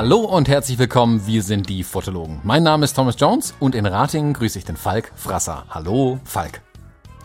Hallo 0.00 0.20
und 0.20 0.48
herzlich 0.48 0.78
willkommen, 0.78 1.26
wir 1.26 1.42
sind 1.42 1.68
die 1.68 1.82
Fotologen. 1.82 2.38
Mein 2.44 2.62
Name 2.62 2.84
ist 2.84 2.94
Thomas 2.94 3.16
Jones 3.18 3.52
und 3.58 3.74
in 3.74 3.84
Ratingen 3.84 4.32
grüße 4.32 4.56
ich 4.56 4.64
den 4.64 4.76
Falk 4.76 5.10
Frasser. 5.16 5.64
Hallo, 5.70 6.20
Falk. 6.22 6.60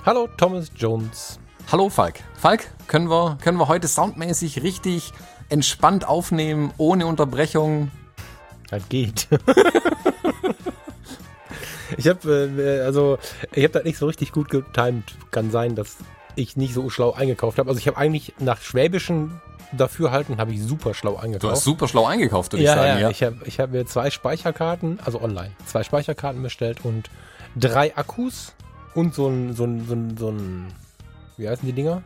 Hallo, 0.04 0.28
Thomas 0.38 0.72
Jones. 0.76 1.40
Hallo, 1.72 1.92
Falk. 1.92 2.22
Falk, 2.34 2.68
können 2.88 3.12
wir, 3.12 3.38
können 3.44 3.60
wir 3.60 3.68
heute 3.68 3.88
soundmäßig 3.88 4.64
richtig 4.64 5.14
entspannt 5.50 6.08
aufnehmen, 6.08 6.74
ohne 6.80 7.06
Unterbrechung? 7.06 7.92
Das 8.72 8.90
geht. 8.90 9.28
ich 11.98 12.08
habe 12.08 12.50
äh, 12.58 12.84
also 12.84 13.20
ich 13.52 13.66
habe 13.66 13.74
das 13.74 13.84
nicht 13.84 14.00
so 14.00 14.08
richtig 14.08 14.32
gut 14.32 14.50
getimt. 14.50 15.14
Kann 15.30 15.52
sein, 15.52 15.76
dass 15.76 15.98
ich 16.36 16.58
nicht 16.58 16.74
so 16.74 16.90
schlau 16.90 17.14
eingekauft 17.14 17.60
habe. 17.60 17.70
Also 17.70 17.78
ich 17.78 17.88
habe 17.88 17.98
eigentlich 17.98 18.34
nach 18.40 18.62
schwäbischen 18.62 19.44
Dafürhalten 19.78 20.38
habe 20.38 20.54
ich 20.54 20.62
super 20.62 20.94
schlau 20.94 21.16
eingekauft. 21.18 21.44
Du 21.44 21.50
hast 21.50 21.64
super 21.64 21.88
schlau 21.88 22.06
eingekauft, 22.06 22.54
würde 22.54 22.64
ja, 22.64 22.74
ich 22.74 22.80
sagen. 22.80 22.88
Ja, 22.88 23.00
ja. 23.00 23.10
ich 23.10 23.24
habe 23.24 23.38
ich 23.46 23.60
hab 23.60 23.72
mir 23.72 23.86
zwei 23.86 24.10
Speicherkarten, 24.10 25.00
also 25.04 25.22
online, 25.22 25.52
zwei 25.66 25.84
Speicherkarten 25.84 26.42
bestellt 26.42 26.80
und 26.84 27.10
drei 27.56 27.96
Akkus 27.96 28.54
und 28.94 29.14
so 29.14 29.28
ein, 29.28 29.54
so 29.54 29.66
ein, 29.66 29.86
so 29.88 29.94
ein, 29.94 30.18
so 30.18 30.30
ein 30.30 30.74
wie 31.38 31.50
heißen 31.50 31.66
die 31.66 31.74
Dinger? 31.74 32.04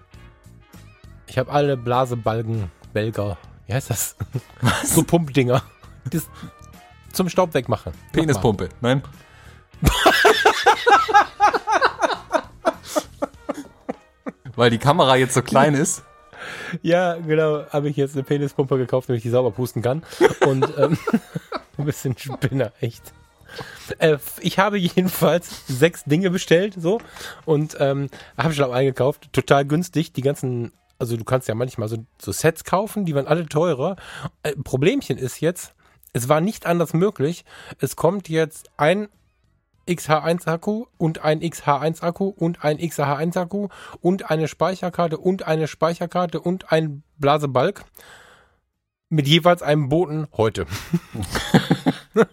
Ich 1.27 1.37
habe 1.37 1.51
alle 1.51 1.75
Blasebalgen, 1.75 2.71
Belger, 2.93 3.37
wie 3.65 3.73
heißt 3.73 3.89
das? 3.89 4.15
Was? 4.61 4.95
so 4.95 5.03
Pumpdinger. 5.03 5.61
Das 6.09 6.27
zum 7.11 7.27
Staub 7.29 7.53
wegmachen. 7.53 7.93
Penispumpe, 8.13 8.69
nein? 8.79 9.03
Weil 14.55 14.69
die 14.71 14.77
Kamera 14.77 15.15
jetzt 15.17 15.33
so 15.33 15.41
klein 15.41 15.73
ist. 15.73 16.03
Ja, 16.81 17.15
genau, 17.15 17.65
habe 17.69 17.89
ich 17.89 17.97
jetzt 17.97 18.15
eine 18.15 18.23
Penispumpe 18.23 18.77
gekauft, 18.77 19.09
damit 19.09 19.19
ich 19.19 19.23
die 19.23 19.29
sauber 19.29 19.51
pusten 19.51 19.81
kann. 19.81 20.03
Und 20.45 20.65
ähm, 20.77 20.97
ein 21.77 21.85
bisschen 21.85 22.17
Spinner, 22.17 22.71
echt. 22.81 23.13
Äh, 23.99 24.17
ich 24.41 24.59
habe 24.59 24.77
jedenfalls 24.77 25.67
sechs 25.67 26.03
Dinge 26.03 26.29
bestellt, 26.29 26.75
so 26.77 26.99
und 27.45 27.77
ähm, 27.79 28.09
habe 28.37 28.53
schon 28.53 28.65
auch 28.65 28.73
eingekauft, 28.73 29.31
total 29.33 29.65
günstig. 29.65 30.13
Die 30.13 30.21
ganzen, 30.21 30.71
also 30.99 31.17
du 31.17 31.23
kannst 31.23 31.47
ja 31.47 31.55
manchmal 31.55 31.87
so, 31.87 32.05
so 32.21 32.31
Sets 32.31 32.63
kaufen, 32.63 33.05
die 33.05 33.15
waren 33.15 33.27
alle 33.27 33.45
teurer. 33.47 33.95
Äh, 34.43 34.55
Problemchen 34.55 35.17
ist 35.17 35.39
jetzt, 35.39 35.73
es 36.13 36.29
war 36.29 36.41
nicht 36.41 36.65
anders 36.65 36.93
möglich. 36.93 37.45
Es 37.79 37.95
kommt 37.95 38.29
jetzt 38.29 38.69
ein 38.77 39.07
XH1-Akku 39.87 40.85
und 40.97 41.23
ein 41.23 41.41
XH1-Akku 41.41 42.27
und 42.27 42.63
ein 42.63 42.77
XH1-Akku 42.77 43.69
und 44.01 44.29
eine 44.29 44.47
Speicherkarte 44.47 45.17
und 45.17 45.47
eine 45.47 45.67
Speicherkarte 45.67 46.39
und 46.39 46.71
ein 46.71 47.03
Blasebalg 47.17 47.83
mit 49.09 49.27
jeweils 49.27 49.61
einem 49.61 49.89
Boten 49.89 50.27
heute. 50.35 50.65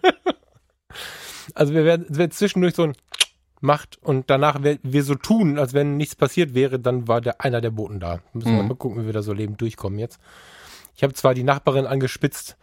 also 1.53 1.73
wir 1.73 1.85
werden, 1.85 2.05
es 2.09 2.17
wird 2.17 2.33
zwischendurch 2.33 2.75
so 2.75 2.83
ein 2.83 2.93
macht 3.61 3.97
und 4.03 4.29
danach 4.29 4.61
wir, 4.61 4.77
wir 4.83 5.03
so 5.03 5.15
tun, 5.15 5.57
als 5.57 5.73
wenn 5.73 5.97
nichts 5.97 6.15
passiert 6.15 6.53
wäre, 6.53 6.79
dann 6.79 7.07
war 7.07 7.21
der 7.21 7.41
einer 7.41 7.61
der 7.61 7.71
Boten 7.71 7.99
da. 7.99 8.19
Müssen 8.33 8.55
wir 8.55 8.61
Mhm. 8.61 8.67
mal 8.67 8.75
gucken, 8.75 9.01
wie 9.01 9.05
wir 9.07 9.13
da 9.13 9.23
so 9.23 9.33
lebend 9.33 9.59
durchkommen 9.61 9.97
jetzt. 9.97 10.19
Ich 10.95 11.03
habe 11.03 11.13
zwar 11.13 11.33
die 11.33 11.43
Nachbarin 11.43 11.87
angespitzt, 11.87 12.57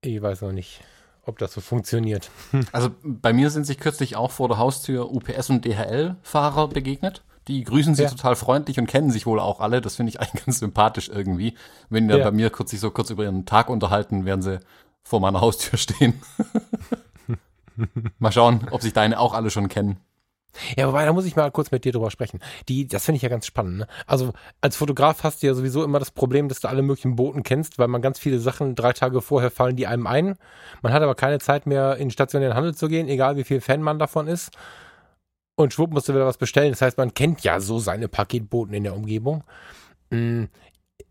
ich 0.00 0.20
weiß 0.20 0.40
noch 0.42 0.52
nicht, 0.52 0.80
ob 1.26 1.38
das 1.38 1.52
so 1.52 1.60
funktioniert. 1.60 2.30
Also 2.72 2.90
bei 3.02 3.32
mir 3.32 3.50
sind 3.50 3.66
sich 3.66 3.78
kürzlich 3.78 4.16
auch 4.16 4.30
vor 4.30 4.48
der 4.48 4.58
Haustür 4.58 5.12
UPS 5.12 5.50
und 5.50 5.64
DHL-Fahrer 5.64 6.68
begegnet. 6.68 7.22
Die 7.48 7.62
grüßen 7.62 7.94
sich 7.94 8.04
Ja. 8.04 8.10
total 8.10 8.34
freundlich 8.36 8.78
und 8.78 8.86
kennen 8.86 9.10
sich 9.10 9.26
wohl 9.26 9.38
auch 9.38 9.60
alle. 9.60 9.80
Das 9.80 9.96
finde 9.96 10.10
ich 10.10 10.20
eigentlich 10.20 10.44
ganz 10.46 10.58
sympathisch 10.60 11.08
irgendwie. 11.08 11.54
Wenn 11.90 12.04
die 12.08 12.12
dann 12.12 12.20
Ja. 12.20 12.24
bei 12.24 12.32
mir 12.32 12.50
kurz 12.50 12.70
sich 12.70 12.80
so 12.80 12.90
kurz 12.90 13.10
über 13.10 13.24
ihren 13.24 13.44
Tag 13.44 13.68
unterhalten, 13.70 14.24
werden 14.24 14.42
sie 14.42 14.58
vor 15.02 15.20
meiner 15.20 15.40
Haustür 15.40 15.78
stehen. 15.78 16.20
mal 18.18 18.32
schauen, 18.32 18.66
ob 18.70 18.82
sich 18.82 18.92
deine 18.92 19.20
auch 19.20 19.34
alle 19.34 19.50
schon 19.50 19.68
kennen. 19.68 19.98
Ja, 20.76 20.88
wobei, 20.88 21.04
da 21.04 21.12
muss 21.12 21.26
ich 21.26 21.36
mal 21.36 21.50
kurz 21.50 21.70
mit 21.70 21.84
dir 21.84 21.92
drüber 21.92 22.10
sprechen. 22.10 22.40
Die, 22.68 22.86
das 22.86 23.04
finde 23.04 23.16
ich 23.16 23.22
ja 23.22 23.28
ganz 23.28 23.46
spannend. 23.46 23.78
Ne? 23.78 23.86
Also 24.06 24.32
als 24.60 24.76
Fotograf 24.76 25.22
hast 25.24 25.42
du 25.42 25.46
ja 25.46 25.54
sowieso 25.54 25.84
immer 25.84 25.98
das 25.98 26.10
Problem, 26.10 26.48
dass 26.48 26.60
du 26.60 26.68
alle 26.68 26.82
möglichen 26.82 27.16
Boten 27.16 27.42
kennst, 27.42 27.78
weil 27.78 27.88
man 27.88 28.02
ganz 28.02 28.18
viele 28.18 28.38
Sachen 28.38 28.74
drei 28.74 28.92
Tage 28.92 29.20
vorher 29.20 29.50
fallen 29.50 29.76
die 29.76 29.86
einem 29.86 30.06
ein. 30.06 30.36
Man 30.82 30.92
hat 30.92 31.02
aber 31.02 31.14
keine 31.14 31.38
Zeit 31.38 31.66
mehr 31.66 31.96
in 31.96 32.10
stationären 32.10 32.54
Handel 32.56 32.74
zu 32.74 32.88
gehen, 32.88 33.08
egal 33.08 33.36
wie 33.36 33.44
viel 33.44 33.60
Fan 33.60 33.82
man 33.82 33.98
davon 33.98 34.28
ist. 34.28 34.50
Und 35.56 35.72
schwupp 35.72 35.92
musst 35.92 36.08
du 36.08 36.14
wieder 36.14 36.26
was 36.26 36.36
bestellen. 36.38 36.70
Das 36.70 36.82
heißt, 36.82 36.98
man 36.98 37.14
kennt 37.14 37.42
ja 37.42 37.60
so 37.60 37.78
seine 37.78 38.08
Paketboten 38.08 38.74
in 38.74 38.84
der 38.84 38.94
Umgebung. 38.94 39.42
Mm, 40.10 40.44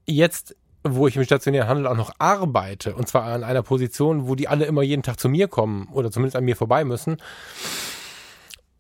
Jetzt, 0.08 0.56
wo 0.84 1.08
ich 1.08 1.16
im 1.16 1.24
stationären 1.24 1.68
Handel 1.68 1.88
auch 1.88 1.96
noch 1.96 2.12
arbeite, 2.20 2.96
und 2.96 3.08
zwar 3.08 3.24
an 3.24 3.44
einer 3.44 3.64
Position, 3.64 4.28
wo 4.28 4.36
die 4.36 4.48
alle 4.48 4.66
immer 4.66 4.84
jeden 4.84 5.02
Tag 5.04 5.20
zu 5.20 5.30
mir 5.30 5.48
kommen 5.48 5.88
oder 5.92 6.12
zumindest 6.12 6.36
an 6.36 6.46
mir 6.46 6.56
vorbei 6.56 6.84
müssen, 6.86 7.18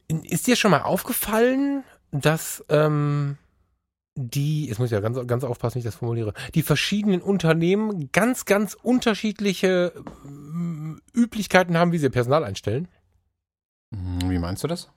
ist 0.07 0.47
dir 0.47 0.55
schon 0.55 0.71
mal 0.71 0.81
aufgefallen, 0.81 1.83
dass 2.11 2.63
ähm, 2.69 3.37
die, 4.15 4.67
jetzt 4.67 4.79
muss 4.79 4.87
ich 4.87 4.93
ja 4.93 5.01
ganz, 5.01 5.17
ganz 5.27 5.43
aufpassen, 5.43 5.75
wie 5.75 5.79
ich 5.79 5.85
das 5.85 5.95
formuliere, 5.95 6.33
die 6.53 6.61
verschiedenen 6.61 7.21
Unternehmen 7.21 8.09
ganz, 8.11 8.45
ganz 8.45 8.73
unterschiedliche 8.73 9.93
ähm, 10.25 11.01
Üblichkeiten 11.13 11.77
haben, 11.77 11.91
wie 11.91 11.97
sie 11.97 12.09
Personal 12.09 12.43
einstellen? 12.43 12.87
Hm, 13.93 14.29
Wie 14.29 14.39
meinst 14.39 14.63
du 14.63 14.67
das? 14.67 14.89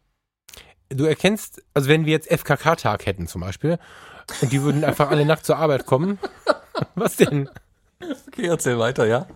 Du 0.91 1.05
erkennst, 1.05 1.63
also 1.75 1.89
wenn 1.89 2.07
wir 2.07 2.13
jetzt 2.13 2.31
FKK-Tag 2.31 3.07
hätten 3.07 3.27
zum 3.27 3.43
Beispiel, 3.43 3.79
und 4.41 4.53
die 4.53 4.63
würden 4.63 4.85
einfach 4.85 5.11
alle 5.11 5.25
nackt 5.25 5.45
zur 5.45 5.57
Arbeit 5.57 5.85
kommen, 5.85 6.19
was 6.95 7.17
denn? 7.17 7.51
Okay, 8.29 8.47
erzähl 8.47 8.79
weiter, 8.79 9.07
ja. 9.07 9.27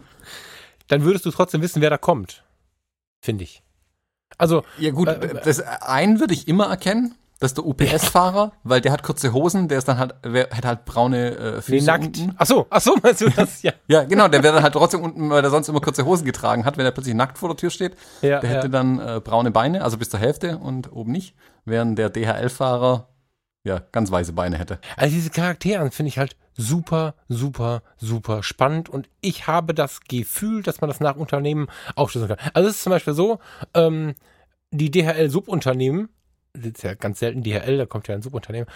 Dann 0.88 1.02
würdest 1.02 1.26
du 1.26 1.30
trotzdem 1.30 1.60
wissen, 1.62 1.82
wer 1.82 1.90
da 1.90 1.98
kommt. 1.98 2.44
Finde 3.20 3.44
ich. 3.44 3.62
Also, 4.38 4.62
Ja 4.78 4.90
gut, 4.90 5.08
Äh, 5.08 5.40
das 5.44 5.60
einen 5.60 6.20
würde 6.20 6.34
ich 6.34 6.48
immer 6.48 6.66
erkennen. 6.66 7.14
Das 7.40 7.50
ist 7.50 7.58
der 7.58 7.66
UPS-Fahrer, 7.66 8.52
weil 8.62 8.80
der 8.80 8.92
hat 8.92 9.02
kurze 9.02 9.32
Hosen, 9.32 9.66
der 9.66 9.78
ist 9.78 9.88
dann 9.88 9.98
halt, 9.98 10.14
wer, 10.22 10.48
hat 10.50 10.64
halt 10.64 10.84
braune 10.84 11.30
äh, 11.36 11.54
nee, 11.56 11.60
Füße 11.62 11.86
nackt. 11.86 12.04
unten. 12.04 12.34
Ach 12.38 12.46
so, 12.46 12.66
ach 12.70 12.80
so, 12.80 12.96
meinst 13.02 13.20
du 13.20 13.30
das? 13.36 13.62
Ja. 13.62 13.72
Ja, 13.88 14.04
genau, 14.04 14.28
der 14.28 14.44
wäre 14.44 14.54
dann 14.54 14.62
halt 14.62 14.74
trotzdem 14.74 15.00
unten, 15.00 15.28
weil 15.28 15.42
er 15.42 15.50
sonst 15.50 15.68
immer 15.68 15.80
kurze 15.80 16.04
Hosen 16.04 16.24
getragen 16.24 16.64
hat, 16.64 16.76
wenn 16.76 16.84
er 16.84 16.92
plötzlich 16.92 17.16
nackt 17.16 17.38
vor 17.38 17.48
der 17.48 17.56
Tür 17.56 17.70
steht. 17.70 17.96
ja 18.20 18.38
Der 18.38 18.48
hätte 18.48 18.66
ja. 18.66 18.68
dann 18.68 19.00
äh, 19.00 19.20
braune 19.22 19.50
Beine, 19.50 19.82
also 19.82 19.98
bis 19.98 20.08
zur 20.08 20.20
Hälfte 20.20 20.58
und 20.58 20.92
oben 20.92 21.10
nicht, 21.10 21.34
während 21.64 21.98
der 21.98 22.10
DHL-Fahrer 22.10 23.08
ja 23.64 23.82
ganz 23.92 24.10
weiße 24.10 24.32
Beine 24.32 24.58
hätte. 24.58 24.78
Also 24.96 25.14
diese 25.14 25.30
Charaktere 25.30 25.90
finde 25.90 26.08
ich 26.08 26.18
halt 26.18 26.36
super, 26.56 27.14
super, 27.28 27.82
super 27.96 28.42
spannend 28.42 28.88
und 28.88 29.08
ich 29.20 29.46
habe 29.46 29.74
das 29.74 30.00
Gefühl, 30.00 30.62
dass 30.62 30.80
man 30.80 30.88
das 30.88 31.00
nach 31.00 31.16
Unternehmen 31.16 31.68
aufschlüsseln 31.94 32.36
kann. 32.36 32.50
Also 32.54 32.68
es 32.68 32.76
ist 32.76 32.82
zum 32.82 32.90
Beispiel 32.90 33.14
so, 33.14 33.38
ähm, 33.74 34.14
die 34.70 34.90
DHL-Subunternehmen, 34.90 36.08
das 36.54 36.72
ist 36.72 36.82
ja 36.82 36.94
ganz 36.94 37.20
selten 37.20 37.42
DHL, 37.42 37.78
da 37.78 37.86
kommt 37.86 38.08
ja 38.08 38.14
ein 38.14 38.22
Subunternehmen, 38.22 38.68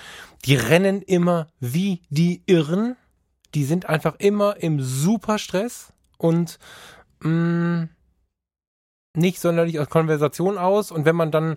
die 0.44 0.54
rennen 0.56 1.02
immer 1.02 1.48
wie 1.60 2.02
die 2.10 2.42
Irren. 2.46 2.96
Die 3.54 3.64
sind 3.64 3.86
einfach 3.88 4.16
immer 4.18 4.56
im 4.56 4.82
Superstress 4.82 5.92
und 6.18 6.58
mh, 7.20 7.88
nicht 9.14 9.40
sonderlich 9.40 9.78
aus 9.80 9.88
Konversation 9.88 10.58
aus. 10.58 10.90
Und 10.90 11.06
wenn 11.06 11.16
man 11.16 11.30
dann 11.30 11.56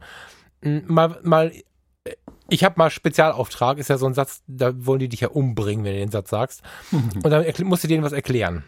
mh, 0.62 0.82
mal, 0.88 1.20
mal 1.24 1.52
ich 2.50 2.64
habe 2.64 2.76
mal 2.78 2.90
Spezialauftrag, 2.90 3.78
ist 3.78 3.90
ja 3.90 3.98
so 3.98 4.06
ein 4.06 4.14
Satz, 4.14 4.44
da 4.48 4.72
wollen 4.86 5.00
die 5.00 5.10
dich 5.10 5.22
ja 5.22 5.30
umbringen, 5.30 5.86
wenn 5.86 5.94
du 5.94 6.00
den 6.00 6.12
Satz 6.12 6.30
sagst. 6.30 6.62
Und 6.92 7.30
dann 7.30 7.46
musst 7.64 7.84
du 7.84 7.88
denen 7.88 8.04
was 8.04 8.12
erklären. 8.12 8.64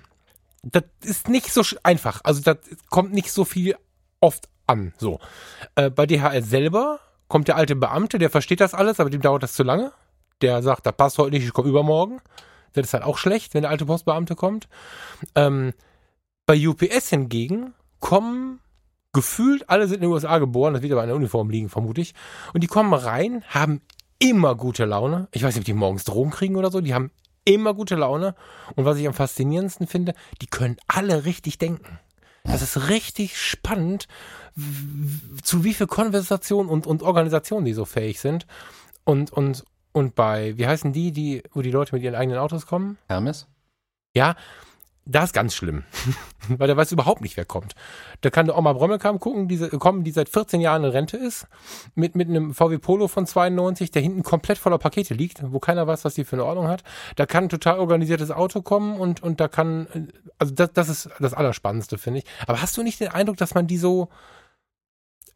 Das 0.63 0.83
ist 1.03 1.27
nicht 1.27 1.51
so 1.51 1.63
einfach. 1.83 2.21
Also 2.23 2.41
das 2.41 2.57
kommt 2.89 3.13
nicht 3.13 3.31
so 3.31 3.45
viel 3.45 3.75
oft 4.19 4.47
an. 4.67 4.93
So. 4.97 5.19
Äh, 5.75 5.89
bei 5.89 6.05
DHL 6.05 6.43
selber 6.43 6.99
kommt 7.27 7.47
der 7.47 7.55
alte 7.55 7.75
Beamte, 7.75 8.19
der 8.19 8.29
versteht 8.29 8.61
das 8.61 8.73
alles, 8.73 8.99
aber 8.99 9.09
dem 9.09 9.21
dauert 9.21 9.43
das 9.43 9.53
zu 9.53 9.63
lange. 9.63 9.91
Der 10.41 10.61
sagt, 10.63 10.85
das 10.85 10.95
passt 10.95 11.17
heute 11.17 11.31
nicht, 11.31 11.45
ich 11.45 11.53
komme 11.53 11.69
übermorgen. 11.69 12.21
Das 12.73 12.85
ist 12.85 12.93
halt 12.93 13.03
auch 13.03 13.17
schlecht, 13.17 13.53
wenn 13.53 13.63
der 13.63 13.71
alte 13.71 13.85
Postbeamte 13.85 14.35
kommt. 14.35 14.67
Ähm, 15.35 15.73
bei 16.45 16.67
UPS 16.67 17.09
hingegen 17.09 17.73
kommen 17.99 18.60
gefühlt, 19.13 19.69
alle 19.69 19.87
sind 19.87 19.95
in 19.95 20.01
den 20.01 20.11
USA 20.11 20.37
geboren, 20.37 20.73
das 20.73 20.81
wird 20.81 20.91
aber 20.91 21.01
an 21.01 21.07
der 21.07 21.15
Uniform 21.15 21.49
liegen, 21.49 21.69
vermute 21.69 22.01
ich. 22.01 22.13
Und 22.53 22.63
die 22.63 22.67
kommen 22.67 22.93
rein, 22.93 23.43
haben 23.49 23.81
immer 24.19 24.55
gute 24.55 24.85
Laune. 24.85 25.27
Ich 25.31 25.43
weiß 25.43 25.55
nicht, 25.55 25.63
ob 25.63 25.65
die 25.65 25.73
morgens 25.73 26.03
Drogen 26.03 26.31
kriegen 26.31 26.55
oder 26.55 26.71
so, 26.71 26.81
die 26.81 26.93
haben 26.93 27.11
immer 27.43 27.73
gute 27.73 27.95
Laune. 27.95 28.35
Und 28.75 28.85
was 28.85 28.97
ich 28.97 29.07
am 29.07 29.13
faszinierendsten 29.13 29.87
finde, 29.87 30.13
die 30.41 30.47
können 30.47 30.77
alle 30.87 31.25
richtig 31.25 31.57
denken. 31.57 31.99
Das 32.43 32.61
ist 32.61 32.89
richtig 32.89 33.39
spannend, 33.39 34.07
zu 35.43 35.63
wie 35.63 35.73
viel 35.73 35.87
Konversation 35.87 36.67
und, 36.67 36.87
und 36.87 37.03
Organisation 37.03 37.65
die 37.65 37.73
so 37.73 37.85
fähig 37.85 38.19
sind. 38.19 38.47
Und, 39.03 39.31
und, 39.31 39.63
und 39.91 40.15
bei, 40.15 40.57
wie 40.57 40.67
heißen 40.67 40.93
die, 40.93 41.11
die, 41.11 41.43
wo 41.53 41.61
die 41.61 41.71
Leute 41.71 41.93
mit 41.93 42.03
ihren 42.03 42.15
eigenen 42.15 42.39
Autos 42.39 42.65
kommen? 42.65 42.97
Hermes? 43.07 43.47
Ja, 44.15 44.35
das 45.05 45.25
ist 45.25 45.33
ganz 45.33 45.55
schlimm, 45.55 45.83
weil 46.47 46.67
der 46.67 46.77
weiß 46.77 46.91
überhaupt 46.91 47.21
nicht, 47.21 47.35
wer 47.35 47.45
kommt. 47.45 47.73
Da 48.21 48.29
kann 48.29 48.45
der 48.45 48.57
Oma 48.57 48.73
Brommelkamp 48.73 49.19
gucken, 49.19 49.47
die, 49.47 49.57
kommen, 49.69 50.03
die 50.03 50.11
seit 50.11 50.29
14 50.29 50.61
Jahren 50.61 50.83
in 50.83 50.91
Rente 50.91 51.17
ist, 51.17 51.47
mit, 51.95 52.15
mit 52.15 52.29
einem 52.29 52.53
VW 52.53 52.77
Polo 52.77 53.07
von 53.07 53.25
92, 53.25 53.89
der 53.89 54.01
hinten 54.01 54.21
komplett 54.21 54.59
voller 54.59 54.77
Pakete 54.77 55.13
liegt, 55.13 55.41
wo 55.51 55.59
keiner 55.59 55.87
weiß, 55.87 56.05
was 56.05 56.13
die 56.13 56.23
für 56.23 56.35
eine 56.35 56.45
Ordnung 56.45 56.67
hat. 56.67 56.83
Da 57.15 57.25
kann 57.25 57.45
ein 57.45 57.49
total 57.49 57.79
organisiertes 57.79 58.29
Auto 58.29 58.61
kommen 58.61 58.99
und, 58.99 59.23
und 59.23 59.39
da 59.39 59.47
kann, 59.47 60.11
also 60.37 60.53
das, 60.53 60.71
das 60.73 60.89
ist 60.89 61.09
das 61.19 61.33
Allerspannendste, 61.33 61.97
finde 61.97 62.19
ich. 62.19 62.25
Aber 62.45 62.61
hast 62.61 62.77
du 62.77 62.83
nicht 62.83 62.99
den 62.99 63.09
Eindruck, 63.09 63.37
dass 63.37 63.55
man 63.55 63.65
die 63.65 63.77
so, 63.77 64.09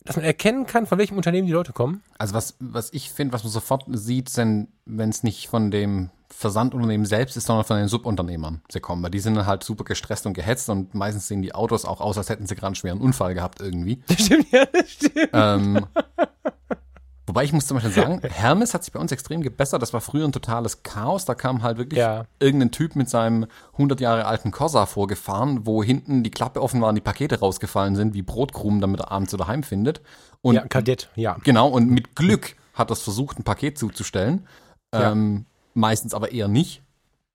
dass 0.03 0.15
man 0.15 0.25
erkennen 0.25 0.68
kann, 0.68 0.85
von 0.85 1.00
welchem 1.00 1.18
Unternehmen 1.18 1.47
die 1.47 1.53
Leute 1.53 1.73
kommen? 1.73 2.03
Also 2.19 2.35
was, 2.35 2.56
was 2.59 2.94
ich 2.94 3.09
finde, 3.09 3.33
was 3.33 3.44
man 3.44 3.51
sofort 3.51 3.85
sieht, 3.88 4.31
wenn 4.38 5.09
es 5.09 5.23
nicht 5.23 5.47
von 5.47 5.71
dem 5.71 6.11
Versandunternehmen 6.30 7.06
selbst 7.06 7.38
ist, 7.38 7.45
sondern 7.48 7.66
von 7.66 7.77
den 7.77 7.88
Subunternehmern 7.88 8.62
sie 8.69 8.80
kommen, 8.80 9.01
weil 9.04 9.12
die 9.12 9.19
sind 9.19 9.45
halt 9.45 9.63
super 9.63 9.83
gestresst 9.83 10.25
und 10.25 10.33
gehetzt 10.33 10.69
und 10.69 10.94
meistens 10.95 11.27
sehen 11.27 11.42
die 11.42 11.54
Autos 11.56 11.86
auch 11.86 12.01
aus, 12.01 12.18
als 12.18 12.30
hätten 12.30 12.45
sie 12.48 12.56
gerade 12.56 12.68
einen 12.68 12.75
schweren 12.75 13.00
Unfall 13.01 13.33
gehabt 13.33 13.62
irgendwie. 13.62 14.01
Das 14.07 14.25
stimmt, 14.25 14.51
ja, 14.51 14.66
das 14.66 14.89
stimmt. 14.89 15.30
Ähm, 15.33 15.86
wobei 17.27 17.44
ich 17.44 17.54
muss 17.54 17.68
zum 17.68 17.77
Beispiel 17.77 17.94
sagen, 17.94 18.22
Hermes 18.24 18.74
hat 18.74 18.83
sich 18.83 18.94
bei 18.94 19.00
uns 19.00 19.12
extrem 19.12 19.42
gebessert. 19.42 19.81
Das 19.81 19.94
war 19.94 20.01
früher 20.01 20.25
ein 20.25 20.31
totales 20.31 20.83
Chaos. 20.83 21.25
Da 21.25 21.36
kam 21.36 21.63
halt 21.63 21.77
wirklich 21.77 22.00
Ja. 22.00 22.25
irgendein 22.39 22.71
Typ 22.71 22.95
mit 22.95 23.10
seinem 23.10 23.48
100 23.74 24.00
Jahre 24.00 24.25
alten 24.25 24.51
Corsa 24.51 24.86
vorgefahren, 24.86 25.66
wo 25.66 25.83
hinten 25.83 26.24
die 26.24 26.31
Klappe 26.31 26.62
offen 26.62 26.81
war 26.81 26.89
und 26.89 26.95
die 26.95 27.01
Pakete 27.01 27.39
rausgefallen 27.39 27.95
sind, 27.95 28.13
wie 28.13 28.21
Brotkrumen, 28.21 28.80
damit 28.81 29.00
er 29.00 29.12
abends 29.12 29.33
wieder 29.33 29.48
heimfindet. 29.48 30.01
Und 30.42 30.56
Ja, 30.56 30.68
Kadett, 30.68 31.10
ja. 31.16 31.38
Genau, 31.44 31.68
und 31.69 31.89
mit 31.89 32.16
Glück 32.16 32.56
hat 32.74 32.92
das 32.92 33.01
versucht, 33.01 33.39
ein 33.39 33.44
Paket 33.44 33.78
zuzustellen. 33.80 34.48
Ja. 34.94 35.12
Ähm, 35.12 35.45
meistens 35.75 36.13
aber 36.16 36.31
eher 36.31 36.48
nicht. 36.48 36.81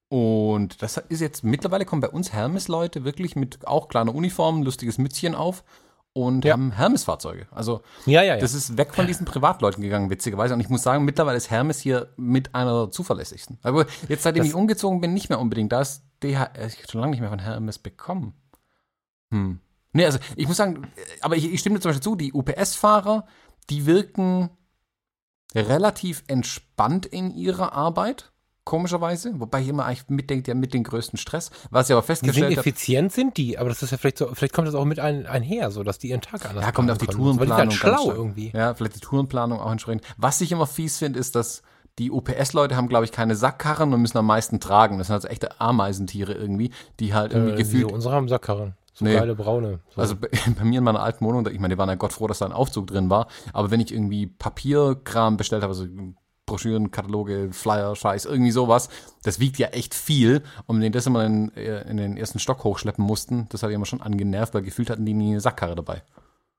Und 0.09 0.83
das 0.83 0.97
ist 0.97 1.21
jetzt, 1.21 1.45
mittlerweile 1.45 1.85
kommen 1.85 2.03
bei 2.03 2.09
uns 2.11 2.33
Hermes-Leute 2.33 3.05
wirklich 3.05 3.37
mit 3.37 3.65
auch 3.69 3.89
kleiner 3.89 4.13
Uniform, 4.13 4.65
lustiges 4.65 4.99
Mützchen 4.99 5.37
auf 5.37 5.63
und 6.13 6.45
Ja. 6.45 6.55
haben 6.55 6.73
Hermes-Fahrzeuge. 6.73 7.47
Also 7.53 7.83
Ja, 8.07 8.23
ja, 8.25 8.37
das 8.37 8.53
ist 8.53 8.77
weg 8.77 8.93
von 8.93 9.07
diesen 9.07 9.25
Privatleuten 9.25 9.81
gegangen, 9.83 10.11
witzigerweise. 10.11 10.55
Und 10.55 10.59
ich 10.61 10.69
muss 10.69 10.83
sagen, 10.83 11.05
mittlerweile 11.05 11.37
ist 11.37 11.49
Hermes 11.51 11.79
hier 11.81 12.09
mit 12.17 12.57
einer 12.57 12.87
der 12.87 12.91
zuverlässigsten. 12.91 13.59
Aber 13.63 13.87
jetzt, 14.09 14.25
seitdem 14.25 14.41
Das- 14.43 14.49
ich 14.49 14.55
umgezogen 14.57 15.01
bin, 15.01 15.15
nicht 15.15 15.29
mehr 15.29 15.39
unbedingt. 15.39 15.71
Da 15.71 15.81
ist 15.83 16.03
DHL, 16.25 16.67
ich 16.67 16.79
habe 16.79 16.89
schon 16.91 17.01
lange 17.03 17.13
nicht 17.13 17.21
mehr 17.21 17.31
von 17.31 17.39
Hermes 17.39 17.79
bekommen. 17.79 18.35
Hm. 19.31 19.61
Nee, 19.93 20.07
also 20.07 20.19
ich 20.35 20.49
muss 20.49 20.57
sagen, 20.57 20.85
äh, 20.97 21.01
aber 21.21 21.37
ich, 21.37 21.53
ich 21.53 21.61
stimme 21.61 21.77
dir 21.77 21.83
zum 21.83 21.91
Beispiel 21.91 22.03
zu, 22.03 22.17
die 22.17 22.33
UPS-Fahrer, 22.33 23.27
die 23.71 23.87
wirken 23.87 24.51
relativ 25.55 26.23
entspannt 26.27 27.07
in 27.07 27.31
ihrer 27.35 27.73
Arbeit, 27.73 28.30
komischerweise. 28.71 29.33
Wobei 29.41 29.61
ich 29.61 29.69
immer 29.69 29.85
eigentlich 29.85 30.09
mitdenkt, 30.09 30.47
ja 30.49 30.55
mit 30.55 30.73
dem 30.73 30.85
größten 30.85 31.19
Stress. 31.19 31.51
Was 31.71 31.89
ich 31.91 31.93
aber 31.95 32.03
Die 32.03 32.07
sind 32.07 32.17
festgestellt 32.25 32.57
habe, 32.57 32.61
effizient, 32.61 33.13
sind 33.13 33.37
die, 33.37 33.59
aber 33.59 33.69
das 33.69 33.83
ist 33.83 33.91
ja 33.91 33.99
vielleicht 33.99 34.19
so, 34.19 34.29
vielleicht 34.33 34.55
kommt 34.55 34.69
das 34.69 34.75
auch 34.77 34.85
mit 34.85 35.01
ein, 35.01 35.27
einher, 35.27 35.71
so 35.71 35.83
dass 35.83 35.99
die 35.99 36.09
ihren 36.11 36.21
Tag 36.21 36.49
anders 36.49 36.65
Ja, 36.65 36.73
kommt 36.73 36.91
auf 36.91 36.99
die. 36.99 37.07
Tourenplanung. 37.07 37.51
Weil 37.51 37.57
halt 37.59 37.73
schlau 37.73 38.13
irgendwie. 38.13 38.53
Ja, 38.55 38.73
vielleicht 38.75 38.95
die 38.97 39.01
Tourenplanung 39.01 39.61
auch 39.61 39.73
entsprechend. 39.73 40.05
Was 40.17 40.41
ich 40.41 40.53
immer 40.53 40.67
fies 40.67 40.99
finde, 40.99 41.19
ist, 41.19 41.35
dass 41.35 41.63
die 41.99 42.11
UPS-Leute 42.13 42.77
haben, 42.77 42.89
glaube 42.89 43.05
ich, 43.05 43.13
keine 43.13 43.35
Sackkarren 43.35 43.93
und 43.93 44.01
müssen 44.01 44.17
am 44.17 44.27
meisten 44.27 44.61
tragen. 44.61 44.99
Das 44.99 45.09
sind 45.09 45.15
also 45.15 45.29
echte 45.29 45.61
Ameisentiere 45.61 46.33
irgendwie, 46.33 46.71
die 47.01 47.13
halt 47.13 47.33
irgendwie 47.33 47.55
Äh, 47.55 47.57
gefühlt. 47.57 47.91
unsere 47.93 48.15
haben 48.15 48.29
Sackkarren. 48.29 48.75
So 48.95 49.05
Nee. 49.05 49.15
geile 49.15 49.35
braune. 49.35 49.81
So. 49.95 50.01
Also 50.01 50.17
bei, 50.17 50.29
bei 50.59 50.65
mir 50.65 50.79
in 50.79 50.85
meiner 50.85 51.03
alten 51.03 51.25
Wohnung, 51.25 51.47
ich 51.49 51.59
meine, 51.59 51.75
die 51.75 51.79
waren 51.79 51.89
ja 51.89 51.97
Gott 51.97 52.13
froh, 52.13 52.27
dass 52.29 52.39
da 52.39 52.47
ein 52.47 52.53
Aufzug 52.53 52.87
drin 52.87 53.11
war. 53.11 53.27
Aber 53.53 53.71
wenn 53.71 53.81
ich 53.81 53.93
irgendwie 53.93 54.27
Papierkram 54.27 55.37
bestellt 55.37 55.63
habe, 55.63 55.73
also 55.73 55.87
Broschüren, 56.51 56.91
Kataloge, 56.91 57.51
Flyer, 57.53 57.95
Scheiß, 57.95 58.25
irgendwie 58.25 58.51
sowas, 58.51 58.89
das 59.23 59.39
wiegt 59.39 59.59
ja 59.59 59.69
echt 59.69 59.95
viel. 59.95 60.43
Und 60.67 60.77
wenn 60.77 60.83
die 60.83 60.91
das 60.91 61.07
immer 61.07 61.25
in, 61.25 61.55
äh, 61.55 61.89
in 61.89 61.97
den 61.97 62.17
ersten 62.17 62.39
Stock 62.39 62.65
hochschleppen 62.65 63.05
mussten, 63.05 63.47
das 63.51 63.63
hat 63.63 63.71
die 63.71 63.75
immer 63.75 63.87
schon 63.87 64.03
angenervt, 64.03 64.53
weil 64.53 64.63
gefühlt 64.63 64.91
hatten 64.91 65.07
die 65.07 65.15
nie 65.15 65.31
eine 65.31 65.41
Sackkarre 65.41 65.77
dabei. 65.77 66.03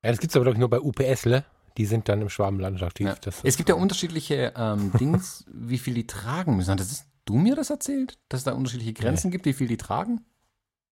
ja, 0.03 0.11
das 0.11 0.19
gibt's 0.19 0.35
aber, 0.35 0.45
glaube 0.45 0.55
ich, 0.55 0.59
nur 0.59 0.69
bei 0.69 0.79
UPSle. 0.79 1.43
Die 1.77 1.85
sind 1.85 2.09
dann 2.09 2.21
im 2.21 2.29
Schwabenland 2.29 2.81
aktiv. 2.81 3.07
Ja. 3.07 3.31
Es 3.43 3.55
gibt 3.55 3.69
ja 3.69 3.75
unterschiedliche 3.75 4.53
ähm, 4.57 4.91
Dings, 4.99 5.45
wie 5.51 5.77
viel 5.77 5.93
die 5.93 6.07
tragen 6.07 6.55
müssen. 6.55 6.77
Hast 6.77 7.05
du 7.25 7.35
mir 7.35 7.55
das 7.55 7.69
erzählt, 7.69 8.17
dass 8.29 8.41
es 8.41 8.43
da 8.45 8.53
unterschiedliche 8.53 8.93
Grenzen 8.93 9.31
gibt, 9.31 9.45
wie 9.45 9.53
viel 9.53 9.67
die 9.67 9.77
tragen? 9.77 10.25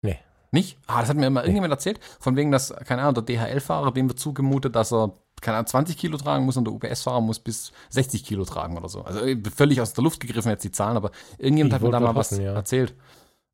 Nee. 0.02 0.18
Nicht? 0.52 0.78
Ah, 0.86 1.00
das 1.00 1.10
hat 1.10 1.16
mir 1.16 1.26
immer 1.26 1.42
irgendjemand 1.42 1.72
erzählt. 1.72 2.00
Von 2.18 2.36
wegen, 2.36 2.50
dass, 2.50 2.74
keine 2.86 3.02
Ahnung, 3.02 3.24
der 3.24 3.36
DHL-Fahrer, 3.36 3.92
dem 3.92 4.08
wird 4.08 4.18
zugemutet, 4.18 4.74
dass 4.74 4.92
er, 4.92 5.12
keine 5.40 5.58
Ahnung, 5.58 5.66
20 5.66 5.96
Kilo 5.96 6.16
tragen 6.16 6.44
muss 6.44 6.56
und 6.56 6.64
der 6.64 6.74
UPS-Fahrer 6.74 7.20
muss 7.20 7.38
bis 7.38 7.72
60 7.90 8.24
Kilo 8.24 8.44
tragen 8.44 8.76
oder 8.76 8.88
so. 8.88 9.02
Also 9.02 9.20
äh, 9.20 9.36
völlig 9.54 9.80
aus 9.80 9.92
der 9.92 10.04
Luft 10.04 10.20
gegriffen 10.20 10.50
jetzt 10.50 10.64
die 10.64 10.72
Zahlen, 10.72 10.96
aber 10.96 11.10
irgendjemand 11.38 11.72
Ich 11.72 11.74
hat 11.74 11.82
mir 11.82 11.90
da 11.90 12.00
mal 12.00 12.14
was 12.14 12.30
ja. 12.30 12.54
erzählt, 12.54 12.94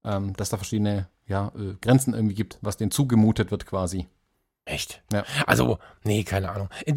ähm, 0.04 0.34
dass 0.36 0.50
da 0.50 0.56
verschiedene 0.56 1.08
ja, 1.26 1.52
äh, 1.56 1.74
Grenzen 1.80 2.14
irgendwie 2.14 2.34
gibt, 2.34 2.58
was 2.62 2.76
denen 2.76 2.90
zugemutet 2.90 3.50
wird 3.50 3.66
quasi. 3.66 4.06
Echt? 4.64 5.00
Ja. 5.12 5.24
Also, 5.46 5.78
nee, 6.02 6.24
keine 6.24 6.50
Ahnung. 6.50 6.68
Äh, 6.84 6.94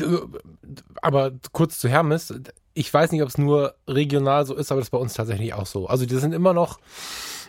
Aber 1.02 1.32
kurz 1.52 1.80
zu 1.80 1.88
Hermes. 1.88 2.34
Ich 2.74 2.92
weiß 2.92 3.12
nicht, 3.12 3.22
ob 3.22 3.30
es 3.30 3.38
nur 3.38 3.76
regional 3.88 4.46
so 4.46 4.56
ist, 4.56 4.72
aber 4.72 4.82
das 4.82 4.88
ist 4.88 4.92
bei 4.92 4.98
uns 4.98 5.14
tatsächlich 5.14 5.54
auch 5.54 5.68
so. 5.68 5.88
Also, 5.88 6.08
die 6.08 6.16
sind 6.16 6.34
immer 6.34 6.54
noch, 6.54 6.80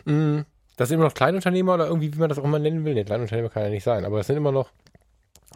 mh, 0.05 0.45
das 0.77 0.89
sind 0.89 0.95
immer 0.99 1.07
noch 1.07 1.15
Kleinunternehmer 1.15 1.73
oder 1.73 1.87
irgendwie, 1.87 2.13
wie 2.13 2.19
man 2.19 2.29
das 2.29 2.37
auch 2.37 2.43
immer 2.43 2.59
nennen 2.59 2.85
will. 2.85 2.93
Nee, 2.93 3.03
Kleinunternehmer 3.03 3.49
kann 3.49 3.63
ja 3.63 3.69
nicht 3.69 3.83
sein, 3.83 4.05
aber 4.05 4.19
es 4.19 4.27
sind 4.27 4.37
immer 4.37 4.51
noch 4.51 4.69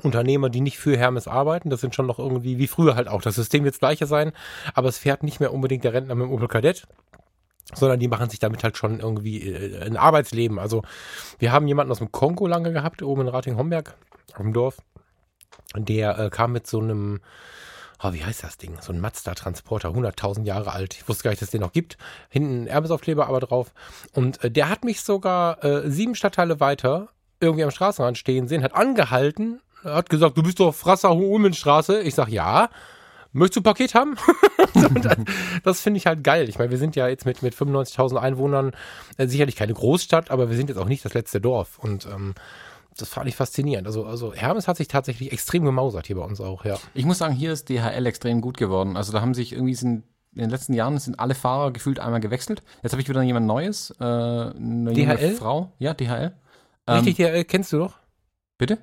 Unternehmer, 0.04 0.50
die 0.50 0.62
nicht 0.62 0.78
für 0.78 0.98
Hermes 0.98 1.28
arbeiten. 1.28 1.70
Das 1.70 1.82
sind 1.82 1.96
schon 1.96 2.06
noch 2.06 2.20
irgendwie, 2.20 2.58
wie 2.58 2.68
früher 2.68 2.96
halt 2.96 3.08
auch. 3.08 3.22
Das 3.22 3.36
System 3.36 3.64
wird 3.64 3.76
das 3.76 3.80
gleiche 3.80 4.08
sein, 4.08 4.32
aber 4.74 4.90
es 4.90 4.98
fährt 4.98 5.24
nicht 5.24 5.40
mehr 5.40 5.54
unbedingt 5.54 5.84
der 5.84 5.94
Rentner 5.94 6.16
mit 6.16 6.28
dem 6.28 6.34
Opel 6.34 6.48
Kadett, 6.48 6.88
sondern 7.74 8.00
die 8.00 8.08
machen 8.08 8.30
sich 8.30 8.40
damit 8.40 8.64
halt 8.64 8.78
schon 8.78 9.00
irgendwie 9.00 9.50
äh, 9.50 9.82
ein 9.84 9.98
Arbeitsleben. 9.98 10.60
Also, 10.60 10.84
wir 11.40 11.52
haben 11.52 11.68
jemanden 11.68 11.92
aus 11.92 12.00
dem 12.00 12.12
Kongo 12.12 12.46
lange 12.46 12.74
gehabt, 12.74 13.02
oben 13.02 13.22
in 13.22 13.28
Rating-Homberg, 13.30 13.96
auf 14.34 14.42
dem 14.42 14.54
Dorf. 14.54 14.78
Der 15.76 16.20
äh, 16.20 16.30
kam 16.30 16.52
mit 16.52 16.68
so 16.68 16.80
einem, 16.80 17.22
oh, 18.04 18.14
wie 18.14 18.24
heißt 18.24 18.44
das 18.44 18.58
Ding? 18.58 18.78
So 18.82 18.94
ein 18.94 19.00
Mazda-Transporter, 19.00 19.90
100.000 19.90 20.44
Jahre 20.44 20.74
alt. 20.74 20.94
Ich 20.96 21.08
wusste 21.08 21.24
gar 21.24 21.32
nicht, 21.32 21.42
dass 21.42 21.48
es 21.48 21.52
den 21.52 21.62
noch 21.62 21.74
gibt. 21.74 21.98
Hinten 22.30 22.68
Hermes-Aufkleber 22.68 23.28
aber 23.28 23.40
drauf. 23.40 23.74
Und 24.14 24.44
äh, 24.44 24.52
der 24.52 24.70
hat 24.70 24.84
mich 24.84 25.02
sogar 25.02 25.64
äh, 25.64 25.90
sieben 25.90 26.16
Stadtteile 26.16 26.60
weiter 26.60 27.10
irgendwie 27.40 27.64
am 27.64 27.72
Straßenrand 27.72 28.18
stehen 28.18 28.48
sehen, 28.48 28.64
hat 28.64 28.76
angehalten, 28.76 29.62
hat 29.86 30.10
gesagt, 30.10 30.38
du 30.38 30.44
bist 30.44 30.60
doch 30.60 30.74
Frasser 30.74 31.16
Ulmenstraße. 31.16 32.02
Ich 32.02 32.16
sag, 32.16 32.30
ja. 32.30 32.70
Möchtest 33.32 33.58
du 33.58 33.60
ein 33.62 33.64
Paket 33.64 33.96
haben? 33.96 34.16
Das 35.64 35.82
finde 35.82 35.98
ich 35.98 36.06
halt 36.06 36.24
geil. 36.24 36.48
Ich 36.50 36.58
meine, 36.60 36.72
wir 36.72 36.78
sind 36.78 36.96
ja 36.96 37.08
jetzt 37.08 37.26
mit, 37.26 37.42
mit 37.42 37.56
95.000 37.56 38.18
Einwohnern 38.18 38.72
äh, 39.18 39.28
sicherlich 39.28 39.56
keine 39.56 39.74
Großstadt, 39.74 40.32
aber 40.32 40.50
wir 40.50 40.56
sind 40.58 40.70
jetzt 40.70 40.78
auch 40.78 40.88
nicht 40.88 41.04
das 41.04 41.14
letzte 41.14 41.42
Dorf. 41.42 41.80
Und 41.80 42.06
ähm, 42.06 42.36
das 42.98 43.10
fand 43.10 43.28
ich 43.28 43.36
faszinierend. 43.36 43.88
Also, 43.88 44.06
also 44.06 44.34
Hermes 44.34 44.68
hat 44.68 44.78
sich 44.78 44.88
tatsächlich 44.88 45.32
extrem 45.32 45.66
gemausert 45.66 46.08
hier 46.08 46.18
bei 46.18 46.24
uns 46.24 46.40
auch, 46.42 46.66
ja. 46.66 46.78
Ich 46.94 47.06
muss 47.06 47.18
sagen, 47.18 47.34
hier 47.34 47.52
ist 47.52 47.70
DHL 47.70 48.06
extrem 48.06 48.42
gut 48.42 48.58
geworden. 48.58 48.96
Also 48.98 49.12
da 49.12 49.22
haben 49.22 49.34
sich 49.34 49.54
irgendwie 49.54 49.76
sind 49.76 50.04
in 50.34 50.42
den 50.42 50.50
letzten 50.50 50.74
Jahren 50.74 50.98
sind 51.00 51.20
alle 51.20 51.34
Fahrer 51.34 51.72
gefühlt 51.72 52.00
einmal 52.00 52.20
gewechselt. 52.20 52.62
Jetzt 52.84 52.92
habe 52.92 53.02
ich 53.02 53.08
wieder 53.08 53.22
jemand 53.22 53.48
Neues, 53.48 53.92
äh, 54.00 54.04
eine 54.04 54.92
DHL? 54.94 55.32
Frau. 55.36 55.72
Ja, 55.80 55.94
DHL. 55.94 56.34
Richtig, 56.90 57.20
Ähm, 57.20 57.34
DHL 57.34 57.44
kennst 57.46 57.72
du 57.74 57.78
doch? 57.80 57.94
bitte? 58.58 58.78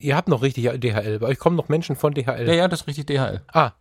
Ihr 0.00 0.16
habt 0.16 0.28
noch 0.28 0.42
richtig 0.42 0.64
DHL. 0.80 1.18
Bei 1.18 1.26
euch 1.26 1.38
kommen 1.38 1.56
noch 1.56 1.68
Menschen 1.68 1.96
von 1.96 2.14
DHL. 2.14 2.46
Ja, 2.46 2.54
ja, 2.54 2.68
das 2.68 2.82
ist 2.82 2.86
richtig 2.86 3.06
DHL. 3.06 3.40
Ah, 3.52 3.72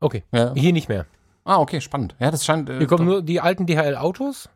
okay. 0.00 0.22
Ja. 0.32 0.52
Hier 0.54 0.72
nicht 0.72 0.88
mehr. 0.88 1.06
Ah, 1.44 1.58
okay, 1.58 1.80
spannend. 1.80 2.14
Ja, 2.20 2.30
das 2.30 2.44
scheint. 2.44 2.70
Äh, 2.70 2.78
Hier 2.78 2.86
kommen 2.86 3.04
nur 3.04 3.22
die 3.22 3.40
alten 3.40 3.66
DHL-Autos, 3.66 4.48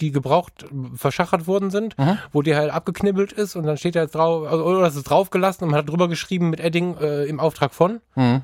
die 0.00 0.10
gebraucht, 0.10 0.66
verschachert 0.94 1.46
worden 1.46 1.70
sind, 1.70 1.96
Mhm. 1.96 2.18
wo 2.32 2.42
DHL 2.42 2.70
abgeknibbelt 2.70 3.32
ist 3.32 3.54
und 3.56 3.64
dann 3.64 3.76
steht 3.76 3.94
da 3.94 4.02
jetzt 4.02 4.14
drauf, 4.16 4.46
also, 4.50 4.64
oder 4.64 4.80
das 4.80 4.96
ist 4.96 5.04
draufgelassen 5.04 5.64
und 5.64 5.70
man 5.70 5.78
hat 5.78 5.88
drüber 5.88 6.08
geschrieben 6.08 6.50
mit 6.50 6.60
Edding 6.60 6.96
äh, 6.98 7.24
im 7.24 7.38
Auftrag 7.40 7.72
von. 7.72 8.00
Mhm. 8.16 8.42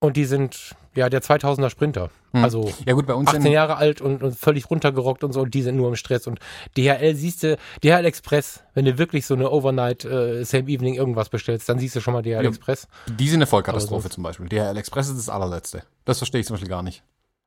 Und 0.00 0.16
die 0.16 0.24
sind, 0.24 0.74
ja, 0.94 1.08
der 1.08 1.22
2000er 1.22 1.70
Sprinter. 1.70 2.10
Mhm. 2.32 2.44
Also 2.44 2.70
Ja, 2.86 2.92
gut, 2.94 3.06
bei 3.06 3.14
uns 3.14 3.28
18 3.28 3.42
sind. 3.42 3.52
Jahre 3.52 3.76
alt 3.76 4.00
und, 4.00 4.22
und 4.22 4.36
völlig 4.36 4.70
runtergerockt 4.70 5.24
und 5.24 5.32
so 5.32 5.40
und 5.42 5.54
die 5.54 5.62
sind 5.62 5.76
nur 5.76 5.88
im 5.88 5.96
Stress. 5.96 6.26
Und 6.26 6.38
DHL 6.76 7.14
siehst 7.14 7.42
du, 7.42 7.56
DHL 7.82 8.04
Express, 8.04 8.62
wenn 8.74 8.84
du 8.84 8.98
wirklich 8.98 9.26
so 9.26 9.34
eine 9.34 9.50
Overnight, 9.50 10.04
äh, 10.04 10.44
Same 10.44 10.68
Evening 10.68 10.94
irgendwas 10.94 11.28
bestellst, 11.28 11.68
dann 11.68 11.78
siehst 11.78 11.96
du 11.96 12.00
schon 12.00 12.14
mal 12.14 12.22
DHL 12.22 12.42
Ja. 12.44 12.48
Express. 12.48 12.88
Die 13.08 13.28
sind 13.28 13.38
eine 13.38 13.46
Vollkatastrophe 13.46 14.10
zum 14.10 14.22
Beispiel. 14.22 14.48
DHL 14.48 14.76
Express 14.76 15.08
ist 15.08 15.18
das 15.18 15.28
allerletzte. 15.28 15.82
Das 16.04 16.18
verstehe 16.18 16.40
ich 16.40 16.46
zum 16.46 16.54
Beispiel 16.54 16.70
gar 16.70 16.82
nicht. 16.82 17.02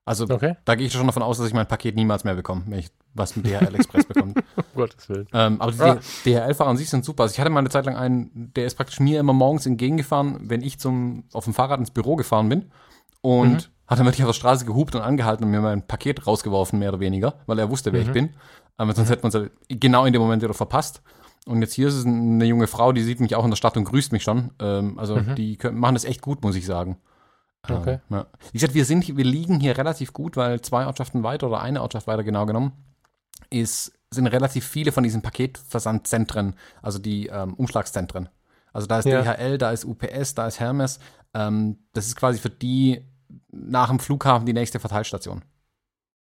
Also 0.08 0.26
Okay. 0.30 0.56
da 0.66 0.76
gehe 0.76 0.86
ich 0.86 0.94
schon 0.94 1.08
davon 1.08 1.24
aus, 1.24 1.40
dass 1.40 1.48
ich 1.48 1.54
mein 1.56 1.68
Paket 1.68 1.96
niemals 1.96 2.24
mehr 2.26 2.36
bekomme, 2.36 2.62
wenn 2.68 2.78
ich 2.78 2.90
was 3.16 3.36
mit 3.36 3.48
DHL 3.48 3.74
Express 3.74 4.06
bekomme. 4.06 4.34
Um 4.56 4.64
Gottes 4.82 5.10
Willen. 5.10 5.28
Ähm, 5.34 5.60
aber 5.60 5.72
die 5.72 5.82
Ah. 5.82 6.00
DHL-Fahrer 6.48 6.70
an 6.70 6.78
sich 6.78 6.90
sind 6.92 7.04
super. 7.04 7.24
Also 7.24 7.34
ich 7.34 7.40
hatte 7.40 7.50
mal 7.50 7.60
eine 7.62 7.70
Zeit 7.70 7.86
lang 7.88 7.96
einen, 7.96 8.52
der 8.56 8.66
ist 8.68 8.76
praktisch 8.76 9.00
mir 9.00 9.20
immer 9.20 9.34
morgens 9.34 9.66
entgegengefahren, 9.66 10.42
wenn 10.50 10.62
ich 10.62 10.78
zum, 10.80 11.24
auf 11.34 11.46
dem 11.46 11.54
Fahrrad 11.56 11.80
ins 11.80 11.90
Büro 11.92 12.18
gefahren 12.18 12.50
bin. 12.50 12.72
Und 13.26 13.52
Mhm. 13.52 13.88
hat 13.88 14.00
dann 14.00 14.06
wirklich 14.06 14.24
auf 14.24 14.30
der 14.30 14.34
Straße 14.34 14.66
gehupt 14.66 14.96
und 14.96 15.02
angehalten 15.02 15.44
und 15.46 15.52
mir 15.52 15.62
mein 15.62 15.86
Paket 15.88 16.26
rausgeworfen, 16.28 16.80
mehr 16.80 16.90
oder 16.90 17.00
weniger, 17.00 17.36
weil 17.48 17.58
er 17.60 17.70
wusste, 17.70 17.92
wer 17.94 18.02
Mhm. 18.02 18.08
ich 18.08 18.14
bin. 18.14 18.30
Aber 18.78 18.94
sonst 18.94 19.10
hätten 19.10 19.24
wir 19.24 19.26
uns 19.26 19.36
halt 19.36 19.52
genau 19.70 20.06
in 20.06 20.14
dem 20.14 20.22
Moment 20.22 20.42
wieder 20.44 20.54
verpasst. 20.54 21.02
Und 21.46 21.62
jetzt 21.62 21.74
hier 21.74 21.88
ist 21.88 21.94
es 21.96 22.06
eine 22.06 22.46
junge 22.46 22.68
Frau, 22.68 22.92
die 22.92 23.04
sieht 23.04 23.20
mich 23.20 23.36
auch 23.36 23.44
in 23.44 23.52
der 23.52 23.56
Stadt 23.58 23.78
und 23.78 23.84
grüßt 23.86 24.12
mich 24.12 24.24
schon. 24.24 24.52
Ähm, 24.60 24.98
also 25.00 25.20
die 25.20 25.58
können, 25.58 25.78
machen 25.80 25.94
das 25.96 26.04
echt 26.06 26.22
gut, 26.22 26.44
muss 26.44 26.56
ich 26.56 26.66
sagen. 26.66 26.98
Ähm, 27.70 27.76
Okay. 27.78 28.00
ja. 28.10 28.26
Wie 28.52 28.58
gesagt, 28.60 28.74
wir 28.76 28.86
sind, 28.86 29.08
wir 29.18 29.26
liegen 29.26 29.60
hier 29.60 29.78
relativ 29.78 30.12
gut, 30.14 30.38
weil 30.38 30.62
zwei 30.62 30.86
Ortschaften 30.88 31.24
weiter 31.24 31.48
oder 31.48 31.62
eine 31.62 31.82
Ortschaft 31.82 32.06
weiter 32.08 32.24
genau 32.24 32.46
genommen 32.46 32.74
ist 33.50 33.92
sind 34.12 34.28
relativ 34.28 34.66
viele 34.66 34.92
von 34.92 35.04
diesen 35.04 35.22
Paketversandzentren, 35.22 36.56
also 36.82 37.00
die 37.00 37.28
ähm, 37.28 37.54
Umschlagszentren. 37.56 38.30
Also 38.72 38.88
da 38.88 39.00
ist 39.00 39.06
Ja. 39.06 39.22
DHL, 39.22 39.58
da 39.58 39.72
ist 39.72 39.84
UPS, 39.86 40.36
da 40.36 40.48
ist 40.48 40.60
Hermes. 40.60 41.00
Ähm, 41.34 41.78
das 41.94 42.08
ist 42.08 42.16
quasi 42.16 42.40
für 42.40 42.50
die 42.50 43.02
nach 43.52 43.90
dem 43.90 44.00
Flughafen 44.00 44.46
die 44.46 44.54
nächste 44.54 44.80
Verteilstation. 44.80 45.44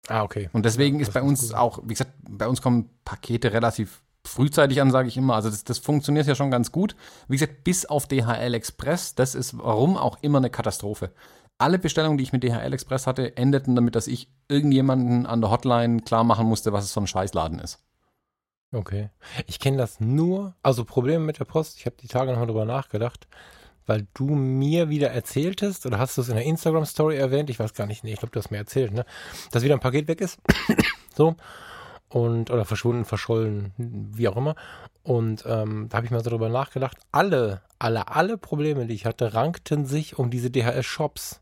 Ah, 0.08 0.24
okay. 0.24 0.50
Und 0.51 0.65
deswegen 0.65 1.00
Ja, 1.00 1.01
ist 1.01 1.13
bei 1.13 1.22
ist 1.22 1.27
uns 1.27 1.41
gut. 1.41 1.53
auch, 1.53 1.79
wie 1.84 1.89
gesagt, 1.93 2.12
bei 2.29 2.48
uns 2.48 2.62
kommen 2.62 2.89
Pakete 3.05 3.53
relativ 3.53 4.01
frühzeitig 4.25 4.82
an, 4.82 4.91
sage 4.91 5.08
ich 5.08 5.17
immer. 5.17 5.36
Also 5.36 5.50
das, 5.50 5.63
das 5.63 5.79
funktioniert 5.79 6.27
ja 6.27 6.36
schon 6.36 6.51
ganz 6.51 6.72
gut. 6.72 6.96
Wie 7.27 7.36
gesagt, 7.38 7.63
bis 7.63 7.86
auf 7.86 8.08
DHL 8.08 8.53
Express, 8.53 9.15
das 9.15 9.36
ist 9.36 9.58
warum 9.58 9.98
auch 9.98 10.17
immer 10.22 10.38
eine 10.39 10.50
Katastrophe. 10.50 11.12
Alle 11.58 11.79
Bestellungen, 11.79 12.17
die 12.17 12.24
ich 12.24 12.34
mit 12.34 12.43
DHL 12.43 12.74
Express 12.74 13.08
hatte, 13.08 13.38
endeten 13.38 13.75
damit, 13.75 13.96
dass 13.96 14.08
ich 14.08 14.29
irgendjemanden 14.50 15.25
an 15.25 15.41
der 15.41 15.51
Hotline 15.51 16.01
klar 16.01 16.24
machen 16.24 16.48
musste, 16.48 16.74
was 16.74 16.86
es 16.86 16.93
für 16.93 17.01
ein 17.01 17.08
Scheißladen 17.08 17.60
ist. 17.60 17.79
Okay. 18.74 19.10
Ich 19.46 19.60
kenne 19.60 19.77
das 19.77 20.00
nur, 20.00 20.55
also 20.63 20.84
Probleme 20.84 21.24
mit 21.24 21.39
der 21.39 21.46
Post, 21.46 21.77
ich 21.77 21.86
habe 21.86 21.96
die 22.01 22.08
Tage 22.08 22.32
nochmal 22.32 22.48
drüber 22.48 22.65
nachgedacht, 22.65 23.27
weil 23.86 24.08
du 24.13 24.36
mir 24.36 24.90
wieder 24.90 25.12
erzähltest, 25.12 25.86
oder 25.86 26.00
hast 26.00 26.18
du 26.18 26.22
es 26.22 26.30
in 26.30 26.36
der 26.36 26.46
Instagram-Story 26.46 27.18
erwähnt, 27.18 27.50
ich 27.50 27.60
weiß 27.60 27.74
gar 27.74 27.88
nicht, 27.88 28.04
nee, 28.04 28.13
ich 28.13 28.20
glaube, 28.20 28.32
du 28.32 28.40
hast 28.40 28.52
mir 28.52 28.58
erzählt, 28.58 28.94
ne? 28.94 29.06
Dass 29.52 29.63
wieder 29.63 29.75
ein 29.75 29.80
Paket 29.80 30.08
weg 30.08 30.22
ist. 30.22 30.40
so. 31.16 31.36
Und, 32.10 32.52
oder 32.52 32.66
verschwunden, 32.66 33.06
verschollen, 33.06 33.74
wie 33.78 34.28
auch 34.28 34.38
immer. 34.38 34.56
Und 35.02 35.44
ähm, 35.48 35.88
da 35.90 35.98
habe 35.98 36.06
ich 36.06 36.12
mal 36.12 36.24
so 36.24 36.30
drüber 36.30 36.50
nachgedacht. 36.50 36.98
Alle, 37.12 37.62
alle, 37.80 38.08
alle 38.08 38.38
Probleme, 38.38 38.86
die 38.86 38.94
ich 38.94 39.06
hatte, 39.06 39.34
rankten 39.34 39.86
sich 39.86 40.20
um 40.20 40.30
diese 40.30 40.52
DHL-Shops. 40.52 41.42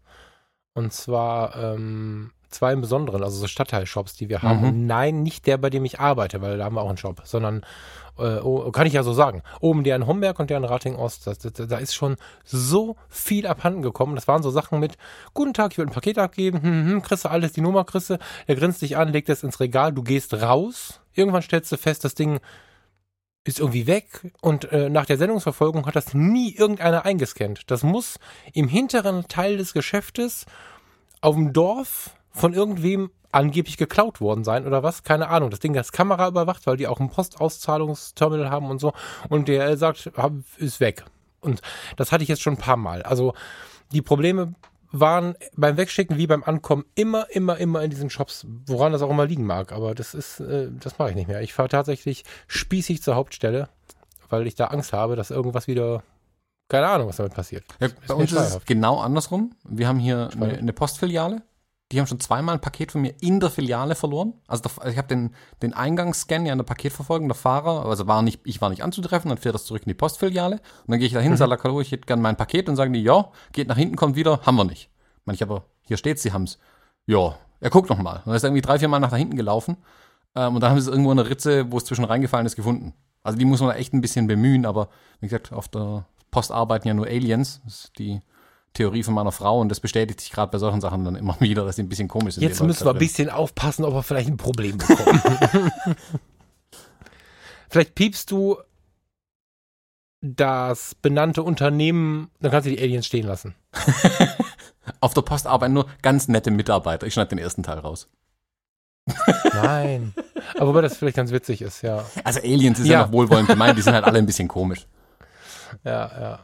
Und 0.73 0.93
zwar 0.93 1.55
ähm, 1.55 2.31
zwei 2.51 2.73
im 2.73 2.81
Besonderen, 2.81 3.23
also 3.23 3.37
so 3.37 3.47
Stadtteil-Shops, 3.47 4.15
die 4.15 4.29
wir 4.29 4.41
haben. 4.41 4.59
Mhm. 4.59 4.67
Und 4.67 4.85
nein, 4.85 5.23
nicht 5.23 5.47
der, 5.47 5.57
bei 5.57 5.69
dem 5.69 5.85
ich 5.85 5.99
arbeite, 5.99 6.41
weil 6.41 6.57
da 6.57 6.65
haben 6.65 6.75
wir 6.75 6.81
auch 6.81 6.89
einen 6.89 6.97
Shop, 6.97 7.21
sondern 7.23 7.65
äh, 8.17 8.39
oh, 8.39 8.71
kann 8.71 8.87
ich 8.87 8.93
ja 8.93 9.03
so 9.03 9.13
sagen. 9.13 9.41
Oben 9.59 9.83
der 9.83 9.95
in 9.95 10.07
Homberg 10.07 10.39
und 10.39 10.49
der 10.49 10.57
in 10.57 10.63
Rating 10.63 10.95
Ost. 10.95 11.27
Das, 11.27 11.39
das, 11.39 11.53
da 11.53 11.77
ist 11.77 11.95
schon 11.95 12.17
so 12.43 12.95
viel 13.09 13.47
abhanden 13.47 13.81
gekommen. 13.81 14.15
Das 14.15 14.27
waren 14.27 14.43
so 14.43 14.51
Sachen 14.51 14.79
mit, 14.79 14.97
guten 15.33 15.53
Tag, 15.53 15.71
ich 15.71 15.77
will 15.77 15.85
ein 15.85 15.91
Paket 15.91 16.17
abgeben, 16.17 16.61
hm, 16.61 16.87
hm, 16.87 17.01
kriegst 17.01 17.25
du 17.25 17.29
alles, 17.29 17.53
die 17.53 17.61
Nummer 17.61 17.83
kriegst 17.85 18.09
du, 18.09 18.19
der 18.47 18.55
grinst 18.55 18.81
dich 18.81 18.97
an, 18.97 19.11
legt 19.11 19.29
es 19.29 19.43
ins 19.43 19.59
Regal, 19.59 19.93
du 19.93 20.03
gehst 20.03 20.33
raus, 20.33 21.01
irgendwann 21.13 21.41
stellst 21.41 21.71
du 21.71 21.77
fest, 21.77 22.03
das 22.03 22.15
Ding 22.15 22.39
ist 23.43 23.59
irgendwie 23.59 23.87
weg 23.87 24.31
und 24.41 24.71
äh, 24.71 24.89
nach 24.89 25.05
der 25.05 25.17
Sendungsverfolgung 25.17 25.87
hat 25.87 25.95
das 25.95 26.13
nie 26.13 26.53
irgendeiner 26.53 27.05
eingescannt. 27.05 27.63
Das 27.71 27.81
muss 27.81 28.19
im 28.53 28.67
hinteren 28.67 29.27
Teil 29.27 29.57
des 29.57 29.73
Geschäftes 29.73 30.45
auf 31.21 31.35
dem 31.35 31.51
Dorf 31.51 32.15
von 32.31 32.53
irgendwem 32.53 33.11
angeblich 33.31 33.77
geklaut 33.77 34.19
worden 34.19 34.43
sein 34.43 34.67
oder 34.67 34.83
was, 34.83 35.03
keine 35.03 35.29
Ahnung. 35.29 35.49
Das 35.49 35.59
Ding 35.59 35.73
ist 35.75 35.93
Kamera 35.93 36.27
überwacht, 36.27 36.67
weil 36.67 36.77
die 36.77 36.87
auch 36.87 36.99
ein 36.99 37.09
Postauszahlungsterminal 37.09 38.49
haben 38.49 38.69
und 38.69 38.79
so 38.79 38.93
und 39.29 39.47
der 39.47 39.77
sagt, 39.77 40.11
ist 40.57 40.79
weg. 40.79 41.05
Und 41.39 41.61
das 41.95 42.11
hatte 42.11 42.23
ich 42.23 42.29
jetzt 42.29 42.41
schon 42.41 42.53
ein 42.53 42.57
paar 42.57 42.77
Mal. 42.77 43.01
Also 43.03 43.33
die 43.91 44.01
Probleme 44.01 44.53
waren 44.91 45.35
beim 45.55 45.77
Wegschicken 45.77 46.17
wie 46.17 46.27
beim 46.27 46.43
Ankommen 46.43 46.85
immer, 46.95 47.29
immer, 47.31 47.57
immer 47.57 47.81
in 47.81 47.89
diesen 47.89 48.09
Shops, 48.09 48.45
woran 48.65 48.91
das 48.91 49.01
auch 49.01 49.09
immer 49.09 49.25
liegen 49.25 49.45
mag. 49.45 49.71
Aber 49.71 49.95
das 49.95 50.13
ist, 50.13 50.41
äh, 50.41 50.69
das 50.71 50.99
mache 50.99 51.11
ich 51.11 51.15
nicht 51.15 51.27
mehr. 51.27 51.41
Ich 51.41 51.53
fahre 51.53 51.69
tatsächlich 51.69 52.25
spießig 52.47 53.01
zur 53.01 53.15
Hauptstelle, 53.15 53.69
weil 54.29 54.47
ich 54.47 54.55
da 54.55 54.65
Angst 54.65 54.93
habe, 54.93 55.15
dass 55.15 55.31
irgendwas 55.31 55.67
wieder, 55.67 56.03
keine 56.67 56.87
Ahnung, 56.87 57.07
was 57.07 57.17
damit 57.17 57.33
passiert. 57.33 57.63
Ja, 57.79 57.87
bei 58.07 58.13
uns 58.13 58.31
ist 58.33 58.55
es 58.55 58.65
genau 58.65 58.99
andersrum. 58.99 59.55
Wir 59.63 59.87
haben 59.87 59.99
hier 59.99 60.29
eine, 60.33 60.57
eine 60.57 60.73
Postfiliale. 60.73 61.41
Die 61.91 61.99
haben 61.99 62.07
schon 62.07 62.19
zweimal 62.19 62.55
ein 62.55 62.61
Paket 62.61 62.91
von 62.91 63.01
mir 63.01 63.13
in 63.19 63.39
der 63.39 63.49
Filiale 63.49 63.95
verloren. 63.95 64.33
Also 64.47 64.63
der, 64.63 64.91
ich 64.91 64.97
habe 64.97 65.07
den, 65.07 65.35
den 65.61 65.73
Eingangsscan 65.73 66.45
ja 66.45 66.53
in 66.53 66.57
der 66.57 66.65
Paketverfolgung, 66.65 67.27
der 67.27 67.35
Fahrer, 67.35 67.85
also 67.85 68.07
war 68.07 68.21
nicht, 68.21 68.41
ich 68.45 68.61
war 68.61 68.69
nicht 68.69 68.83
anzutreffen, 68.83 69.29
dann 69.29 69.37
fährt 69.37 69.55
das 69.55 69.65
zurück 69.65 69.83
in 69.83 69.89
die 69.89 69.93
Postfiliale. 69.93 70.55
Und 70.55 70.91
dann 70.91 70.99
gehe 70.99 71.07
ich 71.07 71.13
da 71.13 71.19
hin, 71.19 71.35
sage, 71.35 71.59
hallo, 71.63 71.81
ich 71.81 71.91
hätte 71.91 72.05
gern 72.05 72.21
mein 72.21 72.37
Paket 72.37 72.69
und 72.69 72.75
sagen 72.75 72.93
die, 72.93 73.03
ja, 73.03 73.29
geht 73.51 73.67
nach 73.67 73.77
hinten, 73.77 73.97
kommt 73.97 74.15
wieder, 74.15 74.41
haben 74.45 74.55
wir 74.55 74.63
nicht. 74.63 74.89
Meine 75.25 75.35
ich 75.35 75.43
aber, 75.43 75.65
hier 75.81 75.97
steht's, 75.97 76.21
sie 76.21 76.31
haben's. 76.31 76.59
Ja, 77.05 77.35
er 77.59 77.69
guckt 77.69 77.89
noch 77.89 77.97
mal. 77.97 78.17
Und 78.17 78.27
dann 78.27 78.35
ist 78.35 78.43
er 78.43 78.47
irgendwie 78.47 78.61
drei, 78.61 78.79
vier 78.79 78.87
Mal 78.87 78.99
nach 78.99 79.11
da 79.11 79.17
hinten 79.17 79.35
gelaufen. 79.35 79.77
Ähm, 80.35 80.55
und 80.55 80.61
dann 80.61 80.71
haben 80.71 80.79
sie 80.79 80.87
es 80.87 80.91
irgendwo 80.91 81.11
in 81.11 81.17
der 81.17 81.29
Ritze, 81.29 81.71
wo 81.71 81.77
es 81.77 81.85
zwischen 81.85 82.05
reingefallen 82.05 82.45
ist, 82.45 82.55
gefunden. 82.55 82.93
Also 83.23 83.37
die 83.37 83.45
muss 83.45 83.59
man 83.59 83.69
da 83.69 83.75
echt 83.75 83.93
ein 83.93 84.01
bisschen 84.01 84.27
bemühen, 84.27 84.65
aber 84.65 84.89
wie 85.19 85.27
gesagt, 85.27 85.53
auf 85.53 85.67
der 85.67 86.05
Post 86.31 86.51
arbeiten 86.51 86.87
ja 86.87 86.93
nur 86.93 87.05
Aliens. 87.05 87.61
Das 87.65 87.85
ist 87.85 87.99
die 87.99 88.21
Theorie 88.73 89.03
von 89.03 89.13
meiner 89.13 89.31
Frau 89.31 89.59
und 89.59 89.69
das 89.69 89.79
bestätigt 89.79 90.21
sich 90.21 90.31
gerade 90.31 90.51
bei 90.51 90.57
solchen 90.57 90.81
Sachen 90.81 91.03
dann 91.03 91.15
immer 91.15 91.35
wieder, 91.39 91.65
dass 91.65 91.75
sie 91.75 91.83
ein 91.83 91.89
bisschen 91.89 92.07
komisch 92.07 92.35
sind. 92.35 92.43
Jetzt 92.43 92.61
müssen 92.63 92.85
wir 92.85 92.91
ein 92.93 92.97
bisschen 92.99 93.29
aufpassen, 93.29 93.83
ob 93.85 93.93
wir 93.93 94.03
vielleicht 94.03 94.29
ein 94.29 94.37
Problem 94.37 94.77
bekommen. 94.77 95.21
vielleicht 97.69 97.95
piepst 97.95 98.31
du 98.31 98.57
das 100.21 100.95
benannte 100.95 101.41
Unternehmen, 101.43 102.29
dann 102.39 102.51
kannst 102.51 102.67
du 102.67 102.71
die 102.71 102.79
Aliens 102.81 103.07
stehen 103.07 103.25
lassen. 103.25 103.55
Auf 104.99 105.13
der 105.15 105.21
Post 105.23 105.47
arbeiten 105.47 105.73
nur 105.73 105.87
ganz 106.01 106.27
nette 106.27 106.51
Mitarbeiter. 106.51 107.07
Ich 107.07 107.13
schneide 107.13 107.29
den 107.29 107.39
ersten 107.39 107.63
Teil 107.63 107.79
raus. 107.79 108.07
Nein. 109.53 110.13
Aber 110.55 110.67
wobei 110.67 110.81
das 110.81 110.97
vielleicht 110.97 111.17
ganz 111.17 111.31
witzig 111.31 111.61
ist, 111.61 111.81
ja. 111.81 112.05
Also 112.23 112.39
Aliens 112.39 112.79
ist 112.79 112.85
ja, 112.87 112.99
Ja. 112.99 113.05
noch 113.07 113.11
wohlwollend 113.11 113.49
gemeint, 113.49 113.77
die 113.77 113.81
sind 113.81 113.93
halt 113.93 114.05
alle 114.05 114.19
ein 114.19 114.25
bisschen 114.27 114.47
komisch. 114.47 114.85
Ja, 115.83 116.11
ja. 116.21 116.39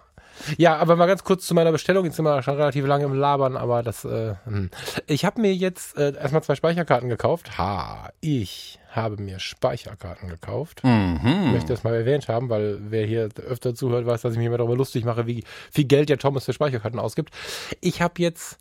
Ja, 0.58 0.78
aber 0.78 0.96
mal 0.96 1.06
ganz 1.08 1.24
kurz 1.24 1.46
zu 1.46 1.54
meiner 1.54 1.72
Bestellung. 1.72 2.06
Jetzt 2.06 2.16
sind 2.16 2.26
wir 2.26 2.42
schon 2.44 2.56
relativ 2.56 2.86
lange 2.86 3.06
im 3.06 3.14
Labern, 3.14 3.58
aber 3.58 3.84
das. 3.84 4.06
Äh, 4.06 4.36
hm. 4.46 4.70
ich 5.08 5.26
habe 5.26 5.42
mir 5.42 5.54
jetzt 5.54 5.98
äh, 5.98 6.14
erstmal 6.16 6.44
zwei 6.44 6.56
Speicherkarten 6.56 7.10
gekauft. 7.10 7.58
Ha, 7.58 8.10
ich 8.22 8.80
habe 8.92 9.22
mir 9.22 9.40
Speicherkarten 9.40 10.30
gekauft. 10.30 10.80
Ich 10.84 10.90
Mhm. 10.90 11.52
möchte 11.52 11.74
das 11.74 11.84
mal 11.84 11.94
erwähnt 11.94 12.28
haben, 12.28 12.50
weil 12.50 12.78
wer 12.90 13.06
hier 13.06 13.30
öfter 13.48 13.76
zuhört, 13.76 14.06
weiß, 14.06 14.22
dass 14.22 14.34
ich 14.34 14.38
mich 14.38 14.48
immer 14.48 14.58
darüber 14.58 14.76
lustig 14.76 15.06
mache, 15.06 15.28
wie 15.28 15.44
viel 15.72 15.86
Geld 15.86 16.10
der 16.10 16.18
Thomas 16.18 16.46
für 16.46 16.54
Speicherkarten 16.54 17.00
ausgibt. 17.00 17.34
Ich 17.82 18.02
habe 18.02 18.16
jetzt 18.22 18.58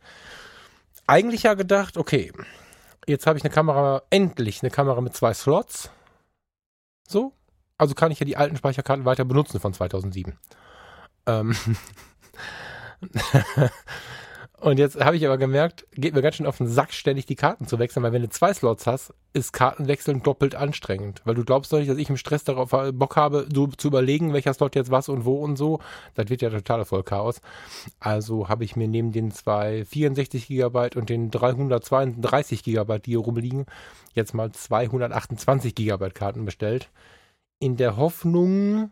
eigentlich 1.06 1.44
ja 1.44 1.54
gedacht, 1.54 1.96
okay, 1.96 2.32
jetzt 3.06 3.26
habe 3.26 3.38
ich 3.38 3.44
eine 3.44 3.52
Kamera, 3.54 4.02
endlich 4.10 4.62
eine 4.62 4.70
Kamera 4.70 5.00
mit 5.00 5.14
zwei 5.14 5.32
Slots. 5.34 5.90
So. 7.08 7.32
Also 7.78 7.94
kann 7.94 8.10
ich 8.10 8.18
ja 8.20 8.26
die 8.26 8.36
alten 8.36 8.56
Speicherkarten 8.56 9.04
weiter 9.04 9.24
benutzen 9.24 9.60
von 9.60 9.72
2007. 9.72 10.38
Ähm. 11.26 11.54
Und 14.58 14.78
jetzt 14.78 14.98
habe 14.98 15.16
ich 15.16 15.26
aber 15.26 15.36
gemerkt, 15.36 15.86
geht 15.92 16.14
mir 16.14 16.22
ganz 16.22 16.36
schön 16.36 16.46
auf 16.46 16.56
den 16.56 16.66
Sack, 16.66 16.94
ständig 16.94 17.26
die 17.26 17.36
Karten 17.36 17.66
zu 17.66 17.78
wechseln, 17.78 18.02
weil 18.02 18.12
wenn 18.12 18.22
du 18.22 18.30
zwei 18.30 18.54
Slots 18.54 18.86
hast, 18.86 19.12
ist 19.34 19.52
Kartenwechseln 19.52 20.22
doppelt 20.22 20.54
anstrengend. 20.54 21.20
Weil 21.24 21.34
du 21.34 21.44
glaubst 21.44 21.72
doch 21.72 21.78
nicht, 21.78 21.90
dass 21.90 21.98
ich 21.98 22.08
im 22.08 22.16
Stress 22.16 22.42
darauf 22.42 22.70
Bock 22.94 23.16
habe, 23.16 23.46
so 23.54 23.66
zu 23.66 23.88
überlegen, 23.88 24.32
welcher 24.32 24.54
Slot 24.54 24.74
jetzt 24.74 24.90
was 24.90 25.10
und 25.10 25.26
wo 25.26 25.36
und 25.36 25.56
so. 25.56 25.80
Das 26.14 26.30
wird 26.30 26.40
ja 26.40 26.48
total 26.48 26.86
voll 26.86 27.02
Chaos. 27.02 27.42
Also 28.00 28.48
habe 28.48 28.64
ich 28.64 28.76
mir 28.76 28.88
neben 28.88 29.12
den 29.12 29.30
zwei 29.30 29.84
64 29.84 30.48
Gigabyte 30.48 30.96
und 30.96 31.10
den 31.10 31.30
332 31.30 32.64
Gigabyte, 32.64 33.04
die 33.04 33.10
hier 33.10 33.18
rumliegen, 33.18 33.66
jetzt 34.14 34.32
mal 34.32 34.50
228 34.50 35.74
Gigabyte 35.74 36.14
Karten 36.14 36.46
bestellt. 36.46 36.90
In 37.58 37.76
der 37.76 37.98
Hoffnung, 37.98 38.90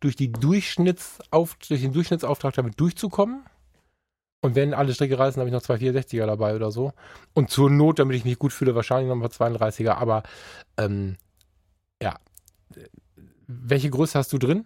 durch, 0.00 0.16
die 0.16 0.32
Durchschnittsauf 0.32 1.56
durch 1.68 1.82
den 1.82 1.92
Durchschnittsauftrag 1.92 2.54
damit 2.54 2.80
durchzukommen. 2.80 3.44
Und 4.42 4.54
wenn 4.54 4.72
alle 4.72 4.94
Stricke 4.94 5.18
reißen, 5.18 5.38
habe 5.38 5.48
ich 5.50 5.54
noch 5.54 5.62
zwei 5.62 5.76
64er 5.76 6.26
dabei 6.26 6.56
oder 6.56 6.70
so. 6.70 6.92
Und 7.34 7.50
zur 7.50 7.70
Not, 7.70 7.98
damit 7.98 8.16
ich 8.16 8.24
mich 8.24 8.38
gut 8.38 8.52
fühle, 8.52 8.74
wahrscheinlich 8.74 9.08
noch 9.08 9.16
mal 9.16 9.28
32er. 9.28 9.92
Aber 9.92 10.22
ähm, 10.78 11.16
ja. 12.02 12.18
Welche 13.46 13.90
Größe 13.90 14.18
hast 14.18 14.32
du 14.32 14.38
drin? 14.38 14.64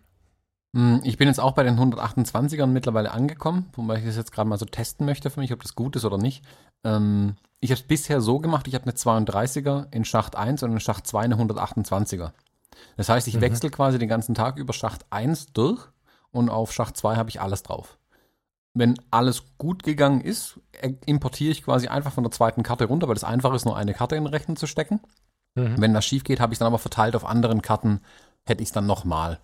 Mm, 0.73 0.99
Ich 1.05 1.17
bin 1.17 1.27
jetzt 1.27 1.41
auch 1.41 1.53
bei 1.53 1.63
den 1.65 1.79
128ern 1.79 2.67
mittlerweile 2.67 3.11
angekommen, 3.13 3.71
wobei 3.75 3.99
ich 3.99 4.05
das 4.05 4.17
jetzt 4.17 4.31
gerade 4.33 4.49
mal 4.49 4.59
so 4.59 4.67
testen 4.67 5.07
möchte 5.07 5.31
für 5.31 5.41
mich, 5.41 5.53
ob 5.53 5.63
das 5.63 5.75
gut 5.75 5.97
ist 5.97 6.05
oder 6.05 6.19
nicht. 6.19 6.45
Ähm, 6.85 7.37
ich 7.61 7.71
habe 7.71 7.81
es 7.81 7.87
bisher 7.87 8.21
so 8.21 8.41
gemacht, 8.41 8.69
ich 8.69 8.75
habe 8.75 8.85
eine 8.85 8.93
32er 8.93 9.93
in 9.93 10.05
Schacht 10.05 10.37
1 10.37 10.63
und 10.63 10.73
in 10.73 10.81
Schacht 10.81 11.07
2 11.07 11.21
eine 11.23 11.37
128er. 11.37 12.33
Das 12.97 13.09
heißt, 13.09 13.29
ich 13.29 13.37
Mhm. 13.37 13.41
wechsle 13.43 13.71
quasi 13.71 13.99
den 13.99 14.09
ganzen 14.09 14.35
Tag 14.35 14.57
über 14.59 14.73
Schacht 14.73 15.05
1 15.11 15.53
durch 15.53 15.81
und 16.31 16.49
auf 16.49 16.73
Schacht 16.73 16.97
2 16.97 17.17
habe 17.17 17.31
ich 17.31 17.41
alles 17.41 17.63
drauf. 17.63 17.99
Wenn 18.75 18.97
alles 19.11 19.45
gut 19.57 19.83
gegangen 19.85 20.21
ist, 20.21 20.59
äh, 20.81 20.93
importiere 21.07 21.53
ich 21.53 21.63
quasi 21.63 21.87
einfach 21.89 22.13
von 22.13 22.25
der 22.25 22.33
zweiten 22.33 22.63
Karte 22.63 22.87
runter, 22.87 23.07
weil 23.09 23.17
es 23.17 23.23
einfach 23.25 23.55
ist, 23.55 23.65
nur 23.65 23.77
eine 23.77 23.95
Karte 23.95 24.17
in 24.17 24.25
den 24.25 24.33
Rechner 24.33 24.57
zu 24.57 24.67
stecken. 24.67 25.01
Mhm. 25.55 25.81
Wenn 25.81 25.95
das 25.95 26.05
schief 26.05 26.25
geht, 26.25 26.41
habe 26.41 26.53
ich 26.53 26.57
es 26.57 26.59
dann 26.59 26.67
aber 26.67 26.79
verteilt 26.81 27.15
auf 27.15 27.25
anderen 27.25 27.63
Karten, 27.63 28.01
hätte 28.45 28.63
ich 28.63 28.71
es 28.71 28.73
dann 28.73 28.87
nochmal. 28.87 29.39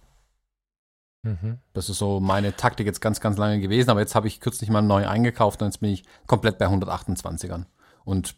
Mhm. 1.22 1.58
Das 1.74 1.88
ist 1.88 1.98
so 1.98 2.18
meine 2.18 2.56
Taktik 2.56 2.86
jetzt 2.86 3.00
ganz, 3.00 3.20
ganz 3.20 3.36
lange 3.36 3.60
gewesen, 3.60 3.90
aber 3.90 4.00
jetzt 4.00 4.14
habe 4.14 4.26
ich 4.26 4.40
kürzlich 4.40 4.70
mal 4.70 4.82
neu 4.82 5.06
eingekauft 5.06 5.60
und 5.62 5.68
jetzt 5.68 5.80
bin 5.80 5.90
ich 5.90 6.04
komplett 6.26 6.58
bei 6.58 6.66
128ern. 6.66 7.66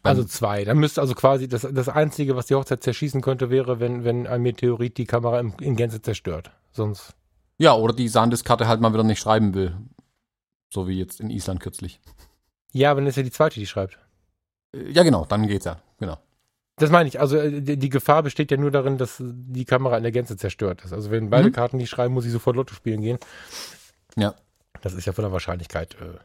Also 0.02 0.24
zwei. 0.24 0.64
Dann 0.64 0.78
müsste 0.78 1.00
also 1.00 1.14
quasi 1.14 1.48
das, 1.48 1.66
das 1.70 1.88
Einzige, 1.88 2.36
was 2.36 2.46
die 2.46 2.54
Hochzeit 2.54 2.82
zerschießen 2.82 3.20
könnte, 3.20 3.48
wäre, 3.50 3.80
wenn, 3.80 4.04
wenn 4.04 4.26
ein 4.26 4.42
Meteorit 4.42 4.98
die 4.98 5.04
Kamera 5.06 5.40
im, 5.40 5.54
in 5.60 5.76
Gänze 5.76 6.02
zerstört. 6.02 6.50
Sonst. 6.72 7.14
ja, 7.58 7.74
oder 7.74 7.92
die 7.94 8.08
Sandisk-Karte 8.08 8.66
halt 8.66 8.80
mal 8.80 8.92
wieder 8.92 9.04
nicht 9.04 9.20
schreiben 9.20 9.54
will. 9.54 9.76
So 10.70 10.88
wie 10.88 10.98
jetzt 10.98 11.20
in 11.20 11.30
Island 11.30 11.60
kürzlich. 11.60 12.00
Ja, 12.72 12.96
wenn 12.96 13.06
es 13.06 13.16
ja 13.16 13.22
die 13.22 13.30
zweite, 13.30 13.60
die 13.60 13.66
schreibt. 13.66 13.98
Äh, 14.74 14.90
Ja, 14.90 15.02
genau, 15.02 15.26
dann 15.26 15.46
geht's 15.46 15.66
ja. 15.66 15.80
Genau. 16.00 16.16
Das 16.76 16.90
meine 16.90 17.08
ich. 17.08 17.20
Also 17.20 17.36
äh, 17.36 17.60
die, 17.60 17.76
die 17.76 17.88
Gefahr 17.90 18.22
besteht 18.22 18.50
ja 18.50 18.56
nur 18.56 18.70
darin, 18.70 18.96
dass 18.98 19.22
die 19.22 19.64
Kamera 19.66 19.96
in 19.98 20.02
der 20.02 20.12
Gänze 20.12 20.36
zerstört 20.38 20.82
ist. 20.84 20.92
Also 20.94 21.10
wenn 21.10 21.28
beide 21.30 21.48
Mhm. 21.48 21.52
Karten 21.52 21.76
nicht 21.76 21.90
schreiben, 21.90 22.14
muss 22.14 22.24
ich 22.24 22.32
sofort 22.32 22.56
Lotto 22.56 22.74
spielen 22.74 23.02
gehen. 23.02 23.18
Ja. 24.16 24.34
Das 24.80 24.94
ist 24.94 25.04
ja 25.06 25.12
von 25.12 25.22
der 25.22 25.32
Wahrscheinlichkeit 25.32 25.94
äh, 26.00 26.18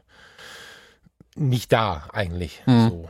nicht 1.36 1.70
da 1.72 2.08
eigentlich. 2.12 2.62
Mhm. 2.66 2.88
So. 2.88 3.08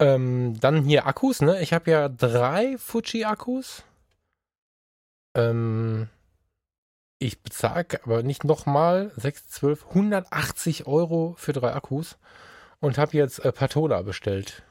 Ähm, 0.00 0.58
dann 0.60 0.82
hier 0.82 1.06
Akkus, 1.06 1.40
ne? 1.40 1.60
Ich 1.62 1.72
habe 1.72 1.90
ja 1.90 2.08
drei 2.08 2.76
Fuji-Akkus. 2.78 3.84
Ähm, 5.36 6.08
ich 7.18 7.42
bezahle 7.42 7.86
aber 8.04 8.22
nicht 8.22 8.44
nochmal 8.44 9.12
6, 9.16 9.48
12, 9.48 9.86
180 9.88 10.86
Euro 10.86 11.34
für 11.38 11.52
drei 11.52 11.72
Akkus 11.72 12.18
und 12.80 12.98
habe 12.98 13.16
jetzt 13.16 13.38
äh, 13.44 13.52
Patola 13.52 14.02
bestellt. 14.02 14.62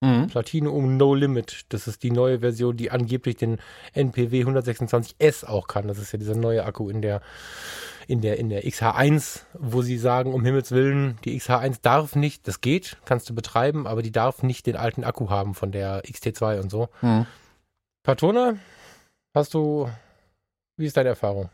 Mhm. 0.00 0.28
Platinum 0.28 0.96
No 0.96 1.14
Limit. 1.14 1.66
Das 1.68 1.86
ist 1.86 2.02
die 2.02 2.10
neue 2.10 2.40
Version, 2.40 2.76
die 2.76 2.90
angeblich 2.90 3.36
den 3.36 3.58
NPW 3.92 4.44
126S 4.44 5.44
auch 5.44 5.66
kann. 5.66 5.88
Das 5.88 5.98
ist 5.98 6.12
ja 6.12 6.18
dieser 6.18 6.36
neue 6.36 6.64
Akku 6.64 6.88
in 6.88 7.02
der, 7.02 7.20
in 8.06 8.20
der, 8.20 8.38
in 8.38 8.48
der 8.48 8.64
XH1, 8.64 9.42
wo 9.54 9.82
sie 9.82 9.98
sagen, 9.98 10.32
um 10.32 10.44
Himmels 10.44 10.70
Willen, 10.72 11.18
die 11.24 11.40
XH1 11.40 11.78
darf 11.82 12.16
nicht, 12.16 12.46
das 12.48 12.60
geht, 12.60 12.96
kannst 13.04 13.28
du 13.30 13.34
betreiben, 13.34 13.86
aber 13.86 14.02
die 14.02 14.12
darf 14.12 14.42
nicht 14.42 14.66
den 14.66 14.76
alten 14.76 15.04
Akku 15.04 15.30
haben 15.30 15.54
von 15.54 15.72
der 15.72 16.02
XT2 16.04 16.60
und 16.60 16.70
so. 16.70 16.88
Mhm. 17.02 17.26
Patona, 18.02 18.54
hast 19.34 19.54
du, 19.54 19.88
wie 20.76 20.86
ist 20.86 20.96
deine 20.96 21.10
Erfahrung? 21.10 21.50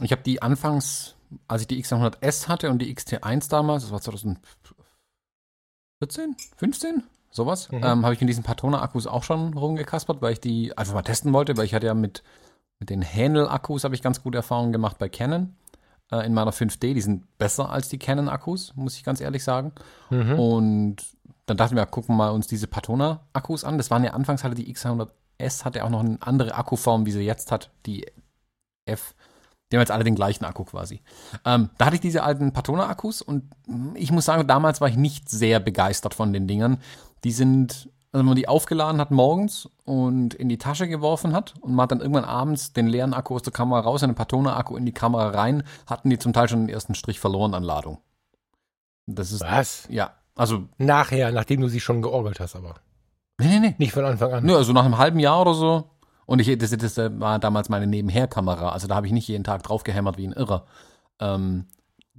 Ich 0.00 0.12
habe 0.12 0.22
die 0.22 0.40
anfangs, 0.42 1.16
als 1.48 1.62
ich 1.62 1.68
die 1.68 1.82
X100S 1.82 2.48
hatte 2.48 2.70
und 2.70 2.78
die 2.80 2.94
XT1 2.94 3.50
damals, 3.50 3.82
das 3.82 3.92
war 3.92 4.00
2014, 4.00 6.36
15, 6.56 7.02
sowas, 7.30 7.70
Mhm. 7.72 7.82
ähm, 7.84 8.04
habe 8.04 8.14
ich 8.14 8.20
mit 8.20 8.28
diesen 8.28 8.44
Patrona-Akkus 8.44 9.06
auch 9.06 9.24
schon 9.24 9.54
rumgekaspert, 9.54 10.22
weil 10.22 10.34
ich 10.34 10.40
die 10.40 10.76
einfach 10.78 10.94
mal 10.94 11.02
testen 11.02 11.32
wollte, 11.32 11.56
weil 11.56 11.64
ich 11.64 11.74
hatte 11.74 11.86
ja 11.86 11.94
mit, 11.94 12.22
mit 12.80 12.90
den 12.90 13.04
Handle-Akkus 13.04 13.84
habe 13.84 13.94
ich 13.94 14.02
ganz 14.02 14.22
gute 14.22 14.38
Erfahrungen 14.38 14.72
gemacht 14.72 14.98
bei 14.98 15.08
Canon. 15.08 15.56
Äh, 16.10 16.26
in 16.26 16.34
meiner 16.34 16.52
5D, 16.52 16.94
die 16.94 17.00
sind 17.00 17.38
besser 17.38 17.70
als 17.70 17.88
die 17.88 17.98
Canon-Akkus, 17.98 18.74
muss 18.76 18.96
ich 18.96 19.04
ganz 19.04 19.20
ehrlich 19.20 19.44
sagen. 19.44 19.72
Mhm. 20.10 20.38
Und 20.38 20.96
dann 21.46 21.56
dachten 21.56 21.76
wir, 21.76 21.86
gucken 21.86 22.14
wir 22.14 22.18
mal 22.18 22.30
uns 22.30 22.46
diese 22.46 22.66
Patona-Akkus 22.66 23.64
an. 23.64 23.78
Das 23.78 23.90
waren 23.90 24.04
ja 24.04 24.12
anfangs 24.12 24.44
hatte 24.44 24.54
die 24.54 24.72
X100S, 24.72 25.64
hatte 25.64 25.84
auch 25.84 25.90
noch 25.90 26.00
eine 26.00 26.18
andere 26.20 26.54
Akkuform, 26.54 27.06
wie 27.06 27.12
sie 27.12 27.20
jetzt 27.20 27.50
hat, 27.52 27.70
die 27.86 28.06
F. 28.84 29.14
Die 29.70 29.76
haben 29.76 29.82
jetzt 29.82 29.90
alle 29.90 30.04
den 30.04 30.14
gleichen 30.14 30.44
Akku 30.44 30.64
quasi. 30.64 31.02
Ähm, 31.44 31.68
da 31.76 31.86
hatte 31.86 31.96
ich 31.96 32.00
diese 32.00 32.22
alten 32.22 32.52
Patona-Akkus 32.52 33.20
und 33.20 33.50
ich 33.94 34.10
muss 34.10 34.24
sagen, 34.24 34.46
damals 34.46 34.80
war 34.80 34.88
ich 34.88 34.96
nicht 34.96 35.28
sehr 35.28 35.60
begeistert 35.60 36.14
von 36.14 36.32
den 36.32 36.48
Dingern. 36.48 36.78
Die 37.24 37.32
sind, 37.32 37.90
also 38.10 38.20
wenn 38.20 38.26
man 38.26 38.36
die 38.36 38.48
aufgeladen 38.48 39.00
hat 39.00 39.10
morgens 39.10 39.68
und 39.84 40.34
in 40.34 40.48
die 40.48 40.58
Tasche 40.58 40.88
geworfen 40.88 41.34
hat 41.34 41.54
und 41.60 41.74
man 41.74 41.84
hat 41.84 41.92
dann 41.92 42.00
irgendwann 42.00 42.24
abends 42.24 42.72
den 42.72 42.86
leeren 42.86 43.12
Akku 43.14 43.34
aus 43.34 43.42
der 43.42 43.52
Kamera 43.52 43.80
raus 43.80 44.02
und 44.02 44.08
den 44.08 44.14
Patona-Akku 44.14 44.76
in 44.76 44.86
die 44.86 44.92
Kamera 44.92 45.28
rein, 45.28 45.62
hatten 45.86 46.08
die 46.10 46.18
zum 46.18 46.32
Teil 46.32 46.48
schon 46.48 46.60
den 46.60 46.68
ersten 46.68 46.94
Strich 46.94 47.20
verloren 47.20 47.54
an 47.54 47.62
Ladung. 47.62 47.98
Das 49.06 49.32
ist, 49.32 49.42
Was? 49.42 49.86
ja, 49.90 50.12
also, 50.38 50.68
Nachher, 50.78 51.32
nachdem 51.32 51.60
du 51.60 51.68
sie 51.68 51.80
schon 51.80 52.00
georgelt 52.00 52.40
hast, 52.40 52.54
aber. 52.54 52.76
nee, 53.38 53.48
nee, 53.48 53.58
nee. 53.58 53.74
Nicht 53.78 53.92
von 53.92 54.04
Anfang 54.04 54.32
an. 54.32 54.44
Nö, 54.44 54.56
also 54.56 54.72
nach 54.72 54.84
einem 54.84 54.98
halben 54.98 55.18
Jahr 55.18 55.40
oder 55.40 55.54
so. 55.54 55.90
Und 56.26 56.40
ich, 56.40 56.58
das, 56.58 56.70
das 56.70 56.96
war 56.96 57.38
damals 57.38 57.68
meine 57.68 57.86
Nebenherkamera. 57.86 58.70
Also 58.70 58.86
da 58.86 58.94
habe 58.94 59.06
ich 59.06 59.12
nicht 59.12 59.26
jeden 59.26 59.44
Tag 59.44 59.62
drauf 59.64 59.82
gehämmert 59.82 60.16
wie 60.16 60.28
ein 60.28 60.32
Irrer. 60.32 60.66
Ähm, 61.20 61.66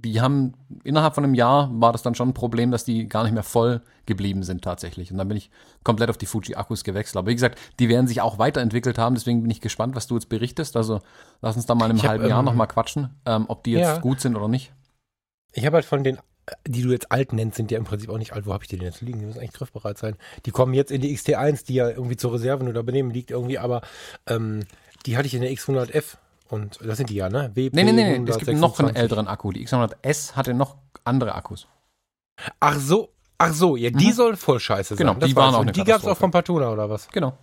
die 0.04 0.20
haben, 0.20 0.54
innerhalb 0.82 1.14
von 1.14 1.24
einem 1.24 1.34
Jahr 1.34 1.70
war 1.72 1.92
das 1.92 2.02
dann 2.02 2.14
schon 2.14 2.30
ein 2.30 2.34
Problem, 2.34 2.70
dass 2.70 2.84
die 2.84 3.08
gar 3.08 3.24
nicht 3.24 3.32
mehr 3.32 3.42
voll 3.42 3.82
geblieben 4.06 4.42
sind 4.42 4.62
tatsächlich. 4.62 5.12
Und 5.12 5.18
dann 5.18 5.28
bin 5.28 5.36
ich 5.36 5.50
komplett 5.84 6.10
auf 6.10 6.18
die 6.18 6.26
Fuji-Akkus 6.26 6.84
gewechselt. 6.84 7.16
Aber 7.16 7.28
wie 7.28 7.34
gesagt, 7.34 7.58
die 7.78 7.88
werden 7.88 8.06
sich 8.08 8.20
auch 8.20 8.38
weiterentwickelt 8.38 8.98
haben. 8.98 9.14
Deswegen 9.14 9.42
bin 9.42 9.50
ich 9.50 9.60
gespannt, 9.60 9.94
was 9.94 10.06
du 10.06 10.14
jetzt 10.14 10.28
berichtest. 10.28 10.76
Also 10.76 11.00
lass 11.42 11.56
uns 11.56 11.66
da 11.66 11.74
mal 11.74 11.84
in 11.86 11.90
einem 11.90 11.98
Ich 11.98 12.04
hab, 12.04 12.10
halben 12.10 12.26
Jahr 12.28 12.40
ähm, 12.40 12.44
nochmal 12.46 12.66
quatschen, 12.66 13.10
ähm, 13.26 13.44
ob 13.48 13.62
die 13.64 13.72
jetzt 13.72 13.86
Ja. 13.86 13.98
gut 13.98 14.20
sind 14.20 14.36
oder 14.36 14.48
nicht. 14.48 14.72
Ich 15.52 15.66
habe 15.66 15.74
halt 15.76 15.84
von 15.84 16.02
den, 16.02 16.18
die 16.66 16.82
du 16.82 16.90
jetzt 16.90 17.12
alt 17.12 17.32
nennst, 17.32 17.56
sind 17.56 17.70
ja 17.70 17.78
im 17.78 17.84
Prinzip 17.84 18.08
auch 18.10 18.18
nicht 18.18 18.32
alt. 18.32 18.46
Wo 18.46 18.52
habe 18.52 18.64
ich 18.64 18.68
die 18.68 18.76
denn 18.76 18.86
jetzt 18.86 19.02
liegen? 19.02 19.18
Die 19.20 19.26
müssen 19.26 19.38
eigentlich 19.38 19.52
griffbereit 19.52 19.98
sein. 19.98 20.16
Die 20.46 20.50
kommen 20.50 20.74
jetzt 20.74 20.90
in 20.90 21.00
die 21.00 21.16
XT1, 21.16 21.66
die 21.66 21.74
ja 21.74 21.88
irgendwie 21.88 22.16
zur 22.16 22.32
Reserve 22.32 22.64
nur 22.64 22.72
da 22.72 22.82
benehmen 22.82 23.10
liegt 23.10 23.30
irgendwie, 23.30 23.58
aber 23.58 23.82
ähm, 24.26 24.64
die 25.06 25.16
hatte 25.16 25.26
ich 25.26 25.34
in 25.34 25.42
der 25.42 25.52
X100F. 25.52 26.16
Und 26.50 26.78
das 26.84 26.96
sind 26.96 27.10
die 27.10 27.14
ja, 27.14 27.28
ne? 27.28 27.50
WP 27.54 27.74
Nee, 27.74 27.84
nee, 27.84 27.92
nee, 27.92 28.18
nee. 28.18 28.30
es 28.30 28.38
gibt 28.38 28.48
noch 28.58 28.78
einen 28.78 28.88
126. 28.90 28.96
älteren 28.96 29.28
Akku. 29.28 29.52
Die 29.52 29.66
X100S 29.66 30.34
hatte 30.34 30.52
noch 30.54 30.76
andere 31.04 31.34
Akkus. 31.34 31.68
Ach 32.58 32.76
so, 32.78 33.10
ach 33.38 33.52
so, 33.52 33.76
ja, 33.76 33.90
die 33.90 34.08
Mhm. 34.08 34.12
soll 34.12 34.36
voll 34.36 34.58
scheiße 34.60 34.90
sein. 34.96 34.98
Genau, 34.98 35.14
Das 35.14 35.28
die 35.28 35.36
waren 35.36 35.54
auch 35.54 35.60
Und 35.60 35.66
eine 35.66 35.72
Die 35.72 35.84
gab 35.84 36.00
es 36.00 36.06
auch 36.06 36.16
von 36.16 36.30
Patuna 36.30 36.70
oder 36.72 36.90
was? 36.90 37.08
Genau. 37.08 37.36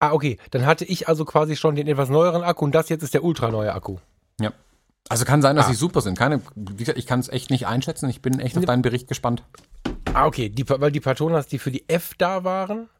Ah, 0.00 0.12
okay. 0.12 0.38
Dann 0.52 0.64
hatte 0.64 0.84
ich 0.84 1.08
also 1.08 1.24
quasi 1.24 1.56
schon 1.56 1.74
den 1.74 1.86
etwas 1.88 2.08
neueren 2.08 2.42
Akku 2.42 2.64
und 2.64 2.74
das 2.74 2.88
jetzt 2.88 3.02
ist 3.02 3.14
der 3.14 3.24
ultra 3.24 3.50
neue 3.50 3.72
Akku. 3.74 3.96
Also 5.10 5.24
kann 5.24 5.40
sein, 5.40 5.56
dass 5.56 5.64
Ah. 5.66 5.68
sie 5.70 5.74
super 5.74 6.02
sind. 6.02 6.18
Keine, 6.18 6.42
wie 6.54 6.76
gesagt, 6.76 6.98
ich 6.98 7.06
kann 7.06 7.18
es 7.18 7.30
echt 7.30 7.48
nicht 7.50 7.66
einschätzen. 7.66 8.10
Ich 8.10 8.20
bin 8.20 8.40
echt 8.40 8.56
auf 8.56 8.60
Ne- 8.60 8.66
deinen 8.66 8.82
Bericht 8.82 9.08
gespannt. 9.08 9.42
Ah, 10.12 10.26
okay. 10.26 10.50
Die, 10.50 10.68
weil 10.68 10.92
die 10.92 11.00
Patonas, 11.00 11.46
die 11.46 11.58
für 11.58 11.70
die 11.70 11.88
F 11.88 12.12
da 12.18 12.44
waren, 12.44 12.90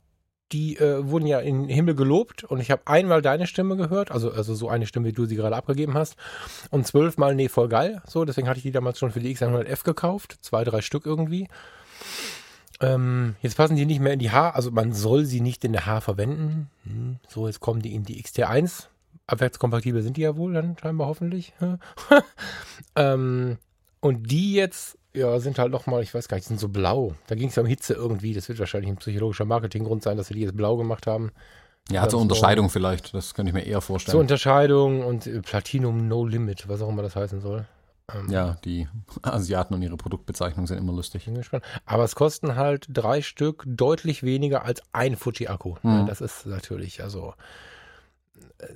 die 0.52 0.76
äh, 0.78 1.06
wurden 1.08 1.26
ja 1.26 1.40
in 1.40 1.62
den 1.62 1.68
Himmel 1.68 1.94
gelobt 1.94 2.44
und 2.44 2.60
ich 2.60 2.70
habe 2.70 2.82
einmal 2.86 3.22
deine 3.22 3.46
Stimme 3.46 3.76
gehört, 3.76 4.10
also, 4.10 4.30
also 4.30 4.54
so 4.54 4.68
eine 4.68 4.86
Stimme, 4.86 5.08
wie 5.08 5.12
du 5.12 5.26
sie 5.26 5.36
gerade 5.36 5.56
abgegeben 5.56 5.94
hast, 5.94 6.16
und 6.70 6.86
zwölfmal, 6.86 7.34
nee, 7.34 7.48
voll 7.48 7.68
geil. 7.68 8.02
So, 8.06 8.24
deswegen 8.24 8.48
hatte 8.48 8.58
ich 8.58 8.62
die 8.62 8.72
damals 8.72 8.98
schon 8.98 9.10
für 9.10 9.20
die 9.20 9.34
X100F 9.34 9.84
gekauft, 9.84 10.38
zwei, 10.40 10.64
drei 10.64 10.80
Stück 10.80 11.06
irgendwie. 11.06 11.48
Ähm, 12.80 13.34
jetzt 13.42 13.56
passen 13.56 13.76
die 13.76 13.86
nicht 13.86 14.00
mehr 14.00 14.12
in 14.12 14.18
die 14.18 14.30
H, 14.30 14.50
also 14.50 14.70
man 14.70 14.92
soll 14.92 15.24
sie 15.24 15.40
nicht 15.40 15.64
in 15.64 15.72
der 15.72 15.86
H 15.86 16.00
verwenden. 16.00 16.70
Hm, 16.84 17.16
so, 17.28 17.46
jetzt 17.46 17.60
kommen 17.60 17.82
die 17.82 17.94
in 17.94 18.04
die 18.04 18.22
XT1. 18.22 18.86
Abwärtskompatibel 19.26 20.02
sind 20.02 20.16
die 20.16 20.22
ja 20.22 20.36
wohl 20.36 20.54
dann 20.54 20.76
scheinbar 20.80 21.06
hoffentlich. 21.06 21.52
ähm, 22.96 23.58
und 24.00 24.30
die 24.30 24.54
jetzt, 24.54 24.97
ja, 25.18 25.38
sind 25.40 25.58
halt 25.58 25.72
nochmal, 25.72 26.02
ich 26.02 26.14
weiß 26.14 26.28
gar 26.28 26.36
nicht, 26.36 26.46
sind 26.46 26.60
so 26.60 26.68
blau. 26.68 27.14
Da 27.26 27.34
ging 27.34 27.48
es 27.48 27.56
ja 27.56 27.62
um 27.62 27.68
Hitze 27.68 27.94
irgendwie. 27.94 28.34
Das 28.34 28.48
wird 28.48 28.58
wahrscheinlich 28.58 28.90
ein 28.90 28.96
psychologischer 28.96 29.44
Marketinggrund 29.44 30.02
sein, 30.02 30.16
dass 30.16 30.28
sie 30.28 30.34
die 30.34 30.40
jetzt 30.40 30.56
blau 30.56 30.76
gemacht 30.76 31.06
haben. 31.06 31.32
Ja, 31.90 32.08
zur 32.08 32.20
Unterscheidung 32.20 32.68
vielleicht. 32.70 33.14
Das 33.14 33.34
könnte 33.34 33.50
ich 33.50 33.54
mir 33.54 33.64
eher 33.64 33.74
Zur 33.74 33.82
vorstellen. 33.82 34.18
Unterscheidung 34.18 35.04
und 35.04 35.26
äh, 35.26 35.40
Platinum 35.40 36.06
No 36.06 36.24
Limit, 36.26 36.68
was 36.68 36.82
auch 36.82 36.88
immer 36.88 37.02
das 37.02 37.16
heißen 37.16 37.40
soll. 37.40 37.66
Ähm, 38.14 38.30
ja, 38.30 38.56
die 38.64 38.88
Asiaten 39.22 39.74
und 39.74 39.82
ihre 39.82 39.96
Produktbezeichnungen 39.96 40.66
sind 40.66 40.78
immer 40.78 40.92
lustig. 40.92 41.24
Bin 41.24 41.34
gespannt. 41.34 41.64
Aber 41.86 42.04
es 42.04 42.14
kosten 42.14 42.56
halt 42.56 42.86
drei 42.90 43.22
Stück 43.22 43.64
deutlich 43.66 44.22
weniger 44.22 44.64
als 44.64 44.82
ein 44.92 45.16
Fuji-Akku. 45.16 45.76
Mhm. 45.82 45.90
Ja, 45.90 46.02
das 46.04 46.20
ist 46.20 46.46
natürlich, 46.46 47.02
also. 47.02 47.34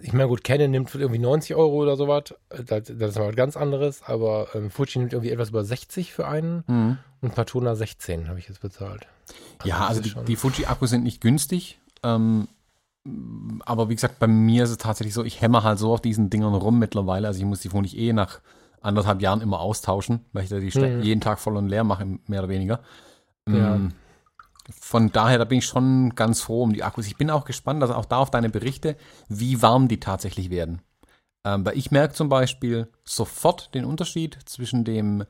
Ich 0.03 0.13
meine, 0.13 0.29
gut, 0.29 0.45
Canon 0.45 0.71
nimmt 0.71 0.95
irgendwie 0.95 1.19
90 1.19 1.57
Euro 1.57 1.75
oder 1.83 1.97
sowas. 1.97 2.35
Das, 2.51 2.85
das 2.85 3.11
ist 3.11 3.19
mal 3.19 3.29
was 3.29 3.37
ganz 3.37 3.57
anderes. 3.57 4.03
Aber 4.05 4.49
ähm, 4.55 4.71
Fuji 4.71 4.99
nimmt 4.99 5.13
irgendwie 5.13 5.31
etwas 5.33 5.51
über 5.51 5.65
60 5.65 6.13
für 6.13 6.27
einen. 6.27 6.65
Mhm. 6.67 6.99
Und 7.21 7.35
Patona 7.35 7.75
16 7.75 8.29
habe 8.29 8.39
ich 8.39 8.49
jetzt 8.49 8.61
bezahlt. 8.61 9.07
Ja, 9.65 9.81
das 9.81 9.89
also 9.89 10.01
ist 10.03 10.17
die, 10.17 10.25
die 10.25 10.37
Fuji-Akkus 10.37 10.91
sind 10.91 11.05
nicht 11.05 11.21
günstig. 11.21 11.81
Ähm, 12.03 12.49
aber 13.65 13.89
wie 13.89 13.95
gesagt, 13.95 14.19
bei 14.21 14.29
mir 14.29 14.65
ist 14.65 14.71
es 14.71 14.79
tatsächlich 14.79 15.15
so, 15.15 15.25
ich 15.25 15.41
hämmer 15.41 15.65
halt 15.65 15.79
so 15.79 15.93
auf 15.93 16.01
diesen 16.01 16.31
Dingern 16.31 16.55
rum 16.55 16.79
mittlerweile. 16.79 17.27
Also 17.27 17.41
ich 17.41 17.47
muss 17.47 17.61
die 17.61 17.69
vermutlich 17.69 17.99
eh 17.99 18.13
nach 18.13 18.41
anderthalb 18.81 19.21
Jahren 19.23 19.41
immer 19.41 19.61
austauschen, 19.61 20.25
weil 20.33 20.45
ich 20.45 20.51
da 20.51 20.59
die 20.59 20.79
Mhm. 20.79 21.03
jeden 21.03 21.21
Tag 21.21 21.39
voll 21.39 21.57
und 21.57 21.69
leer 21.69 21.85
mache, 21.85 22.07
mehr 22.27 22.41
oder 22.41 22.49
weniger. 22.49 22.81
Ja. 23.49 23.75
Ähm, 23.75 23.93
Von 24.81 25.13
daher, 25.13 25.39
da 25.39 25.45
bin 25.45 25.59
ich 25.59 25.67
schon 25.67 26.15
ganz 26.15 26.41
froh 26.41 26.63
um 26.63 26.73
die 26.73 26.83
Akkus. 26.83 27.07
Ich 27.07 27.17
bin 27.17 27.31
auch 27.31 27.45
gespannt, 27.45 27.83
also 27.83 27.95
auch 27.95 28.05
da 28.05 28.19
auf 28.19 28.31
deine 28.31 28.51
Berichte, 28.51 28.97
wie 29.29 29.63
warm 29.63 29.89
die 29.89 30.01
tatsächlich 30.01 30.51
werden. 30.51 30.83
Ähm, 31.45 31.65
weil 31.67 31.77
ich 31.77 31.91
merke 31.91 32.15
zum 32.15 32.29
Beispiel 32.29 32.89
sofort 33.05 33.75
den 33.75 33.85
Unterschied 33.85 34.39
zwischen 34.45 34.85
dem 34.85 35.25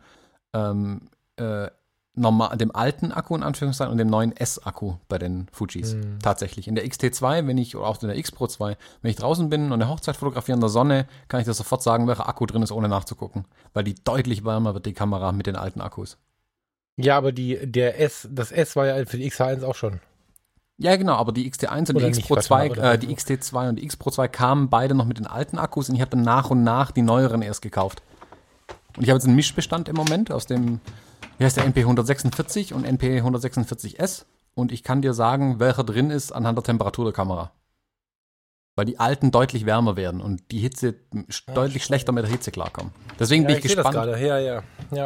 ähm, 0.53 1.09
äh, 1.37 1.69
normal, 2.15 2.57
dem 2.59 2.75
alten 2.75 3.13
Akku 3.13 3.35
in 3.35 3.43
Anführungszeichen 3.43 3.91
und 3.91 3.99
dem 3.99 4.09
neuen 4.09 4.37
S-Akku 4.37 4.95
bei 5.09 5.19
den 5.19 5.47
Fujis. 5.53 5.95
Mhm. 5.95 6.19
Tatsächlich. 6.21 6.69
In 6.69 6.75
der 6.75 6.85
XT2, 6.85 7.47
wenn 7.47 7.59
ich, 7.59 7.77
oder 7.77 7.87
auch 7.87 8.03
in 8.03 8.09
der 8.09 8.19
X 8.19 8.31
Pro 8.31 8.47
2, 8.47 8.77
wenn 9.01 9.11
ich 9.11 9.17
draußen 9.17 9.49
bin 9.49 9.67
und 9.67 9.73
eine 9.73 9.89
Hochzeit 9.89 10.17
fotografiere 10.17 10.57
in 10.57 10.61
der 10.61 10.69
Sonne, 10.69 11.07
kann 11.29 11.41
ich 11.41 11.47
dir 11.47 11.55
sofort 11.55 11.83
sagen, 11.83 12.07
welcher 12.07 12.29
Akku 12.29 12.47
drin 12.47 12.63
ist, 12.63 12.73
ohne 12.73 12.89
nachzugucken. 12.89 13.47
Weil 13.73 13.85
die 13.85 13.95
deutlich 13.95 14.45
wärmer 14.45 14.75
wird, 14.75 14.87
die 14.87 14.93
Kamera 14.93 15.33
mit 15.33 15.47
den 15.47 15.57
alten 15.57 15.81
Akkus. 15.81 16.19
Ja, 16.97 17.17
aber 17.17 17.33
die, 17.33 17.59
der 17.71 18.01
S, 18.01 18.29
das 18.31 18.53
S 18.53 18.77
war 18.77 18.87
ja 18.87 19.05
für 19.07 19.17
die 19.17 19.31
XH1 19.31 19.65
auch 19.65 19.75
schon. 19.75 20.01
Ja, 20.79 20.97
genau, 20.97 21.15
aber 21.15 21.33
die 21.33 21.51
XT1 21.51 21.91
und 21.91 21.97
Oder 21.97 22.11
die 22.11 22.19
X 22.19 22.27
Pro 22.27 22.35
warte 22.35 22.47
2, 22.47 22.69
mal, 22.69 22.71
oder- 22.71 22.93
äh, 22.95 22.99
die 22.99 23.15
XT2 23.15 23.69
und 23.69 23.77
die 23.77 23.85
X 23.85 23.97
Pro 23.97 24.11
2 24.11 24.29
kamen 24.29 24.69
beide 24.69 24.95
noch 24.95 25.05
mit 25.05 25.19
den 25.19 25.27
alten 25.27 25.59
Akkus 25.59 25.89
und 25.89 25.95
ich 25.95 26.01
habe 26.01 26.11
dann 26.11 26.23
nach 26.23 26.51
und 26.51 26.65
nach 26.65 26.91
die 26.91 27.03
neueren 27.03 27.43
erst 27.43 27.63
gekauft. 27.63 28.03
Und 28.97 29.05
ich 29.05 29.09
habe 29.11 29.17
jetzt 29.17 29.27
einen 29.27 29.37
Mischbestand 29.37 29.89
im 29.89 29.97
Moment 29.97 30.31
aus 30.31 30.47
dem, 30.47 30.81
wie 31.39 31.45
heißt 31.45 31.57
der, 31.57 31.65
NP 31.65 31.81
146 31.81 32.75
und 32.75 32.85
NP 32.85 33.21
146S 33.21 34.25
und 34.55 34.73
ich 34.73 34.83
kann 34.83 35.03
dir 35.03 35.15
sagen, 35.15 35.61
welcher 35.61 35.85
drin 35.85 36.11
ist 36.11 36.33
anhand 36.33 36.59
der 36.59 36.65
Temperatur 36.65 37.05
der 37.07 37.15
Kamera. 37.15 37.53
Weil 38.75 38.87
die 38.87 38.99
alten 38.99 39.31
deutlich 39.31 39.67
wärmer 39.67 39.97
werden 39.97 40.21
und 40.23 40.51
die 40.51 40.59
Hitze 40.59 40.95
Ja, 41.13 41.55
deutlich 41.55 41.85
schlechter 41.85 42.13
mit 42.13 42.25
der 42.25 42.31
Hitze 42.31 42.51
klarkommen. 42.51 42.93
Deswegen 43.19 43.47
bin 43.47 43.57
ich 43.57 43.63
das 43.63 43.75
gespannt. 43.75 43.95
Ja, 43.95 44.39
ja. 44.39 44.39
ja, 44.39 44.63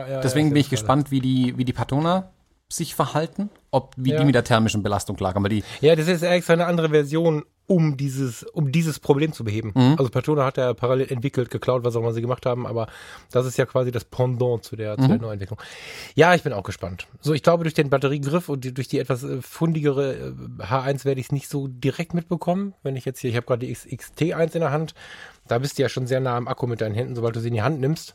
ja 0.09 0.21
Deswegen 0.21 0.49
ja, 0.49 0.53
bin 0.55 0.61
ich 0.61 0.71
gespannt, 0.71 1.11
wie 1.11 1.21
die, 1.21 1.59
wie 1.59 1.65
die 1.65 1.73
Patona 1.73 2.31
sich 2.69 2.95
verhalten, 2.95 3.51
ob 3.71 3.95
wie 3.97 4.11
Ja. 4.13 4.19
die 4.21 4.25
mit 4.25 4.35
der 4.35 4.45
thermischen 4.45 4.83
Belastung 4.83 5.17
klarkommen. 5.17 5.51
Weil 5.51 5.59
die, 5.59 5.65
Ja, 5.81 5.97
das 5.97 6.07
ist 6.09 6.23
extra 6.23 6.53
eine 6.53 6.67
andere 6.67 6.91
Version, 6.91 7.45
um 7.67 7.97
dieses, 7.97 8.43
um 8.45 8.71
dieses 8.71 9.01
Problem 9.01 9.33
zu 9.33 9.45
beheben. 9.45 9.73
Mhm. 9.75 9.97
Also 9.99 10.09
Patona 10.11 10.45
hat 10.45 10.57
ja 10.57 10.73
parallel 10.75 11.11
entwickelt, 11.11 11.51
geklaut, 11.51 11.85
was 11.85 11.97
auch 11.97 12.01
immer 12.01 12.13
sie 12.13 12.21
gemacht 12.21 12.47
haben, 12.47 12.67
aber 12.67 12.87
das 13.33 13.47
ist 13.47 13.57
ja 13.59 13.67
quasi 13.67 13.91
das 13.91 14.05
Pendant 14.05 14.65
zu 14.65 14.77
der, 14.77 14.97
zu 14.97 15.09
der 15.09 15.19
Neuentwicklung. 15.19 15.61
Ja, 16.15 16.35
ich 16.35 16.43
bin 16.43 16.53
auch 16.53 16.63
gespannt. 16.63 17.07
So, 17.21 17.35
ich 17.35 17.43
glaube, 17.43 17.65
durch 17.65 17.75
den 17.75 17.91
Batteriegriff 17.91 18.49
und 18.49 18.65
die, 18.65 18.73
durch 18.73 18.89
die 18.89 18.99
etwas 18.99 19.25
äh, 19.25 19.43
fundigere 19.43 20.15
äh, 20.15 20.63
H1 20.63 21.05
werde 21.05 21.21
ich 21.21 21.27
es 21.27 21.33
nicht 21.33 21.49
so 21.49 21.67
direkt 21.69 22.15
mitbekommen. 22.15 22.75
Wenn 22.83 22.97
ich 22.97 23.05
jetzt 23.05 23.21
hier, 23.21 23.31
ich 23.31 23.37
habe 23.37 23.47
gerade 23.47 23.67
die 23.67 23.73
X- 23.73 23.87
XT1 23.87 24.55
in 24.55 24.61
der 24.61 24.71
Hand, 24.71 24.95
da 25.49 25.59
bist 25.59 25.79
du 25.79 25.83
ja 25.83 25.89
schon 25.89 26.07
sehr 26.07 26.21
nah 26.21 26.37
am 26.37 26.49
Akku 26.49 26.67
mit 26.67 26.81
deinen 26.81 26.95
Händen, 26.95 27.15
sobald 27.17 27.35
du 27.37 27.41
sie 27.41 27.49
in 27.49 27.55
die 27.55 27.63
Hand 27.63 27.81
nimmst. 27.81 28.15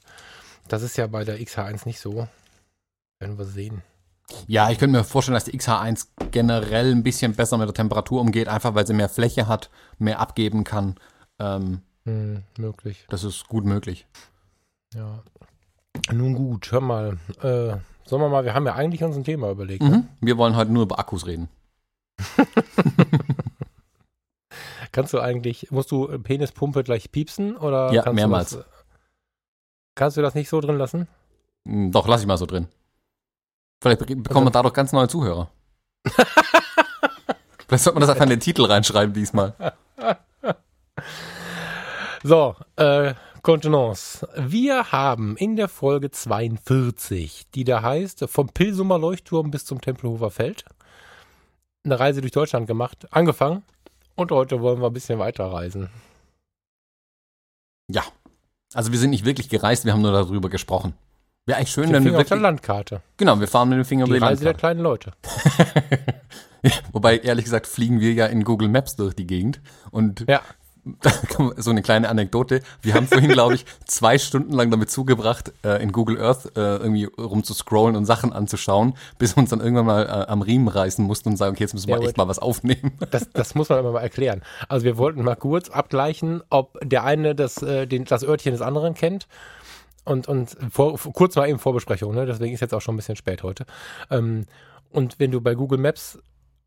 Das 0.68 0.82
ist 0.82 0.98
ja 0.98 1.08
bei 1.08 1.24
der 1.26 1.40
XH1 1.40 1.82
nicht 1.86 2.00
so. 2.00 2.28
Werden 3.20 3.38
wir 3.38 3.46
sehen. 3.46 3.82
Ja, 4.48 4.70
ich 4.72 4.78
könnte 4.80 4.98
mir 4.98 5.04
vorstellen, 5.04 5.34
dass 5.36 5.46
die 5.46 5.58
XH1 5.60 6.08
generell 6.32 6.92
ein 6.92 7.04
bisschen 7.04 7.34
besser 7.36 7.58
mit 7.58 7.68
der 7.68 7.74
Temperatur 7.74 8.22
umgeht, 8.22 8.48
einfach 8.48 8.76
weil 8.76 8.88
sie 8.88 8.94
mehr 8.94 9.10
Fläche 9.10 9.48
hat, 9.48 9.70
mehr 10.00 10.20
abgeben 10.20 10.64
kann. 10.64 10.96
Ähm, 11.40 11.82
Hm, 12.06 12.42
möglich. 12.58 13.06
das 13.10 13.24
ist 13.24 13.48
gut 13.48 13.64
möglich. 13.66 14.08
Ja. 14.96 15.22
Nun 16.12 16.34
gut, 16.34 16.72
hör 16.72 16.82
mal. 16.82 17.20
Äh, 17.42 17.78
sollen 18.08 18.22
wir 18.24 18.30
mal, 18.30 18.44
wir 18.44 18.54
haben 18.56 18.66
ja 18.66 18.74
eigentlich 18.74 19.04
uns 19.04 19.16
ein 19.16 19.24
Thema 19.24 19.52
überlegt. 19.52 19.84
Ne? 19.84 19.90
Mhm. 19.90 20.08
Wir 20.20 20.38
wollen 20.38 20.56
heute 20.56 20.72
nur 20.72 20.84
über 20.84 20.98
Akkus 21.00 21.28
reden. 21.28 21.48
Kannst 24.92 25.14
du 25.14 25.20
eigentlich, 25.20 25.72
musst 25.72 25.92
du 25.92 26.08
Penispumpe 26.20 26.84
gleich 26.84 27.12
piepsen 27.12 27.56
oder 27.56 27.94
Ja, 27.94 28.12
mehrmals. 28.12 28.50
Du 28.52 28.58
das, 28.58 28.66
kannst 29.96 30.18
du 30.18 30.22
das 30.22 30.36
nicht 30.36 30.50
so 30.50 30.60
drin 30.60 30.78
lassen? 30.78 31.08
Doch, 31.66 32.08
lass 32.08 32.22
ich 32.22 32.28
mal 32.28 32.38
so 32.38 32.46
drin. 32.46 32.68
Vielleicht 33.82 34.00
be- 34.00 34.06
bekommen 34.16 34.28
Also- 34.28 34.46
wir 34.46 34.52
dadurch 34.52 34.74
ganz 34.74 34.92
neue 34.94 35.08
Zuhörer. 35.08 35.50
Vielleicht 37.68 37.84
sollte 37.84 38.00
man 38.00 38.02
das 38.02 38.10
einfach 38.10 38.24
in 38.26 38.30
den 38.30 38.40
Titel 38.40 38.64
reinschreiben 38.66 39.14
diesmal. 39.14 39.54
So, 42.24 42.56
äh, 42.76 43.14
Kontenance. 43.42 44.28
Wir 44.36 44.92
haben 44.92 45.36
in 45.38 45.56
der 45.56 45.68
Folge 45.68 46.12
42, 46.12 47.48
die 47.56 47.64
da 47.64 47.82
heißt, 47.82 48.26
vom 48.30 48.50
Pilsumer 48.50 49.00
Leuchtturm 49.00 49.50
bis 49.50 49.66
zum 49.66 49.82
Tempelhofer 49.82 50.30
Feld, 50.30 50.66
eine 51.84 52.00
Reise 52.00 52.22
durch 52.22 52.34
Deutschland 52.34 52.68
gemacht, 52.68 53.08
angefangen. 53.12 53.64
Und 54.16 54.32
heute 54.32 54.62
wollen 54.62 54.80
wir 54.82 54.88
ein 54.88 54.94
bisschen 54.94 55.18
weiterreisen. 55.18 55.90
Ja. 57.88 58.04
Also 58.74 58.92
wir 58.92 59.00
sind 59.00 59.10
nicht 59.10 59.26
wirklich 59.26 59.50
gereist, 59.50 59.86
wir 59.86 59.94
haben 59.94 60.02
nur 60.04 60.12
darüber 60.12 60.50
gesprochen. 60.50 60.94
Wäre 61.46 61.58
eigentlich 61.58 61.72
schön, 61.72 61.92
wenn 61.92 61.94
wir 61.94 62.02
Finger 62.02 62.18
auf 62.20 62.24
der 62.24 62.30
wirklich, 62.32 62.42
Landkarte. 62.42 63.02
Genau, 63.18 63.40
wir 63.40 63.48
fahren 63.48 63.70
mit 63.70 63.78
dem 63.78 63.86
Finger 63.86 64.06
Die 64.06 64.12
über 64.12 64.20
die 64.20 64.26
Reise 64.26 64.44
der 64.44 64.54
kleinen 64.54 64.80
Leute. 64.80 65.14
Wobei, 66.92 67.18
ehrlich 67.18 67.46
gesagt, 67.46 67.66
fliegen 67.66 68.00
wir 68.00 68.14
ja 68.14 68.28
in 68.28 68.44
Google 68.44 68.70
Maps 68.70 68.96
durch 68.96 69.16
die 69.16 69.26
Gegend. 69.26 69.60
Und 69.90 70.26
Ja. 70.28 70.42
so 71.58 71.70
eine 71.70 71.82
kleine 71.84 72.10
Anekdote. 72.10 72.62
Wir 72.82 72.96
haben 72.96 73.08
vorhin, 73.08 73.30
glaube 73.30 73.54
ich, 73.56 73.66
zwei 73.86 74.18
Stunden 74.18 74.54
lang 74.54 74.72
damit 74.72 74.90
zugebracht, 74.90 75.54
äh, 75.64 75.82
in 75.82 75.92
Google 75.92 76.20
Earth 76.20 76.58
äh, 76.58 76.78
irgendwie 76.78 77.06
rumzuscrollen 77.06 77.96
und 77.96 78.06
Sachen 78.06 78.34
anzuschauen, 78.34 78.96
bis 79.20 79.36
wir 79.36 79.42
uns 79.42 79.52
dann 79.52 79.62
irgendwann 79.62 79.86
mal 79.86 80.06
äh, 80.06 80.32
am 80.32 80.42
Riemen 80.42 80.68
reißen 80.68 81.06
mussten 81.06 81.30
und 81.30 81.38
sagen, 81.38 81.54
okay, 81.54 81.64
jetzt 81.64 81.74
müssen 81.74 81.88
wir 81.88 81.98
Ja, 81.98 82.04
echt 82.04 82.18
mal 82.18 82.28
was 82.28 82.40
aufnehmen. 82.40 82.94
Das, 83.12 83.30
das 83.32 83.54
muss 83.54 83.70
man 83.70 83.80
aber 83.80 83.92
mal 83.92 84.02
erklären. 84.02 84.42
Also 84.70 84.86
wir 84.86 84.98
wollten 84.98 85.24
mal 85.24 85.36
kurz 85.36 85.70
abgleichen, 85.70 86.42
ob 86.50 86.80
der 86.84 87.04
eine 87.04 87.36
das, 87.36 87.62
äh, 87.62 87.86
den, 87.86 88.06
das 88.06 88.24
Örtchen 88.24 88.52
des 88.52 88.62
anderen 88.62 88.96
kennt. 88.96 89.28
Und, 90.04 90.28
und 90.28 90.58
vor, 90.72 90.98
kurz 90.98 91.36
mal 91.36 91.48
eben 91.48 91.60
Vorbesprechung, 91.60 92.16
ne? 92.16 92.26
deswegen 92.26 92.54
ist 92.54 92.60
jetzt 92.60 92.74
auch 92.74 92.82
schon 92.82 92.96
ein 92.96 92.98
bisschen 92.98 93.16
spät 93.16 93.44
heute. 93.44 93.66
Ähm, 94.10 94.46
und 94.90 95.20
wenn 95.20 95.32
du 95.32 95.42
bei 95.42 95.54
Google 95.54 95.78
Maps 95.78 96.20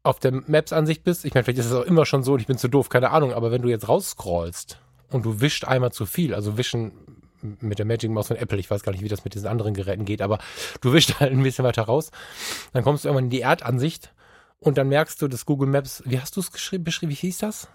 auf 0.05 0.21
der 0.21 0.33
Maps-Ansicht 0.33 1.03
bist, 1.03 1.25
ich 1.25 1.35
meine, 1.35 1.45
vielleicht 1.45 1.59
ist 1.59 1.67
es 1.67 1.73
auch 1.73 1.83
immer 1.85 2.07
schon 2.07 2.23
so 2.23 2.35
und 2.35 2.41
ich 2.41 2.47
bin 2.47 2.59
zu 2.59 2.69
doof, 2.69 2.89
keine 2.89 3.11
Ahnung, 3.11 3.33
aber 3.33 3.51
wenn 3.51 3.63
du 3.63 3.69
jetzt 3.69 3.89
rausscrollst 3.89 4.79
und 5.11 5.25
du 5.25 5.41
wischt 5.41 5.65
einmal 5.65 5.93
zu 5.93 6.07
viel, 6.07 6.35
also 6.35 6.57
wischen 6.57 6.93
mit 7.61 7.79
der 7.79 7.87
Magic 7.87 8.11
Mouse 8.11 8.29
von 8.29 8.37
Apple, 8.37 8.59
ich 8.59 8.71
weiß 8.71 8.83
gar 8.83 8.93
nicht, 8.93 9.03
wie 9.03 9.09
das 9.09 9.25
mit 9.25 9.35
diesen 9.35 9.49
anderen 9.49 9.75
Geräten 9.75 10.05
geht, 10.05 10.23
aber 10.23 10.39
du 10.81 10.93
wischst 10.93 11.21
halt 11.21 11.33
ein 11.33 11.43
bisschen 11.43 11.65
weiter 11.65 11.83
raus, 11.83 12.11
dann 12.73 12.85
kommst 12.85 13.05
du 13.05 13.09
irgendwann 13.09 13.25
in 13.25 13.31
die 13.31 13.43
Erdansicht 13.43 14.15
und 14.61 14.79
dann 14.79 14.89
merkst 14.89 15.21
du, 15.21 15.29
dass 15.29 15.45
Google 15.45 15.69
Maps, 15.69 16.03
wie 16.07 16.21
hast 16.21 16.37
du 16.37 16.41
es 16.41 16.53
geschrieben, 16.53 16.85
beschrieben, 16.85 17.11
wie 17.11 17.17
hieß 17.17 17.39
das? 17.39 17.69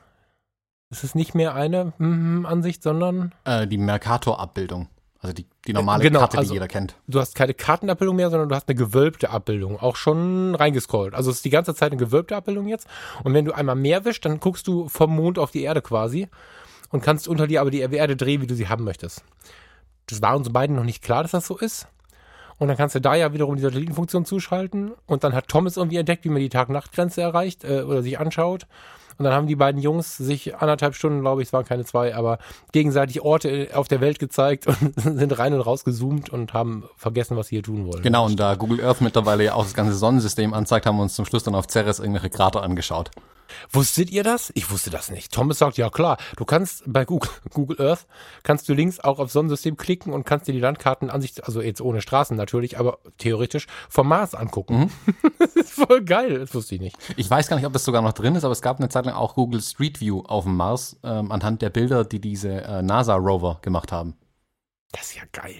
Es 0.91 1.03
ist 1.03 1.13
nicht 1.13 1.35
mehr 1.35 1.53
eine 1.53 1.93
hm, 1.97 2.47
Ansicht, 2.47 2.81
sondern 2.81 3.33
Äh, 3.43 3.67
die 3.67 3.77
Mercator-Abbildung. 3.77 4.89
Also 5.21 5.33
die, 5.33 5.45
die 5.67 5.73
normale 5.73 6.01
Genau, 6.01 6.19
Karte, 6.19 6.37
also- 6.37 6.49
die 6.51 6.55
jeder 6.55 6.67
kennt. 6.69 6.95
du 7.07 7.19
hast 7.19 7.35
keine 7.35 7.53
Kartenabbildung 7.53 8.15
mehr, 8.15 8.29
sondern 8.29 8.47
du 8.47 8.55
hast 8.55 8.69
eine 8.69 8.75
gewölbte 8.75 9.29
Abbildung, 9.29 9.77
auch 9.79 9.97
schon 9.97 10.55
reingescrollt. 10.55 11.13
Also 11.13 11.29
es 11.29 11.37
ist 11.37 11.45
die 11.45 11.49
ganze 11.49 11.75
Zeit 11.75 11.91
eine 11.91 11.99
gewölbte 11.99 12.35
Abbildung 12.37 12.67
jetzt. 12.67 12.87
Und 13.23 13.33
wenn 13.33 13.43
du 13.45 13.51
einmal 13.51 13.75
mehr 13.75 14.05
wischst, 14.05 14.23
dann 14.23 14.39
guckst 14.39 14.65
du 14.67 14.87
vom 14.87 15.13
Mond 15.15 15.37
auf 15.37 15.51
die 15.51 15.63
Erde 15.63 15.81
quasi 15.81 16.29
und 16.89 17.01
kannst 17.03 17.27
unter 17.27 17.47
dir 17.47 17.59
aber 17.61 17.69
die 17.71 17.79
Erde 17.81 18.15
drehen, 18.15 18.41
wie 18.41 18.47
du 18.47 18.55
sie 18.55 18.69
haben 18.69 18.85
möchtest. 18.85 19.23
Das 20.07 20.21
war 20.21 20.35
uns 20.37 20.51
beiden 20.53 20.75
noch 20.75 20.83
nicht 20.85 21.03
klar, 21.03 21.21
dass 21.23 21.31
das 21.31 21.45
so 21.47 21.57
ist. 21.57 21.87
Und 22.57 22.67
dann 22.67 22.77
kannst 22.77 22.95
du 22.95 22.99
da 23.01 23.15
ja 23.15 23.31
wiederum 23.33 23.55
die 23.55 23.61
Satellitenfunktion 23.61 24.25
zuschalten. 24.25 24.91
Und 25.05 25.23
dann 25.23 25.33
hat 25.33 25.47
Thomas 25.49 25.77
irgendwie 25.77 25.97
entdeckt, 25.97 26.25
wie 26.25 26.29
man 26.29 26.41
die 26.41 26.49
Tag-Nacht-Grenze 26.49 27.21
erreicht 27.21 27.63
äh, 27.63 27.83
oder 27.83 28.01
sich 28.03 28.19
anschaut. 28.19 28.67
Und 29.19 29.25
dann 29.25 29.33
haben 29.33 29.47
die 29.47 29.57
beiden 29.57 29.81
Jungs 29.81 30.15
sich 30.15 30.55
anderthalb 30.55 30.95
Stunden, 30.95 31.19
glaube 31.19 31.41
ich, 31.41 31.49
es 31.49 31.53
waren 31.53 31.65
keine 31.65 31.83
zwei, 31.83 32.15
aber 32.15 32.39
gegenseitig 32.71 33.21
Orte 33.21 33.67
auf 33.73 33.89
der 33.89 33.99
Welt 33.99 34.17
gezeigt 34.17 34.65
und 34.65 34.77
sind 34.95 35.37
rein 35.37 35.53
und 35.53 35.59
raus 35.59 35.83
gezoomt 35.83 36.29
und 36.29 36.53
haben 36.53 36.85
vergessen, 36.95 37.35
was 37.35 37.47
sie 37.49 37.57
hier 37.57 37.63
tun 37.63 37.85
wollen. 37.85 38.01
Genau, 38.01 38.25
und 38.25 38.39
da 38.39 38.55
Google 38.55 38.81
Earth 38.81 39.01
mittlerweile 39.01 39.43
ja 39.43 39.55
auch 39.55 39.63
das 39.63 39.73
ganze 39.73 39.95
Sonnensystem 39.95 40.53
anzeigt, 40.53 40.85
haben 40.85 40.95
wir 40.95 41.03
uns 41.03 41.15
zum 41.15 41.25
Schluss 41.25 41.43
dann 41.43 41.53
auf 41.53 41.67
Ceres 41.67 41.99
irgendwelche 41.99 42.29
Krater 42.29 42.63
angeschaut. 42.63 43.11
Wusstet 43.71 44.11
ihr 44.11 44.23
das? 44.23 44.51
Ich 44.55 44.71
wusste 44.71 44.89
das 44.89 45.11
nicht. 45.11 45.31
Thomas 45.31 45.59
sagt, 45.59 45.77
ja 45.77 45.89
klar, 45.89 46.17
du 46.37 46.45
kannst 46.45 46.83
bei 46.85 47.05
Google, 47.05 47.29
Google 47.53 47.81
Earth, 47.81 48.07
kannst 48.43 48.67
du 48.69 48.73
links 48.73 48.99
auch 48.99 49.19
auf 49.19 49.31
Sonnensystem 49.31 49.77
klicken 49.77 50.13
und 50.13 50.25
kannst 50.25 50.47
dir 50.47 50.53
die 50.53 50.59
Landkartenansicht, 50.59 51.43
also 51.45 51.61
jetzt 51.61 51.81
ohne 51.81 52.01
Straßen 52.01 52.35
natürlich, 52.35 52.79
aber 52.79 52.99
theoretisch 53.17 53.67
vom 53.89 54.07
Mars 54.07 54.35
angucken. 54.35 54.91
das 55.39 55.55
ist 55.55 55.71
voll 55.71 56.03
geil, 56.03 56.39
das 56.39 56.53
wusste 56.53 56.75
ich 56.75 56.81
nicht. 56.81 56.97
Ich 57.17 57.29
weiß 57.29 57.47
gar 57.47 57.55
nicht, 57.57 57.65
ob 57.65 57.73
das 57.73 57.85
sogar 57.85 58.01
noch 58.01 58.13
drin 58.13 58.35
ist, 58.35 58.43
aber 58.43 58.53
es 58.53 58.61
gab 58.61 58.79
eine 58.79 58.89
Zeit 58.89 59.05
lang 59.05 59.15
auch 59.15 59.35
Google 59.35 59.61
Street 59.61 59.99
View 59.99 60.21
auf 60.25 60.43
dem 60.43 60.55
Mars, 60.55 60.97
ähm, 61.03 61.31
anhand 61.31 61.61
der 61.61 61.69
Bilder, 61.69 62.05
die 62.05 62.19
diese 62.19 62.61
äh, 62.61 62.81
NASA-Rover 62.81 63.59
gemacht 63.61 63.91
haben. 63.91 64.15
Das 64.91 65.03
ist 65.03 65.15
ja 65.15 65.23
geil. 65.31 65.55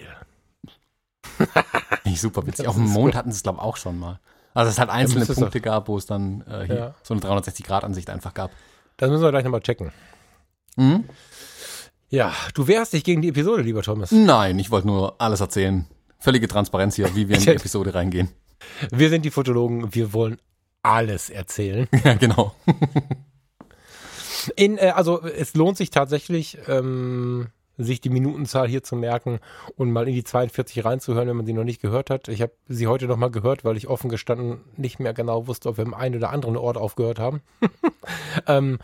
Nicht 2.04 2.20
super 2.20 2.46
witzig. 2.46 2.64
Das 2.64 2.66
Auf 2.66 2.74
dem 2.74 2.88
Mond 2.88 3.12
gut. 3.12 3.14
hatten 3.14 3.30
sie 3.30 3.36
es, 3.36 3.42
glaube 3.42 3.58
ich, 3.58 3.64
auch 3.64 3.76
schon 3.76 3.98
mal. 3.98 4.20
Also 4.54 4.70
es 4.70 4.78
halt 4.78 4.90
einzelne 4.90 5.24
es 5.24 5.34
Punkte 5.34 5.60
gab, 5.60 5.88
wo 5.88 5.96
es 5.96 6.06
dann 6.06 6.42
äh, 6.48 6.66
hier 6.66 6.74
Ja. 6.76 6.94
so 7.02 7.14
eine 7.14 7.22
360-Grad-Ansicht 7.22 8.10
einfach 8.10 8.34
gab. 8.34 8.50
Das 8.96 9.08
müssen 9.10 9.22
wir 9.22 9.30
gleich 9.30 9.44
nochmal 9.44 9.60
checken. 9.62 9.92
Mhm. 10.76 11.04
Ja, 12.08 12.32
du 12.54 12.66
wehrst 12.66 12.92
dich 12.92 13.04
gegen 13.04 13.22
die 13.22 13.28
Episode, 13.28 13.62
lieber 13.62 13.82
Thomas. 13.82 14.10
Nein, 14.10 14.58
ich 14.58 14.70
wollte 14.70 14.88
nur 14.88 15.20
alles 15.20 15.40
erzählen. 15.40 15.86
Völlige 16.18 16.48
Transparenz 16.48 16.96
hier, 16.96 17.14
wie 17.14 17.28
wir 17.28 17.36
in 17.36 17.42
die 17.42 17.48
Episode 17.54 17.94
reingehen. 17.94 18.28
Wir 18.90 19.08
sind 19.08 19.24
die 19.24 19.30
Fotologen, 19.30 19.94
wir 19.94 20.12
wollen 20.12 20.38
alles 20.82 21.30
erzählen. 21.30 21.86
ja, 22.04 22.14
genau. 22.14 22.54
In, 24.56 24.78
äh, 24.78 24.92
also 24.94 25.22
es 25.22 25.54
lohnt 25.54 25.76
sich 25.76 25.90
tatsächlich, 25.90 26.58
ähm, 26.66 27.48
sich 27.84 28.00
die 28.00 28.10
Minutenzahl 28.10 28.68
hier 28.68 28.82
zu 28.82 28.96
merken 28.96 29.40
und 29.76 29.90
mal 29.90 30.08
in 30.08 30.14
die 30.14 30.24
42 30.24 30.84
reinzuhören, 30.84 31.28
wenn 31.28 31.36
man 31.36 31.46
sie 31.46 31.52
noch 31.52 31.64
nicht 31.64 31.80
gehört 31.80 32.10
hat. 32.10 32.28
Ich 32.28 32.42
habe 32.42 32.52
sie 32.68 32.86
heute 32.86 33.06
noch 33.06 33.16
mal 33.16 33.30
gehört, 33.30 33.64
weil 33.64 33.76
ich 33.76 33.88
offen 33.88 34.10
gestanden 34.10 34.60
nicht 34.76 35.00
mehr 35.00 35.14
genau 35.14 35.46
wusste, 35.46 35.68
ob 35.68 35.76
wir 35.76 35.84
im 35.84 35.94
einen 35.94 36.16
oder 36.16 36.30
anderen 36.30 36.56
Ort 36.56 36.76
aufgehört 36.76 37.18
haben. 37.18 37.42
ähm, 38.46 38.78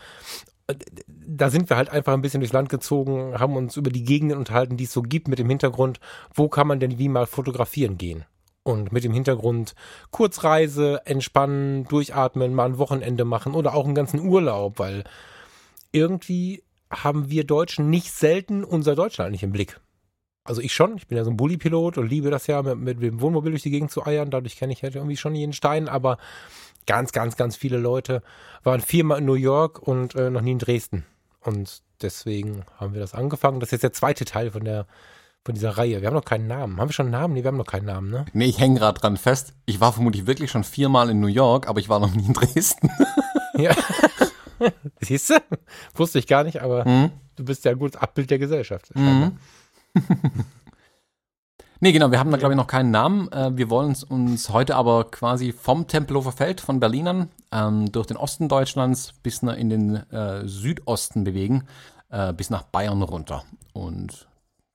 da 1.07 1.49
sind 1.49 1.69
wir 1.69 1.77
halt 1.77 1.89
einfach 1.89 2.13
ein 2.13 2.21
bisschen 2.21 2.41
durchs 2.41 2.53
Land 2.53 2.69
gezogen, 2.69 3.39
haben 3.39 3.55
uns 3.55 3.77
über 3.77 3.89
die 3.89 4.03
Gegenden 4.03 4.37
unterhalten, 4.37 4.77
die 4.77 4.83
es 4.83 4.93
so 4.93 5.01
gibt, 5.01 5.27
mit 5.27 5.39
dem 5.39 5.49
Hintergrund, 5.49 5.99
wo 6.33 6.49
kann 6.49 6.67
man 6.67 6.79
denn 6.79 6.97
wie 6.97 7.09
mal 7.09 7.25
fotografieren 7.25 7.97
gehen? 7.97 8.25
Und 8.63 8.91
mit 8.91 9.05
dem 9.05 9.13
Hintergrund 9.13 9.75
Kurzreise, 10.11 11.01
entspannen, 11.05 11.85
durchatmen, 11.85 12.53
mal 12.53 12.65
ein 12.65 12.77
Wochenende 12.77 13.23
machen 13.23 13.53
oder 13.53 13.73
auch 13.73 13.85
einen 13.85 13.95
ganzen 13.95 14.19
Urlaub, 14.19 14.77
weil 14.77 15.05
irgendwie 15.93 16.63
haben 16.89 17.29
wir 17.29 17.45
Deutschen 17.45 17.89
nicht 17.89 18.11
selten 18.11 18.63
unser 18.63 18.95
Deutschland 18.95 19.31
nicht 19.31 19.43
im 19.43 19.51
Blick. 19.51 19.79
Also 20.43 20.61
ich 20.61 20.73
schon, 20.73 20.95
ich 20.95 21.07
bin 21.07 21.17
ja 21.17 21.25
so 21.25 21.29
ein 21.29 21.37
Bulli-Pilot 21.37 21.97
und 21.97 22.07
liebe 22.07 22.31
das 22.31 22.47
ja, 22.47 22.61
mit, 22.61 22.77
mit 22.77 23.01
dem 23.01 23.19
Wohnmobil 23.19 23.51
durch 23.51 23.63
die 23.63 23.69
Gegend 23.69 23.91
zu 23.91 24.05
eiern. 24.05 24.31
Dadurch 24.31 24.55
kenne 24.55 24.71
ich 24.71 24.81
halt 24.81 24.95
irgendwie 24.95 25.17
schon 25.17 25.35
jeden 25.35 25.51
Stein, 25.51 25.89
aber 25.89 26.17
ganz, 26.85 27.11
ganz, 27.11 27.35
ganz 27.35 27.57
viele 27.57 27.77
Leute 27.77 28.23
waren 28.63 28.79
viermal 28.79 29.19
in 29.19 29.25
New 29.25 29.33
York 29.33 29.79
und 29.85 30.15
äh, 30.15 30.29
noch 30.29 30.41
nie 30.41 30.53
in 30.53 30.59
Dresden. 30.59 31.05
Und 31.41 31.81
deswegen 32.01 32.63
haben 32.77 32.93
wir 32.93 33.01
das 33.01 33.13
angefangen. 33.13 33.59
Das 33.59 33.67
ist 33.67 33.73
jetzt 33.73 33.83
der 33.83 33.93
zweite 33.93 34.25
Teil 34.25 34.51
von 34.51 34.63
der 34.63 34.87
von 35.47 35.55
dieser 35.55 35.77
Reihe. 35.77 36.01
Wir 36.01 36.07
haben 36.07 36.13
noch 36.13 36.25
keinen 36.25 36.47
Namen. 36.47 36.77
Haben 36.77 36.89
wir 36.89 36.93
schon 36.93 37.05
einen 37.05 37.13
Namen? 37.13 37.33
Nee, 37.33 37.43
wir 37.43 37.47
haben 37.47 37.57
noch 37.57 37.65
keinen 37.65 37.85
Namen, 37.85 38.09
ne? 38.09 38.25
Nee, 38.33 38.47
ich 38.47 38.59
hänge 38.59 38.79
gerade 38.79 38.99
dran 38.99 39.15
fest. 39.15 39.53
Ich 39.65 39.79
war 39.79 39.93
vermutlich 39.93 40.27
wirklich 40.27 40.51
schon 40.51 40.65
viermal 40.65 41.09
in 41.09 41.21
New 41.21 41.27
York, 41.27 41.69
aber 41.69 41.79
ich 41.79 41.87
war 41.87 42.01
noch 42.01 42.13
nie 42.13 42.25
in 42.25 42.33
Dresden. 42.33 42.91
Ja. 43.57 43.71
Siehst 45.01 45.29
du? 45.29 45.35
Wusste 45.95 46.19
ich 46.19 46.27
gar 46.27 46.43
nicht, 46.43 46.61
aber 46.61 46.87
Mhm. 46.87 47.11
du 47.35 47.45
bist 47.45 47.65
ja 47.65 47.71
ein 47.71 47.79
gutes 47.79 47.99
Abbild 47.99 48.29
der 48.31 48.39
Gesellschaft. 48.39 48.93
Mhm. 48.95 49.37
Nee, 51.79 51.91
genau, 51.91 52.09
wir 52.09 52.19
haben 52.19 52.31
da, 52.31 52.37
glaube 52.37 52.53
ich, 52.53 52.57
noch 52.57 52.65
keinen 52.65 52.89
Namen. 52.89 53.31
Äh, 53.31 53.55
wir 53.55 53.69
wollen 53.69 53.95
uns 54.09 54.49
heute 54.49 54.75
aber 54.75 55.11
quasi 55.11 55.51
vom 55.53 55.85
Tempelhofer 55.87 56.31
Feld 56.31 56.59
von 56.59 56.79
Berlinern 56.79 57.29
ähm, 57.51 57.91
durch 57.91 58.07
den 58.07 58.17
Osten 58.17 58.49
Deutschlands 58.49 59.13
bis 59.21 59.43
in 59.43 59.69
den 59.69 59.95
äh, 60.11 60.47
Südosten 60.47 61.23
bewegen, 61.23 61.67
äh, 62.09 62.33
bis 62.33 62.49
nach 62.49 62.63
Bayern 62.63 63.03
runter. 63.03 63.43
Und 63.73 64.27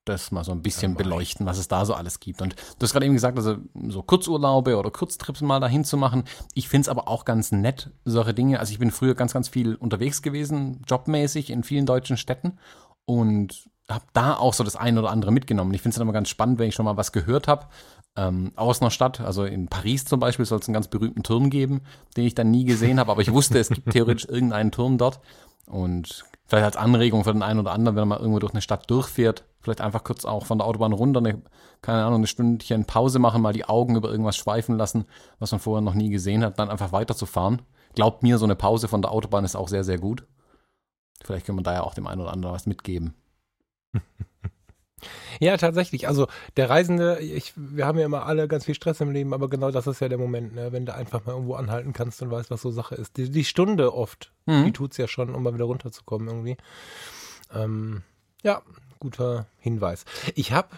das 0.04 0.32
mal 0.32 0.44
so 0.44 0.52
ein 0.52 0.62
bisschen 0.62 0.94
beleuchten, 0.94 1.46
was 1.46 1.58
es 1.58 1.68
da 1.68 1.84
so 1.84 1.94
alles 1.94 2.20
gibt. 2.20 2.42
Und 2.42 2.54
du 2.54 2.82
hast 2.82 2.92
gerade 2.92 3.06
eben 3.06 3.14
gesagt, 3.14 3.38
also 3.38 3.56
so 3.88 4.02
Kurzurlaube 4.02 4.76
oder 4.76 4.90
Kurztrips 4.90 5.40
mal 5.40 5.60
dahin 5.60 5.84
zu 5.84 5.96
machen. 5.96 6.24
Ich 6.54 6.68
finde 6.68 6.82
es 6.82 6.88
aber 6.88 7.08
auch 7.08 7.24
ganz 7.24 7.52
nett, 7.52 7.90
solche 8.04 8.34
Dinge. 8.34 8.58
Also 8.60 8.72
ich 8.72 8.78
bin 8.78 8.90
früher 8.90 9.14
ganz, 9.14 9.32
ganz 9.32 9.48
viel 9.48 9.74
unterwegs 9.76 10.22
gewesen, 10.22 10.82
jobmäßig 10.88 11.50
in 11.50 11.62
vielen 11.62 11.86
deutschen 11.86 12.16
Städten 12.16 12.58
und 13.04 13.68
habe 13.88 14.04
da 14.12 14.36
auch 14.36 14.54
so 14.54 14.64
das 14.64 14.76
eine 14.76 15.00
oder 15.00 15.10
andere 15.10 15.32
mitgenommen. 15.32 15.74
Ich 15.74 15.82
finde 15.82 15.94
es 15.94 15.96
dann 15.96 16.06
immer 16.06 16.12
ganz 16.12 16.28
spannend, 16.28 16.58
wenn 16.58 16.68
ich 16.68 16.74
schon 16.74 16.84
mal 16.84 16.96
was 16.96 17.12
gehört 17.12 17.48
habe 17.48 17.66
ähm, 18.16 18.52
aus 18.56 18.80
einer 18.80 18.90
Stadt. 18.90 19.20
Also 19.20 19.44
in 19.44 19.68
Paris 19.68 20.04
zum 20.04 20.20
Beispiel 20.20 20.44
soll 20.44 20.58
es 20.58 20.68
einen 20.68 20.74
ganz 20.74 20.88
berühmten 20.88 21.22
Turm 21.22 21.50
geben, 21.50 21.82
den 22.16 22.24
ich 22.24 22.34
dann 22.34 22.50
nie 22.50 22.64
gesehen 22.64 22.98
habe, 22.98 23.10
aber 23.10 23.22
ich 23.22 23.32
wusste, 23.32 23.58
es 23.58 23.68
gibt 23.68 23.90
theoretisch 23.90 24.26
irgendeinen 24.28 24.72
Turm 24.72 24.98
dort. 24.98 25.20
Und 25.66 26.24
vielleicht 26.46 26.64
als 26.64 26.76
Anregung 26.76 27.24
für 27.24 27.32
den 27.32 27.42
einen 27.42 27.60
oder 27.60 27.72
anderen, 27.72 27.96
wenn 27.96 28.08
man 28.08 28.18
irgendwo 28.18 28.38
durch 28.38 28.52
eine 28.52 28.62
Stadt 28.62 28.90
durchfährt, 28.90 29.44
vielleicht 29.60 29.80
einfach 29.80 30.04
kurz 30.04 30.24
auch 30.24 30.46
von 30.46 30.58
der 30.58 30.66
Autobahn 30.66 30.92
runter, 30.92 31.20
eine, 31.20 31.42
keine 31.80 32.04
Ahnung, 32.04 32.20
eine 32.20 32.26
Stündchen 32.26 32.84
Pause 32.84 33.18
machen, 33.18 33.42
mal 33.42 33.52
die 33.52 33.64
Augen 33.64 33.96
über 33.96 34.10
irgendwas 34.10 34.36
schweifen 34.36 34.76
lassen, 34.76 35.06
was 35.38 35.52
man 35.52 35.60
vorher 35.60 35.82
noch 35.82 35.94
nie 35.94 36.10
gesehen 36.10 36.44
hat, 36.44 36.58
dann 36.58 36.70
einfach 36.70 36.92
weiterzufahren. 36.92 37.62
Glaubt 37.94 38.22
mir, 38.22 38.38
so 38.38 38.44
eine 38.44 38.56
Pause 38.56 38.88
von 38.88 39.02
der 39.02 39.12
Autobahn 39.12 39.44
ist 39.44 39.56
auch 39.56 39.68
sehr, 39.68 39.84
sehr 39.84 39.98
gut. 39.98 40.26
Vielleicht 41.22 41.46
kann 41.46 41.54
man 41.54 41.64
da 41.64 41.74
ja 41.74 41.82
auch 41.82 41.94
dem 41.94 42.06
einen 42.06 42.20
oder 42.20 42.32
anderen 42.32 42.54
was 42.54 42.66
mitgeben. 42.66 43.14
Ja, 45.42 45.56
tatsächlich. 45.56 46.06
Also 46.06 46.28
der 46.56 46.70
Reisende, 46.70 47.18
ich, 47.18 47.52
wir 47.56 47.84
haben 47.84 47.98
ja 47.98 48.06
immer 48.06 48.26
alle 48.26 48.46
ganz 48.46 48.64
viel 48.64 48.76
Stress 48.76 49.00
im 49.00 49.10
Leben, 49.10 49.34
aber 49.34 49.50
genau 49.50 49.72
das 49.72 49.88
ist 49.88 50.00
ja 50.00 50.08
der 50.08 50.18
Moment, 50.18 50.54
ne? 50.54 50.70
wenn 50.70 50.86
du 50.86 50.94
einfach 50.94 51.24
mal 51.26 51.32
irgendwo 51.32 51.54
anhalten 51.54 51.92
kannst 51.92 52.22
und 52.22 52.30
weißt, 52.30 52.48
was 52.52 52.62
so 52.62 52.70
Sache 52.70 52.94
ist. 52.94 53.16
Die, 53.16 53.28
die 53.28 53.44
Stunde 53.44 53.92
oft, 53.92 54.30
mhm. 54.46 54.66
die 54.66 54.72
tut's 54.72 54.98
ja 54.98 55.08
schon, 55.08 55.34
um 55.34 55.42
mal 55.42 55.52
wieder 55.52 55.64
runterzukommen 55.64 56.28
irgendwie. 56.28 56.56
Ähm, 57.52 58.02
ja, 58.44 58.62
guter 59.00 59.46
Hinweis. 59.58 60.04
Ich 60.36 60.52
habe 60.52 60.68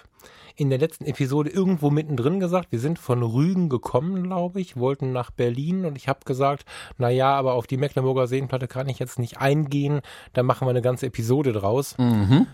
in 0.56 0.70
der 0.70 0.78
letzten 0.78 1.04
Episode 1.04 1.50
irgendwo 1.50 1.90
mittendrin 1.90 2.40
gesagt, 2.40 2.72
wir 2.72 2.80
sind 2.80 2.98
von 2.98 3.22
Rügen 3.22 3.68
gekommen, 3.68 4.22
glaube 4.22 4.62
ich, 4.62 4.78
wollten 4.78 5.12
nach 5.12 5.30
Berlin 5.30 5.84
und 5.84 5.98
ich 5.98 6.08
habe 6.08 6.20
gesagt, 6.24 6.64
na 6.96 7.10
ja, 7.10 7.34
aber 7.34 7.52
auf 7.52 7.66
die 7.66 7.76
Mecklenburger 7.76 8.26
Seenplatte 8.26 8.66
kann 8.66 8.88
ich 8.88 8.98
jetzt 8.98 9.18
nicht 9.18 9.36
eingehen, 9.42 10.00
da 10.32 10.42
machen 10.42 10.66
wir 10.66 10.70
eine 10.70 10.80
ganze 10.80 11.04
Episode 11.04 11.52
draus. 11.52 11.98
Mhm. 11.98 12.46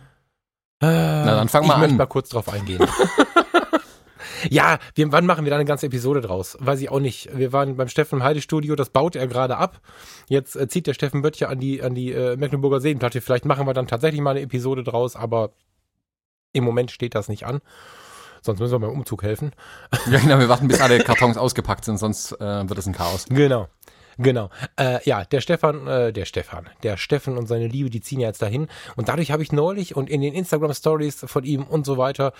Äh, 0.83 0.87
Na, 0.87 1.37
dann 1.37 1.49
fang 1.49 1.67
mal 1.67 1.69
ich 1.69 1.75
an. 1.75 1.81
Ich 1.81 1.89
möchte 1.89 1.99
mal 1.99 2.07
kurz 2.07 2.29
drauf 2.31 2.49
eingehen. 2.49 2.87
ja, 4.51 4.79
wir, 4.95 5.13
wann 5.13 5.27
machen 5.27 5.45
wir 5.45 5.51
da 5.51 5.57
eine 5.57 5.67
ganze 5.67 5.87
Episode 5.87 6.21
draus? 6.21 6.57
Weiß 6.61 6.81
ich 6.81 6.91
auch 6.91 7.01
nicht. 7.01 7.37
Wir 7.37 7.53
waren 7.53 7.77
beim 7.77 7.89
Steffen 7.89 8.19
im 8.19 8.25
Heidestudio, 8.25 8.77
das 8.77 8.91
baut 8.91 9.17
er 9.17 9.27
gerade 9.27 9.57
ab. 9.57 9.81
Jetzt 10.29 10.57
äh, 10.57 10.69
zieht 10.69 10.87
der 10.87 10.95
Steffen 10.95 11.23
Böttcher 11.23 11.49
an 11.49 11.61
die, 11.61 11.83
an 11.83 11.95
die 11.95 12.13
äh, 12.13 12.37
Mecklenburger 12.37 12.81
Seenplatte. 12.81 13.21
Vielleicht 13.21 13.45
machen 13.45 13.67
wir 13.67 13.75
dann 13.75 13.87
tatsächlich 13.87 14.21
mal 14.21 14.31
eine 14.31 14.41
Episode 14.41 14.83
draus, 14.85 15.17
aber 15.17 15.51
im 16.53 16.65
Moment 16.65 16.91
steht 16.91 17.15
das 17.15 17.29
nicht 17.29 17.47
an. 17.47 17.61
Sonst 18.43 18.59
müssen 18.59 18.73
wir 18.73 18.79
beim 18.79 18.97
Umzug 18.97 19.23
helfen. 19.23 19.53
Ja, 20.11 20.19
genau, 20.19 20.39
wir 20.39 20.49
warten, 20.49 20.69
bis 20.69 20.81
alle 20.81 20.99
Kartons 21.01 21.37
ausgepackt 21.37 21.85
sind, 21.85 21.99
sonst 21.99 22.33
äh, 22.41 22.69
wird 22.69 22.79
es 22.79 22.87
ein 22.87 22.95
Chaos. 22.95 23.27
Genau. 23.29 23.69
Genau. 24.23 24.51
Äh, 24.77 24.99
ja, 25.05 25.25
der 25.25 25.41
Stefan, 25.41 25.87
äh, 25.87 26.13
der 26.13 26.27
Stefan, 26.27 26.69
der 26.83 26.99
Steffen 26.99 27.39
und 27.39 27.47
seine 27.47 27.67
Liebe, 27.67 27.89
die 27.89 28.03
ziehen 28.03 28.21
ja 28.21 28.29
jetzt 28.29 28.43
dahin. 28.43 28.69
Und 28.95 29.09
dadurch 29.09 29.31
habe 29.31 29.43
ich 29.43 29.51
neulich 29.51 29.97
und 29.97 30.11
in 30.11 30.21
den 30.21 30.35
Instagram 30.35 30.75
Stories 30.75 31.25
von 31.27 31.43
ihm 31.43 31.63
und 31.65 31.87
so 31.87 31.97
weiter 31.97 32.35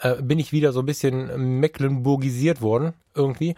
äh, 0.00 0.20
bin 0.20 0.38
ich 0.38 0.52
wieder 0.52 0.72
so 0.72 0.80
ein 0.80 0.86
bisschen 0.86 1.58
mecklenburgisiert 1.58 2.60
worden 2.60 2.92
irgendwie. 3.14 3.54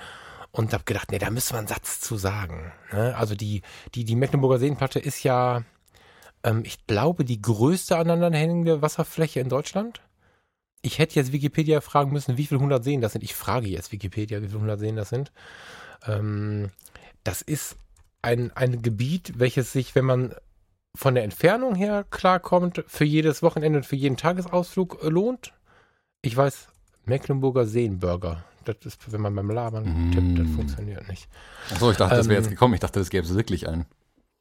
Und 0.52 0.72
habe 0.72 0.84
gedacht, 0.84 1.10
nee, 1.10 1.18
da 1.18 1.30
müssen 1.30 1.54
wir 1.54 1.58
einen 1.58 1.66
Satz 1.66 2.00
zu 2.00 2.16
sagen. 2.16 2.72
Ne? 2.92 3.16
Also 3.16 3.34
die, 3.34 3.62
die, 3.96 4.04
die 4.04 4.14
Mecklenburger 4.14 4.58
Seenplatte 4.60 5.00
ist 5.00 5.24
ja, 5.24 5.64
ähm, 6.44 6.62
ich 6.64 6.86
glaube, 6.86 7.24
die 7.24 7.42
größte 7.42 7.96
aneinanderhängende 7.96 8.82
Wasserfläche 8.82 9.40
in 9.40 9.48
Deutschland. 9.48 10.00
Ich 10.80 11.00
hätte 11.00 11.16
jetzt 11.16 11.32
Wikipedia 11.32 11.80
fragen 11.80 12.12
müssen, 12.12 12.36
wie 12.36 12.46
viele 12.46 12.60
hundert 12.60 12.84
Seen 12.84 13.00
das 13.00 13.14
sind. 13.14 13.24
Ich 13.24 13.34
frage 13.34 13.66
jetzt 13.66 13.90
Wikipedia, 13.90 14.42
wie 14.42 14.46
viele 14.46 14.60
hundert 14.60 14.78
Seen 14.78 14.94
das 14.94 15.08
sind. 15.08 15.32
Ähm, 16.06 16.70
das 17.24 17.42
ist 17.42 17.76
ein, 18.22 18.52
ein 18.54 18.82
Gebiet, 18.82 19.38
welches 19.38 19.72
sich, 19.72 19.94
wenn 19.94 20.04
man 20.04 20.34
von 20.96 21.14
der 21.14 21.24
Entfernung 21.24 21.74
her 21.74 22.04
klarkommt, 22.10 22.84
für 22.86 23.04
jedes 23.04 23.42
Wochenende 23.42 23.78
und 23.78 23.86
für 23.86 23.96
jeden 23.96 24.16
Tagesausflug 24.16 25.02
äh, 25.02 25.08
lohnt. 25.08 25.52
Ich 26.22 26.36
weiß, 26.36 26.68
Mecklenburger 27.04 27.66
Seenburger. 27.66 28.44
Das 28.64 28.76
ist, 28.84 29.12
wenn 29.12 29.20
man 29.20 29.34
beim 29.34 29.50
Labern 29.50 29.84
mm. 29.84 30.12
tippt, 30.12 30.38
das 30.38 30.54
funktioniert 30.54 31.08
nicht. 31.08 31.28
Achso, 31.70 31.90
ich 31.90 31.98
dachte, 31.98 32.14
ähm, 32.14 32.18
das 32.18 32.28
wäre 32.28 32.40
jetzt 32.40 32.50
gekommen. 32.50 32.74
Ich 32.74 32.80
dachte, 32.80 32.98
das 32.98 33.10
gäbe 33.10 33.26
es 33.26 33.34
wirklich 33.34 33.68
einen. 33.68 33.84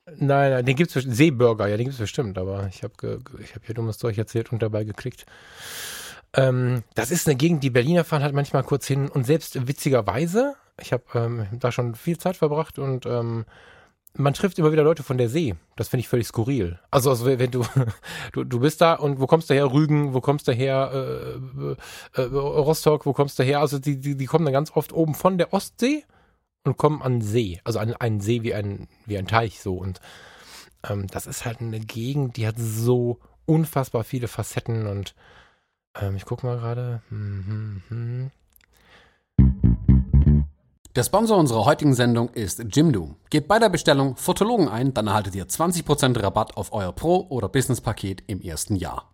Nein, 0.06 0.52
nein, 0.52 0.66
den 0.66 0.76
gibt 0.76 0.96
es 0.96 1.04
Seeburger, 1.04 1.68
ja, 1.68 1.78
den 1.78 1.86
gibt 1.86 1.94
es 1.94 2.00
bestimmt, 2.00 2.38
aber 2.38 2.68
ich 2.68 2.84
habe 2.84 3.22
ich 3.42 3.56
hab 3.56 3.66
hier 3.66 3.76
dummes 3.76 3.98
Zeug 3.98 4.18
erzählt 4.18 4.52
und 4.52 4.62
dabei 4.62 4.84
geklickt. 4.84 5.26
Ähm, 6.36 6.84
das 6.96 7.12
ist 7.12 7.28
eine 7.28 7.36
Gegend, 7.36 7.64
die 7.64 7.70
Berliner 7.70 8.04
fahren 8.04 8.24
halt 8.24 8.34
manchmal 8.34 8.64
kurz 8.64 8.86
hin 8.86 9.08
und 9.08 9.26
selbst 9.26 9.68
witzigerweise 9.68 10.56
ich 10.80 10.94
habe 10.94 11.04
ähm, 11.16 11.48
da 11.60 11.72
schon 11.72 11.96
viel 11.96 12.18
Zeit 12.18 12.38
verbracht 12.38 12.80
und 12.80 13.06
ähm, 13.06 13.46
man 14.16 14.34
trifft 14.34 14.60
immer 14.60 14.72
wieder 14.72 14.84
Leute 14.84 15.04
von 15.04 15.18
der 15.18 15.30
See. 15.30 15.56
Das 15.76 15.88
finde 15.88 16.02
ich 16.02 16.08
völlig 16.08 16.28
skurril. 16.28 16.80
Also, 16.92 17.10
also 17.10 17.26
wenn 17.26 17.52
du, 17.52 17.66
du, 18.34 18.44
du 18.44 18.60
bist 18.60 18.82
da 18.82 18.94
und 18.94 19.20
wo 19.20 19.28
kommst 19.28 19.50
du 19.50 19.54
her? 19.54 19.72
Rügen, 19.72 20.14
wo 20.14 20.22
kommst 20.22 20.48
du 20.48 20.52
her? 20.52 20.92
Äh, 20.94 22.22
äh, 22.22 22.26
Rostock, 22.26 23.06
wo 23.06 23.14
kommst 23.14 23.40
du 23.40 23.44
her? 23.44 23.60
Also 23.60 23.80
die, 23.80 24.00
die, 24.00 24.16
die 24.16 24.26
kommen 24.26 24.46
dann 24.46 24.54
ganz 24.54 24.72
oft 24.72 24.94
oben 24.94 25.16
von 25.16 25.38
der 25.38 25.54
Ostsee 25.54 26.04
und 26.64 26.78
kommen 26.78 27.02
an 27.02 27.22
See. 27.22 27.60
Also 27.64 27.80
an 27.80 27.94
einen 27.94 28.22
See 28.22 28.44
wie 28.44 28.54
ein, 28.54 28.88
wie 29.06 29.18
ein 29.18 29.28
Teich 29.28 29.62
so. 29.62 29.76
Und 29.76 30.00
ähm, 30.88 31.08
das 31.08 31.26
ist 31.26 31.46
halt 31.46 31.62
eine 31.62 31.80
Gegend, 31.80 32.38
die 32.38 32.48
hat 32.48 32.56
so 32.58 33.20
unfassbar 33.46 34.04
viele 34.04 34.28
Facetten 34.28 34.88
und 34.88 35.16
ähm, 36.00 36.16
ich 36.16 36.26
gucke 36.26 36.46
mal 36.46 36.58
gerade. 36.58 37.02
Hm, 37.10 37.44
hm, 37.48 37.84
hm. 37.90 38.32
Der 40.96 41.04
Sponsor 41.04 41.40
unserer 41.40 41.66
heutigen 41.66 41.96
Sendung 41.96 42.30
ist 42.30 42.64
Jimdo. 42.72 43.16
Gebt 43.32 43.48
bei 43.48 43.58
der 43.58 43.70
Bestellung 43.70 44.16
Fotologen 44.16 44.70
ein, 44.70 44.94
dann 44.94 45.08
erhaltet 45.08 45.34
ihr 45.34 45.48
20% 45.48 46.22
Rabatt 46.22 46.56
auf 46.56 46.72
euer 46.72 46.92
Pro- 46.92 47.26
oder 47.30 47.50
Business-Paket 47.50 48.24
im 48.28 48.42
ersten 48.42 48.76
Jahr. 48.76 49.10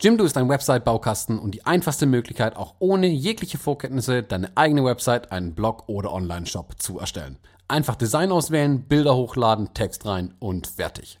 Jimdo 0.00 0.24
ist 0.24 0.38
ein 0.38 0.48
Website-Baukasten 0.48 1.38
und 1.38 1.54
die 1.54 1.66
einfachste 1.66 2.06
Möglichkeit, 2.06 2.56
auch 2.56 2.76
ohne 2.78 3.06
jegliche 3.06 3.58
Vorkenntnisse 3.58 4.22
deine 4.22 4.56
eigene 4.56 4.82
Website, 4.82 5.30
einen 5.30 5.54
Blog 5.54 5.90
oder 5.90 6.10
Online-Shop 6.10 6.80
zu 6.80 6.98
erstellen. 6.98 7.38
Einfach 7.68 7.96
Design 7.96 8.32
auswählen, 8.32 8.84
Bilder 8.84 9.14
hochladen, 9.14 9.74
Text 9.74 10.06
rein 10.06 10.32
und 10.38 10.68
fertig. 10.68 11.20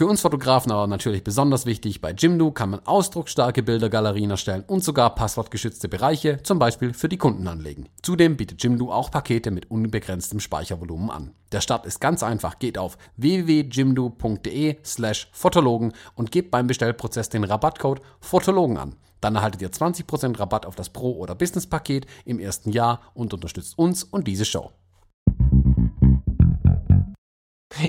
Für 0.00 0.06
uns 0.06 0.22
Fotografen 0.22 0.72
aber 0.72 0.86
natürlich 0.86 1.22
besonders 1.24 1.66
wichtig, 1.66 2.00
bei 2.00 2.12
Jimdo 2.12 2.52
kann 2.52 2.70
man 2.70 2.80
ausdrucksstarke 2.86 3.62
Bildergalerien 3.62 4.30
erstellen 4.30 4.64
und 4.66 4.82
sogar 4.82 5.14
passwortgeschützte 5.14 5.90
Bereiche, 5.90 6.42
zum 6.42 6.58
Beispiel 6.58 6.94
für 6.94 7.10
die 7.10 7.18
Kunden 7.18 7.46
anlegen. 7.46 7.90
Zudem 8.00 8.38
bietet 8.38 8.62
Jimdo 8.62 8.90
auch 8.90 9.10
Pakete 9.10 9.50
mit 9.50 9.70
unbegrenztem 9.70 10.40
Speichervolumen 10.40 11.10
an. 11.10 11.34
Der 11.52 11.60
Start 11.60 11.84
ist 11.84 12.00
ganz 12.00 12.22
einfach, 12.22 12.58
geht 12.58 12.78
auf 12.78 12.96
www.jimdo.de 13.18 14.78
slash 14.82 15.28
Fotologen 15.32 15.92
und 16.14 16.32
gebt 16.32 16.50
beim 16.50 16.66
Bestellprozess 16.66 17.28
den 17.28 17.44
Rabattcode 17.44 18.00
Fotologen 18.20 18.78
an. 18.78 18.96
Dann 19.20 19.36
erhaltet 19.36 19.60
ihr 19.60 19.70
20% 19.70 20.38
Rabatt 20.38 20.64
auf 20.64 20.76
das 20.76 20.88
Pro- 20.88 21.18
oder 21.18 21.34
Business-Paket 21.34 22.06
im 22.24 22.38
ersten 22.38 22.70
Jahr 22.70 23.02
und 23.12 23.34
unterstützt 23.34 23.78
uns 23.78 24.02
und 24.02 24.26
diese 24.26 24.46
Show. 24.46 24.72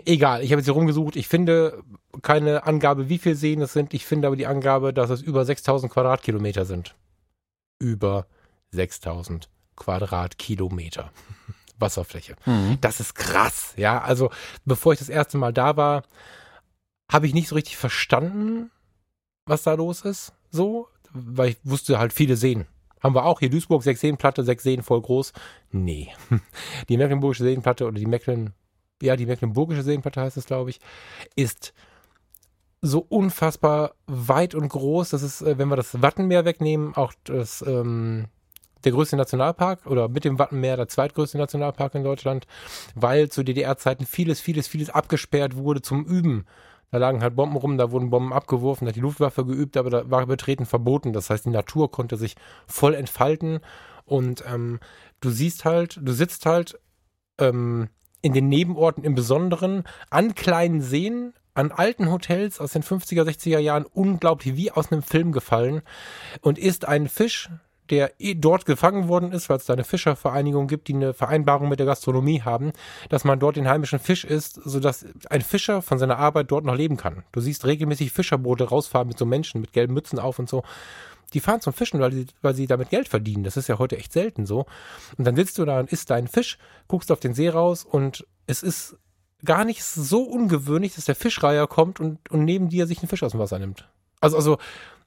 Egal, 0.05 0.43
ich 0.43 0.51
habe 0.51 0.59
jetzt 0.59 0.67
hier 0.67 0.73
rumgesucht. 0.73 1.15
Ich 1.15 1.27
finde 1.27 1.83
keine 2.21 2.65
Angabe, 2.65 3.09
wie 3.09 3.17
viel 3.17 3.35
Seen 3.35 3.61
es 3.61 3.73
sind. 3.73 3.93
Ich 3.93 4.05
finde 4.05 4.27
aber 4.27 4.35
die 4.35 4.45
Angabe, 4.45 4.93
dass 4.93 5.09
es 5.09 5.21
über 5.21 5.43
6000 5.43 5.91
Quadratkilometer 5.91 6.65
sind. 6.65 6.95
Über 7.79 8.27
6000 8.71 9.49
Quadratkilometer 9.75 11.11
Wasserfläche. 11.79 12.35
Mhm. 12.45 12.77
Das 12.81 12.99
ist 12.99 13.15
krass, 13.15 13.73
ja. 13.75 14.01
Also, 14.01 14.29
bevor 14.65 14.93
ich 14.93 14.99
das 14.99 15.09
erste 15.09 15.37
Mal 15.37 15.51
da 15.51 15.77
war, 15.77 16.03
habe 17.11 17.25
ich 17.25 17.33
nicht 17.33 17.47
so 17.47 17.55
richtig 17.55 17.77
verstanden, 17.77 18.69
was 19.45 19.63
da 19.63 19.73
los 19.73 20.01
ist. 20.01 20.33
So, 20.51 20.87
weil 21.11 21.49
ich 21.49 21.57
wusste 21.63 21.97
halt 21.97 22.13
viele 22.13 22.35
Seen. 22.35 22.67
Haben 23.01 23.15
wir 23.15 23.25
auch 23.25 23.39
hier 23.39 23.49
Duisburg, 23.49 23.81
sechs 23.81 24.01
Seenplatte, 24.01 24.43
sechs 24.43 24.63
Seen 24.63 24.83
voll 24.83 25.01
groß. 25.01 25.33
Nee. 25.71 26.09
Die 26.89 26.97
Mecklenburgische 26.97 27.43
Seenplatte 27.43 27.87
oder 27.87 27.97
die 27.97 28.05
Mecklen, 28.05 28.53
ja, 29.01 29.15
die 29.15 29.25
Mecklenburgische 29.25 29.83
Seenplatte 29.83 30.21
heißt 30.21 30.37
es, 30.37 30.45
glaube 30.45 30.69
ich, 30.69 30.79
ist 31.35 31.73
so 32.81 33.05
unfassbar 33.07 33.93
weit 34.07 34.55
und 34.55 34.69
groß. 34.69 35.09
Das 35.09 35.21
ist, 35.21 35.41
äh, 35.41 35.57
wenn 35.57 35.69
wir 35.69 35.75
das 35.75 36.01
Wattenmeer 36.01 36.45
wegnehmen, 36.45 36.95
auch 36.95 37.13
das, 37.23 37.63
ähm, 37.67 38.25
der 38.83 38.91
größte 38.91 39.15
Nationalpark 39.15 39.85
oder 39.85 40.09
mit 40.09 40.25
dem 40.25 40.39
Wattenmeer 40.39 40.77
der 40.77 40.87
zweitgrößte 40.87 41.37
Nationalpark 41.37 41.93
in 41.95 42.03
Deutschland, 42.03 42.47
weil 42.95 43.29
zu 43.29 43.43
DDR-Zeiten 43.43 44.05
vieles, 44.05 44.39
vieles, 44.41 44.67
vieles 44.67 44.89
abgesperrt 44.89 45.55
wurde 45.55 45.81
zum 45.81 46.03
Üben. 46.05 46.45
Da 46.89 46.97
lagen 46.97 47.21
halt 47.21 47.35
Bomben 47.35 47.55
rum, 47.55 47.77
da 47.77 47.91
wurden 47.91 48.09
Bomben 48.09 48.33
abgeworfen, 48.33 48.85
da 48.85 48.89
hat 48.89 48.95
die 48.95 49.01
Luftwaffe 49.01 49.45
geübt, 49.45 49.77
aber 49.77 49.89
da 49.89 50.09
war 50.09 50.25
betreten 50.25 50.65
verboten. 50.65 51.13
Das 51.13 51.29
heißt, 51.29 51.45
die 51.45 51.49
Natur 51.49 51.89
konnte 51.91 52.17
sich 52.17 52.35
voll 52.67 52.95
entfalten 52.95 53.59
und 54.03 54.43
ähm, 54.45 54.79
du 55.21 55.29
siehst 55.29 55.63
halt, 55.63 55.99
du 56.01 56.11
sitzt 56.11 56.45
halt 56.45 56.79
ähm, 57.39 57.87
in 58.21 58.33
den 58.33 58.49
Nebenorten 58.49 59.03
im 59.03 59.15
Besonderen 59.15 59.83
an 60.09 60.35
kleinen 60.35 60.81
Seen, 60.81 61.33
an 61.53 61.71
alten 61.71 62.11
Hotels 62.11 62.59
aus 62.59 62.71
den 62.71 62.83
50er, 62.83 63.23
60er 63.23 63.59
Jahren 63.59 63.85
unglaublich 63.85 64.55
wie 64.55 64.71
aus 64.71 64.91
einem 64.91 65.01
Film 65.01 65.31
gefallen 65.31 65.81
und 66.41 66.57
isst 66.57 66.87
einen 66.87 67.09
Fisch, 67.09 67.49
der 67.89 68.13
eh 68.19 68.35
dort 68.35 68.65
gefangen 68.65 69.09
worden 69.09 69.33
ist, 69.33 69.49
weil 69.49 69.57
es 69.57 69.65
da 69.65 69.73
eine 69.73 69.83
Fischervereinigung 69.83 70.67
gibt, 70.67 70.87
die 70.87 70.93
eine 70.93 71.13
Vereinbarung 71.13 71.67
mit 71.67 71.79
der 71.79 71.85
Gastronomie 71.85 72.41
haben, 72.41 72.71
dass 73.09 73.25
man 73.25 73.39
dort 73.39 73.57
den 73.57 73.67
heimischen 73.67 73.99
Fisch 73.99 74.23
isst, 74.23 74.61
sodass 74.63 75.05
ein 75.29 75.41
Fischer 75.41 75.81
von 75.81 75.99
seiner 75.99 76.17
Arbeit 76.17 76.49
dort 76.49 76.63
noch 76.63 76.75
leben 76.75 76.95
kann. 76.95 77.23
Du 77.33 77.41
siehst 77.41 77.65
regelmäßig 77.65 78.13
Fischerboote 78.13 78.63
rausfahren 78.63 79.09
mit 79.09 79.17
so 79.17 79.25
Menschen 79.25 79.59
mit 79.59 79.73
gelben 79.73 79.93
Mützen 79.93 80.19
auf 80.19 80.39
und 80.39 80.47
so. 80.49 80.63
Die 81.33 81.39
fahren 81.39 81.61
zum 81.61 81.73
Fischen, 81.73 81.99
weil 81.99 82.11
sie, 82.11 82.27
weil 82.41 82.55
sie 82.55 82.67
damit 82.67 82.89
Geld 82.89 83.07
verdienen. 83.07 83.43
Das 83.43 83.57
ist 83.57 83.67
ja 83.67 83.79
heute 83.79 83.97
echt 83.97 84.13
selten 84.13 84.45
so. 84.45 84.65
Und 85.17 85.25
dann 85.25 85.35
sitzt 85.35 85.57
du 85.57 85.65
da 85.65 85.79
und 85.79 85.91
isst 85.91 86.09
deinen 86.09 86.27
Fisch, 86.27 86.57
guckst 86.87 87.11
auf 87.11 87.19
den 87.19 87.33
See 87.33 87.49
raus 87.49 87.85
und 87.85 88.25
es 88.47 88.63
ist 88.63 88.97
gar 89.45 89.65
nicht 89.65 89.83
so 89.83 90.23
ungewöhnlich, 90.23 90.95
dass 90.95 91.05
der 91.05 91.15
Fischreiher 91.15 91.67
kommt 91.67 91.99
und, 91.99 92.29
und 92.29 92.45
neben 92.45 92.69
dir 92.69 92.87
sich 92.87 92.99
einen 92.99 93.09
Fisch 93.09 93.23
aus 93.23 93.31
dem 93.31 93.39
Wasser 93.39 93.59
nimmt. 93.59 93.87
Also, 94.19 94.37
also, 94.37 94.57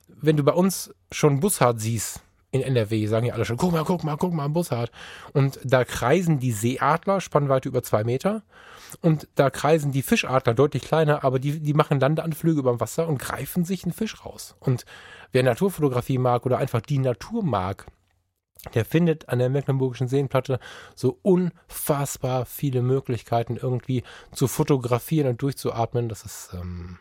wenn 0.08 0.36
du 0.36 0.42
bei 0.42 0.52
uns 0.52 0.92
schon 1.12 1.40
Bussard 1.40 1.80
siehst, 1.80 2.20
in 2.50 2.62
NRW 2.62 3.06
sagen 3.06 3.26
ja 3.26 3.34
alle 3.34 3.44
schon, 3.44 3.56
guck 3.56 3.72
mal, 3.72 3.84
guck 3.84 4.04
mal, 4.04 4.16
guck 4.16 4.32
mal, 4.32 4.44
ein 4.44 4.52
Bussard. 4.52 4.92
Und 5.32 5.58
da 5.64 5.84
kreisen 5.84 6.38
die 6.38 6.52
Seeadler, 6.52 7.20
Spannweite 7.20 7.68
über 7.68 7.82
zwei 7.82 8.04
Meter. 8.04 8.42
Und 9.00 9.26
da 9.34 9.50
kreisen 9.50 9.90
die 9.90 10.02
Fischadler 10.02 10.54
deutlich 10.54 10.84
kleiner, 10.84 11.24
aber 11.24 11.40
die, 11.40 11.58
die 11.58 11.74
machen 11.74 11.98
Landeanflüge 11.98 12.60
über 12.60 12.70
dem 12.70 12.80
Wasser 12.80 13.08
und 13.08 13.18
greifen 13.18 13.64
sich 13.64 13.82
einen 13.82 13.92
Fisch 13.92 14.24
raus. 14.24 14.54
Und 14.60 14.84
wer 15.34 15.42
Naturfotografie 15.42 16.18
mag 16.18 16.46
oder 16.46 16.58
einfach 16.58 16.80
die 16.80 16.98
Natur 16.98 17.42
mag, 17.42 17.86
der 18.72 18.84
findet 18.84 19.28
an 19.28 19.40
der 19.40 19.50
Mecklenburgischen 19.50 20.08
Seenplatte 20.08 20.58
so 20.94 21.18
unfassbar 21.22 22.46
viele 22.46 22.80
Möglichkeiten 22.80 23.56
irgendwie 23.56 24.04
zu 24.32 24.48
fotografieren 24.48 25.28
und 25.28 25.42
durchzuatmen. 25.42 26.08
Das 26.08 26.24
ist 26.24 26.50
ähm, 26.54 26.98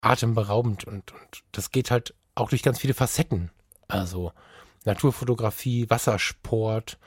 atemberaubend 0.00 0.84
und, 0.84 1.12
und 1.12 1.42
das 1.50 1.72
geht 1.72 1.90
halt 1.90 2.14
auch 2.34 2.50
durch 2.50 2.62
ganz 2.62 2.78
viele 2.78 2.94
Facetten. 2.94 3.50
Also 3.88 4.32
Naturfotografie, 4.84 5.90
Wassersport. 5.90 6.98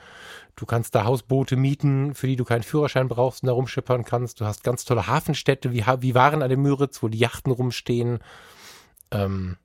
Du 0.56 0.66
kannst 0.66 0.94
da 0.96 1.06
Hausboote 1.06 1.56
mieten, 1.56 2.14
für 2.14 2.28
die 2.28 2.36
du 2.36 2.44
keinen 2.44 2.64
Führerschein 2.64 3.08
brauchst 3.08 3.44
und 3.44 3.48
da 3.48 3.54
rumschippern 3.54 4.04
kannst. 4.04 4.42
Du 4.42 4.46
hast 4.46 4.64
ganz 4.64 4.84
tolle 4.84 5.08
Hafenstädte 5.08 5.72
wie, 5.72 5.86
wie 6.00 6.16
Waren 6.16 6.42
an 6.42 6.50
der 6.50 6.58
Müritz, 6.58 7.02
wo 7.02 7.08
die 7.08 7.20
Yachten 7.20 7.54
rumstehen. 7.54 8.20
Ähm, 9.12 9.58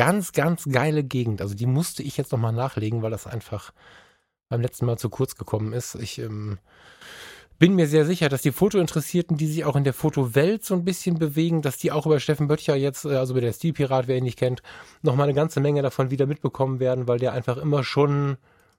ganz, 0.00 0.32
ganz 0.32 0.64
geile 0.64 1.04
Gegend. 1.04 1.42
Also 1.42 1.54
die 1.54 1.66
musste 1.66 2.02
ich 2.02 2.16
jetzt 2.16 2.32
nochmal 2.32 2.54
nachlegen, 2.54 3.02
weil 3.02 3.10
das 3.10 3.26
einfach 3.26 3.74
beim 4.48 4.62
letzten 4.62 4.86
Mal 4.86 4.96
zu 4.96 5.10
kurz 5.10 5.34
gekommen 5.34 5.74
ist. 5.74 5.94
Ich 5.96 6.18
ähm, 6.18 6.58
bin 7.58 7.74
mir 7.74 7.86
sehr 7.86 8.06
sicher, 8.06 8.30
dass 8.30 8.40
die 8.40 8.50
Fotointeressierten, 8.50 9.36
die 9.36 9.46
sich 9.46 9.66
auch 9.66 9.76
in 9.76 9.84
der 9.84 9.92
Fotowelt 9.92 10.64
so 10.64 10.72
ein 10.72 10.86
bisschen 10.86 11.18
bewegen, 11.18 11.60
dass 11.60 11.76
die 11.76 11.92
auch 11.92 12.06
über 12.06 12.18
Steffen 12.18 12.48
Böttcher 12.48 12.76
jetzt, 12.76 13.04
äh, 13.04 13.14
also 13.16 13.34
über 13.34 13.42
der 13.42 13.52
Stilpirat, 13.52 14.08
wer 14.08 14.16
ihn 14.16 14.24
nicht 14.24 14.38
kennt, 14.38 14.62
nochmal 15.02 15.24
eine 15.24 15.34
ganze 15.34 15.60
Menge 15.60 15.82
davon 15.82 16.10
wieder 16.10 16.24
mitbekommen 16.24 16.80
werden, 16.80 17.06
weil 17.06 17.18
der 17.18 17.34
einfach 17.34 17.58
immer 17.58 17.84
schon 17.84 18.38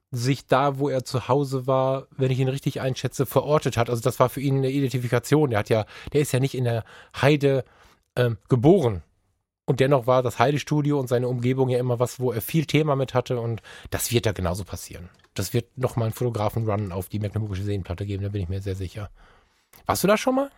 sich 0.09 0.47
da, 0.47 0.79
wo 0.79 0.89
er 0.89 1.05
zu 1.05 1.27
Hause 1.27 1.67
war, 1.67 2.07
wenn 2.17 2.31
ich 2.31 2.39
ihn 2.39 2.47
richtig 2.47 2.81
einschätze, 2.81 3.27
verortet 3.27 3.77
hat. 3.77 3.91
Also 3.91 4.01
das 4.01 4.19
war 4.19 4.29
für 4.29 4.41
ihn 4.41 4.57
eine 4.57 4.71
Identifikation. 4.71 5.51
Der 5.51 5.59
hat 5.59 5.69
ja, 5.69 5.85
der 6.13 6.21
ist 6.21 6.31
ja 6.31 6.39
nicht 6.39 6.55
in 6.55 6.63
der 6.63 6.83
Heide 7.21 7.63
ähm, 8.15 8.39
geboren. 8.49 9.03
Und 9.71 9.79
dennoch 9.79 10.05
war 10.05 10.21
das 10.21 10.37
Heidestudio 10.37 10.99
und 10.99 11.07
seine 11.07 11.29
Umgebung 11.29 11.69
ja 11.69 11.79
immer 11.79 11.97
was, 11.97 12.19
wo 12.19 12.33
er 12.33 12.41
viel 12.41 12.65
Thema 12.65 12.97
mit 12.97 13.13
hatte 13.13 13.39
und 13.39 13.61
das 13.89 14.11
wird 14.11 14.25
da 14.25 14.33
genauso 14.33 14.65
passieren. 14.65 15.07
Das 15.33 15.53
wird 15.53 15.77
nochmal 15.77 16.07
einen 16.07 16.13
Fotografen-Run 16.13 16.91
auf 16.91 17.07
die 17.07 17.19
Mecklenburgische 17.19 17.63
Seenplatte 17.63 18.05
geben, 18.05 18.21
da 18.21 18.27
bin 18.29 18.41
ich 18.41 18.49
mir 18.49 18.61
sehr 18.61 18.75
sicher. 18.75 19.09
Warst 19.85 20.03
du 20.03 20.09
da 20.09 20.17
schon 20.17 20.35
mal? 20.35 20.49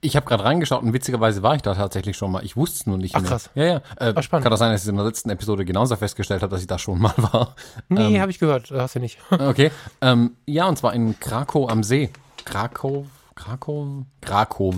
Ich 0.00 0.14
habe 0.14 0.26
gerade 0.26 0.44
reingeschaut 0.44 0.80
und 0.82 0.92
witzigerweise 0.92 1.42
war 1.42 1.56
ich 1.56 1.62
da 1.62 1.74
tatsächlich 1.74 2.16
schon 2.16 2.30
mal. 2.30 2.44
Ich 2.44 2.56
wusste 2.56 2.76
es 2.78 2.86
nur 2.86 2.98
nicht 2.98 3.16
Ach, 3.16 3.20
mehr. 3.20 3.30
krass. 3.30 3.50
Ja, 3.56 3.64
ja. 3.64 3.76
Äh, 3.98 4.12
Ach, 4.16 4.22
spannend. 4.22 4.44
Kann 4.44 4.50
das 4.52 4.60
sein, 4.60 4.70
dass 4.70 4.84
ich 4.84 4.88
in 4.88 4.94
der 4.96 5.04
letzten 5.04 5.30
Episode 5.30 5.64
genauso 5.64 5.96
festgestellt 5.96 6.42
habe, 6.42 6.50
dass 6.50 6.60
ich 6.60 6.68
da 6.68 6.78
schon 6.78 7.00
mal 7.00 7.14
war? 7.16 7.56
Nee, 7.88 8.14
Ähm, 8.16 8.20
habe 8.20 8.30
ich 8.30 8.38
gehört, 8.38 8.70
hast 8.70 8.94
du 8.94 9.00
nicht. 9.00 9.18
Okay. 9.30 9.72
Ähm, 10.00 10.36
ja, 10.46 10.68
und 10.68 10.76
zwar 10.78 10.94
in 10.94 11.18
Krakow 11.18 11.68
am 11.68 11.82
See. 11.82 12.10
Krakow, 12.44 13.06
Krakow, 13.34 14.04
Krakow 14.20 14.74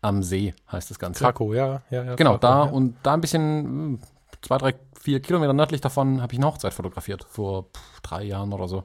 am 0.00 0.22
See 0.22 0.54
heißt 0.70 0.90
das 0.90 0.98
Ganze. 0.98 1.24
Krakow, 1.24 1.54
ja, 1.54 1.82
ja, 1.90 2.04
ja. 2.04 2.14
Genau, 2.14 2.36
da 2.36 2.48
Krakow, 2.48 2.66
ja. 2.66 2.72
und 2.72 2.96
da 3.02 3.14
ein 3.14 3.20
bisschen, 3.20 3.94
äh, 3.96 3.98
zwei, 4.42 4.58
drei, 4.58 4.74
vier 5.00 5.20
Kilometer 5.20 5.52
nördlich 5.52 5.80
davon 5.80 6.20
habe 6.22 6.32
ich 6.32 6.38
eine 6.38 6.46
Hochzeit 6.46 6.74
fotografiert. 6.74 7.24
Vor 7.28 7.64
pff, 7.64 8.00
drei 8.00 8.24
Jahren 8.24 8.52
oder 8.52 8.68
so. 8.68 8.84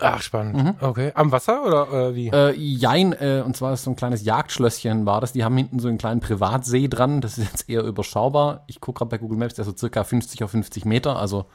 Ach, 0.00 0.20
spannend. 0.20 0.56
Mhm. 0.56 0.74
Okay. 0.80 1.12
Am 1.14 1.30
Wasser 1.30 1.64
oder 1.64 1.92
äh, 1.92 2.14
wie? 2.14 2.28
Äh, 2.28 2.52
jein, 2.56 3.12
äh, 3.12 3.42
und 3.44 3.56
zwar 3.56 3.72
ist 3.72 3.84
so 3.84 3.90
ein 3.90 3.96
kleines 3.96 4.24
Jagdschlösschen 4.24 5.06
war 5.06 5.20
das. 5.20 5.32
Die 5.32 5.44
haben 5.44 5.56
hinten 5.56 5.78
so 5.78 5.88
einen 5.88 5.98
kleinen 5.98 6.20
Privatsee 6.20 6.88
dran. 6.88 7.20
Das 7.20 7.38
ist 7.38 7.50
jetzt 7.52 7.68
eher 7.68 7.84
überschaubar. 7.84 8.64
Ich 8.66 8.80
gucke 8.80 8.98
gerade 8.98 9.10
bei 9.10 9.18
Google 9.18 9.38
Maps, 9.38 9.54
der 9.54 9.64
ist 9.64 9.70
so 9.70 9.76
circa 9.76 10.02
50 10.02 10.42
auf 10.42 10.50
50 10.50 10.84
Meter. 10.84 11.16
Also 11.16 11.46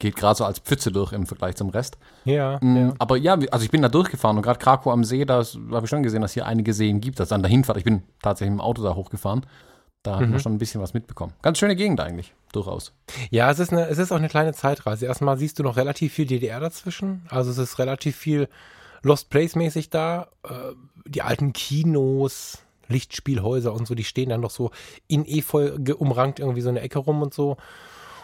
geht 0.00 0.16
gerade 0.16 0.34
so 0.36 0.44
als 0.44 0.58
Pfütze 0.58 0.90
durch 0.90 1.12
im 1.12 1.26
Vergleich 1.26 1.54
zum 1.54 1.68
Rest. 1.68 1.96
ja, 2.24 2.58
Mm, 2.60 2.76
ja. 2.76 2.94
Aber 2.98 3.16
ja, 3.16 3.34
also 3.52 3.64
ich 3.64 3.70
bin 3.70 3.82
da 3.82 3.88
durchgefahren 3.88 4.36
und 4.36 4.42
gerade 4.42 4.58
Krakow 4.58 4.92
am 4.92 5.04
See, 5.04 5.24
da 5.24 5.44
habe 5.70 5.84
ich 5.84 5.90
schon 5.90 6.02
gesehen, 6.02 6.22
dass 6.22 6.32
hier 6.32 6.46
einige 6.46 6.74
Seen 6.74 7.00
gibt. 7.00 7.20
Also 7.20 7.34
an 7.36 7.42
der 7.42 7.50
Hinfahrt, 7.50 7.78
ich 7.78 7.84
bin 7.84 8.02
tatsächlich 8.22 8.52
im 8.52 8.60
Auto 8.60 8.82
da 8.82 8.94
hochgefahren. 8.96 9.46
Da 10.02 10.18
Mhm. 10.18 10.30
man 10.30 10.40
schon 10.40 10.52
ein 10.54 10.58
bisschen 10.58 10.80
was 10.80 10.94
mitbekommen. 10.94 11.34
Ganz 11.42 11.58
schöne 11.58 11.76
Gegend 11.76 12.00
eigentlich, 12.00 12.32
durchaus. 12.52 12.94
Ja, 13.30 13.50
es 13.50 13.58
ist, 13.58 13.70
eine, 13.72 13.86
es 13.88 13.98
ist 13.98 14.10
auch 14.12 14.16
eine 14.16 14.30
kleine 14.30 14.54
Zeitreise. 14.54 15.04
Erstmal 15.04 15.36
siehst 15.36 15.58
du 15.58 15.62
noch 15.62 15.76
relativ 15.76 16.14
viel 16.14 16.24
DDR 16.26 16.58
dazwischen. 16.58 17.26
Also 17.28 17.50
es 17.50 17.58
ist 17.58 17.78
relativ 17.78 18.16
viel 18.16 18.48
Lost 19.02 19.28
Place 19.28 19.56
mäßig 19.56 19.90
da. 19.90 20.28
Äh, 20.42 20.50
die 21.06 21.20
alten 21.20 21.52
Kinos, 21.52 22.58
Lichtspielhäuser 22.88 23.72
und 23.74 23.86
so, 23.86 23.94
die 23.94 24.04
stehen 24.04 24.30
dann 24.30 24.40
noch 24.40 24.50
so 24.50 24.70
in 25.06 25.24
Efeu 25.26 25.72
umrankt 25.98 26.40
irgendwie 26.40 26.60
so 26.62 26.68
eine 26.70 26.80
Ecke 26.80 26.98
rum 26.98 27.20
und 27.22 27.34
so. 27.34 27.56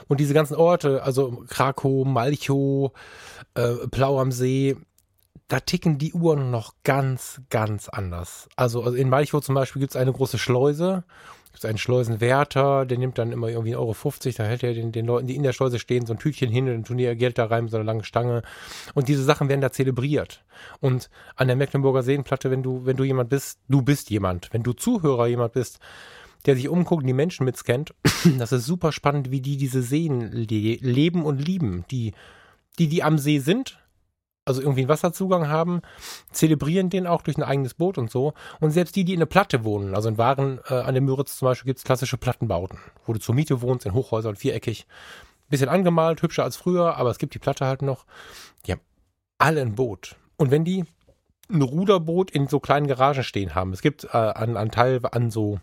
Und 0.08 0.20
diese 0.20 0.34
ganzen 0.34 0.54
Orte, 0.54 1.02
also 1.02 1.44
Krakow, 1.48 2.06
Malchow, 2.06 2.92
äh, 3.54 3.86
Plau 3.90 4.20
am 4.20 4.32
See, 4.32 4.76
da 5.48 5.60
ticken 5.60 5.98
die 5.98 6.12
Uhren 6.12 6.50
noch 6.50 6.74
ganz, 6.84 7.40
ganz 7.50 7.88
anders. 7.88 8.48
Also, 8.56 8.82
also 8.82 8.96
in 8.96 9.08
Malchow 9.08 9.42
zum 9.42 9.54
Beispiel 9.54 9.80
gibt 9.80 9.92
es 9.92 9.96
eine 9.96 10.12
große 10.12 10.38
Schleuse, 10.38 11.04
gibt 11.46 11.58
es 11.58 11.64
einen 11.64 11.78
Schleusenwärter, 11.78 12.84
der 12.84 12.98
nimmt 12.98 13.18
dann 13.18 13.32
immer 13.32 13.48
irgendwie 13.48 13.76
1,50 13.76 13.78
Euro, 13.78 14.34
da 14.36 14.44
hält 14.44 14.62
er 14.62 14.74
den, 14.74 14.92
den 14.92 15.06
Leuten, 15.06 15.26
die 15.26 15.36
in 15.36 15.42
der 15.42 15.52
Schleuse 15.52 15.78
stehen, 15.78 16.04
so 16.04 16.14
ein 16.14 16.18
Tütchen 16.18 16.50
hin 16.50 16.66
und 16.66 16.74
dann 16.74 16.84
tun 16.84 16.98
die 16.98 17.04
ihr 17.04 17.14
Geld 17.14 17.38
da 17.38 17.46
rein 17.46 17.64
mit 17.64 17.70
so 17.70 17.76
einer 17.76 17.86
langen 17.86 18.04
Stange. 18.04 18.42
Und 18.94 19.08
diese 19.08 19.22
Sachen 19.22 19.48
werden 19.48 19.60
da 19.60 19.70
zelebriert. 19.70 20.44
Und 20.80 21.08
an 21.36 21.46
der 21.46 21.56
Mecklenburger 21.56 22.02
Seenplatte, 22.02 22.50
wenn 22.50 22.62
du, 22.62 22.84
wenn 22.84 22.96
du 22.96 23.04
jemand 23.04 23.30
bist, 23.30 23.60
du 23.68 23.82
bist 23.82 24.10
jemand. 24.10 24.52
Wenn 24.52 24.64
du 24.64 24.72
Zuhörer 24.72 25.28
jemand 25.28 25.52
bist, 25.52 25.78
der 26.46 26.56
sich 26.56 26.68
umguckt 26.68 27.02
und 27.02 27.08
die 27.08 27.12
Menschen 27.12 27.44
mitscannt, 27.44 27.94
das 28.38 28.52
ist 28.52 28.66
super 28.66 28.92
spannend, 28.92 29.30
wie 29.30 29.40
die 29.40 29.56
diese 29.56 29.82
Seen 29.82 30.30
le 30.32 30.76
leben 30.80 31.24
und 31.24 31.38
lieben. 31.38 31.84
Die, 31.90 32.12
die, 32.78 32.88
die 32.88 33.02
am 33.02 33.18
See 33.18 33.40
sind, 33.40 33.78
also 34.44 34.60
irgendwie 34.60 34.82
einen 34.82 34.88
Wasserzugang 34.88 35.48
haben, 35.48 35.82
zelebrieren 36.30 36.88
den 36.88 37.06
auch 37.06 37.22
durch 37.22 37.36
ein 37.36 37.42
eigenes 37.42 37.74
Boot 37.74 37.98
und 37.98 38.10
so. 38.10 38.32
Und 38.60 38.70
selbst 38.70 38.94
die, 38.94 39.04
die 39.04 39.14
in 39.14 39.18
der 39.18 39.26
Platte 39.26 39.64
wohnen, 39.64 39.94
also 39.94 40.08
in 40.08 40.18
Waren 40.18 40.60
äh, 40.68 40.74
an 40.74 40.94
der 40.94 41.02
Müritz 41.02 41.36
zum 41.36 41.46
Beispiel, 41.46 41.70
gibt's 41.70 41.84
klassische 41.84 42.16
Plattenbauten, 42.16 42.78
wo 43.04 43.12
du 43.12 43.18
zur 43.18 43.34
Miete 43.34 43.60
wohnst, 43.60 43.84
in 43.84 43.92
Hochhäusern, 43.92 44.36
viereckig. 44.36 44.86
Bisschen 45.48 45.68
angemalt, 45.68 46.22
hübscher 46.22 46.42
als 46.42 46.56
früher, 46.56 46.96
aber 46.96 47.10
es 47.10 47.18
gibt 47.18 47.34
die 47.34 47.38
Platte 47.38 47.66
halt 47.66 47.82
noch. 47.82 48.04
Die 48.66 48.72
haben 48.72 48.80
alle 49.38 49.60
ein 49.60 49.76
Boot. 49.76 50.16
Und 50.36 50.50
wenn 50.50 50.64
die 50.64 50.84
ein 51.48 51.62
Ruderboot 51.62 52.32
in 52.32 52.48
so 52.48 52.58
kleinen 52.58 52.88
Garagen 52.88 53.22
stehen 53.22 53.54
haben, 53.54 53.72
es 53.72 53.80
gibt 53.80 54.04
äh, 54.04 54.16
an, 54.16 54.56
an 54.56 54.70
Teil, 54.72 55.00
an 55.12 55.30
so 55.30 55.60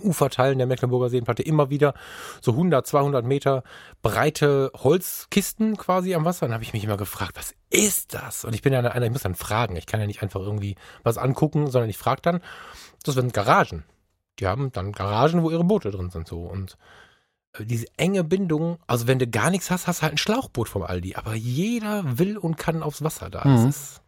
Uferteilen 0.00 0.58
der 0.58 0.66
Mecklenburger 0.66 1.08
Seenplatte 1.08 1.42
immer 1.42 1.70
wieder 1.70 1.94
so 2.40 2.52
100, 2.52 2.86
200 2.86 3.24
Meter 3.24 3.62
breite 4.02 4.70
Holzkisten 4.74 5.76
quasi 5.76 6.14
am 6.14 6.24
Wasser. 6.24 6.46
Dann 6.46 6.54
habe 6.54 6.64
ich 6.64 6.72
mich 6.72 6.84
immer 6.84 6.96
gefragt, 6.96 7.36
was 7.36 7.54
ist 7.70 8.14
das? 8.14 8.44
Und 8.44 8.54
ich 8.54 8.62
bin 8.62 8.72
ja 8.72 8.80
einer, 8.80 9.04
ich 9.04 9.12
muss 9.12 9.22
dann 9.22 9.34
fragen. 9.34 9.76
Ich 9.76 9.86
kann 9.86 10.00
ja 10.00 10.06
nicht 10.06 10.22
einfach 10.22 10.40
irgendwie 10.40 10.76
was 11.02 11.18
angucken, 11.18 11.70
sondern 11.70 11.90
ich 11.90 11.98
frage 11.98 12.22
dann. 12.22 12.40
Das 13.02 13.14
sind 13.14 13.32
Garagen. 13.32 13.84
Die 14.38 14.46
haben 14.46 14.72
dann 14.72 14.92
Garagen, 14.92 15.42
wo 15.42 15.50
ihre 15.50 15.64
Boote 15.64 15.90
drin 15.90 16.10
sind 16.10 16.26
so. 16.26 16.40
Und 16.40 16.76
diese 17.60 17.86
enge 17.96 18.24
Bindung, 18.24 18.78
also 18.86 19.06
wenn 19.06 19.18
du 19.18 19.28
gar 19.28 19.50
nichts 19.50 19.70
hast, 19.70 19.86
hast 19.86 20.00
du 20.00 20.02
halt 20.02 20.14
ein 20.14 20.18
Schlauchboot 20.18 20.68
vom 20.68 20.82
Aldi. 20.82 21.14
Aber 21.14 21.34
jeder 21.34 22.18
will 22.18 22.36
und 22.36 22.56
kann 22.56 22.82
aufs 22.82 23.02
Wasser 23.02 23.30
da. 23.30 23.44
Mhm. 23.44 23.66
Das, 23.66 23.76
ist, 23.76 24.02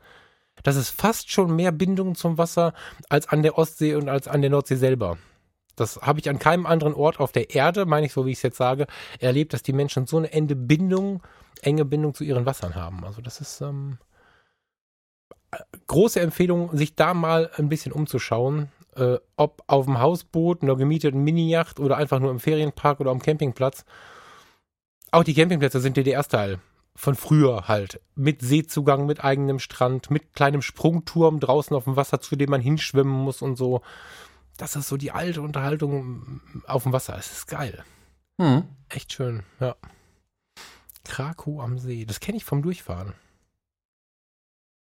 das 0.62 0.76
ist 0.76 0.90
fast 0.90 1.30
schon 1.30 1.54
mehr 1.54 1.72
Bindung 1.72 2.14
zum 2.14 2.38
Wasser 2.38 2.72
als 3.08 3.28
an 3.28 3.42
der 3.42 3.56
Ostsee 3.56 3.94
und 3.94 4.08
als 4.08 4.26
an 4.26 4.40
der 4.40 4.50
Nordsee 4.50 4.76
selber. 4.76 5.18
Das 5.76 6.00
habe 6.02 6.20
ich 6.20 6.28
an 6.28 6.38
keinem 6.38 6.66
anderen 6.66 6.94
Ort 6.94 7.20
auf 7.20 7.32
der 7.32 7.54
Erde, 7.54 7.86
meine 7.86 8.06
ich 8.06 8.12
so, 8.12 8.26
wie 8.26 8.32
ich 8.32 8.38
es 8.38 8.42
jetzt 8.42 8.56
sage, 8.56 8.86
erlebt, 9.20 9.52
dass 9.52 9.62
die 9.62 9.74
Menschen 9.74 10.06
so 10.06 10.16
eine 10.16 10.32
enge 10.32 10.56
Bindung, 10.56 11.22
enge 11.60 11.84
Bindung 11.84 12.14
zu 12.14 12.24
ihren 12.24 12.46
Wassern 12.46 12.74
haben. 12.74 13.04
Also 13.04 13.20
das 13.20 13.40
ist 13.40 13.60
ähm, 13.60 13.98
große 15.86 16.20
Empfehlung, 16.20 16.76
sich 16.76 16.94
da 16.96 17.14
mal 17.14 17.50
ein 17.56 17.68
bisschen 17.68 17.92
umzuschauen. 17.92 18.70
Äh, 18.96 19.18
ob 19.36 19.62
auf 19.66 19.84
dem 19.84 20.00
Hausboot, 20.00 20.62
einer 20.62 20.76
gemieteten 20.76 21.22
Mini-Yacht 21.22 21.78
oder 21.78 21.98
einfach 21.98 22.18
nur 22.18 22.30
im 22.30 22.40
Ferienpark 22.40 23.00
oder 23.00 23.10
am 23.10 23.20
Campingplatz. 23.20 23.84
Auch 25.10 25.24
die 25.24 25.34
Campingplätze 25.34 25.80
sind 25.80 25.98
DDR-Style. 25.98 26.60
Von 26.94 27.14
früher 27.14 27.68
halt. 27.68 28.00
Mit 28.14 28.40
Seezugang, 28.40 29.04
mit 29.04 29.22
eigenem 29.22 29.58
Strand, 29.58 30.10
mit 30.10 30.32
kleinem 30.32 30.62
Sprungturm 30.62 31.40
draußen 31.40 31.76
auf 31.76 31.84
dem 31.84 31.96
Wasser, 31.96 32.20
zu 32.20 32.36
dem 32.36 32.48
man 32.48 32.62
hinschwimmen 32.62 33.12
muss 33.12 33.42
und 33.42 33.56
so. 33.56 33.82
Das 34.56 34.76
ist 34.76 34.88
so 34.88 34.96
die 34.96 35.10
alte 35.12 35.42
Unterhaltung 35.42 36.40
auf 36.66 36.84
dem 36.84 36.92
Wasser. 36.92 37.16
Es 37.18 37.30
ist 37.32 37.46
geil. 37.46 37.84
Hm. 38.40 38.64
Echt 38.88 39.12
schön, 39.12 39.42
ja. 39.60 39.76
Krakow 41.04 41.60
am 41.60 41.78
See. 41.78 42.04
Das 42.04 42.20
kenne 42.20 42.36
ich 42.38 42.44
vom 42.44 42.62
Durchfahren. 42.62 43.12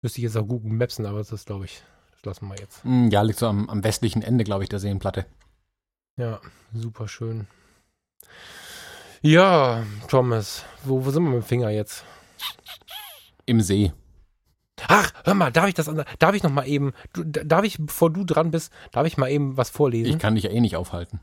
Müsste 0.02 0.20
ich 0.20 0.24
jetzt 0.24 0.38
auch 0.38 0.46
Google 0.48 0.74
Mapsen, 0.74 1.06
aber 1.06 1.20
das 1.20 1.32
ist, 1.32 1.46
glaube 1.48 1.66
ich, 1.66 1.82
das 2.12 2.24
lassen 2.26 2.48
wir 2.50 2.58
jetzt. 2.58 2.84
Hm, 2.84 3.10
Ja, 3.10 3.22
liegt 3.22 3.40
so 3.40 3.48
am, 3.48 3.70
am 3.70 3.84
westlichen 3.84 4.22
Ende, 4.22 4.44
glaube 4.44 4.64
ich, 4.64 4.70
der 4.70 4.80
Seenplatte. 4.80 5.26
Ja, 6.18 6.42
super 6.74 7.08
schön. 7.08 7.48
Ja, 9.22 9.86
Thomas, 10.10 10.66
wo, 10.84 11.06
wo 11.06 11.12
sind 11.12 11.24
wir 11.24 11.30
mit 11.32 11.44
dem 11.44 11.48
Finger 11.48 11.70
jetzt? 11.70 12.04
Im 13.46 13.62
See. 13.62 13.94
Ach, 14.88 15.14
hör 15.24 15.34
mal, 15.34 15.52
darf 15.52 15.68
ich 15.68 15.74
das, 15.74 15.90
darf 16.20 16.36
ich 16.36 16.44
noch 16.44 16.52
mal 16.52 16.68
eben, 16.68 16.94
du, 17.14 17.24
darf 17.24 17.64
ich, 17.64 17.78
bevor 17.78 18.12
du 18.12 18.24
dran 18.24 18.52
bist, 18.52 18.74
darf 18.92 19.06
ich 19.06 19.18
mal 19.18 19.30
eben 19.30 19.56
was 19.56 19.70
vorlesen? 19.70 20.12
Ich 20.12 20.20
kann 20.20 20.36
dich 20.36 20.46
ja 20.46 20.50
eh 20.50 20.60
nicht 20.60 20.76
aufhalten. 20.76 21.20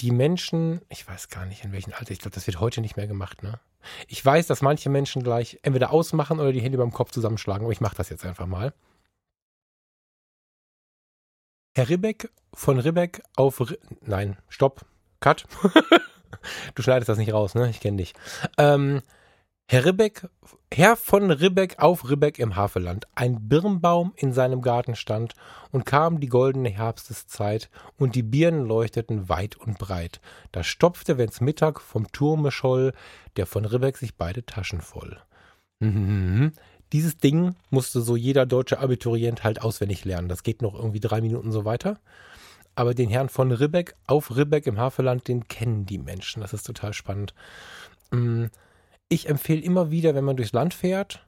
die 0.00 0.10
Menschen, 0.10 0.80
ich 0.88 1.06
weiß 1.06 1.28
gar 1.28 1.46
nicht 1.46 1.64
in 1.64 1.72
welchem 1.72 1.92
Alter, 1.92 2.12
ich 2.12 2.18
glaube, 2.18 2.34
das 2.34 2.46
wird 2.46 2.60
heute 2.60 2.80
nicht 2.80 2.96
mehr 2.96 3.06
gemacht, 3.06 3.42
ne? 3.42 3.60
Ich 4.08 4.24
weiß, 4.24 4.46
dass 4.46 4.62
manche 4.62 4.90
Menschen 4.90 5.22
gleich 5.22 5.58
entweder 5.62 5.90
ausmachen 5.90 6.38
oder 6.38 6.52
die 6.52 6.60
Hände 6.60 6.78
beim 6.78 6.92
Kopf 6.92 7.12
zusammenschlagen, 7.12 7.64
aber 7.64 7.72
ich 7.72 7.80
mache 7.80 7.96
das 7.96 8.08
jetzt 8.10 8.24
einfach 8.26 8.46
mal. 8.46 8.74
Herr 11.74 11.88
Ribbeck 11.88 12.30
von 12.52 12.78
Ribbeck 12.78 13.22
auf, 13.36 13.60
Ri 13.60 13.78
nein, 14.02 14.36
stopp, 14.48 14.84
cut. 15.20 15.46
du 16.74 16.82
schneidest 16.82 17.08
das 17.08 17.18
nicht 17.18 17.32
raus, 17.32 17.54
ne? 17.54 17.70
Ich 17.70 17.80
kenne 17.80 17.98
dich. 17.98 18.14
Ähm, 18.58 19.02
Herr 19.72 19.84
Ribbeck, 19.84 20.28
Herr 20.74 20.96
von 20.96 21.30
Ribbeck 21.30 21.78
auf 21.78 22.10
Ribbeck 22.10 22.40
im 22.40 22.56
Havelland. 22.56 23.06
Ein 23.14 23.48
Birnbaum 23.48 24.12
in 24.16 24.32
seinem 24.32 24.62
Garten 24.62 24.96
stand 24.96 25.36
und 25.70 25.86
kam 25.86 26.18
die 26.18 26.26
goldene 26.26 26.70
Herbsteszeit 26.70 27.70
und 27.96 28.16
die 28.16 28.24
Birnen 28.24 28.66
leuchteten 28.66 29.28
weit 29.28 29.54
und 29.54 29.78
breit. 29.78 30.20
Da 30.50 30.64
stopfte, 30.64 31.18
wenn's 31.18 31.40
Mittag 31.40 31.80
vom 31.80 32.10
Turme 32.10 32.50
scholl, 32.50 32.92
der 33.36 33.46
von 33.46 33.64
Ribbeck 33.64 33.96
sich 33.96 34.16
beide 34.16 34.44
Taschen 34.44 34.80
voll. 34.80 35.18
Mhm. 35.78 36.50
Dieses 36.92 37.18
Ding 37.18 37.54
musste 37.70 38.00
so 38.00 38.16
jeder 38.16 38.46
deutsche 38.46 38.80
Abiturient 38.80 39.44
halt 39.44 39.62
auswendig 39.62 40.04
lernen. 40.04 40.28
Das 40.28 40.42
geht 40.42 40.62
noch 40.62 40.74
irgendwie 40.74 40.98
drei 40.98 41.20
Minuten 41.20 41.52
so 41.52 41.64
weiter. 41.64 42.00
Aber 42.74 42.92
den 42.92 43.08
Herrn 43.08 43.28
von 43.28 43.52
Ribbeck 43.52 43.94
auf 44.08 44.34
Ribbeck 44.34 44.66
im 44.66 44.80
Havelland, 44.80 45.28
den 45.28 45.46
kennen 45.46 45.86
die 45.86 45.98
Menschen. 45.98 46.42
Das 46.42 46.52
ist 46.52 46.66
total 46.66 46.92
spannend. 46.92 47.34
Mm, 48.10 48.46
Ich 49.10 49.28
empfehle 49.28 49.60
immer 49.60 49.90
wieder, 49.90 50.14
wenn 50.14 50.24
man 50.24 50.36
durchs 50.36 50.52
Land 50.52 50.72
fährt, 50.72 51.26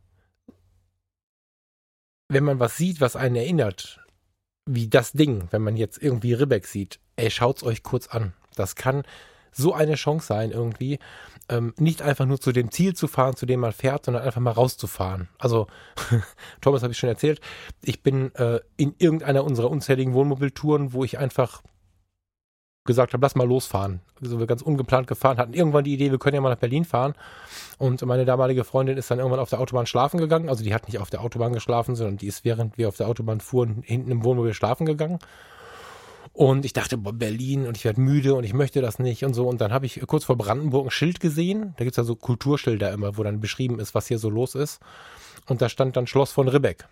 wenn 2.29 2.45
man 2.45 2.61
was 2.61 2.77
sieht, 2.77 3.01
was 3.01 3.17
einen 3.17 3.37
erinnert, 3.37 4.01
wie 4.65 4.89
das 4.89 5.13
Ding, 5.13 5.49
wenn 5.51 5.63
man 5.63 5.77
jetzt 5.77 6.01
irgendwie 6.01 6.33
Ribbeck 6.33 6.67
sieht, 6.67 7.01
ey, 7.17 7.31
schaut's 7.31 7.65
euch 7.65 7.83
kurz 7.83 8.07
an. 8.07 8.35
Das 8.55 8.77
kann 8.77 9.03
so 9.51 9.75
eine 9.75 9.97
Chance 9.97 10.29
sein 10.29 10.53
irgendwie, 10.53 11.01
ähm, 11.49 11.75
nicht 11.77 12.03
einfach 12.03 12.25
nur 12.25 12.41
zu 12.41 12.53
dem 12.53 12.71
Ziel 12.71 12.95
zu 12.95 13.09
fahren, 13.09 13.37
zu 13.37 13.47
dem 13.47 13.61
man 13.61 13.73
fährt, 13.73 14.07
sondern 14.07 14.23
einfach 14.23 14.41
mal 14.41 14.53
rauszufahren. 14.53 15.29
Also, 15.39 15.67
Thomas 16.61 16.83
habe 16.83 16.93
ich 16.93 16.99
schon 16.99 17.09
erzählt, 17.09 17.41
ich 17.83 18.03
bin 18.03 18.35
äh, 18.37 18.61
in 18.77 18.95
irgendeiner 18.99 19.45
unserer 19.45 19.71
unzähligen 19.71 20.15
Wohnmobiltouren, 20.15 20.93
wo 20.93 21.05
ich 21.05 21.19
einfach 21.19 21.63
gesagt 22.85 23.13
habe, 23.13 23.25
lass 23.25 23.35
mal 23.35 23.47
losfahren. 23.47 24.01
Also 24.21 24.39
wir 24.39 24.47
ganz 24.47 24.63
ungeplant 24.63 25.07
gefahren, 25.07 25.39
hatten 25.39 25.55
irgendwann 25.55 25.85
die 25.85 25.95
Idee, 25.95 26.11
wir 26.11 26.19
können 26.19 26.35
ja 26.35 26.41
mal 26.41 26.51
nach 26.51 26.59
Berlin 26.59 26.85
fahren. 26.85 27.15
Und 27.79 28.05
meine 28.05 28.25
damalige 28.25 28.65
Freundin 28.65 28.97
ist 28.97 29.11
dann 29.11 29.19
irgendwann 29.19 29.41
auf 29.41 29.51
der 29.51 29.61
Autobahn 29.61 29.87
schlafen 29.87 30.19
gegangen. 30.19 30.49
Also 30.49 30.65
die 30.65 30.75
hat 30.75 30.87
nicht 30.89 30.99
auf 30.99 31.11
der 31.11 31.21
Autobahn 31.21 31.53
geschlafen, 31.53 31.95
sondern 31.95 32.17
die 32.17 32.27
ist, 32.27 32.45
während 32.45 32.79
wir 32.79 32.89
auf 32.89 32.97
der 32.97 33.09
Autobahn 33.09 33.41
fuhren, 33.41 33.83
hinten 33.85 34.11
im 34.11 34.25
Wohnmobil 34.25 34.55
schlafen 34.55 34.87
gegangen. 34.87 35.19
Und 36.33 36.65
ich 36.65 36.73
dachte, 36.73 36.97
boah, 36.97 37.13
Berlin 37.13 37.67
und 37.67 37.77
ich 37.77 37.85
werde 37.85 38.01
müde 38.01 38.35
und 38.35 38.45
ich 38.45 38.55
möchte 38.55 38.81
das 38.81 38.99
nicht 38.99 39.25
und 39.25 39.35
so. 39.35 39.47
Und 39.47 39.61
dann 39.61 39.73
habe 39.73 39.87
ich 39.87 40.01
kurz 40.07 40.25
vor 40.25 40.37
Brandenburg 40.37 40.87
ein 40.87 40.91
Schild 40.91 41.21
gesehen. 41.21 41.75
Da 41.77 41.85
gibt 41.85 41.93
es 41.93 41.99
ja 41.99 42.05
so 42.05 42.17
Kulturschilder 42.17 42.91
immer, 42.93 43.17
wo 43.19 43.23
dann 43.23 43.41
beschrieben 43.41 43.79
ist, 43.79 43.95
was 43.95 44.09
hier 44.09 44.19
so 44.19 44.31
los 44.31 44.55
ist. 44.55 44.81
Und 45.47 45.61
da 45.61 45.69
stand 45.69 45.97
dann 45.97 46.07
Schloss 46.07 46.33
von 46.33 46.49
Ribbeck. 46.49 46.87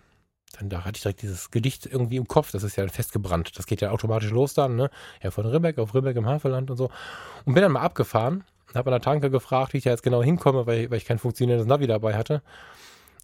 Da 0.69 0.85
hatte 0.85 0.97
ich 0.97 1.01
direkt 1.01 1.21
dieses 1.21 1.51
Gedicht 1.51 1.85
irgendwie 1.85 2.17
im 2.17 2.27
Kopf. 2.27 2.51
Das 2.51 2.63
ist 2.63 2.75
ja 2.75 2.87
festgebrannt. 2.87 3.57
Das 3.57 3.65
geht 3.65 3.81
ja 3.81 3.91
automatisch 3.91 4.31
los 4.31 4.53
dann, 4.53 4.75
ne? 4.75 4.89
Ja, 5.21 5.31
von 5.31 5.45
Ribbeck 5.45 5.77
auf 5.77 5.93
Ribbeck 5.93 6.15
im 6.17 6.25
Havelland 6.25 6.69
und 6.71 6.77
so. 6.77 6.89
Und 7.45 7.53
bin 7.53 7.63
dann 7.63 7.71
mal 7.71 7.81
abgefahren. 7.81 8.43
Habe 8.73 8.89
an 8.89 8.93
der 8.93 9.01
Tanke 9.01 9.29
gefragt, 9.29 9.73
wie 9.73 9.77
ich 9.77 9.83
da 9.83 9.89
jetzt 9.89 10.03
genau 10.03 10.23
hinkomme, 10.23 10.65
weil, 10.65 10.89
weil 10.89 10.97
ich 10.97 11.05
kein 11.05 11.19
funktionierendes 11.19 11.67
Navi 11.67 11.87
dabei 11.87 12.15
hatte. 12.15 12.41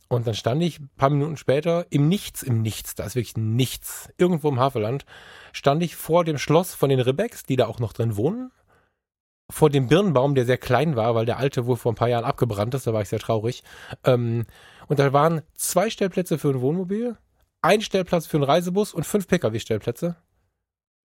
Und 0.09 0.25
dann 0.25 0.35
stand 0.35 0.63
ich 0.63 0.79
ein 0.79 0.89
paar 0.95 1.09
Minuten 1.09 1.37
später 1.37 1.85
im 1.89 2.07
Nichts, 2.07 2.41
im 2.41 2.61
Nichts, 2.61 2.95
da 2.95 3.03
ist 3.03 3.15
wirklich 3.15 3.35
nichts, 3.35 4.09
irgendwo 4.17 4.47
im 4.49 4.59
Havelland, 4.59 5.05
stand 5.51 5.83
ich 5.83 5.95
vor 5.95 6.23
dem 6.23 6.37
Schloss 6.37 6.73
von 6.73 6.89
den 6.89 7.01
Rebecks, 7.01 7.43
die 7.43 7.57
da 7.57 7.67
auch 7.67 7.79
noch 7.79 7.91
drin 7.91 8.15
wohnen, 8.15 8.51
vor 9.49 9.69
dem 9.69 9.87
Birnbaum, 9.87 10.35
der 10.35 10.45
sehr 10.45 10.57
klein 10.57 10.95
war, 10.95 11.15
weil 11.15 11.25
der 11.25 11.37
alte 11.37 11.65
wohl 11.65 11.77
vor 11.77 11.91
ein 11.91 11.95
paar 11.95 12.09
Jahren 12.09 12.25
abgebrannt 12.25 12.73
ist, 12.73 12.87
da 12.87 12.93
war 12.93 13.01
ich 13.01 13.09
sehr 13.09 13.19
traurig. 13.19 13.63
Ähm, 14.03 14.45
und 14.87 14.99
da 14.99 15.11
waren 15.11 15.41
zwei 15.55 15.89
Stellplätze 15.89 16.37
für 16.37 16.49
ein 16.49 16.61
Wohnmobil, 16.61 17.17
ein 17.61 17.81
Stellplatz 17.81 18.27
für 18.27 18.37
einen 18.37 18.43
Reisebus 18.43 18.93
und 18.93 19.05
fünf 19.05 19.27
Pkw-Stellplätze. 19.27 20.17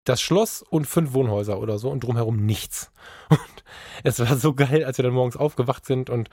Das 0.05 0.21
Schloss 0.21 0.61
und 0.61 0.85
fünf 0.85 1.13
Wohnhäuser 1.13 1.59
oder 1.59 1.77
so 1.79 1.89
und 1.89 2.03
drumherum 2.03 2.45
nichts. 2.45 2.91
Und 3.29 3.63
es 4.03 4.19
war 4.19 4.35
so 4.35 4.53
geil, 4.53 4.83
als 4.83 4.97
wir 4.97 5.03
dann 5.03 5.13
morgens 5.13 5.37
aufgewacht 5.37 5.85
sind 5.85 6.09
und 6.09 6.29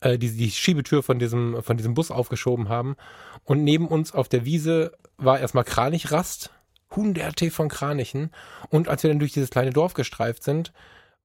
äh, 0.00 0.18
die, 0.18 0.34
die 0.34 0.50
Schiebetür 0.50 1.02
von 1.02 1.18
diesem, 1.18 1.62
von 1.62 1.76
diesem 1.76 1.94
Bus 1.94 2.10
aufgeschoben 2.10 2.70
haben. 2.70 2.96
Und 3.44 3.62
neben 3.64 3.86
uns 3.86 4.12
auf 4.12 4.28
der 4.28 4.44
Wiese 4.46 4.92
war 5.18 5.38
erstmal 5.38 5.64
Kranichrast, 5.64 6.50
hunderte 6.90 7.50
von 7.50 7.68
Kranichen. 7.68 8.30
Und 8.70 8.88
als 8.88 9.02
wir 9.02 9.10
dann 9.10 9.18
durch 9.18 9.32
dieses 9.32 9.50
kleine 9.50 9.70
Dorf 9.70 9.94
gestreift 9.94 10.42
sind, 10.42 10.72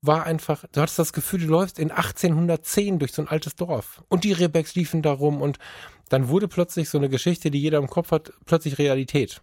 war 0.02 0.26
einfach, 0.26 0.66
du 0.72 0.82
hattest 0.82 1.00
das 1.00 1.14
Gefühl, 1.14 1.42
du 1.42 1.48
läufst 1.48 1.80
in 1.80 1.92
1810 1.92 3.00
durch 3.00 3.14
so 3.14 3.22
ein 3.22 3.28
altes 3.28 3.56
Dorf. 3.56 4.04
Und 4.10 4.24
die 4.24 4.34
Rebecks 4.34 4.76
liefen 4.76 5.02
da 5.02 5.12
rum 5.12 5.42
und 5.42 5.58
dann 6.10 6.30
wurde 6.30 6.48
plötzlich 6.48 6.90
so 6.90 6.98
eine 6.98 7.10
Geschichte, 7.10 7.52
die 7.52 7.62
jeder 7.62 7.78
im 7.78 7.90
Kopf 7.90 8.12
hat, 8.12 8.32
plötzlich 8.46 8.78
Realität. 8.78 9.42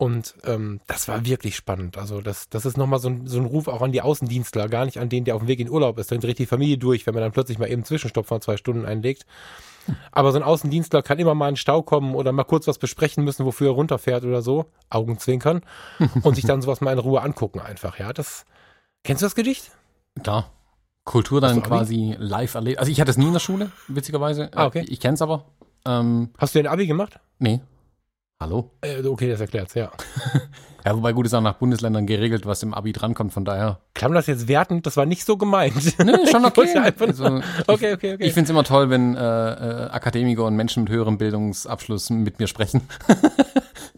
Und 0.00 0.36
ähm, 0.44 0.80
das 0.86 1.08
war 1.08 1.26
wirklich 1.26 1.56
spannend. 1.56 1.98
Also 1.98 2.20
das, 2.20 2.48
das 2.48 2.64
ist 2.64 2.76
nochmal 2.76 3.00
so 3.00 3.08
ein, 3.08 3.26
so 3.26 3.38
ein 3.38 3.46
Ruf 3.46 3.66
auch 3.66 3.82
an 3.82 3.90
die 3.90 4.00
Außendienstler, 4.00 4.68
gar 4.68 4.84
nicht 4.84 4.98
an 5.00 5.08
den, 5.08 5.24
der 5.24 5.34
auf 5.34 5.42
dem 5.42 5.48
Weg 5.48 5.58
in 5.58 5.68
Urlaub 5.68 5.98
ist. 5.98 6.12
Dann 6.12 6.20
dreht 6.20 6.38
die 6.38 6.46
Familie 6.46 6.78
durch, 6.78 7.04
wenn 7.06 7.14
man 7.14 7.22
dann 7.24 7.32
plötzlich 7.32 7.58
mal 7.58 7.66
eben 7.66 7.74
einen 7.74 7.84
Zwischenstopp 7.84 8.26
von 8.26 8.40
zwei 8.40 8.56
Stunden 8.56 8.86
einlegt. 8.86 9.26
Aber 10.12 10.30
so 10.30 10.38
ein 10.38 10.44
Außendienstler 10.44 11.02
kann 11.02 11.18
immer 11.18 11.34
mal 11.34 11.48
in 11.48 11.54
den 11.54 11.56
Stau 11.56 11.82
kommen 11.82 12.14
oder 12.14 12.30
mal 12.30 12.44
kurz 12.44 12.68
was 12.68 12.78
besprechen 12.78 13.24
müssen, 13.24 13.44
wofür 13.44 13.70
er 13.70 13.74
runterfährt 13.74 14.22
oder 14.22 14.40
so. 14.40 14.66
Augenzwinkern. 14.88 15.62
und 16.22 16.36
sich 16.36 16.44
dann 16.44 16.62
sowas 16.62 16.80
mal 16.80 16.92
in 16.92 17.00
Ruhe 17.00 17.20
angucken 17.20 17.58
einfach. 17.58 17.98
Ja, 17.98 18.12
das. 18.12 18.44
Kennst 19.02 19.22
du 19.22 19.26
das 19.26 19.34
Gedicht? 19.34 19.72
Klar. 20.22 20.52
Kultur 21.04 21.40
dann 21.40 21.62
quasi 21.62 22.14
live 22.18 22.54
erlebt. 22.54 22.78
Also 22.78 22.92
ich 22.92 23.00
hatte 23.00 23.10
es 23.10 23.16
nie 23.16 23.26
in 23.26 23.32
der 23.32 23.40
Schule, 23.40 23.72
witzigerweise. 23.88 24.50
Ah, 24.54 24.66
okay. 24.66 24.84
Ich 24.88 25.00
kenne 25.00 25.14
es 25.14 25.22
aber. 25.22 25.46
Ähm, 25.86 26.30
Hast 26.38 26.54
du 26.54 26.58
den 26.58 26.66
Abi 26.66 26.86
gemacht? 26.86 27.18
nee. 27.38 27.60
Hallo? 28.40 28.70
Äh, 28.82 29.04
okay, 29.04 29.28
das 29.28 29.40
erklärt's, 29.40 29.74
ja. 29.74 29.90
Ja, 30.84 30.96
wobei 30.96 31.12
gut 31.12 31.26
ist 31.26 31.34
auch 31.34 31.42
nach 31.42 31.56
Bundesländern 31.56 32.06
geregelt, 32.06 32.46
was 32.46 32.62
im 32.62 32.72
Abi 32.72 32.92
drankommt, 32.92 33.32
von 33.32 33.44
daher. 33.44 33.80
Klang 33.94 34.12
das 34.12 34.26
jetzt 34.26 34.48
wertend? 34.48 34.86
Das 34.86 34.96
war 34.96 35.04
nicht 35.04 35.24
so 35.24 35.36
gemeint. 35.36 35.74
Nee, 35.98 36.26
schon 36.30 36.44
okay. 36.46 36.78
Also, 36.78 37.42
okay, 37.66 37.92
okay, 37.92 38.14
okay. 38.14 38.16
Ich 38.20 38.32
finde 38.32 38.44
es 38.44 38.50
immer 38.50 38.64
toll, 38.64 38.88
wenn 38.88 39.14
äh, 39.14 39.18
äh, 39.20 39.90
Akademiker 39.90 40.44
und 40.44 40.56
Menschen 40.56 40.84
mit 40.84 40.92
höherem 40.92 41.18
Bildungsabschluss 41.18 42.08
mit 42.08 42.38
mir 42.38 42.46
sprechen. 42.46 42.82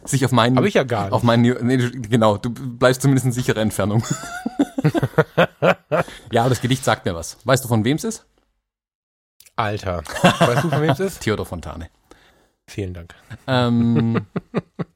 Sich 0.05 0.25
auf 0.25 0.33
meinen. 0.33 0.57
Hab 0.57 0.65
ich 0.65 0.75
ja 0.75 0.83
gar 0.83 1.05
nicht. 1.05 1.13
Auf 1.13 1.23
meinen, 1.23 1.43
nee, 1.43 1.77
genau, 1.77 2.39
du 2.39 2.51
bleibst 2.51 3.03
zumindest 3.03 3.27
in 3.27 3.33
sicherer 3.33 3.61
Entfernung. 3.61 4.03
ja, 6.33 6.41
aber 6.41 6.49
das 6.51 6.61
Gedicht 6.61 6.85
sagt 6.85 7.05
mir 7.05 7.15
was. 7.15 7.37
Weißt 7.45 7.63
du, 7.63 7.69
von 7.69 7.85
wem 7.85 7.99
es 7.99 8.05
ist? 8.05 8.27
Alter. 9.61 10.03
Weißt 10.23 10.65
du, 10.65 10.71
von 10.71 10.83
wem 10.83 10.91
es 10.91 11.01
ist? 11.01 11.21
Theodor 11.23 11.47
Fontane. 11.47 11.89
Vielen 12.67 12.95
Dank. 12.95 13.15
Ähm, 13.47 14.27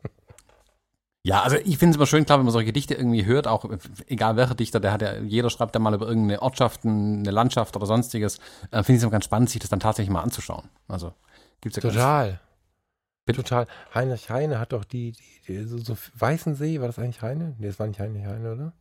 Ja, 1.26 1.42
also 1.42 1.56
ich 1.56 1.78
finde 1.78 1.92
es 1.92 1.96
immer 1.96 2.04
schön, 2.06 2.26
klar, 2.26 2.38
wenn 2.38 2.44
man 2.44 2.52
solche 2.52 2.66
Gedichte 2.66 2.92
irgendwie 2.92 3.24
hört, 3.24 3.48
auch 3.48 3.64
egal 4.08 4.36
welcher 4.36 4.54
Dichter, 4.54 4.78
der 4.78 4.92
hat 4.92 5.00
ja, 5.00 5.16
jeder 5.20 5.48
schreibt 5.48 5.74
ja 5.74 5.80
mal 5.80 5.94
über 5.94 6.06
irgendeine 6.06 6.42
Ortschaft, 6.42 6.84
eine 6.84 7.30
Landschaft 7.30 7.74
oder 7.76 7.86
sonstiges. 7.86 8.36
Äh, 8.70 8.82
finde 8.82 8.92
ich 8.92 8.96
es 8.98 9.02
immer 9.04 9.12
ganz 9.12 9.24
spannend, 9.24 9.48
sich 9.48 9.58
das 9.58 9.70
dann 9.70 9.80
tatsächlich 9.80 10.12
mal 10.12 10.20
anzuschauen. 10.20 10.68
Also 10.86 11.14
gibt's 11.62 11.76
ja 11.76 11.80
Total. 11.80 12.40
Ganz, 13.24 13.36
Total. 13.38 13.66
Heinrich 13.94 14.28
Heine 14.28 14.58
hat 14.58 14.74
doch 14.74 14.84
die, 14.84 15.12
die, 15.12 15.40
die 15.48 15.64
so, 15.64 15.78
so 15.78 15.96
Weißensee, 16.14 16.80
war 16.80 16.88
das 16.88 16.98
eigentlich 16.98 17.22
Heine? 17.22 17.54
Nee, 17.58 17.68
das 17.68 17.78
war 17.78 17.86
nicht 17.86 18.00
Heinrich 18.00 18.26
Heine, 18.26 18.52
oder? 18.52 18.72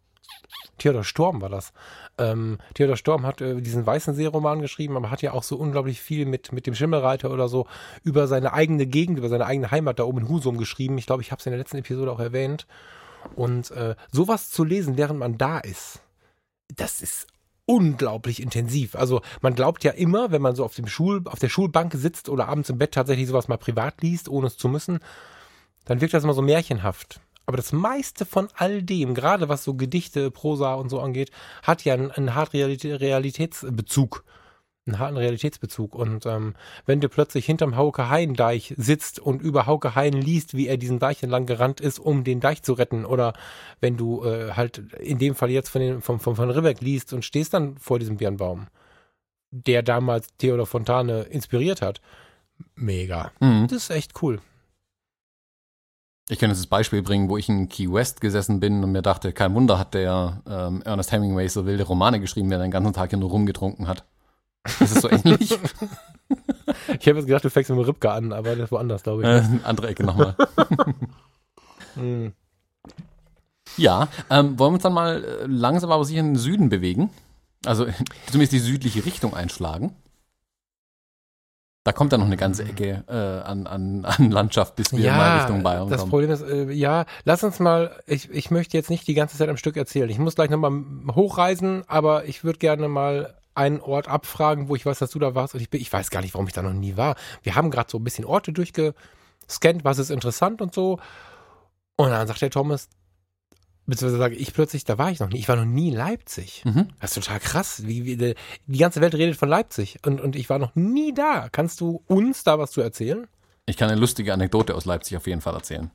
Theodor 0.77 1.03
Storm 1.03 1.41
war 1.41 1.49
das. 1.49 1.71
Ähm, 2.17 2.57
Theodor 2.73 2.97
Storm 2.97 3.25
hat 3.25 3.41
äh, 3.41 3.61
diesen 3.61 3.85
Weißensee-Roman 3.85 4.61
geschrieben, 4.61 4.97
aber 4.97 5.11
hat 5.11 5.21
ja 5.21 5.33
auch 5.33 5.43
so 5.43 5.55
unglaublich 5.55 6.01
viel 6.01 6.25
mit, 6.25 6.51
mit 6.51 6.67
dem 6.67 6.75
Schimmelreiter 6.75 7.31
oder 7.31 7.47
so 7.47 7.67
über 8.03 8.27
seine 8.27 8.53
eigene 8.53 8.85
Gegend, 8.85 9.17
über 9.17 9.29
seine 9.29 9.45
eigene 9.45 9.71
Heimat 9.71 9.99
da 9.99 10.03
oben 10.03 10.19
in 10.19 10.29
Husum 10.29 10.57
geschrieben. 10.57 10.97
Ich 10.97 11.05
glaube, 11.05 11.21
ich 11.21 11.31
habe 11.31 11.39
es 11.39 11.45
in 11.45 11.51
der 11.51 11.59
letzten 11.59 11.77
Episode 11.77 12.11
auch 12.11 12.19
erwähnt. 12.19 12.67
Und 13.35 13.71
äh, 13.71 13.95
sowas 14.11 14.49
zu 14.49 14.63
lesen, 14.63 14.97
während 14.97 15.19
man 15.19 15.37
da 15.37 15.59
ist, 15.59 16.01
das 16.75 17.01
ist 17.01 17.27
unglaublich 17.65 18.41
intensiv. 18.41 18.95
Also 18.95 19.21
man 19.41 19.55
glaubt 19.55 19.83
ja 19.83 19.91
immer, 19.91 20.31
wenn 20.31 20.41
man 20.41 20.55
so 20.55 20.65
auf 20.65 20.75
dem 20.75 20.87
Schul, 20.87 21.21
auf 21.25 21.39
der 21.39 21.49
Schulbank 21.49 21.93
sitzt 21.93 22.29
oder 22.29 22.49
abends 22.49 22.69
im 22.69 22.77
Bett 22.77 22.93
tatsächlich 22.93 23.27
sowas 23.27 23.47
mal 23.47 23.57
privat 23.57 24.01
liest, 24.01 24.27
ohne 24.27 24.47
es 24.47 24.57
zu 24.57 24.67
müssen, 24.67 24.99
dann 25.85 26.01
wirkt 26.01 26.13
das 26.13 26.23
immer 26.23 26.33
so 26.33 26.41
märchenhaft. 26.41 27.21
Aber 27.45 27.57
das 27.57 27.73
meiste 27.73 28.25
von 28.25 28.47
all 28.55 28.83
dem, 28.83 29.13
gerade 29.13 29.49
was 29.49 29.63
so 29.63 29.73
Gedichte, 29.73 30.31
Prosa 30.31 30.75
und 30.75 30.89
so 30.89 30.99
angeht, 30.99 31.31
hat 31.61 31.83
ja 31.83 31.93
einen, 31.93 32.11
einen 32.11 32.35
harten 32.35 32.57
Realitätsbezug. 32.57 34.23
Einen 34.85 34.99
harten 34.99 35.17
Realitätsbezug. 35.17 35.95
Und 35.95 36.25
ähm, 36.25 36.55
wenn 36.85 37.01
du 37.01 37.09
plötzlich 37.09 37.45
hinterm 37.45 37.75
Hauke-Hain-Deich 37.75 38.75
sitzt 38.77 39.19
und 39.19 39.41
über 39.41 39.65
Hauke-Hain 39.65 40.13
liest, 40.13 40.55
wie 40.55 40.67
er 40.67 40.77
diesen 40.77 40.99
Deich 40.99 41.23
entlang 41.23 41.45
gerannt 41.45 41.81
ist, 41.81 41.99
um 41.99 42.23
den 42.23 42.39
Deich 42.39 42.63
zu 42.63 42.73
retten, 42.73 43.05
oder 43.05 43.33
wenn 43.79 43.97
du 43.97 44.23
äh, 44.23 44.51
halt 44.53 44.79
in 44.99 45.19
dem 45.19 45.35
Fall 45.35 45.51
jetzt 45.51 45.69
von, 45.69 45.81
den, 45.81 46.01
von, 46.01 46.19
von, 46.19 46.35
von 46.35 46.49
Ribbeck 46.49 46.81
liest 46.81 47.13
und 47.13 47.23
stehst 47.23 47.53
dann 47.53 47.77
vor 47.77 47.99
diesem 47.99 48.17
Birnbaum, 48.17 48.67
der 49.51 49.83
damals 49.83 50.27
Theodor 50.37 50.65
Fontane 50.65 51.23
inspiriert 51.23 51.81
hat, 51.81 52.01
mega. 52.75 53.31
Mhm. 53.39 53.67
Das 53.67 53.83
ist 53.83 53.89
echt 53.89 54.21
cool. 54.21 54.41
Ich 56.29 56.39
kann 56.39 56.49
jetzt 56.49 56.59
das 56.59 56.67
Beispiel 56.67 57.01
bringen, 57.01 57.29
wo 57.29 57.37
ich 57.37 57.49
in 57.49 57.67
Key 57.67 57.91
West 57.91 58.21
gesessen 58.21 58.59
bin 58.59 58.83
und 58.83 58.91
mir 58.91 59.01
dachte, 59.01 59.33
kein 59.33 59.53
Wunder 59.53 59.77
hat 59.77 59.93
der 59.93 60.41
ähm, 60.47 60.81
Ernest 60.83 61.11
Hemingway 61.11 61.47
so 61.49 61.65
wilde 61.65 61.83
Romane 61.83 62.21
geschrieben, 62.21 62.49
der 62.49 62.59
den 62.59 62.71
ganzen 62.71 62.93
Tag 62.93 63.09
hier 63.09 63.19
nur 63.19 63.29
rumgetrunken 63.29 63.87
hat. 63.87 64.05
Ist 64.79 64.95
es 64.95 65.01
so 65.01 65.09
ähnlich? 65.09 65.51
ich 66.99 67.07
habe 67.07 67.17
jetzt 67.17 67.25
gedacht, 67.25 67.43
du 67.43 67.49
fängst 67.49 67.69
mit 67.69 67.85
Ripke 67.85 68.09
an, 68.09 68.31
aber 68.31 68.55
das 68.55 68.65
ist 68.65 68.71
woanders, 68.71 69.03
glaube 69.03 69.23
ich. 69.23 69.27
Äh, 69.27 69.43
andere 69.63 69.89
Ecke 69.89 70.05
nochmal. 70.05 70.35
hm. 71.95 72.31
Ja, 73.75 74.07
ähm, 74.29 74.57
wollen 74.59 74.71
wir 74.71 74.75
uns 74.75 74.83
dann 74.83 74.93
mal 74.93 75.23
äh, 75.23 75.45
langsam 75.47 75.91
aber 75.91 76.05
sicher 76.05 76.21
in 76.21 76.27
den 76.27 76.35
Süden 76.37 76.69
bewegen? 76.69 77.09
Also 77.65 77.85
zumindest 78.27 78.53
die 78.53 78.59
südliche 78.59 79.05
Richtung 79.05 79.33
einschlagen. 79.33 79.93
Da 81.85 81.91
kommt 81.91 82.13
dann 82.13 82.21
noch 82.21 82.27
eine 82.27 82.37
ganze 82.37 82.63
Ecke 82.63 83.03
äh, 83.09 83.13
an, 83.13 83.67
an, 83.67 84.05
an 84.05 84.31
Landschaft, 84.31 84.77
bis 84.77 84.93
wir 84.93 84.99
ja, 84.99 85.17
mal 85.17 85.37
Richtung 85.39 85.63
Bayern 85.63 85.89
das 85.89 86.01
kommen. 86.01 86.01
Das 86.01 86.09
Problem 86.09 86.31
ist, 86.31 86.69
äh, 86.69 86.71
ja, 86.71 87.05
lass 87.25 87.43
uns 87.43 87.59
mal, 87.59 87.91
ich, 88.05 88.29
ich 88.31 88.51
möchte 88.51 88.77
jetzt 88.77 88.89
nicht 88.89 89.05
die 89.05 89.13
ganze 89.13 89.37
Zeit 89.37 89.49
am 89.49 89.57
Stück 89.57 89.75
erzählen. 89.75 90.09
Ich 90.09 90.17
muss 90.17 90.35
gleich 90.35 90.49
nochmal 90.49 90.71
hochreisen, 91.13 91.83
aber 91.87 92.25
ich 92.25 92.45
würde 92.45 92.59
gerne 92.59 92.87
mal 92.87 93.33
einen 93.53 93.81
Ort 93.81 94.07
abfragen, 94.07 94.69
wo 94.69 94.75
ich 94.75 94.85
weiß, 94.85 94.99
dass 94.99 95.11
du 95.11 95.19
da 95.19 95.35
warst. 95.35 95.55
Und 95.55 95.61
ich, 95.61 95.69
bin, 95.69 95.81
ich 95.81 95.91
weiß 95.91 96.09
gar 96.09 96.21
nicht, 96.21 96.33
warum 96.33 96.47
ich 96.47 96.53
da 96.53 96.61
noch 96.61 96.73
nie 96.73 96.95
war. 96.95 97.15
Wir 97.43 97.55
haben 97.55 97.69
gerade 97.69 97.89
so 97.91 97.97
ein 97.97 98.03
bisschen 98.03 98.25
Orte 98.25 98.53
durchgescannt, 98.53 99.83
was 99.83 99.99
ist 99.99 100.09
interessant 100.09 100.61
und 100.61 100.73
so. 100.73 100.99
Und 101.97 102.09
dann 102.09 102.27
sagt 102.27 102.41
der 102.41 102.49
Thomas, 102.49 102.87
beziehungsweise 103.85 104.17
sage 104.17 104.35
ich 104.35 104.53
plötzlich, 104.53 104.85
da 104.85 104.97
war 104.97 105.11
ich 105.11 105.19
noch 105.19 105.29
nie. 105.29 105.37
Ich 105.37 105.47
war 105.49 105.55
noch 105.55 105.65
nie 105.65 105.89
in 105.89 105.95
Leipzig. 105.95 106.63
Mhm. 106.65 106.89
Das 106.99 107.15
ist 107.15 107.23
total 107.23 107.39
krass. 107.39 107.83
Wie, 107.85 108.05
wie, 108.05 108.35
die 108.67 108.77
ganze 108.77 109.01
Welt 109.01 109.15
redet 109.15 109.35
von 109.35 109.49
Leipzig 109.49 109.99
und, 110.05 110.21
und 110.21 110.35
ich 110.35 110.49
war 110.49 110.59
noch 110.59 110.75
nie 110.75 111.13
da. 111.13 111.49
Kannst 111.51 111.81
du 111.81 112.03
uns 112.07 112.43
da 112.43 112.59
was 112.59 112.71
zu 112.71 112.81
erzählen? 112.81 113.27
Ich 113.65 113.77
kann 113.77 113.89
eine 113.89 113.99
lustige 113.99 114.33
Anekdote 114.33 114.75
aus 114.75 114.85
Leipzig 114.85 115.17
auf 115.17 115.27
jeden 115.27 115.41
Fall 115.41 115.53
erzählen. 115.53 115.91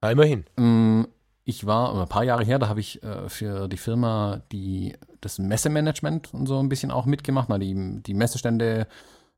Na, 0.00 0.10
immerhin. 0.10 0.44
Mm, 0.56 1.04
ich 1.44 1.66
war 1.66 1.94
ein 1.94 2.08
paar 2.08 2.24
Jahre 2.24 2.44
her, 2.44 2.58
da 2.58 2.68
habe 2.68 2.80
ich 2.80 3.02
äh, 3.02 3.28
für 3.28 3.68
die 3.68 3.76
Firma 3.76 4.42
die, 4.50 4.96
das 5.20 5.38
Messemanagement 5.38 6.32
und 6.34 6.46
so 6.46 6.58
ein 6.58 6.68
bisschen 6.68 6.90
auch 6.90 7.06
mitgemacht, 7.06 7.48
mal 7.48 7.58
die, 7.58 8.02
die 8.02 8.14
Messestände 8.14 8.86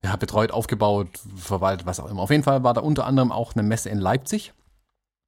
ja, 0.05 0.17
betreut, 0.17 0.53
aufgebaut, 0.53 1.09
verwaltet, 1.37 1.87
was 1.87 2.01
auch 2.01 2.11
immer. 2.11 2.23
Auf 2.23 2.31
jeden 2.31 2.45
Fall 2.45 2.63
war 2.63 2.75
da 2.75 2.81
unter 2.81 3.07
anderem 3.07 3.33
auch 3.33 3.55
eine 3.55 3.63
Messe 3.63 3.89
in 3.89 3.99
Leipzig. 3.99 4.53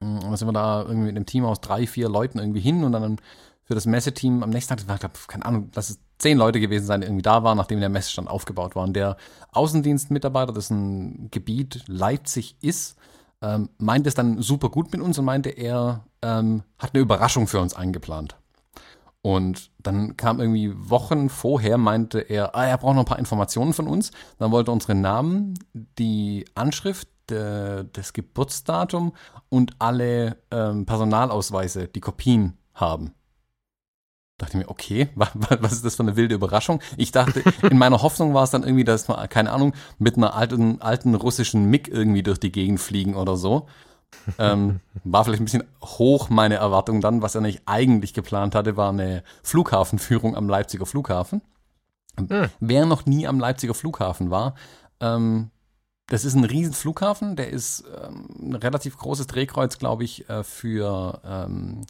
Und 0.00 0.22
dann 0.22 0.36
sind 0.36 0.48
wir 0.48 0.52
da 0.52 0.82
irgendwie 0.82 1.06
mit 1.06 1.16
einem 1.16 1.26
Team 1.26 1.44
aus 1.44 1.60
drei, 1.60 1.86
vier 1.86 2.08
Leuten 2.08 2.38
irgendwie 2.38 2.60
hin 2.60 2.84
und 2.84 2.92
dann 2.92 3.18
für 3.64 3.74
das 3.74 3.86
Messeteam 3.86 4.42
am 4.42 4.50
nächsten 4.50 4.70
Tag, 4.70 4.78
das 4.78 4.88
war, 4.88 5.10
keine 5.26 5.44
Ahnung, 5.44 5.70
lass 5.74 5.90
es 5.90 5.98
zehn 6.18 6.38
Leute 6.38 6.58
gewesen 6.58 6.86
sein, 6.86 7.00
die 7.00 7.06
irgendwie 7.06 7.22
da 7.22 7.42
waren, 7.42 7.58
nachdem 7.58 7.80
der 7.80 7.90
Messestand 7.90 8.28
aufgebaut 8.28 8.74
war. 8.74 8.84
Und 8.84 8.94
der 8.94 9.16
Außendienstmitarbeiter, 9.52 10.52
das 10.52 10.70
ein 10.70 11.28
Gebiet 11.30 11.84
Leipzig 11.86 12.56
ist, 12.62 12.96
ähm, 13.42 13.68
meinte 13.78 14.08
es 14.08 14.14
dann 14.14 14.40
super 14.40 14.70
gut 14.70 14.90
mit 14.92 15.00
uns 15.00 15.18
und 15.18 15.26
meinte, 15.26 15.50
er 15.50 16.04
ähm, 16.22 16.62
hat 16.78 16.94
eine 16.94 17.02
Überraschung 17.02 17.46
für 17.46 17.60
uns 17.60 17.74
eingeplant. 17.74 18.36
Und 19.20 19.70
dann 19.78 20.16
kam 20.16 20.40
irgendwie 20.40 20.72
Wochen 20.74 21.28
vorher, 21.28 21.76
meinte 21.76 22.20
er, 22.20 22.54
ah, 22.54 22.64
er 22.64 22.78
braucht 22.78 22.94
noch 22.94 23.02
ein 23.02 23.08
paar 23.08 23.18
Informationen 23.18 23.74
von 23.74 23.86
uns. 23.86 24.12
Dann 24.38 24.50
wollte 24.50 24.70
er 24.70 24.74
unsere 24.74 24.94
Namen, 24.94 25.54
die 25.98 26.46
Anschrift, 26.54 27.08
de, 27.30 27.84
das 27.92 28.12
Geburtsdatum 28.12 29.12
und 29.48 29.72
alle 29.78 30.36
ähm, 30.50 30.86
Personalausweise, 30.86 31.88
die 31.88 32.00
Kopien 32.00 32.58
haben. 32.74 33.14
Dachte 34.38 34.56
mir, 34.56 34.68
okay, 34.68 35.08
was 35.14 35.72
ist 35.72 35.84
das 35.84 35.96
für 35.96 36.04
eine 36.04 36.16
wilde 36.16 36.36
Überraschung? 36.36 36.80
Ich 36.96 37.10
dachte, 37.10 37.42
in 37.68 37.76
meiner 37.76 38.02
Hoffnung 38.02 38.34
war 38.34 38.44
es 38.44 38.50
dann 38.50 38.62
irgendwie, 38.62 38.84
dass 38.84 39.08
wir, 39.08 39.26
keine 39.28 39.52
Ahnung, 39.52 39.74
mit 39.98 40.16
einer 40.16 40.34
alten, 40.34 40.80
alten 40.80 41.14
russischen 41.14 41.68
MIG 41.70 41.88
irgendwie 41.88 42.22
durch 42.22 42.38
die 42.38 42.52
Gegend 42.52 42.80
fliegen 42.80 43.16
oder 43.16 43.36
so. 43.36 43.66
ähm, 44.38 44.80
war 45.04 45.24
vielleicht 45.24 45.42
ein 45.42 45.44
bisschen 45.44 45.64
hoch 45.82 46.30
meine 46.30 46.54
Erwartung 46.54 47.00
dann. 47.00 47.20
Was 47.20 47.34
er 47.34 47.40
nicht 47.40 47.62
eigentlich 47.66 48.14
geplant 48.14 48.54
hatte, 48.54 48.76
war 48.76 48.90
eine 48.90 49.24
Flughafenführung 49.42 50.36
am 50.36 50.48
Leipziger 50.48 50.86
Flughafen. 50.86 51.42
Mhm. 52.16 52.48
Wer 52.60 52.86
noch 52.86 53.06
nie 53.06 53.26
am 53.26 53.40
Leipziger 53.40 53.74
Flughafen 53.74 54.30
war, 54.30 54.54
ähm, 55.00 55.50
das 56.08 56.24
ist 56.24 56.34
ein 56.34 56.44
riesen 56.44 56.72
Flughafen, 56.72 57.36
der 57.36 57.50
ist 57.50 57.84
ähm, 58.02 58.28
ein 58.40 58.54
relativ 58.54 58.96
großes 58.96 59.26
Drehkreuz, 59.26 59.78
glaube 59.78 60.04
ich, 60.04 60.28
äh, 60.28 60.42
für, 60.42 61.20
ähm, 61.24 61.82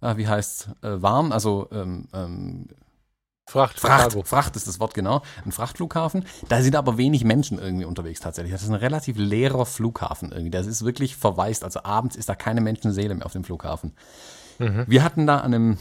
äh, 0.00 0.16
wie 0.16 0.28
heißt 0.28 0.70
äh, 0.82 1.00
warm, 1.00 1.32
also 1.32 1.68
ähm, 1.72 2.08
ähm, 2.12 2.66
Fracht, 3.48 3.80
Fracht, 3.80 4.16
Fracht 4.28 4.54
ist 4.54 4.68
das 4.68 4.78
Wort 4.78 4.94
genau, 4.94 5.22
ein 5.44 5.50
Frachtflughafen. 5.50 6.24
Da 6.48 6.62
sind 6.62 6.76
aber 6.76 6.98
wenig 6.98 7.24
Menschen 7.24 7.58
irgendwie 7.58 7.84
unterwegs 7.84 8.20
tatsächlich. 8.20 8.52
Das 8.52 8.62
ist 8.62 8.68
ein 8.68 8.76
relativ 8.76 9.16
leerer 9.18 9.66
Flughafen 9.66 10.30
irgendwie. 10.30 10.52
Das 10.52 10.68
ist 10.68 10.84
wirklich 10.84 11.16
verwaist. 11.16 11.64
Also 11.64 11.82
abends 11.82 12.14
ist 12.14 12.28
da 12.28 12.36
keine 12.36 12.60
Menschenseele 12.60 13.12
mehr 13.12 13.26
auf 13.26 13.32
dem 13.32 13.42
Flughafen. 13.42 13.92
Mhm. 14.60 14.84
Wir 14.86 15.02
hatten 15.02 15.26
da 15.26 15.38
an 15.38 15.52
einem 15.52 15.78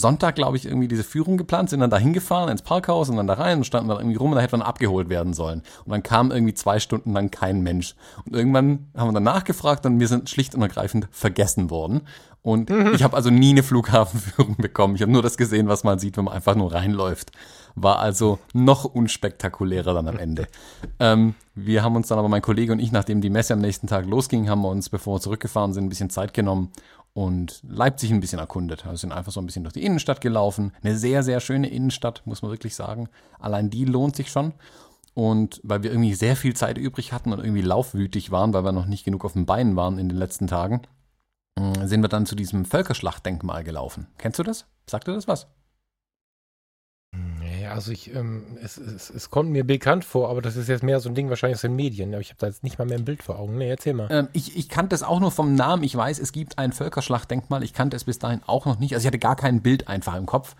Sonntag, 0.00 0.36
glaube 0.36 0.56
ich, 0.56 0.64
irgendwie 0.64 0.88
diese 0.88 1.04
Führung 1.04 1.36
geplant, 1.36 1.68
sind 1.68 1.80
dann 1.80 1.90
da 1.90 1.98
hingefahren 1.98 2.48
ins 2.48 2.62
Parkhaus 2.62 3.10
und 3.10 3.16
dann 3.16 3.26
da 3.26 3.34
rein 3.34 3.58
und 3.58 3.64
standen 3.64 3.88
dann 3.88 3.98
irgendwie 3.98 4.16
rum 4.16 4.30
und 4.30 4.36
da 4.36 4.42
hätte 4.42 4.56
man 4.56 4.66
abgeholt 4.66 5.10
werden 5.10 5.34
sollen. 5.34 5.62
Und 5.84 5.92
dann 5.92 6.02
kam 6.02 6.30
irgendwie 6.30 6.54
zwei 6.54 6.80
Stunden 6.80 7.12
lang 7.12 7.30
kein 7.30 7.60
Mensch. 7.60 7.94
Und 8.24 8.34
irgendwann 8.34 8.86
haben 8.96 9.08
wir 9.08 9.12
dann 9.12 9.22
nachgefragt 9.22 9.84
und 9.84 10.00
wir 10.00 10.08
sind 10.08 10.30
schlicht 10.30 10.54
und 10.54 10.62
ergreifend 10.62 11.08
vergessen 11.10 11.68
worden. 11.68 12.02
Und 12.40 12.70
mhm. 12.70 12.92
ich 12.94 13.04
habe 13.04 13.14
also 13.14 13.30
nie 13.30 13.50
eine 13.50 13.62
Flughafenführung 13.62 14.56
bekommen. 14.58 14.96
Ich 14.96 15.02
habe 15.02 15.12
nur 15.12 15.22
das 15.22 15.36
gesehen, 15.36 15.68
was 15.68 15.84
man 15.84 15.98
sieht, 15.98 16.16
wenn 16.16 16.24
man 16.24 16.34
einfach 16.34 16.56
nur 16.56 16.72
reinläuft. 16.72 17.30
War 17.74 17.98
also 17.98 18.38
noch 18.54 18.84
unspektakulärer 18.84 19.94
dann 19.94 20.08
am 20.08 20.18
Ende. 20.18 20.46
ähm, 21.00 21.34
wir 21.54 21.82
haben 21.82 21.96
uns 21.96 22.08
dann 22.08 22.18
aber, 22.18 22.28
mein 22.28 22.42
Kollege 22.42 22.72
und 22.72 22.80
ich, 22.80 22.92
nachdem 22.92 23.20
die 23.20 23.30
Messe 23.30 23.52
am 23.52 23.60
nächsten 23.60 23.86
Tag 23.86 24.06
losging, 24.06 24.48
haben 24.48 24.62
wir 24.62 24.70
uns, 24.70 24.88
bevor 24.88 25.16
wir 25.16 25.20
zurückgefahren 25.20 25.74
sind, 25.74 25.84
ein 25.84 25.88
bisschen 25.90 26.10
Zeit 26.10 26.32
genommen 26.32 26.72
und 27.14 27.60
Leipzig 27.68 28.10
ein 28.10 28.20
bisschen 28.20 28.38
erkundet. 28.38 28.86
Also 28.86 28.96
sind 28.96 29.12
einfach 29.12 29.32
so 29.32 29.40
ein 29.40 29.46
bisschen 29.46 29.64
durch 29.64 29.74
die 29.74 29.84
Innenstadt 29.84 30.20
gelaufen. 30.20 30.72
Eine 30.82 30.96
sehr, 30.96 31.22
sehr 31.22 31.40
schöne 31.40 31.68
Innenstadt, 31.68 32.22
muss 32.24 32.42
man 32.42 32.50
wirklich 32.50 32.74
sagen. 32.74 33.08
Allein 33.38 33.70
die 33.70 33.84
lohnt 33.84 34.16
sich 34.16 34.30
schon. 34.30 34.54
Und 35.14 35.60
weil 35.62 35.82
wir 35.82 35.90
irgendwie 35.90 36.14
sehr 36.14 36.36
viel 36.36 36.54
Zeit 36.54 36.78
übrig 36.78 37.12
hatten 37.12 37.32
und 37.32 37.40
irgendwie 37.40 37.60
laufwütig 37.60 38.30
waren, 38.30 38.54
weil 38.54 38.64
wir 38.64 38.72
noch 38.72 38.86
nicht 38.86 39.04
genug 39.04 39.24
auf 39.24 39.34
den 39.34 39.44
Beinen 39.44 39.76
waren 39.76 39.98
in 39.98 40.08
den 40.08 40.16
letzten 40.16 40.46
Tagen, 40.46 40.82
äh, 41.56 41.86
sind 41.86 42.00
wir 42.00 42.08
dann 42.08 42.24
zu 42.24 42.34
diesem 42.34 42.64
Völkerschlachtdenkmal 42.64 43.62
gelaufen. 43.62 44.06
Kennst 44.16 44.38
du 44.38 44.42
das? 44.42 44.66
Sagt 44.88 45.08
dir 45.08 45.12
das 45.12 45.28
was? 45.28 45.48
Also 47.72 47.92
ich, 47.92 48.14
ähm, 48.14 48.44
es, 48.62 48.76
es, 48.78 49.10
es, 49.10 49.30
kommt 49.30 49.50
mir 49.50 49.64
bekannt 49.64 50.04
vor, 50.04 50.28
aber 50.28 50.42
das 50.42 50.56
ist 50.56 50.68
jetzt 50.68 50.82
mehr 50.82 51.00
so 51.00 51.08
ein 51.08 51.14
Ding 51.14 51.28
wahrscheinlich 51.28 51.56
aus 51.56 51.62
den 51.62 51.76
Medien. 51.76 52.12
Aber 52.12 52.20
ich 52.20 52.30
habe 52.30 52.38
da 52.38 52.46
jetzt 52.46 52.62
nicht 52.62 52.78
mal 52.78 52.86
mehr 52.86 52.98
ein 52.98 53.04
Bild 53.04 53.22
vor 53.22 53.38
Augen. 53.38 53.58
Nee, 53.58 53.68
erzähl 53.68 53.94
mal. 53.94 54.08
Ähm, 54.10 54.28
ich, 54.32 54.56
ich 54.56 54.68
kannte 54.68 54.94
es 54.94 55.02
auch 55.02 55.20
nur 55.20 55.30
vom 55.30 55.54
Namen. 55.54 55.82
Ich 55.82 55.96
weiß, 55.96 56.18
es 56.18 56.32
gibt 56.32 56.58
ein 56.58 56.72
Völkerschlachtdenkmal. 56.72 57.62
Ich 57.62 57.72
kannte 57.72 57.96
es 57.96 58.04
bis 58.04 58.18
dahin 58.18 58.40
auch 58.46 58.66
noch 58.66 58.78
nicht. 58.78 58.94
Also 58.94 59.04
ich 59.04 59.06
hatte 59.06 59.18
gar 59.18 59.36
kein 59.36 59.62
Bild 59.62 59.88
einfach 59.88 60.16
im 60.16 60.26
Kopf. 60.26 60.54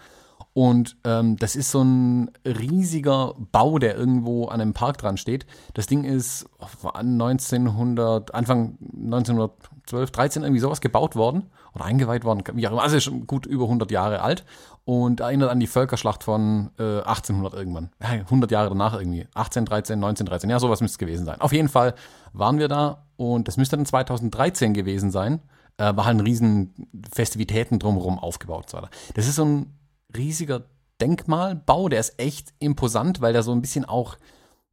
Und 0.54 0.96
ähm, 1.04 1.36
das 1.36 1.56
ist 1.56 1.70
so 1.70 1.82
ein 1.82 2.30
riesiger 2.44 3.34
Bau, 3.52 3.78
der 3.78 3.96
irgendwo 3.96 4.46
an 4.46 4.60
einem 4.60 4.74
Park 4.74 4.98
dran 4.98 5.16
steht. 5.16 5.46
Das 5.72 5.86
Ding 5.86 6.04
ist 6.04 6.46
1900, 6.82 8.34
Anfang 8.34 8.76
1900 8.92 9.52
12, 9.86 10.10
13 10.10 10.42
irgendwie 10.42 10.60
sowas 10.60 10.80
gebaut 10.80 11.16
worden 11.16 11.50
oder 11.74 11.84
eingeweiht 11.84 12.24
worden, 12.24 12.44
wie 12.54 12.66
auch 12.66 12.72
immer. 12.72 12.82
Also 12.82 13.00
schon 13.00 13.26
gut 13.26 13.46
über 13.46 13.64
100 13.64 13.90
Jahre 13.90 14.22
alt 14.22 14.44
und 14.84 15.20
erinnert 15.20 15.50
an 15.50 15.60
die 15.60 15.66
Völkerschlacht 15.66 16.24
von 16.24 16.70
äh, 16.78 17.00
1800 17.00 17.54
irgendwann. 17.54 17.90
Ja, 18.00 18.08
100 18.08 18.50
Jahre 18.50 18.68
danach 18.68 18.94
irgendwie. 18.98 19.28
18, 19.34 19.64
13, 19.64 19.98
19, 19.98 20.26
13. 20.26 20.50
Ja, 20.50 20.58
sowas 20.58 20.80
müsste 20.80 20.94
es 20.94 20.98
gewesen 20.98 21.24
sein. 21.24 21.40
Auf 21.40 21.52
jeden 21.52 21.68
Fall 21.68 21.94
waren 22.32 22.58
wir 22.58 22.68
da 22.68 23.06
und 23.16 23.46
das 23.48 23.56
müsste 23.56 23.76
dann 23.76 23.86
2013 23.86 24.74
gewesen 24.74 25.10
sein. 25.10 25.40
Äh, 25.76 25.96
war 25.96 26.04
halt 26.04 26.16
ein 26.16 26.20
riesen 26.20 26.88
Festivitäten 27.12 27.78
drumherum 27.78 28.18
aufgebaut. 28.18 28.70
So. 28.70 28.80
Das 29.14 29.26
ist 29.26 29.36
so 29.36 29.44
ein 29.44 29.78
riesiger 30.16 30.64
Denkmalbau, 31.00 31.88
der 31.88 32.00
ist 32.00 32.18
echt 32.18 32.52
imposant, 32.58 33.20
weil 33.20 33.32
der 33.32 33.42
so 33.42 33.52
ein 33.52 33.60
bisschen 33.60 33.84
auch 33.84 34.16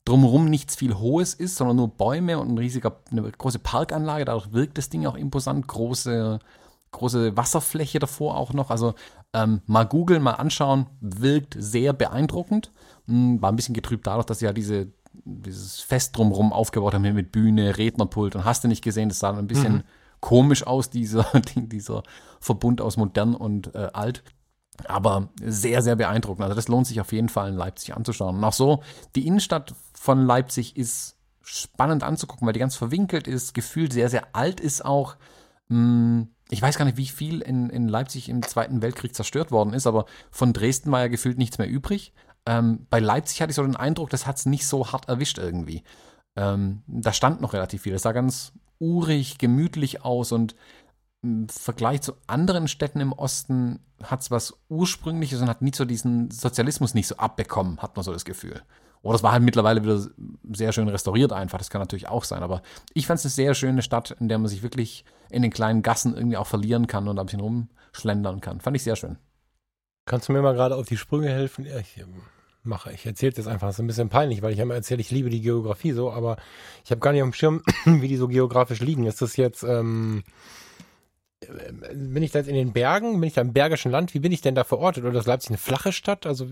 drumherum 0.06 0.46
nichts 0.46 0.76
viel 0.76 0.98
Hohes 0.98 1.34
ist, 1.34 1.56
sondern 1.56 1.78
nur 1.78 1.88
Bäume 1.88 2.40
und 2.40 2.50
ein 2.50 2.58
riesiger, 2.58 2.98
eine 3.12 3.24
große 3.24 3.60
Parkanlage. 3.60 4.26
Dadurch 4.26 4.52
wirkt 4.54 4.78
das 4.78 4.90
Ding 4.90 5.06
auch 5.06 5.16
imposant. 5.16 5.68
Große, 5.68 6.40
große 6.92 7.38
Wasserfläche 7.38 8.00
davor 8.00 8.38
auch 8.38 8.54
noch. 8.54 8.70
Also 8.72 8.94
ähm, 9.34 9.62
mal 9.66 9.86
googeln, 9.86 10.24
mal 10.24 10.34
anschauen, 10.34 10.88
wirkt 11.02 11.56
sehr 11.58 11.94
beeindruckend. 11.94 12.72
Hm, 13.08 13.42
war 13.42 13.52
ein 13.52 13.56
bisschen 13.56 13.76
getrübt 13.76 14.08
dadurch, 14.08 14.26
dass 14.26 14.40
sie 14.40 14.46
ja 14.46 14.54
diese, 14.54 14.88
dieses 15.14 15.80
Fest 15.80 16.18
drumherum 16.18 16.52
aufgebaut 16.52 16.94
haben, 16.94 17.02
mit 17.14 17.32
Bühne, 17.32 17.78
Rednerpult 17.78 18.36
und 18.36 18.46
hast 18.46 18.64
du 18.64 18.68
nicht 18.68 18.84
gesehen, 18.84 19.10
das 19.10 19.20
sah 19.20 19.38
ein 19.38 19.48
bisschen 19.48 19.74
mhm. 19.74 19.84
komisch 20.20 20.66
aus, 20.66 20.90
dieser, 20.90 21.26
dieser 21.56 22.04
Verbund 22.40 22.82
aus 22.82 22.98
modern 22.98 23.36
und 23.36 23.74
äh, 23.76 23.90
alt. 23.94 24.24
Aber 24.88 25.30
sehr, 25.42 25.82
sehr 25.82 25.98
beeindruckend. 25.98 26.44
Also 26.44 26.56
das 26.56 26.70
lohnt 26.70 26.88
sich 26.88 27.02
auf 27.02 27.12
jeden 27.12 27.30
Fall 27.30 27.50
in 27.50 27.56
Leipzig 27.56 27.96
anzuschauen. 27.96 28.38
Und 28.38 28.44
auch 28.44 28.54
so, 28.54 28.82
die 29.16 29.28
Innenstadt 29.28 29.76
von 29.94 30.26
Leipzig 30.26 30.78
ist 30.78 31.18
spannend 31.42 32.04
anzugucken, 32.04 32.46
weil 32.48 32.54
die 32.54 32.60
ganz 32.60 32.76
verwinkelt 32.76 33.28
ist, 33.28 33.54
gefühlt 33.54 33.92
sehr, 33.92 34.10
sehr 34.10 34.36
alt 34.36 34.60
ist 34.60 34.86
auch. 34.86 35.18
Hm, 35.70 36.30
ich 36.50 36.62
weiß 36.62 36.78
gar 36.78 36.86
nicht, 36.86 36.98
wie 36.98 37.06
viel 37.06 37.42
in, 37.42 37.70
in 37.70 37.88
Leipzig 37.88 38.28
im 38.30 38.42
Zweiten 38.42 38.82
Weltkrieg 38.82 39.16
zerstört 39.16 39.52
worden 39.52 39.74
ist, 39.74 39.88
aber 39.88 40.06
von 40.32 40.54
Dresden 40.54 40.92
war 40.92 41.02
ja 41.02 41.08
gefühlt 41.08 41.38
nichts 41.38 41.58
mehr 41.60 41.70
übrig. 41.70 42.14
Ähm, 42.46 42.88
bei 42.90 43.00
Leipzig 43.00 43.42
hatte 43.42 43.52
ich 43.52 43.56
so 43.56 43.64
den 43.64 43.76
Eindruck, 43.76 44.10
das 44.10 44.26
hat 44.26 44.38
es 44.38 44.46
nicht 44.46 44.66
so 44.66 44.92
hart 44.92 45.08
erwischt 45.08 45.38
irgendwie. 45.38 45.84
Ähm, 46.36 46.82
da 46.88 47.14
stand 47.14 47.42
noch 47.42 47.54
relativ 47.54 47.84
viel. 47.84 47.94
Es 47.94 48.02
sah 48.02 48.14
ganz 48.14 48.54
urig, 48.80 49.38
gemütlich 49.38 50.04
aus 50.04 50.32
und 50.32 50.56
im 51.22 51.50
Vergleich 51.50 52.02
zu 52.02 52.14
anderen 52.28 52.68
Städten 52.68 53.02
im 53.02 53.12
Osten 53.12 53.80
hat 54.02 54.22
es 54.22 54.32
was 54.32 54.58
Ursprüngliches 54.70 55.42
und 55.42 55.50
hat 55.50 55.62
nie 55.62 55.74
so 55.76 55.84
diesen 55.84 56.32
Sozialismus 56.32 56.94
nicht 56.94 57.08
so 57.08 57.18
abbekommen, 57.18 57.80
hat 57.80 57.96
man 57.96 58.04
so 58.04 58.14
das 58.14 58.24
Gefühl. 58.24 58.62
Oder 59.02 59.16
es 59.16 59.24
war 59.24 59.34
halt 59.34 59.44
mittlerweile 59.44 59.84
wieder 59.84 60.08
sehr 60.54 60.72
schön 60.72 60.88
restauriert 60.88 61.34
einfach, 61.34 61.58
das 61.58 61.70
kann 61.70 61.82
natürlich 61.82 62.08
auch 62.08 62.24
sein. 62.24 62.42
Aber 62.42 62.62
ich 62.94 63.06
fand 63.06 63.20
es 63.20 63.26
eine 63.26 63.32
sehr 63.32 63.54
schöne 63.54 63.82
Stadt, 63.82 64.12
in 64.20 64.30
der 64.30 64.40
man 64.40 64.48
sich 64.48 64.64
wirklich 64.64 65.06
in 65.30 65.42
den 65.42 65.52
kleinen 65.52 65.82
Gassen 65.82 66.16
irgendwie 66.16 66.38
auch 66.38 66.48
verlieren 66.48 66.88
kann 66.88 67.08
und 67.08 67.20
ein 67.20 67.26
bisschen 67.26 67.42
rumschlendern 67.42 68.42
kann. 68.42 68.62
Fand 68.62 68.76
ich 68.76 68.84
sehr 68.84 68.96
schön. 68.96 69.18
Kannst 70.06 70.28
du 70.28 70.34
mir 70.34 70.42
mal 70.42 70.54
gerade 70.54 70.76
auf 70.76 70.88
die 70.88 70.98
Sprünge 70.98 71.30
helfen? 71.30 71.66
Ich 71.66 71.98
ähm, 71.98 72.24
mache, 72.64 72.92
ich 72.92 73.06
erzähle 73.06 73.34
das 73.34 73.48
einfach, 73.48 73.68
das 73.68 73.76
ist 73.76 73.80
ein 73.82 73.88
bisschen 73.88 74.10
peinlich, 74.10 74.42
weil 74.42 74.54
ich 74.54 74.60
immer 74.60 74.74
erzähle, 74.74 75.02
ich 75.02 75.12
liebe 75.12 75.30
die 75.30 75.42
Geografie 75.42 75.92
so, 75.92 76.12
aber 76.12 76.38
ich 76.84 76.92
habe 76.92 77.00
gar 77.00 77.12
nicht 77.12 77.22
auf 77.22 77.30
dem 77.30 77.34
Schirm, 77.34 77.64
wie 77.86 78.08
die 78.08 78.18
so 78.18 78.28
geografisch 78.28 78.80
liegen. 78.80 79.06
Ist 79.06 79.22
das 79.22 79.38
jetzt... 79.38 79.64
Ähm 79.64 80.24
bin 81.94 82.22
ich 82.22 82.32
da 82.32 82.40
jetzt 82.40 82.50
in 82.50 82.56
den 82.56 82.74
Bergen? 82.74 83.14
Bin 83.20 83.28
ich 83.28 83.34
da 83.34 83.42
im 83.42 83.54
Bergischen 83.54 83.92
Land? 83.92 84.14
Wie 84.14 84.20
bin 84.20 84.34
ich 84.34 84.42
denn 84.42 84.56
da 84.56 84.66
verortet? 84.66 85.06
Oder 85.06 85.20
ist 85.20 85.26
Leipzig 85.26 85.52
eine 85.52 85.58
flache 85.58 85.94
Stadt? 85.94 86.26
Also 86.26 86.48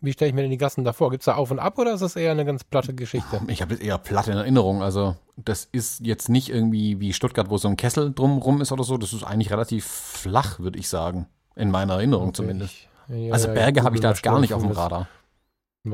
wie 0.00 0.12
stelle 0.12 0.28
ich 0.28 0.34
mir 0.34 0.42
denn 0.42 0.50
die 0.50 0.58
Gassen 0.58 0.84
davor? 0.84 1.10
Gibt 1.10 1.22
es 1.22 1.26
da 1.26 1.34
Auf 1.34 1.50
und 1.50 1.58
Ab 1.58 1.78
oder 1.78 1.94
ist 1.94 2.00
das 2.00 2.16
eher 2.16 2.30
eine 2.30 2.44
ganz 2.44 2.64
platte 2.64 2.94
Geschichte? 2.94 3.40
Ich 3.48 3.62
habe 3.62 3.74
eher 3.76 3.98
platte 3.98 4.32
in 4.32 4.38
Erinnerung. 4.38 4.82
Also 4.82 5.16
das 5.36 5.64
ist 5.64 6.00
jetzt 6.00 6.28
nicht 6.28 6.48
irgendwie 6.48 7.00
wie 7.00 7.12
Stuttgart, 7.12 7.50
wo 7.50 7.58
so 7.58 7.68
ein 7.68 7.76
Kessel 7.76 8.12
drumrum 8.12 8.60
ist 8.60 8.72
oder 8.72 8.84
so. 8.84 8.98
Das 8.98 9.12
ist 9.12 9.24
eigentlich 9.24 9.50
relativ 9.50 9.86
flach, 9.86 10.58
würde 10.58 10.78
ich 10.78 10.88
sagen. 10.88 11.26
In 11.54 11.70
meiner 11.70 11.94
Erinnerung 11.94 12.28
okay. 12.28 12.36
zumindest. 12.36 12.74
Ja, 13.08 13.32
also 13.32 13.48
Berge 13.48 13.78
ja, 13.78 13.84
habe 13.84 13.96
ich 13.96 14.02
da 14.02 14.10
jetzt 14.10 14.22
gar 14.22 14.38
nicht 14.40 14.52
auf 14.52 14.62
dem 14.62 14.72
Radar. 14.72 15.08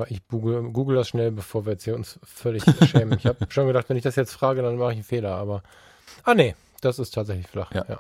Ich 0.09 0.27
google, 0.27 0.73
google, 0.73 0.97
das 0.97 1.09
schnell, 1.09 1.31
bevor 1.31 1.67
wir 1.67 1.73
jetzt 1.73 1.85
hier 1.85 1.95
uns 1.95 2.19
völlig 2.25 2.65
schämen. 2.87 3.19
ich 3.19 3.27
habe 3.27 3.39
schon 3.51 3.67
gedacht, 3.67 3.89
wenn 3.89 3.97
ich 3.97 4.03
das 4.03 4.17
jetzt 4.17 4.33
frage, 4.33 4.63
dann 4.63 4.77
mache 4.77 4.93
ich 4.93 4.97
einen 4.97 5.05
Fehler. 5.05 5.37
Aber 5.37 5.63
ah 6.25 6.35
nee, 6.35 6.57
das 6.81 6.99
ist 6.99 7.13
tatsächlich 7.13 7.47
flach. 7.47 7.73
ja. 7.73 7.85
ja. 7.89 7.99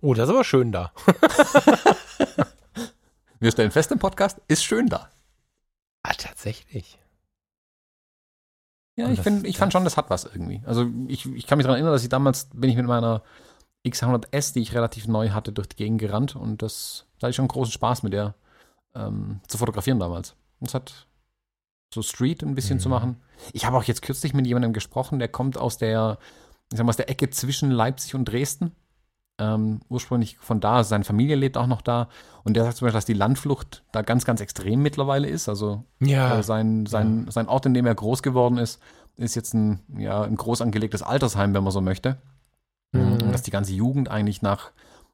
Oh, 0.00 0.14
das 0.14 0.28
ist 0.28 0.34
aber 0.34 0.44
schön 0.44 0.72
da. 0.72 0.92
Wir 3.38 3.50
stellen 3.50 3.70
fest 3.70 3.92
im 3.92 3.98
Podcast, 3.98 4.40
ist 4.48 4.64
schön 4.64 4.88
da. 4.88 5.10
Ah, 6.02 6.14
tatsächlich. 6.14 6.98
Ja, 8.96 9.10
ich, 9.10 9.20
find, 9.20 9.46
ich 9.46 9.58
fand 9.58 9.72
schon, 9.72 9.84
das 9.84 9.98
hat 9.98 10.08
was 10.08 10.24
irgendwie. 10.24 10.62
Also 10.64 10.86
ich, 11.08 11.26
ich 11.26 11.46
kann 11.46 11.58
mich 11.58 11.64
daran 11.64 11.76
erinnern, 11.76 11.92
dass 11.92 12.02
ich 12.02 12.08
damals 12.08 12.48
bin 12.54 12.70
ich 12.70 12.76
mit 12.76 12.86
meiner 12.86 13.22
X100S, 13.86 14.54
die 14.54 14.62
ich 14.62 14.74
relativ 14.74 15.06
neu 15.06 15.30
hatte, 15.30 15.52
durch 15.52 15.68
die 15.68 15.76
Gegend 15.76 16.00
gerannt 16.00 16.34
und 16.34 16.62
das 16.62 17.06
da 17.18 17.26
hatte 17.26 17.30
ich 17.30 17.36
schon 17.36 17.48
großen 17.48 17.72
Spaß 17.72 18.02
mit 18.02 18.12
der 18.12 18.34
ähm, 18.94 19.40
zu 19.46 19.58
fotografieren 19.58 19.98
damals. 19.98 20.34
Und 20.60 20.68
es 20.68 20.74
hat 20.74 21.06
so 21.92 22.02
Street 22.02 22.42
ein 22.42 22.54
bisschen 22.54 22.78
mhm. 22.78 22.82
zu 22.82 22.88
machen. 22.88 23.22
Ich 23.52 23.66
habe 23.66 23.76
auch 23.76 23.84
jetzt 23.84 24.02
kürzlich 24.02 24.34
mit 24.34 24.46
jemandem 24.46 24.72
gesprochen, 24.72 25.18
der 25.18 25.28
kommt 25.28 25.58
aus 25.58 25.76
der, 25.76 26.18
ich 26.70 26.78
sag 26.78 26.84
mal, 26.84 26.90
aus 26.90 26.96
der 26.96 27.10
Ecke 27.10 27.30
zwischen 27.30 27.70
Leipzig 27.70 28.14
und 28.14 28.24
Dresden 28.26 28.72
ähm, 29.38 29.80
ursprünglich 29.88 30.38
von 30.38 30.60
da, 30.60 30.82
seine 30.84 31.04
Familie 31.04 31.36
lebt 31.36 31.56
auch 31.56 31.66
noch 31.66 31.82
da. 31.82 32.08
Und 32.44 32.54
der 32.54 32.64
sagt 32.64 32.76
zum 32.76 32.86
Beispiel, 32.86 32.98
dass 32.98 33.04
die 33.04 33.12
Landflucht 33.12 33.84
da 33.92 34.02
ganz, 34.02 34.24
ganz 34.24 34.40
extrem 34.40 34.82
mittlerweile 34.82 35.28
ist. 35.28 35.48
Also 35.48 35.84
ja. 36.00 36.38
äh, 36.38 36.42
sein, 36.42 36.86
sein, 36.86 37.24
ja. 37.26 37.32
sein 37.32 37.48
Ort, 37.48 37.66
in 37.66 37.74
dem 37.74 37.86
er 37.86 37.94
groß 37.94 38.22
geworden 38.22 38.58
ist, 38.58 38.80
ist 39.16 39.34
jetzt 39.34 39.54
ein, 39.54 39.80
ja, 39.96 40.22
ein 40.22 40.36
groß 40.36 40.62
angelegtes 40.62 41.02
Altersheim, 41.02 41.54
wenn 41.54 41.64
man 41.64 41.72
so 41.72 41.80
möchte. 41.80 42.18
Mhm. 42.92 43.12
Und 43.12 43.32
dass 43.32 43.42
die 43.42 43.50
ganze 43.50 43.72
Jugend 43.72 44.10
eigentlich 44.10 44.42
nach 44.42 44.70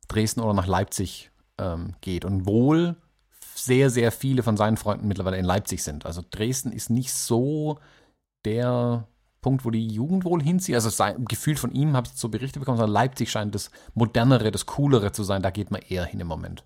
Dresden 0.08 0.40
oder 0.40 0.54
nach 0.54 0.66
Leipzig 0.66 1.30
ähm, 1.58 1.94
geht. 2.00 2.24
Und 2.24 2.46
wohl 2.46 2.96
sehr, 3.54 3.90
sehr 3.90 4.12
viele 4.12 4.42
von 4.42 4.56
seinen 4.56 4.76
Freunden 4.76 5.08
mittlerweile 5.08 5.36
in 5.36 5.44
Leipzig 5.44 5.82
sind. 5.82 6.06
Also 6.06 6.22
Dresden 6.30 6.72
ist 6.72 6.90
nicht 6.90 7.12
so 7.12 7.78
der 8.44 9.06
Punkt, 9.43 9.64
wo 9.64 9.70
die 9.70 9.86
Jugend 9.86 10.24
wohl 10.24 10.43
hinzieht. 10.43 10.76
Also 10.76 10.88
sein, 10.88 11.24
gefühlt 11.26 11.59
von 11.59 11.72
ihm 11.72 11.95
habe 11.95 12.09
ich 12.09 12.18
so 12.18 12.28
Berichte 12.28 12.59
bekommen, 12.59 12.78
sondern 12.78 12.95
Leipzig 12.95 13.30
scheint 13.30 13.55
das 13.55 13.70
modernere, 13.95 14.51
das 14.51 14.66
coolere 14.66 15.12
zu 15.12 15.24
sein. 15.24 15.43
Da 15.43 15.51
geht 15.51 15.70
man 15.70 15.82
eher 15.82 16.07
hin 16.07 16.20
im 16.20 16.28
Moment. 16.28 16.64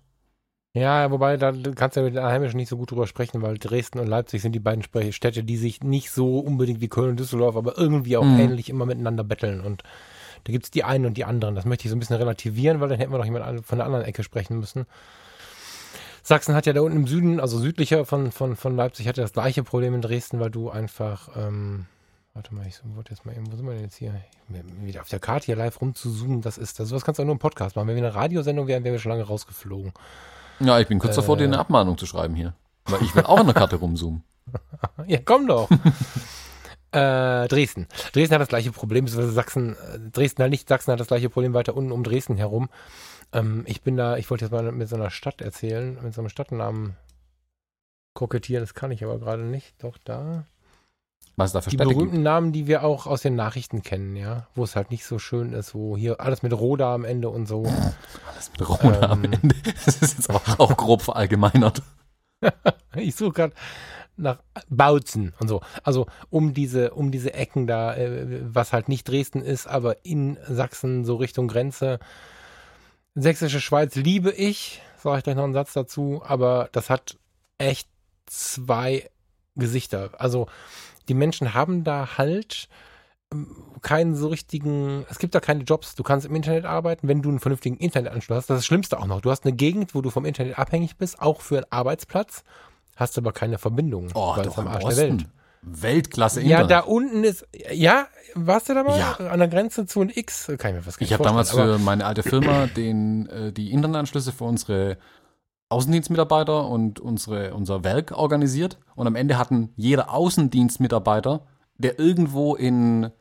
Ja, 0.73 1.09
wobei 1.09 1.37
da 1.37 1.51
kannst 1.75 1.95
du 1.95 2.01
ja 2.01 2.05
mit 2.05 2.15
den 2.15 2.23
Einheimischen 2.23 2.57
nicht 2.57 2.69
so 2.69 2.77
gut 2.77 2.91
drüber 2.91 3.07
sprechen, 3.07 3.41
weil 3.41 3.57
Dresden 3.57 3.99
und 3.99 4.07
Leipzig 4.07 4.43
sind 4.43 4.53
die 4.53 4.59
beiden 4.59 4.83
Städte, 5.11 5.43
die 5.43 5.57
sich 5.57 5.81
nicht 5.81 6.11
so 6.11 6.39
unbedingt 6.39 6.81
wie 6.81 6.87
Köln 6.87 7.11
und 7.11 7.19
Düsseldorf, 7.19 7.55
aber 7.55 7.77
irgendwie 7.77 8.15
auch 8.15 8.23
mhm. 8.23 8.39
ähnlich 8.39 8.69
immer 8.69 8.85
miteinander 8.85 9.23
betteln. 9.23 9.61
Und 9.61 9.81
da 10.43 10.51
gibt 10.51 10.65
es 10.65 10.71
die 10.71 10.83
einen 10.83 11.07
und 11.07 11.17
die 11.17 11.25
anderen. 11.25 11.55
Das 11.55 11.65
möchte 11.65 11.85
ich 11.85 11.89
so 11.89 11.95
ein 11.95 11.99
bisschen 11.99 12.17
relativieren, 12.17 12.79
weil 12.79 12.89
dann 12.89 12.99
hätten 12.99 13.11
wir 13.11 13.17
noch 13.17 13.25
jemand 13.25 13.65
von 13.65 13.79
der 13.79 13.87
anderen 13.87 14.05
Ecke 14.05 14.21
sprechen 14.21 14.59
müssen. 14.59 14.85
Sachsen 16.21 16.53
hat 16.53 16.67
ja 16.67 16.73
da 16.73 16.81
unten 16.81 16.97
im 16.97 17.07
Süden, 17.07 17.39
also 17.39 17.57
südlicher 17.57 18.05
von, 18.05 18.31
von, 18.31 18.55
von 18.55 18.75
Leipzig, 18.75 19.07
hat 19.07 19.17
ja 19.17 19.23
das 19.23 19.33
gleiche 19.33 19.63
Problem 19.63 19.95
in 19.95 20.01
Dresden, 20.01 20.39
weil 20.39 20.51
du 20.51 20.69
einfach 20.69 21.29
ähm, 21.35 21.85
Warte 22.37 22.53
mal, 22.53 22.67
ich 22.67 22.79
wollte 22.83 23.13
jetzt 23.13 23.25
mal 23.25 23.35
eben, 23.35 23.51
wo 23.51 23.55
sind 23.55 23.65
wir 23.65 23.73
denn 23.73 23.81
jetzt 23.81 23.95
hier? 23.95 24.13
Wieder 24.47 25.01
auf 25.01 25.09
der 25.09 25.19
Karte 25.19 25.47
hier 25.47 25.55
live 25.55 25.81
rumzuzoomen, 25.81 26.43
das 26.43 26.59
ist 26.59 26.79
das. 26.79 26.91
Was 26.91 27.03
kannst 27.03 27.17
du 27.17 27.23
auch 27.23 27.25
nur 27.25 27.33
im 27.33 27.39
Podcast 27.39 27.75
machen. 27.75 27.87
Wenn 27.87 27.95
wir 27.95 28.03
eine 28.05 28.13
Radiosendung 28.13 28.67
wären, 28.67 28.83
wären 28.83 28.93
wir 28.93 28.99
schon 28.99 29.09
lange 29.09 29.23
rausgeflogen. 29.23 29.91
Ja, 30.59 30.79
ich 30.79 30.87
bin 30.87 30.99
kurz 30.99 31.13
äh, 31.13 31.15
davor, 31.15 31.35
dir 31.35 31.45
eine 31.45 31.57
Abmahnung 31.57 31.97
zu 31.97 32.05
schreiben 32.05 32.35
hier. 32.35 32.53
Weil 32.85 33.01
ich 33.01 33.15
will 33.15 33.23
auch 33.23 33.39
in 33.39 33.47
der 33.47 33.55
Karte 33.55 33.77
rumzoomen. 33.77 34.23
ja, 35.07 35.17
komm 35.25 35.47
doch. 35.47 35.67
äh, 36.91 37.47
Dresden. 37.47 37.87
Dresden 38.13 38.35
hat 38.35 38.41
das 38.41 38.49
gleiche 38.49 38.71
Problem, 38.71 39.07
Sachsen, 39.07 39.75
äh, 39.75 39.99
Dresden 40.11 40.43
halt 40.43 40.51
nicht, 40.51 40.69
Sachsen 40.69 40.91
hat 40.91 40.99
das 40.99 41.07
gleiche 41.07 41.31
Problem 41.31 41.55
weiter 41.55 41.75
unten 41.75 41.91
um 41.91 42.03
Dresden 42.03 42.37
herum. 42.37 42.69
Ähm, 43.33 43.63
ich 43.65 43.81
bin 43.81 43.97
da, 43.97 44.15
ich 44.15 44.29
wollte 44.29 44.45
jetzt 44.45 44.51
mal 44.51 44.71
mit 44.71 44.87
so 44.87 44.95
einer 44.95 45.09
Stadt 45.09 45.41
erzählen, 45.41 45.97
mit 46.03 46.13
so 46.13 46.21
einem 46.21 46.29
Stadtnamen 46.29 46.97
kokettieren, 48.13 48.61
das 48.61 48.75
kann 48.75 48.91
ich 48.91 49.03
aber 49.03 49.17
gerade 49.17 49.41
nicht. 49.41 49.73
Doch, 49.83 49.97
da. 50.03 50.45
Was 51.37 51.51
da 51.51 51.61
für 51.61 51.69
die 51.69 51.75
Städte 51.75 51.89
berühmten 51.89 52.13
gibt. 52.13 52.23
Namen, 52.23 52.51
die 52.51 52.65
wir 52.65 52.83
auch 52.83 53.05
aus 53.05 53.21
den 53.21 53.35
Nachrichten 53.35 53.83
kennen, 53.83 54.15
ja, 54.15 54.47
wo 54.55 54.63
es 54.63 54.75
halt 54.75 54.89
nicht 54.89 55.05
so 55.05 55.19
schön 55.19 55.53
ist, 55.53 55.75
wo 55.75 55.95
hier 55.95 56.19
alles 56.19 56.41
mit 56.41 56.51
Roda 56.51 56.95
am 56.95 57.05
Ende 57.05 57.29
und 57.29 57.47
so. 57.47 57.63
Alles 57.63 58.51
mit 58.51 58.67
Roda 58.67 59.03
ähm, 59.03 59.11
am 59.11 59.23
Ende. 59.23 59.55
Das 59.85 60.01
ist 60.01 60.17
jetzt 60.17 60.29
auch, 60.31 60.59
auch 60.59 60.75
grob 60.75 61.03
verallgemeinert. 61.03 61.83
ich 62.95 63.15
suche 63.15 63.33
gerade 63.33 63.53
nach 64.15 64.41
Bautzen 64.67 65.33
und 65.39 65.47
so. 65.47 65.61
Also 65.83 66.07
um 66.31 66.55
diese, 66.55 66.95
um 66.95 67.11
diese 67.11 67.35
Ecken 67.35 67.67
da, 67.67 67.95
äh, 67.95 68.41
was 68.41 68.73
halt 68.73 68.89
nicht 68.89 69.07
Dresden 69.07 69.43
ist, 69.43 69.67
aber 69.67 70.03
in 70.03 70.39
Sachsen 70.47 71.05
so 71.05 71.17
Richtung 71.17 71.47
Grenze. 71.47 71.99
Sächsische 73.13 73.61
Schweiz 73.61 73.93
liebe 73.93 74.31
ich, 74.31 74.81
sage 74.97 75.19
ich 75.19 75.23
gleich 75.23 75.35
noch 75.35 75.43
einen 75.43 75.53
Satz 75.53 75.73
dazu, 75.73 76.23
aber 76.25 76.69
das 76.71 76.89
hat 76.89 77.17
echt 77.59 77.87
zwei 78.25 79.07
Gesichter. 79.55 80.09
Also 80.17 80.47
die 81.07 81.13
Menschen 81.13 81.53
haben 81.53 81.83
da 81.83 82.17
halt 82.17 82.67
ähm, 83.33 83.47
keinen 83.81 84.15
so 84.15 84.27
richtigen, 84.27 85.05
es 85.09 85.19
gibt 85.19 85.35
da 85.35 85.39
keine 85.39 85.63
Jobs. 85.63 85.95
Du 85.95 86.03
kannst 86.03 86.25
im 86.25 86.35
Internet 86.35 86.65
arbeiten, 86.65 87.07
wenn 87.07 87.21
du 87.21 87.29
einen 87.29 87.39
vernünftigen 87.39 87.77
Internetanschluss 87.77 88.37
hast. 88.37 88.49
Das 88.49 88.55
ist 88.55 88.61
das 88.61 88.65
Schlimmste 88.65 88.99
auch 88.99 89.05
noch. 89.05 89.21
Du 89.21 89.31
hast 89.31 89.45
eine 89.45 89.55
Gegend, 89.55 89.93
wo 89.95 90.01
du 90.01 90.09
vom 90.09 90.25
Internet 90.25 90.57
abhängig 90.57 90.97
bist, 90.97 91.21
auch 91.21 91.41
für 91.41 91.57
einen 91.57 91.65
Arbeitsplatz, 91.69 92.43
hast 92.95 93.17
aber 93.17 93.31
keine 93.31 93.57
Verbindung, 93.57 94.09
oh, 94.13 94.35
weil 94.35 94.47
es 94.47 94.57
am 94.57 94.67
Arsch 94.67 94.85
der 94.85 94.97
Welt. 94.97 95.25
Weltklasse 95.61 96.41
Ja, 96.41 96.61
Internet. 96.61 96.71
da 96.71 96.79
unten 96.89 97.23
ist, 97.23 97.45
ja, 97.73 98.07
warst 98.35 98.69
du 98.69 98.73
da 98.73 98.83
mal? 98.83 98.97
Ja. 98.97 99.13
An 99.13 99.39
der 99.39 99.47
Grenze 99.47 99.85
zu 99.85 100.01
ein 100.01 100.11
X? 100.13 100.47
Kann 100.57 100.71
ich 100.71 100.77
mir 100.77 100.85
was 100.85 100.99
Ich 100.99 101.11
habe 101.13 101.23
damals 101.23 101.51
für 101.51 101.77
meine 101.79 102.05
alte 102.05 102.23
Firma 102.23 102.67
den, 102.67 103.27
äh, 103.27 103.51
die 103.51 103.71
Internetanschlüsse 103.71 104.31
für 104.31 104.45
unsere 104.45 104.97
Außendienstmitarbeiter 105.69 106.67
und 106.67 106.99
unsere, 106.99 107.53
unser 107.53 107.83
Werk 107.83 108.11
organisiert. 108.11 108.77
Und 108.95 109.07
am 109.07 109.15
Ende 109.15 109.37
hatten 109.37 109.73
jeder 109.75 110.13
Außendienstmitarbeiter, 110.13 111.41
der 111.77 111.99
irgendwo 111.99 112.55
in 112.55 113.11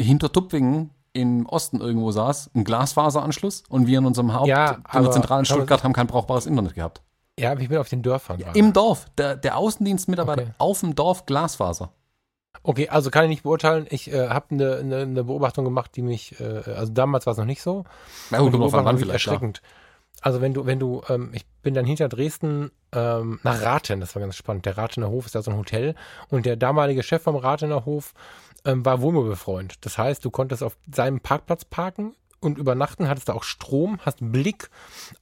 Hintertupfingen 0.00 0.90
im 1.12 1.46
Osten 1.46 1.80
irgendwo 1.80 2.10
saß, 2.10 2.50
einen 2.54 2.64
Glasfaseranschluss 2.64 3.62
und 3.68 3.86
wir 3.86 3.98
in 3.98 4.06
unserem 4.06 4.32
Haupt, 4.34 4.48
Ja, 4.48 4.78
in 4.92 5.02
der 5.02 5.10
zentralen 5.12 5.44
Stuttgart 5.44 5.84
haben 5.84 5.92
kein 5.92 6.08
brauchbares 6.08 6.46
Internet 6.46 6.74
gehabt. 6.74 7.02
Ja, 7.38 7.52
aber 7.52 7.60
ich 7.60 7.68
bin 7.68 7.78
auf 7.78 7.88
den 7.88 8.02
Dörfern. 8.02 8.38
gerade. 8.38 8.58
Im 8.58 8.72
Dorf, 8.72 9.06
der, 9.18 9.36
der 9.36 9.56
Außendienstmitarbeiter 9.56 10.42
Okay. 10.42 10.52
auf 10.58 10.80
dem 10.80 10.94
Dorf 10.94 11.26
Glasfaser. 11.26 11.90
Okay, 12.62 12.88
also 12.88 13.10
kann 13.10 13.24
ich 13.24 13.28
nicht 13.30 13.42
beurteilen. 13.42 13.86
Ich 13.90 14.12
äh, 14.12 14.28
habe 14.28 14.46
eine 14.50 14.82
ne, 14.84 15.06
ne 15.06 15.24
Beobachtung 15.24 15.64
gemacht, 15.64 15.90
die 15.96 16.02
mich, 16.02 16.40
äh, 16.40 16.62
also 16.70 16.92
damals 16.92 17.26
war 17.26 17.32
es 17.32 17.38
noch 17.38 17.44
nicht 17.44 17.62
so. 17.62 17.84
Na 18.30 18.38
gut, 18.38 18.52
kommt 18.52 18.62
drauf 18.64 18.74
an, 18.74 18.84
wann 18.84 18.98
vielleicht. 18.98 19.26
erschreckend. 19.26 19.60
Also 20.24 20.40
wenn 20.40 20.54
du, 20.54 20.64
wenn 20.64 20.78
du, 20.78 21.02
ähm, 21.10 21.32
ich 21.34 21.44
bin 21.62 21.74
dann 21.74 21.84
hinter 21.84 22.08
Dresden 22.08 22.70
ähm, 22.92 23.40
nach 23.42 23.60
Rathen, 23.60 24.00
das 24.00 24.14
war 24.14 24.20
ganz 24.20 24.36
spannend. 24.36 24.64
Der 24.64 24.78
Rathener 24.78 25.10
Hof 25.10 25.26
ist 25.26 25.34
da 25.34 25.42
so 25.42 25.50
ein 25.50 25.58
Hotel 25.58 25.94
und 26.30 26.46
der 26.46 26.56
damalige 26.56 27.02
Chef 27.02 27.20
vom 27.20 27.36
Rathener 27.36 27.84
Hof 27.84 28.14
ähm, 28.64 28.86
war 28.86 29.02
Wohnmobilfreund. 29.02 29.84
Das 29.84 29.98
heißt, 29.98 30.24
du 30.24 30.30
konntest 30.30 30.62
auf 30.62 30.78
seinem 30.90 31.20
Parkplatz 31.20 31.66
parken 31.66 32.14
und 32.40 32.56
übernachten, 32.56 33.06
hattest 33.06 33.28
da 33.28 33.34
auch 33.34 33.42
Strom, 33.42 33.98
hast 34.00 34.16
Blick 34.22 34.70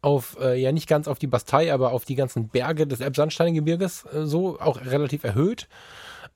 auf, 0.03 0.37
äh, 0.41 0.55
ja 0.55 0.71
nicht 0.71 0.89
ganz 0.89 1.09
auf 1.09 1.19
die 1.19 1.27
Bastei, 1.27 1.75
aber 1.75 1.91
auf 1.91 2.05
die 2.05 2.15
ganzen 2.15 2.47
Berge 2.47 2.87
des 2.87 3.01
Elbsandsteingebirges, 3.01 4.05
äh, 4.05 4.25
so 4.25 4.61
auch 4.61 4.81
relativ 4.83 5.25
erhöht. 5.25 5.69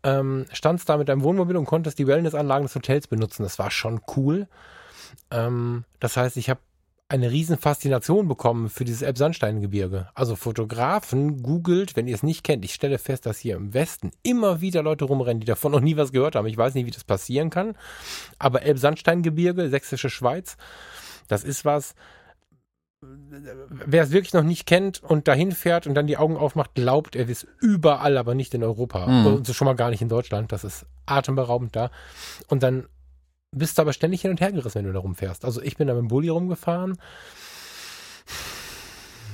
Ähm, 0.03 0.47
standst 0.53 0.89
da 0.89 0.97
mit 0.97 1.09
deinem 1.09 1.23
Wohnmobil 1.23 1.57
und 1.57 1.67
konntest 1.67 2.01
die 2.01 2.09
Wellnessanlagen 2.09 2.67
des 2.67 2.75
Hotels 2.75 3.07
benutzen. 3.07 3.45
Das 3.45 3.61
war 3.61 3.71
schon 3.71 4.01
cool. 4.17 4.49
Ähm, 5.31 5.85
das 6.01 6.17
heißt, 6.17 6.37
ich 6.37 6.51
habe 6.51 6.59
eine 7.09 7.30
riesen 7.30 7.57
Faszination 7.57 8.26
bekommen 8.26 8.68
für 8.68 8.84
dieses 8.84 9.02
Elbsandsteingebirge. 9.02 10.09
Also 10.14 10.34
Fotografen 10.34 11.40
googelt, 11.42 11.94
wenn 11.94 12.09
ihr 12.09 12.14
es 12.16 12.24
nicht 12.24 12.42
kennt. 12.42 12.64
Ich 12.64 12.74
stelle 12.74 12.98
fest, 12.98 13.26
dass 13.26 13.38
hier 13.38 13.57
im 13.57 13.74
Westen 13.74 14.11
immer 14.24 14.61
wieder 14.61 14.82
Leute 14.82 15.04
rumrennen, 15.04 15.40
die 15.40 15.46
davon 15.46 15.70
noch 15.72 15.80
nie 15.80 15.96
was 15.96 16.12
gehört 16.12 16.34
haben. 16.34 16.46
Ich 16.46 16.57
weiß 16.57 16.74
nicht, 16.74 16.86
wie 16.86 16.90
das 16.90 17.04
passieren 17.04 17.50
kann. 17.50 17.76
Aber 18.40 18.62
Elbsandsteingebirge, 18.62 19.68
sächsische 19.68 20.11
Schweiz, 20.11 20.57
das 21.28 21.44
ist 21.44 21.64
was. 21.64 21.94
Wer 23.00 24.02
es 24.02 24.11
wirklich 24.11 24.32
noch 24.32 24.42
nicht 24.42 24.66
kennt 24.66 25.00
und 25.00 25.28
dahin 25.28 25.52
fährt 25.52 25.86
und 25.86 25.94
dann 25.94 26.09
die 26.09 26.16
Augen 26.16 26.36
aufmacht, 26.36 26.74
glaubt, 26.74 27.14
er 27.14 27.28
ist 27.28 27.46
überall, 27.61 28.16
aber 28.18 28.34
nicht 28.34 28.52
in 28.54 28.64
Europa. 28.64 29.07
Mhm. 29.07 29.26
Und 29.26 29.46
schon 29.46 29.66
mal 29.66 29.76
gar 29.76 29.90
nicht 29.90 30.02
in 30.02 30.09
Deutschland. 30.09 30.50
Das 30.50 30.64
ist 30.64 30.86
atemberaubend 31.04 31.76
da. 31.76 31.90
Und 32.48 32.64
dann 32.64 32.88
bist 33.59 33.76
du 33.78 33.82
aber 33.82 33.92
ständig 33.92 34.20
hin 34.22 34.30
und 34.30 34.40
her 34.40 34.52
gerissen, 34.52 34.76
wenn 34.76 34.84
du 34.84 34.92
da 34.92 35.00
rumfährst. 35.00 35.44
Also 35.44 35.61
ich 35.62 35.76
bin 35.76 35.88
da 35.88 35.94
mit 35.94 36.02
dem 36.02 36.09
Bulli 36.09 36.28
rumgefahren. 36.28 36.98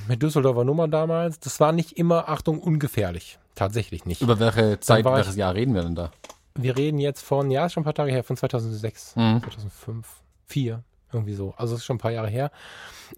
Mit 0.07 0.21
Düsseldorfer 0.21 0.63
Nummer 0.65 0.87
damals. 0.87 1.39
Das 1.39 1.59
war 1.59 1.71
nicht 1.71 1.93
immer, 1.93 2.27
Achtung, 2.29 2.59
ungefährlich. 2.59 3.39
Tatsächlich 3.55 4.05
nicht. 4.05 4.21
Über 4.21 4.39
welche 4.39 4.79
Zeit, 4.79 5.05
war 5.05 5.13
ich- 5.13 5.25
welches 5.25 5.35
Jahr 5.37 5.53
reden 5.53 5.73
wir 5.75 5.83
denn 5.83 5.95
da? 5.95 6.11
Wir 6.55 6.75
reden 6.77 6.99
jetzt 6.99 7.21
von, 7.23 7.49
ja, 7.51 7.65
ist 7.65 7.73
schon 7.73 7.81
ein 7.81 7.85
paar 7.85 7.93
Tage 7.93 8.11
her, 8.11 8.23
von 8.23 8.35
2006, 8.37 9.15
Mhm. 9.15 9.41
2005, 9.41 10.07
4, 10.45 10.83
irgendwie 11.13 11.33
so. 11.33 11.53
Also 11.57 11.75
es 11.75 11.81
ist 11.81 11.85
schon 11.85 11.97
ein 11.97 11.99
paar 11.99 12.11
Jahre 12.11 12.29
her. 12.29 12.51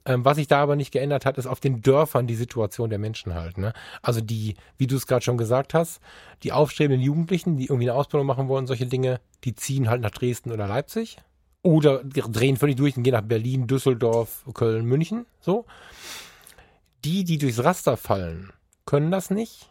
Ähm, 0.06 0.26
was 0.26 0.38
sich 0.38 0.48
da 0.48 0.62
aber 0.62 0.76
nicht 0.76 0.92
geändert 0.92 1.26
hat, 1.26 1.38
ist 1.38 1.46
auf 1.46 1.60
den 1.60 1.82
Dörfern 1.82 2.28
die 2.28 2.36
Situation 2.36 2.90
der 2.90 3.00
Menschen 3.00 3.34
halt. 3.34 3.58
Ne? 3.58 3.74
Also 4.02 4.22
die, 4.22 4.56
wie 4.78 4.88
du 4.88 4.96
es 4.96 5.08
gerade 5.08 5.24
schon 5.24 5.38
gesagt 5.38 5.74
hast, 5.74 6.02
die 6.44 6.52
aufstrebenden 6.52 7.02
Jugendlichen, 7.02 7.58
die 7.58 7.66
irgendwie 7.66 7.90
eine 7.90 7.98
Ausbildung 7.98 8.28
machen 8.28 8.48
wollen, 8.48 8.68
solche 8.68 8.86
Dinge, 8.86 9.20
die 9.44 9.56
ziehen 9.56 9.90
halt 9.90 10.02
nach 10.02 10.12
Dresden 10.12 10.52
oder 10.52 10.68
Leipzig. 10.68 11.18
Oder 11.62 12.04
drehen 12.04 12.58
völlig 12.58 12.76
durch 12.76 12.96
und 12.96 13.04
gehen 13.04 13.14
nach 13.14 13.22
Berlin, 13.22 13.66
Düsseldorf, 13.66 14.46
Köln, 14.54 14.86
München. 14.86 15.26
So. 15.40 15.66
Die, 17.04 17.24
die 17.24 17.40
durchs 17.40 17.64
Raster 17.64 17.98
fallen, 17.98 18.52
können 18.86 19.10
das 19.10 19.32
nicht, 19.32 19.70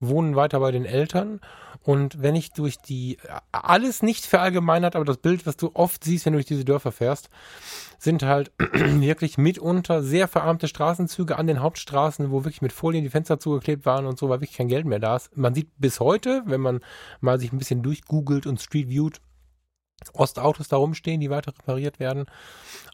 wohnen 0.00 0.36
weiter 0.36 0.60
bei 0.60 0.70
den 0.70 0.84
Eltern. 0.84 1.40
Und 1.82 2.20
wenn 2.20 2.34
ich 2.34 2.52
durch 2.52 2.78
die, 2.78 3.18
alles 3.52 4.02
nicht 4.02 4.26
verallgemeinert, 4.26 4.96
aber 4.96 5.04
das 5.04 5.18
Bild, 5.18 5.46
was 5.46 5.56
du 5.56 5.70
oft 5.74 6.02
siehst, 6.02 6.26
wenn 6.26 6.32
du 6.32 6.38
durch 6.38 6.46
diese 6.46 6.64
Dörfer 6.64 6.90
fährst, 6.90 7.30
sind 7.98 8.24
halt 8.24 8.50
wirklich 8.58 9.38
mitunter 9.38 10.02
sehr 10.02 10.26
verarmte 10.26 10.66
Straßenzüge 10.68 11.38
an 11.38 11.46
den 11.46 11.60
Hauptstraßen, 11.60 12.30
wo 12.30 12.44
wirklich 12.44 12.62
mit 12.62 12.72
Folien 12.72 13.04
die 13.04 13.10
Fenster 13.10 13.38
zugeklebt 13.38 13.86
waren 13.86 14.06
und 14.06 14.18
so, 14.18 14.28
weil 14.28 14.40
wirklich 14.40 14.56
kein 14.56 14.68
Geld 14.68 14.84
mehr 14.84 14.98
da 14.98 15.16
ist. 15.16 15.36
Man 15.36 15.54
sieht 15.54 15.70
bis 15.78 16.00
heute, 16.00 16.42
wenn 16.46 16.60
man 16.60 16.80
mal 17.20 17.38
sich 17.38 17.52
ein 17.52 17.58
bisschen 17.58 17.82
durchgoogelt 17.82 18.46
und 18.46 18.60
Street 18.60 18.88
Viewt, 18.88 19.20
Ostautos 20.12 20.68
da 20.68 20.76
rumstehen, 20.76 21.20
die 21.20 21.30
weiter 21.30 21.52
repariert 21.56 22.00
werden 22.00 22.26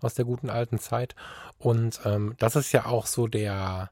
aus 0.02 0.14
der 0.14 0.24
guten 0.24 0.50
alten 0.50 0.78
Zeit. 0.78 1.14
Und 1.58 2.00
ähm, 2.04 2.34
das 2.38 2.56
ist 2.56 2.72
ja 2.72 2.86
auch 2.86 3.06
so 3.06 3.26
der, 3.26 3.90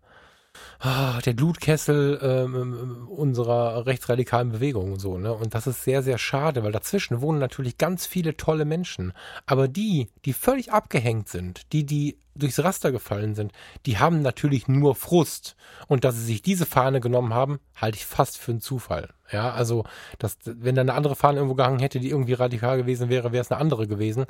der 1.25 1.35
Blutkessel 1.35 2.19
ähm, 2.23 3.07
unserer 3.09 3.87
rechtsradikalen 3.87 4.51
Bewegung 4.51 4.93
und 4.93 4.99
so, 4.99 5.19
ne? 5.19 5.33
Und 5.33 5.55
das 5.55 5.67
ist 5.67 5.85
sehr, 5.85 6.03
sehr 6.03 6.19
schade, 6.19 6.63
weil 6.65 6.73
dazwischen 6.73 7.21
wohnen 7.21 7.39
natürlich 7.39 7.79
ganz 7.79 8.07
viele 8.07 8.37
tolle 8.37 8.65
Menschen. 8.65 9.13
Aber 9.47 9.69
die, 9.69 10.09
die 10.25 10.33
völlig 10.33 10.73
abgehängt 10.73 11.29
sind, 11.29 11.73
die, 11.73 11.85
die 11.85 12.19
durchs 12.35 12.63
Raster 12.65 12.93
gefallen 12.93 13.35
sind, 13.35 13.53
die 13.87 13.99
haben 13.99 14.23
natürlich 14.23 14.69
nur 14.69 14.95
Frust. 14.95 15.57
Und 15.87 16.05
dass 16.05 16.17
sie 16.17 16.25
sich 16.25 16.43
diese 16.43 16.67
Fahne 16.67 17.01
genommen 17.01 17.35
haben, 17.35 17.61
halte 17.77 17.99
ich 17.99 18.07
fast 18.07 18.39
für 18.39 18.53
einen 18.53 18.61
Zufall. 18.61 19.11
Ja, 19.31 19.53
also, 19.53 19.85
dass, 20.19 20.39
wenn 20.45 20.75
da 20.75 20.81
eine 20.81 20.95
andere 20.95 21.17
Fahne 21.17 21.39
irgendwo 21.39 21.57
gehangen 21.57 21.81
hätte, 21.81 22.01
die 22.01 22.11
irgendwie 22.11 22.33
radikal 22.33 22.79
gewesen 22.79 23.09
wäre, 23.11 23.33
wäre 23.33 23.43
es 23.43 23.51
eine 23.51 23.61
andere 23.61 23.87
gewesen. 23.87 24.25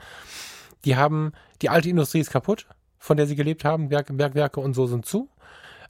Die 0.85 0.97
haben, 0.97 1.33
die 1.63 1.69
alte 1.69 1.89
Industrie 1.89 2.21
ist 2.21 2.31
kaputt, 2.31 2.67
von 2.99 3.17
der 3.17 3.27
sie 3.27 3.37
gelebt 3.37 3.65
haben, 3.65 3.89
Berg, 3.89 4.09
Bergwerke 4.11 4.61
und 4.61 4.75
so 4.75 4.87
sind 4.87 5.07
zu. 5.07 5.29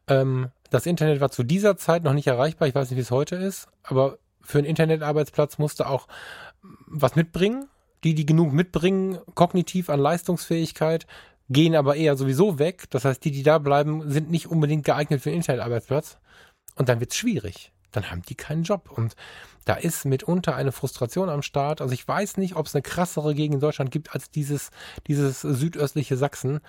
Ähm, 0.08 0.50
das 0.70 0.86
Internet 0.86 1.20
war 1.20 1.30
zu 1.30 1.42
dieser 1.42 1.76
Zeit 1.76 2.04
noch 2.04 2.12
nicht 2.12 2.26
erreichbar. 2.26 2.68
Ich 2.68 2.74
weiß 2.74 2.90
nicht, 2.90 2.96
wie 2.96 3.02
es 3.02 3.10
heute 3.10 3.36
ist, 3.36 3.68
aber 3.82 4.18
für 4.40 4.58
einen 4.58 4.66
Internetarbeitsplatz 4.66 5.58
musste 5.58 5.88
auch 5.88 6.06
was 6.86 7.16
mitbringen. 7.16 7.68
Die, 8.02 8.14
die 8.14 8.24
genug 8.24 8.52
mitbringen, 8.52 9.18
kognitiv 9.34 9.90
an 9.90 10.00
Leistungsfähigkeit, 10.00 11.06
gehen 11.50 11.74
aber 11.74 11.96
eher 11.96 12.16
sowieso 12.16 12.58
weg. 12.58 12.84
Das 12.90 13.04
heißt, 13.04 13.22
die, 13.24 13.30
die 13.30 13.42
da 13.42 13.58
bleiben, 13.58 14.10
sind 14.10 14.30
nicht 14.30 14.46
unbedingt 14.46 14.84
geeignet 14.84 15.20
für 15.20 15.30
einen 15.30 15.38
Internetarbeitsplatz. 15.38 16.18
Und 16.76 16.88
dann 16.88 17.00
wird 17.00 17.10
es 17.10 17.18
schwierig. 17.18 17.72
Dann 17.92 18.10
haben 18.10 18.22
die 18.22 18.36
keinen 18.36 18.62
Job. 18.62 18.90
Und 18.90 19.16
da 19.64 19.74
ist 19.74 20.04
mitunter 20.04 20.54
eine 20.56 20.72
Frustration 20.72 21.28
am 21.28 21.42
Start. 21.42 21.80
Also 21.80 21.92
ich 21.92 22.06
weiß 22.06 22.36
nicht, 22.38 22.56
ob 22.56 22.66
es 22.66 22.74
eine 22.74 22.82
krassere 22.82 23.34
Gegend 23.34 23.56
in 23.56 23.60
Deutschland 23.60 23.90
gibt 23.90 24.14
als 24.14 24.30
dieses, 24.30 24.70
dieses 25.06 25.42
südöstliche 25.42 26.16
Sachsen 26.16 26.60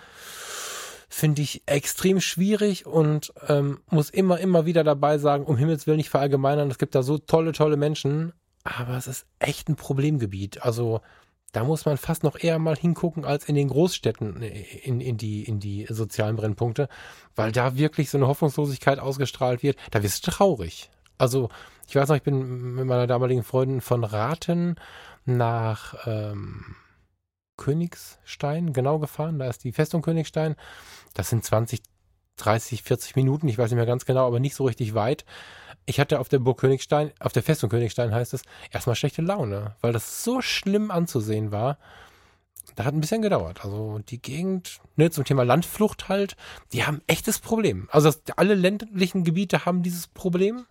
finde 1.14 1.42
ich 1.42 1.64
extrem 1.66 2.22
schwierig 2.22 2.86
und 2.86 3.34
ähm, 3.50 3.82
muss 3.90 4.10
immer, 4.10 4.40
immer 4.40 4.66
wieder 4.66 4.86
dabei 4.86 5.18
sagen, 5.18 5.44
um 5.44 5.58
Himmels 5.58 5.86
Willen 5.86 5.98
nicht 5.98 6.10
verallgemeinern, 6.10 6.72
es 6.72 6.78
gibt 6.78 6.96
da 6.96 7.04
so 7.04 7.18
tolle, 7.18 7.52
tolle 7.52 7.76
Menschen, 7.76 8.32
aber 8.64 8.96
es 8.96 9.08
ist 9.08 9.26
echt 9.38 9.68
ein 9.68 9.76
Problemgebiet. 9.76 10.64
Also 10.64 11.02
da 11.52 11.66
muss 11.66 11.84
man 11.84 11.98
fast 11.98 12.24
noch 12.24 12.42
eher 12.42 12.60
mal 12.60 12.78
hingucken 12.78 13.26
als 13.26 13.44
in 13.44 13.56
den 13.56 13.68
Großstädten 13.68 14.42
in, 14.42 15.02
in, 15.02 15.18
die, 15.18 15.44
in 15.44 15.60
die 15.60 15.86
sozialen 15.90 16.38
Brennpunkte, 16.38 16.88
weil 17.36 17.52
da 17.52 17.76
wirklich 17.76 18.10
so 18.10 18.18
eine 18.18 18.28
Hoffnungslosigkeit 18.28 18.98
ausgestrahlt 19.00 19.64
wird. 19.64 19.78
Da 19.92 20.04
wirst 20.04 20.26
du 20.26 20.32
traurig. 20.32 20.90
Also 21.18 21.50
ich 21.90 21.96
weiß 21.96 22.08
noch, 22.08 22.16
ich 22.16 22.24
bin 22.24 22.76
mit 22.76 22.86
meiner 22.86 23.06
damaligen 23.06 23.44
Freundin 23.44 23.82
von 23.82 24.06
Raten 24.06 24.78
nach 25.26 26.08
ähm, 26.08 26.78
Königstein 27.58 28.74
genau 28.74 29.00
gefahren. 29.00 29.40
Da 29.40 29.48
ist 29.48 29.64
die 29.64 29.72
Festung 29.72 30.02
Königstein. 30.02 30.56
Das 31.14 31.30
sind 31.30 31.44
20, 31.44 31.82
30, 32.38 32.84
40 32.84 33.16
Minuten, 33.16 33.48
ich 33.48 33.58
weiß 33.58 33.70
nicht 33.72 33.78
mehr 33.78 33.86
ganz 33.86 34.06
genau, 34.06 34.26
aber 34.26 34.40
nicht 34.40 34.56
so 34.56 34.66
richtig 34.66 34.94
weit. 34.94 35.26
Ich 35.86 36.00
hatte 36.00 36.20
auf 36.20 36.30
der 36.30 36.40
Burg 36.40 36.60
Königstein, 36.60 37.12
auf 37.20 37.34
der 37.34 37.44
Festung 37.44 37.70
Königstein 37.70 38.14
heißt 38.14 38.34
es, 38.34 38.44
erstmal 38.72 38.96
schlechte 38.96 39.22
Laune, 39.22 39.76
weil 39.82 39.94
das 39.94 40.24
so 40.24 40.42
schlimm 40.42 40.92
anzusehen 40.92 41.52
war. 41.52 41.78
Da 42.76 42.86
hat 42.86 42.94
ein 42.94 43.02
bisschen 43.02 43.22
gedauert. 43.22 43.66
Also 43.66 44.00
die 44.00 44.22
Gegend, 44.22 44.80
ne, 44.96 45.12
zum 45.12 45.26
Thema 45.26 45.44
Landflucht 45.44 46.10
halt, 46.10 46.36
die 46.72 46.86
haben 46.86 47.02
echtes 47.08 47.40
Problem. 47.40 47.90
Also 47.92 48.12
das, 48.12 48.22
alle 48.38 48.56
ländlichen 48.56 49.24
Gebiete 49.24 49.66
haben 49.66 49.84
dieses 49.84 50.08
Problem 50.08 50.66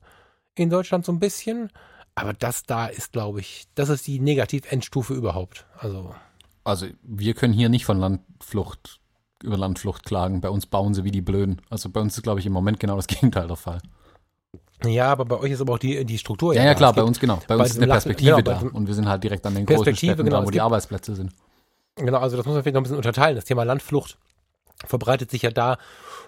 in 0.55 0.71
Deutschland 0.71 1.05
so 1.05 1.13
ein 1.13 1.19
bisschen. 1.19 1.71
Aber 2.15 2.33
das 2.33 2.65
da 2.65 2.87
ist, 2.87 3.13
glaube 3.13 3.41
ich, 3.41 3.67
das 3.75 3.89
ist 3.89 4.07
die 4.07 4.21
Negativ-Endstufe 4.21 5.15
überhaupt. 5.15 5.67
Also. 5.79 6.15
Also 6.65 6.87
wir 7.03 7.35
können 7.35 7.53
hier 7.53 7.69
nicht 7.69 7.85
von 7.85 7.99
Landflucht 7.99 9.01
über 9.43 9.57
Landflucht 9.57 10.05
klagen. 10.05 10.41
Bei 10.41 10.51
uns 10.51 10.67
bauen 10.67 10.93
sie 10.95 11.05
wie 11.05 11.11
die 11.11 11.23
Blöden. 11.23 11.63
Also 11.71 11.89
bei 11.89 12.01
uns 12.01 12.17
ist, 12.17 12.23
glaube 12.23 12.41
ich, 12.41 12.47
im 12.47 12.53
Moment 12.53 12.79
genau 12.81 12.97
das 12.97 13.07
Gegenteil 13.09 13.47
der 13.47 13.57
Fall. 13.57 13.81
Ja, 14.85 15.13
aber 15.13 15.25
bei 15.27 15.37
euch 15.39 15.53
ist 15.53 15.61
aber 15.61 15.75
auch 15.75 15.79
die, 15.79 16.05
die 16.05 16.19
Struktur. 16.19 16.55
Ja, 16.55 16.63
ja, 16.63 16.69
da. 16.71 16.75
klar, 16.75 16.93
bei 16.95 17.03
uns 17.03 17.21
genau. 17.21 17.37
Bei 17.47 17.57
bei 17.57 17.63
uns 17.65 17.71
ist 17.71 17.77
eine 17.79 17.87
Perspektive 17.89 18.43
genau, 18.43 18.61
da. 18.61 18.67
Und 18.69 18.87
wir 18.87 18.95
sind 18.95 19.09
halt 19.09 19.23
direkt 19.23 19.45
an 19.47 19.55
den 19.55 19.67
großen 19.67 19.95
Städten, 19.97 20.25
genau, 20.25 20.41
da 20.41 20.47
wo 20.47 20.51
die 20.51 20.61
Arbeitsplätze 20.61 21.15
sind. 21.15 21.33
Genau, 21.97 22.19
also 22.19 22.37
das 22.37 22.47
muss 22.47 22.55
man 22.55 22.63
vielleicht 22.63 22.75
noch 22.75 22.81
ein 22.81 22.85
bisschen 22.85 22.97
unterteilen. 22.97 23.37
Das 23.37 23.45
Thema 23.45 23.65
Landflucht 23.65 24.17
verbreitet 24.87 25.31
sich 25.31 25.43
ja 25.43 25.51
da, 25.51 25.77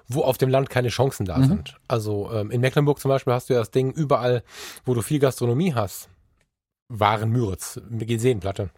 wo 0.09 0.23
auf 0.23 0.37
dem 0.37 0.51
Land 0.51 0.69
keine 0.69 0.89
Chancen 0.89 1.25
da 1.25 1.39
Mhm. 1.39 1.45
sind. 1.45 1.77
Also 1.89 2.31
ähm, 2.33 2.51
in 2.51 2.61
Mecklenburg 2.61 2.99
zum 3.01 3.09
Beispiel 3.09 3.33
hast 3.33 3.49
du 3.49 3.55
ja 3.55 3.61
das 3.61 3.71
Ding 3.71 3.91
überall, 3.91 4.43
wo 4.85 4.93
du 4.93 5.01
viel 5.01 5.19
Gastronomie 5.19 5.73
hast. 5.75 6.11
Waren 6.89 7.31
Müritz, 7.31 7.81
Seenplatte. 8.19 8.69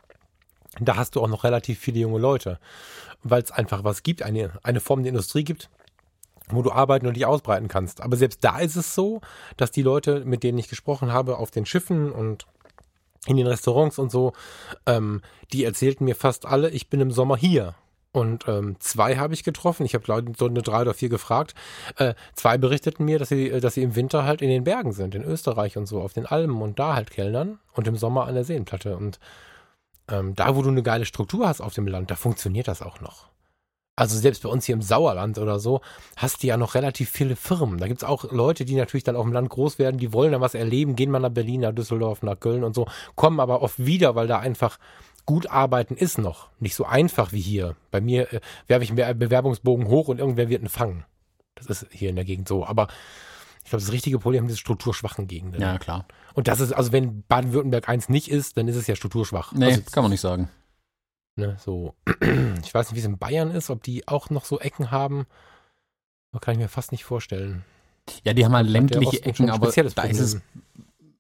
Da 0.81 0.97
hast 0.97 1.17
du 1.17 1.23
auch 1.23 1.29
noch 1.29 1.45
relativ 1.45 1.79
viele 1.79 2.01
junge 2.01 2.19
Leute, 2.19 2.59
weil 3.23 3.43
es 3.43 3.51
einfach 3.51 3.85
was 3.85 4.03
gibt, 4.03 4.23
eine, 4.23 4.51
eine 4.63 4.81
Form 4.81 5.03
der 5.03 5.11
Industrie 5.11 5.45
gibt, 5.45 5.71
wo 6.49 6.63
du 6.63 6.73
arbeiten 6.73 7.07
und 7.07 7.15
dich 7.15 7.27
ausbreiten 7.27 7.69
kannst. 7.69 8.01
Aber 8.01 8.17
selbst 8.17 8.43
da 8.43 8.59
ist 8.59 8.77
es 8.77 8.95
so, 8.95 9.21
dass 9.57 9.71
die 9.71 9.83
Leute, 9.83 10.25
mit 10.25 10.43
denen 10.43 10.59
ich 10.59 10.69
gesprochen 10.69 11.13
habe, 11.13 11.39
auf 11.39 11.51
den 11.51 11.67
Schiffen 11.67 12.13
und 12.13 12.47
in 13.27 13.37
den 13.37 13.47
Restaurants 13.47 13.99
und 13.99 14.11
so, 14.11 14.33
ähm, 14.87 15.23
die 15.53 15.65
erzählten 15.65 16.05
mir 16.05 16.15
fast 16.15 16.45
alle, 16.47 16.71
ich 16.71 16.89
bin 16.89 17.01
im 17.01 17.11
Sommer 17.11 17.37
hier. 17.37 17.75
Und 18.13 18.47
ähm, 18.47 18.77
zwei 18.79 19.17
habe 19.17 19.35
ich 19.35 19.43
getroffen. 19.43 19.85
Ich 19.85 19.95
habe 19.95 20.07
so 20.39 20.47
eine 20.47 20.63
drei 20.63 20.83
oder 20.83 20.95
vier 20.95 21.09
gefragt. 21.09 21.53
Äh, 21.97 22.15
zwei 22.35 22.59
berichteten 22.59 23.05
mir, 23.05 23.19
dass 23.19 23.31
sie, 23.31 23.51
äh, 23.51 23.61
dass 23.61 23.75
sie 23.75 23.83
im 23.83 23.97
Winter 23.97 24.25
halt 24.25 24.41
in 24.41 24.51
den 24.51 24.63
Bergen 24.63 24.93
sind, 24.93 25.17
in 25.17 25.25
Österreich 25.25 25.77
und 25.77 25.87
so, 25.87 26.01
auf 26.01 26.13
den 26.13 26.25
Almen 26.25 26.63
und 26.63 26.79
da 26.79 26.95
halt 26.95 27.11
kellnern 27.11 27.59
und 27.73 27.89
im 27.89 27.97
Sommer 27.97 28.27
an 28.29 28.35
der 28.35 28.45
Seenplatte. 28.45 28.97
Und 28.97 29.19
ähm, 30.09 30.35
da, 30.35 30.57
wo 30.57 30.63
du 30.63 30.69
eine 30.69 30.83
geile 30.83 31.05
Struktur 31.05 31.49
hast 31.49 31.61
auf 31.61 31.75
dem 31.75 31.87
Land, 31.87 32.11
da 32.11 32.17
funktioniert 32.17 32.69
das 32.69 32.83
auch 32.83 33.01
noch. 33.01 33.29
Also 33.97 34.19
selbst 34.19 34.43
bei 34.43 34.49
uns 34.49 34.65
hier 34.65 34.75
im 34.75 34.83
Sauerland 34.83 35.39
oder 35.39 35.61
so, 35.61 35.81
hast 36.17 36.43
du 36.43 36.49
ja 36.49 36.57
noch 36.57 36.75
relativ 36.75 37.11
viele 37.11 37.37
Firmen. 37.37 37.79
Da 37.79 37.87
gibt's 37.87 38.03
auch 38.03 38.33
Leute, 38.33 38.65
die 38.65 38.75
natürlich 38.75 39.05
dann 39.05 39.15
auf 39.15 39.25
dem 39.25 39.33
Land 39.33 39.51
groß 39.51 39.79
werden, 39.79 39.99
die 39.99 40.13
wollen 40.13 40.33
dann 40.33 40.41
was 40.41 40.55
erleben, 40.55 40.97
gehen 40.97 41.13
mal 41.13 41.21
nach 41.21 41.31
Berlin, 41.31 41.61
nach 41.61 41.73
Düsseldorf, 41.73 42.23
nach 42.23 42.41
Köln 42.41 42.65
und 42.65 42.75
so, 42.75 42.87
kommen 43.15 43.39
aber 43.39 43.63
oft 43.63 43.85
wieder, 43.85 44.17
weil 44.17 44.27
da 44.27 44.41
einfach 44.41 44.79
gut 45.27 45.51
arbeiten 45.51 45.97
ist 45.97 46.19
noch 46.19 46.49
nicht 46.61 46.75
so 46.75 46.85
einfach 46.85 47.33
wie 47.33 47.41
hier. 47.41 47.77
Bei 47.91 48.01
mir 48.01 48.33
äh, 48.33 48.41
werfe 48.67 48.85
ich 48.85 48.91
einen 48.91 49.19
Bewerbungsbogen 49.19 49.89
hoch 49.89 50.09
und 50.09 50.19
irgendwer 50.19 50.49
wird 50.49 50.61
einen 50.61 50.69
fangen. 50.69 51.05
Das 51.55 51.67
ist 51.67 51.87
hier 51.91 52.11
in 52.11 52.17
der 52.17 52.25
Gegend 52.25 52.49
so. 52.49 52.67
Aber 52.67 52.89
ich 53.63 53.71
glaube, 53.71 53.83
das 53.83 53.93
richtige 53.93 54.19
Problem 54.19 54.47
ist 54.47 54.59
strukturschwachen 54.59 55.27
Gegenden. 55.27 55.63
Ja, 55.63 55.79
klar. 55.79 56.07
Und 56.35 56.49
das 56.49 56.61
ist, 56.61 56.73
also 56.73 56.93
wenn 56.93 57.23
Baden-Württemberg 57.23 57.89
eins 57.89 58.09
nicht 58.09 58.31
ist, 58.31 58.57
dann 58.57 58.69
ist 58.69 58.77
es 58.77 58.87
ja 58.87 58.97
strukturschwach. 58.97 59.53
Nee, 59.53 59.67
also, 59.67 59.83
kann 59.91 60.03
man 60.03 60.11
nicht 60.11 60.21
sagen. 60.21 60.49
Ne, 61.37 61.57
so, 61.59 61.95
ich 62.65 62.75
weiß 62.75 62.91
nicht, 62.91 62.97
wie 62.97 63.01
es 63.01 63.07
in 63.07 63.19
Bayern 63.19 63.51
ist, 63.51 63.71
ob 63.71 63.83
die 63.83 64.07
auch 64.07 64.31
noch 64.31 64.45
so 64.45 64.61
Ecken 64.61 64.91
haben. 64.91 65.27
Das 66.33 66.41
kann 66.41 66.55
ich 66.55 66.59
mir 66.59 66.69
fast 66.69 66.93
nicht 66.93 67.05
vorstellen. 67.05 67.65
Ja, 68.25 68.35
die 68.35 68.45
haben 68.45 68.55
halt 68.55 68.69
ländliche 68.69 69.25
Ecken, 69.25 69.49
aber 69.51 69.71
da 69.71 69.83
Problem. 69.83 70.11
ist 70.11 70.21
es 70.21 70.41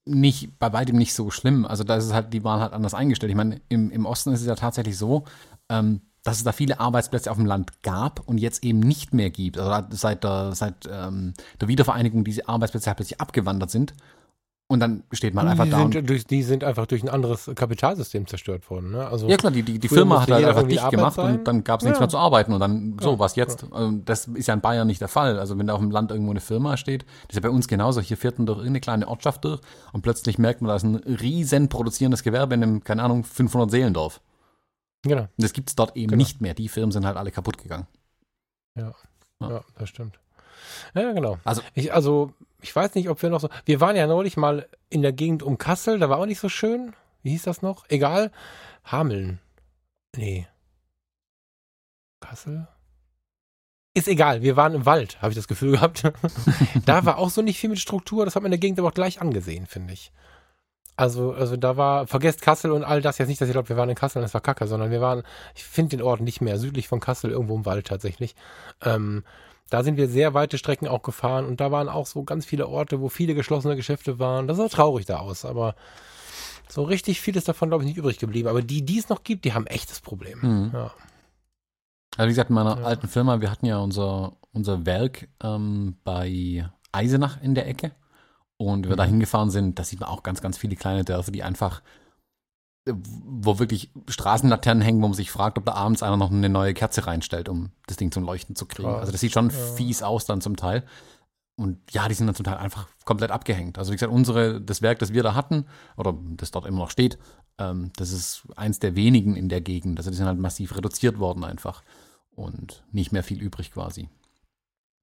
nicht, 0.04 0.58
bei 0.58 0.72
weitem 0.72 0.96
nicht 0.96 1.14
so 1.14 1.30
schlimm. 1.30 1.64
Also 1.64 1.84
da 1.84 1.96
ist 1.96 2.04
es 2.04 2.12
halt, 2.12 2.32
die 2.32 2.44
waren 2.44 2.60
halt 2.60 2.72
anders 2.72 2.94
eingestellt. 2.94 3.30
Ich 3.30 3.36
meine, 3.36 3.60
im, 3.68 3.90
im 3.90 4.06
Osten 4.06 4.32
ist 4.32 4.40
es 4.40 4.46
ja 4.46 4.54
tatsächlich 4.54 4.98
so, 4.98 5.24
ähm, 5.68 6.02
dass 6.22 6.38
es 6.38 6.44
da 6.44 6.52
viele 6.52 6.80
Arbeitsplätze 6.80 7.30
auf 7.30 7.36
dem 7.36 7.46
Land 7.46 7.82
gab 7.82 8.20
und 8.20 8.38
jetzt 8.38 8.64
eben 8.64 8.80
nicht 8.80 9.14
mehr 9.14 9.30
gibt. 9.30 9.58
Also 9.58 9.86
seit 9.90 10.24
der, 10.24 10.54
seit 10.54 10.88
ähm, 10.90 11.34
der 11.60 11.68
Wiedervereinigung 11.68 12.24
diese 12.24 12.48
Arbeitsplätze 12.48 12.88
halt 12.88 12.96
plötzlich 12.96 13.20
abgewandert 13.20 13.70
sind. 13.70 13.94
Und 14.66 14.80
dann 14.80 15.04
steht 15.12 15.34
man 15.34 15.46
einfach 15.46 15.64
die 15.64 15.70
da. 15.70 15.78
Sind 15.78 16.08
durch, 16.08 16.26
die 16.26 16.42
sind 16.42 16.64
einfach 16.64 16.86
durch 16.86 17.02
ein 17.02 17.10
anderes 17.10 17.50
Kapitalsystem 17.54 18.26
zerstört 18.26 18.68
worden. 18.70 18.92
Ne? 18.92 19.06
Also 19.06 19.28
ja 19.28 19.36
klar, 19.36 19.52
die, 19.52 19.62
die, 19.62 19.78
die 19.78 19.88
Firma 19.88 20.22
hat 20.22 20.30
halt 20.30 20.44
einfach 20.44 20.66
dicht 20.66 20.90
gemacht 20.90 21.16
sein. 21.16 21.38
und 21.38 21.46
dann 21.46 21.64
gab 21.64 21.80
es 21.80 21.84
nichts 21.84 22.00
mehr 22.00 22.08
zu 22.08 22.16
arbeiten 22.16 22.52
und 22.54 22.60
dann 22.60 22.96
so, 22.98 23.12
ja, 23.12 23.18
was 23.18 23.36
jetzt? 23.36 23.62
Ja. 23.62 23.68
Also 23.72 24.00
das 24.04 24.26
ist 24.26 24.48
ja 24.48 24.54
in 24.54 24.62
Bayern 24.62 24.86
nicht 24.86 25.02
der 25.02 25.08
Fall. 25.08 25.38
Also 25.38 25.58
wenn 25.58 25.66
da 25.66 25.74
auf 25.74 25.80
dem 25.80 25.90
Land 25.90 26.10
irgendwo 26.10 26.30
eine 26.30 26.40
Firma 26.40 26.78
steht, 26.78 27.02
das 27.02 27.30
ist 27.30 27.34
ja 27.36 27.40
bei 27.42 27.50
uns 27.50 27.68
genauso, 27.68 28.00
hier 28.00 28.16
vierten 28.16 28.46
durch 28.46 28.58
irgendeine 28.58 28.80
kleine 28.80 29.08
Ortschaft 29.08 29.44
durch 29.44 29.60
und 29.92 30.00
plötzlich 30.00 30.38
merkt 30.38 30.62
man, 30.62 30.70
da 30.70 30.76
ist 30.76 30.84
ein 30.84 30.96
riesen 30.96 31.68
produzierendes 31.68 32.22
Gewerbe 32.22 32.54
in 32.54 32.62
einem, 32.62 32.84
keine 32.84 33.02
Ahnung, 33.02 33.22
500 33.22 33.70
Seelendorf. 33.70 34.22
Genau. 35.02 35.22
Und 35.22 35.30
das 35.36 35.52
gibt 35.52 35.68
es 35.68 35.76
dort 35.76 35.94
eben 35.94 36.08
genau. 36.08 36.18
nicht 36.18 36.40
mehr. 36.40 36.54
Die 36.54 36.70
Firmen 36.70 36.90
sind 36.90 37.04
halt 37.04 37.18
alle 37.18 37.30
kaputt 37.30 37.58
gegangen. 37.58 37.86
Ja, 38.78 38.94
ja, 39.42 39.50
ja 39.50 39.64
das 39.78 39.90
stimmt. 39.90 40.18
Ja, 40.94 41.12
genau. 41.12 41.38
Also, 41.44 41.60
ich, 41.74 41.92
also 41.92 42.32
ich 42.64 42.74
weiß 42.74 42.94
nicht, 42.94 43.10
ob 43.10 43.22
wir 43.22 43.28
noch 43.28 43.40
so. 43.40 43.50
Wir 43.66 43.80
waren 43.80 43.94
ja 43.94 44.06
neulich 44.06 44.38
mal 44.38 44.66
in 44.88 45.02
der 45.02 45.12
Gegend 45.12 45.42
um 45.42 45.58
Kassel, 45.58 45.98
da 45.98 46.08
war 46.08 46.18
auch 46.18 46.26
nicht 46.26 46.40
so 46.40 46.48
schön. 46.48 46.94
Wie 47.22 47.30
hieß 47.30 47.42
das 47.42 47.60
noch? 47.60 47.84
Egal. 47.90 48.32
Hameln. 48.84 49.38
Nee. 50.16 50.48
Kassel? 52.20 52.66
Ist 53.92 54.08
egal, 54.08 54.40
wir 54.40 54.56
waren 54.56 54.74
im 54.74 54.86
Wald, 54.86 55.20
habe 55.20 55.30
ich 55.30 55.36
das 55.36 55.46
Gefühl 55.46 55.72
gehabt. 55.72 56.10
da 56.86 57.04
war 57.04 57.18
auch 57.18 57.28
so 57.28 57.42
nicht 57.42 57.58
viel 57.58 57.68
mit 57.70 57.78
Struktur, 57.78 58.24
das 58.24 58.34
hat 58.34 58.42
man 58.42 58.48
in 58.48 58.58
der 58.58 58.58
Gegend 58.58 58.78
aber 58.78 58.88
auch 58.88 58.94
gleich 58.94 59.20
angesehen, 59.20 59.66
finde 59.66 59.92
ich. 59.92 60.10
Also, 60.96 61.32
also 61.32 61.56
da 61.56 61.76
war, 61.76 62.06
vergesst 62.06 62.40
Kassel 62.40 62.72
und 62.72 62.82
all 62.82 63.02
das 63.02 63.18
jetzt 63.18 63.28
nicht, 63.28 63.40
dass 63.40 63.48
ihr 63.48 63.52
glaubt, 63.52 63.68
wir 63.68 63.76
waren 63.76 63.90
in 63.90 63.94
Kassel 63.94 64.20
und 64.20 64.24
es 64.24 64.34
war 64.34 64.40
Kacke, 64.40 64.66
sondern 64.66 64.90
wir 64.90 65.02
waren, 65.02 65.22
ich 65.54 65.64
finde 65.64 65.98
den 65.98 66.02
Ort 66.02 66.22
nicht 66.22 66.40
mehr, 66.40 66.58
südlich 66.58 66.88
von 66.88 67.00
Kassel, 67.00 67.30
irgendwo 67.30 67.56
im 67.56 67.66
Wald 67.66 67.86
tatsächlich. 67.86 68.34
Ähm, 68.82 69.22
da 69.74 69.82
sind 69.82 69.96
wir 69.96 70.06
sehr 70.06 70.34
weite 70.34 70.56
Strecken 70.56 70.86
auch 70.86 71.02
gefahren 71.02 71.46
und 71.46 71.60
da 71.60 71.72
waren 71.72 71.88
auch 71.88 72.06
so 72.06 72.22
ganz 72.22 72.46
viele 72.46 72.68
Orte, 72.68 73.00
wo 73.00 73.08
viele 73.08 73.34
geschlossene 73.34 73.74
Geschäfte 73.74 74.20
waren. 74.20 74.46
Das 74.46 74.56
sah 74.56 74.68
traurig 74.68 75.04
da 75.04 75.18
aus, 75.18 75.44
aber 75.44 75.74
so 76.68 76.84
richtig 76.84 77.20
viel 77.20 77.34
ist 77.36 77.48
davon, 77.48 77.70
glaube 77.70 77.82
ich, 77.82 77.88
nicht 77.88 77.96
übrig 77.96 78.20
geblieben. 78.20 78.48
Aber 78.48 78.62
die, 78.62 78.84
die 78.84 79.00
es 79.00 79.08
noch 79.08 79.24
gibt, 79.24 79.44
die 79.44 79.52
haben 79.52 79.66
echtes 79.66 80.00
Problem. 80.00 80.38
Mhm. 80.42 80.70
Ja. 80.72 80.92
Also 82.16 82.26
wie 82.26 82.28
gesagt, 82.28 82.50
in 82.50 82.54
meiner 82.54 82.78
ja. 82.78 82.84
alten 82.84 83.08
Firma, 83.08 83.40
wir 83.40 83.50
hatten 83.50 83.66
ja 83.66 83.78
unser, 83.78 84.36
unser 84.52 84.86
Werk 84.86 85.26
ähm, 85.42 85.96
bei 86.04 86.70
Eisenach 86.92 87.42
in 87.42 87.56
der 87.56 87.66
Ecke. 87.66 87.90
Und 88.56 88.84
wir 88.86 88.92
mhm. 88.92 88.98
da 88.98 89.04
hingefahren 89.04 89.50
sind, 89.50 89.80
da 89.80 89.82
sieht 89.82 89.98
man 89.98 90.08
auch 90.08 90.22
ganz, 90.22 90.40
ganz 90.40 90.56
viele 90.56 90.76
kleine 90.76 91.02
Dörfer, 91.02 91.32
die 91.32 91.42
einfach 91.42 91.82
wo 92.86 93.58
wirklich 93.58 93.90
Straßenlaternen 94.08 94.82
hängen, 94.82 95.02
wo 95.02 95.08
man 95.08 95.14
sich 95.14 95.30
fragt, 95.30 95.56
ob 95.56 95.64
da 95.64 95.72
abends 95.72 96.02
einer 96.02 96.16
noch 96.16 96.30
eine 96.30 96.48
neue 96.48 96.74
Kerze 96.74 97.06
reinstellt, 97.06 97.48
um 97.48 97.70
das 97.86 97.96
Ding 97.96 98.12
zum 98.12 98.24
Leuchten 98.24 98.56
zu 98.56 98.66
kriegen. 98.66 98.88
Also 98.88 99.10
das 99.10 99.20
sieht 99.20 99.32
schon 99.32 99.50
ja. 99.50 99.56
fies 99.56 100.02
aus 100.02 100.26
dann 100.26 100.40
zum 100.40 100.56
Teil. 100.56 100.84
Und 101.56 101.78
ja, 101.92 102.08
die 102.08 102.14
sind 102.14 102.26
dann 102.26 102.34
zum 102.34 102.44
Teil 102.44 102.56
einfach 102.56 102.88
komplett 103.04 103.30
abgehängt. 103.30 103.78
Also 103.78 103.92
wie 103.92 103.96
gesagt, 103.96 104.12
unsere, 104.12 104.60
das 104.60 104.82
Werk, 104.82 104.98
das 104.98 105.12
wir 105.12 105.22
da 105.22 105.34
hatten, 105.34 105.66
oder 105.96 106.14
das 106.36 106.50
dort 106.50 106.66
immer 106.66 106.80
noch 106.80 106.90
steht, 106.90 107.16
ähm, 107.58 107.90
das 107.96 108.10
ist 108.10 108.42
eins 108.56 108.80
der 108.80 108.96
wenigen 108.96 109.36
in 109.36 109.48
der 109.48 109.60
Gegend. 109.60 109.98
Also 109.98 110.10
die 110.10 110.16
sind 110.16 110.26
halt 110.26 110.38
massiv 110.38 110.76
reduziert 110.76 111.18
worden 111.18 111.44
einfach. 111.44 111.82
Und 112.34 112.84
nicht 112.90 113.12
mehr 113.12 113.22
viel 113.22 113.40
übrig 113.40 113.72
quasi. 113.72 114.08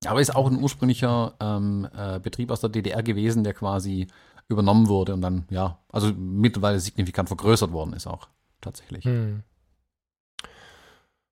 Aber 0.05 0.19
ist 0.19 0.35
auch 0.35 0.49
ein 0.49 0.61
ursprünglicher 0.61 1.35
ähm, 1.39 1.87
äh, 1.95 2.19
Betrieb 2.19 2.51
aus 2.51 2.59
der 2.59 2.69
DDR 2.69 3.03
gewesen, 3.03 3.43
der 3.43 3.53
quasi 3.53 4.07
übernommen 4.47 4.87
wurde 4.87 5.13
und 5.13 5.21
dann, 5.21 5.45
ja, 5.49 5.79
also 5.89 6.11
mittlerweile 6.13 6.79
signifikant 6.79 7.29
vergrößert 7.29 7.71
worden 7.71 7.93
ist 7.93 8.07
auch 8.07 8.27
tatsächlich. 8.61 9.05
Hm. 9.05 9.43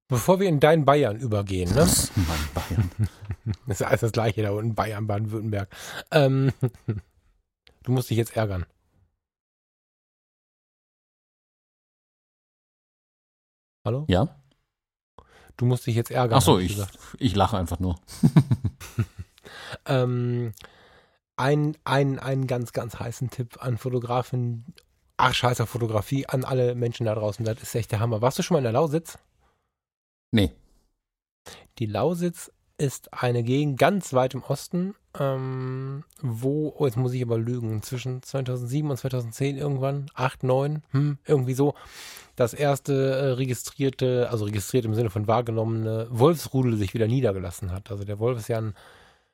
Bevor 0.08 0.40
wir 0.40 0.50
in 0.50 0.60
dein 0.60 0.86
Bayern 0.86 1.18
übergehen, 1.18 1.72
ne? 1.74 1.88
mein 2.16 2.50
Bayern. 2.54 2.92
Das 3.68 3.82
ist 3.82 3.88
alles 3.88 4.02
das 4.02 4.12
gleiche 4.12 4.42
da 4.42 4.52
unten, 4.52 4.76
Bayern, 4.76 5.08
Baden-Württemberg. 5.08 5.70
Ähm, 6.12 6.52
du 7.84 7.92
musst 7.92 8.10
dich 8.10 8.18
jetzt 8.18 8.36
ärgern. 8.36 8.66
Hallo? 13.86 14.06
Ja? 14.08 14.36
Du 15.58 15.66
musst 15.66 15.86
dich 15.86 15.96
jetzt 15.96 16.12
ärgern. 16.12 16.38
Ach 16.38 16.42
so, 16.42 16.60
ich, 16.60 16.78
ich 17.18 17.36
lache 17.36 17.58
einfach 17.58 17.80
nur. 17.80 18.00
ähm, 19.86 20.54
ein, 21.40 21.78
ein, 21.86 22.20
einen 22.20 22.48
ganz, 22.48 22.74
ganz 22.74 23.00
heißen 23.00 23.30
Tipp 23.30 23.64
an 23.64 23.78
Fotografen, 23.78 24.66
ach 25.16 25.34
scheiße, 25.34 25.66
Fotografie, 25.66 26.26
an 26.28 26.44
alle 26.44 26.76
Menschen 26.76 27.06
da 27.06 27.16
draußen. 27.16 27.46
Das 27.46 27.62
ist 27.62 27.76
echt 27.76 27.92
der 27.92 28.02
Hammer. 28.02 28.22
Warst 28.22 28.38
du 28.38 28.44
schon 28.44 28.56
mal 28.56 28.60
in 28.60 28.66
der 28.66 28.74
Lausitz? 28.74 29.18
Nee. 30.32 30.52
Die 31.80 31.86
Lausitz 31.86 32.52
ist 32.78 33.14
eine 33.14 33.44
Gegend 33.44 33.80
ganz 33.80 34.14
weit 34.14 34.34
im 34.34 34.44
Osten, 34.44 34.96
ähm, 35.18 36.04
wo, 36.22 36.74
oh, 36.78 36.86
jetzt 36.86 36.98
muss 36.98 37.14
ich 37.14 37.22
aber 37.22 37.38
lügen, 37.38 37.82
zwischen 37.84 38.22
2007 38.22 38.90
und 38.90 38.98
2010 38.98 39.58
irgendwann, 39.58 40.12
8, 40.16 40.44
9, 40.44 40.84
hm, 40.92 41.18
irgendwie 41.26 41.54
so, 41.54 41.74
das 42.36 42.54
erste 42.54 42.94
äh, 42.94 43.26
registrierte, 43.32 44.30
also 44.30 44.46
registriert 44.46 44.86
im 44.86 44.94
Sinne 44.94 45.10
von 45.10 45.28
wahrgenommene 45.28 46.08
Wolfsrudel 46.10 46.78
sich 46.78 46.94
wieder 46.94 47.08
niedergelassen 47.08 47.72
hat. 47.72 47.92
Also 47.92 48.04
der 48.04 48.20
Wolf 48.20 48.40
ist 48.40 48.50
ja 48.50 48.60
ein 48.60 48.76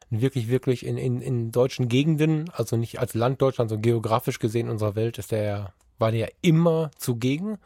wirklich, 0.09 0.49
wirklich 0.49 0.85
in, 0.85 0.97
in, 0.97 1.21
in 1.21 1.51
deutschen 1.51 1.89
Gegenden, 1.89 2.49
also 2.53 2.77
nicht 2.77 2.99
als 2.99 3.13
Land 3.13 3.41
Deutschland, 3.41 3.69
sondern 3.69 3.83
geografisch 3.83 4.39
gesehen 4.39 4.69
unserer 4.69 4.95
Welt, 4.95 5.17
ist 5.17 5.31
der, 5.31 5.73
war 5.97 6.11
der 6.11 6.31
immer 6.41 6.91
zugegen. 6.97 7.57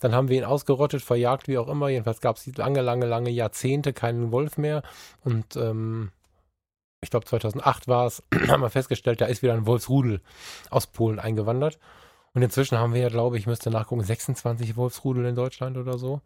Dann 0.00 0.14
haben 0.14 0.28
wir 0.28 0.38
ihn 0.38 0.44
ausgerottet, 0.44 1.02
verjagt, 1.02 1.48
wie 1.48 1.58
auch 1.58 1.68
immer. 1.68 1.88
Jedenfalls 1.88 2.20
gab 2.20 2.36
es 2.36 2.46
lange, 2.56 2.82
lange, 2.82 3.06
lange 3.06 3.30
Jahrzehnte 3.30 3.92
keinen 3.92 4.30
Wolf 4.30 4.56
mehr. 4.56 4.82
Und 5.24 5.56
ähm, 5.56 6.12
ich 7.00 7.10
glaube 7.10 7.26
2008 7.26 7.88
war 7.88 8.06
es, 8.06 8.22
haben 8.48 8.62
wir 8.62 8.70
festgestellt, 8.70 9.20
da 9.20 9.26
ist 9.26 9.42
wieder 9.42 9.54
ein 9.54 9.66
Wolfsrudel 9.66 10.20
aus 10.70 10.86
Polen 10.86 11.18
eingewandert. 11.18 11.78
Und 12.34 12.42
inzwischen 12.42 12.78
haben 12.78 12.94
wir 12.94 13.00
ja, 13.00 13.08
glaube 13.08 13.38
ich, 13.38 13.46
müsste 13.46 13.70
nachgucken, 13.70 14.04
26 14.04 14.76
Wolfsrudel 14.76 15.24
in 15.24 15.34
Deutschland 15.34 15.76
oder 15.76 15.98
so. 15.98 16.20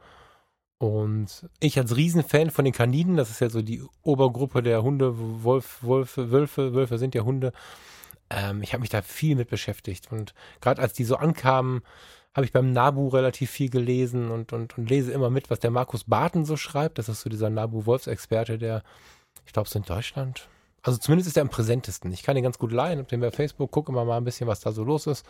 Und 0.83 1.49
ich 1.61 1.79
als 1.79 1.95
Riesenfan 1.95 2.51
von 2.51 2.65
den 2.65 2.75
Kaniden, 2.75 3.17
das 3.17 3.31
ist 3.31 3.41
ja 3.41 3.49
so 3.49 3.63
die 3.63 3.85
Obergruppe 4.03 4.65
der 4.65 4.83
Hunde, 4.83 5.15
Wolf, 5.45 5.79
Wolfe, 5.83 6.33
Wölfe, 6.33 6.75
Wölfe 6.75 6.99
sind 6.99 7.15
ja 7.15 7.23
Hunde. 7.23 7.53
Ähm, 8.31 8.65
ich 8.65 8.73
habe 8.73 8.81
mich 8.81 8.91
da 8.91 9.01
viel 9.01 9.37
mit 9.37 9.49
beschäftigt. 9.49 10.11
Und 10.11 10.35
gerade 10.61 10.83
als 10.83 10.93
die 10.93 11.05
so 11.05 11.15
ankamen, 11.15 11.83
habe 12.35 12.47
ich 12.47 12.53
beim 12.53 12.73
Nabu 12.73 13.07
relativ 13.07 13.49
viel 13.53 13.71
gelesen 13.71 14.33
und, 14.33 14.53
und, 14.53 14.77
und 14.77 14.91
lese 14.91 15.13
immer 15.13 15.31
mit, 15.31 15.51
was 15.51 15.61
der 15.61 15.71
Markus 15.71 16.03
Barton 16.03 16.45
so 16.45 16.57
schreibt. 16.57 16.99
Das 16.99 17.09
ist 17.09 17.21
so 17.21 17.31
dieser 17.31 17.49
Nabu-Wolfsexperte, 17.49 18.59
der, 18.59 18.83
ich 19.47 19.53
glaube, 19.53 19.69
so 19.69 19.79
in 19.79 19.85
Deutschland 19.85 20.49
Also 20.83 20.99
zumindest 20.99 21.29
ist 21.29 21.37
er 21.37 21.43
am 21.43 21.49
präsentesten. 21.49 22.11
Ich 22.11 22.25
kann 22.25 22.37
ihn 22.37 22.43
ganz 22.43 22.59
gut 22.59 22.73
leihen, 22.73 22.99
hab 22.99 23.07
den 23.07 23.21
bei 23.21 23.31
Facebook, 23.31 23.71
gucke 23.71 23.93
immer 23.93 24.05
mal 24.05 24.17
ein 24.17 24.25
bisschen, 24.25 24.49
was 24.49 24.59
da 24.59 24.73
so 24.73 24.83
los 24.83 25.07
ist. 25.07 25.25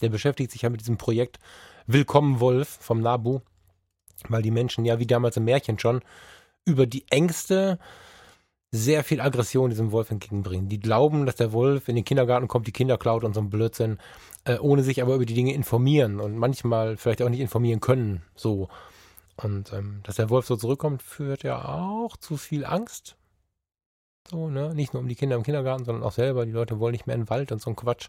Der 0.00 0.08
beschäftigt 0.08 0.50
sich 0.50 0.62
ja 0.62 0.70
mit 0.70 0.80
diesem 0.80 0.96
Projekt 0.96 1.38
Willkommen 1.86 2.40
Wolf 2.40 2.78
vom 2.80 3.00
Nabu, 3.00 3.40
weil 4.30 4.42
die 4.42 4.50
Menschen 4.50 4.84
ja 4.84 4.98
wie 4.98 5.06
damals 5.06 5.36
im 5.36 5.44
Märchen 5.44 5.78
schon 5.78 6.02
über 6.64 6.86
die 6.86 7.04
Ängste 7.10 7.78
sehr 8.70 9.04
viel 9.04 9.20
Aggression 9.20 9.70
diesem 9.70 9.92
Wolf 9.92 10.10
entgegenbringen. 10.10 10.68
Die 10.68 10.80
glauben, 10.80 11.26
dass 11.26 11.36
der 11.36 11.52
Wolf 11.52 11.88
in 11.88 11.94
den 11.94 12.04
Kindergarten 12.04 12.48
kommt, 12.48 12.66
die 12.66 12.72
Kinder 12.72 12.98
klaut 12.98 13.22
und 13.22 13.32
so 13.32 13.40
ein 13.40 13.48
Blödsinn, 13.48 13.98
äh, 14.44 14.58
ohne 14.58 14.82
sich 14.82 15.00
aber 15.00 15.14
über 15.14 15.26
die 15.26 15.34
Dinge 15.34 15.54
informieren 15.54 16.18
und 16.18 16.36
manchmal 16.36 16.96
vielleicht 16.96 17.22
auch 17.22 17.28
nicht 17.28 17.40
informieren 17.40 17.78
können. 17.78 18.22
So. 18.34 18.68
Und 19.36 19.72
ähm, 19.72 20.00
dass 20.02 20.16
der 20.16 20.28
Wolf 20.28 20.46
so 20.46 20.56
zurückkommt, 20.56 21.02
führt 21.02 21.44
ja 21.44 21.64
auch 21.64 22.16
zu 22.16 22.36
viel 22.36 22.64
Angst. 22.64 23.16
So, 24.28 24.48
ne? 24.48 24.74
Nicht 24.74 24.92
nur 24.92 25.02
um 25.02 25.08
die 25.08 25.14
Kinder 25.14 25.36
im 25.36 25.44
Kindergarten, 25.44 25.84
sondern 25.84 26.02
auch 26.02 26.12
selber. 26.12 26.44
Die 26.44 26.52
Leute 26.52 26.80
wollen 26.80 26.92
nicht 26.92 27.06
mehr 27.06 27.14
in 27.14 27.22
den 27.22 27.30
Wald 27.30 27.52
und 27.52 27.60
so 27.60 27.70
ein 27.70 27.76
Quatsch. 27.76 28.08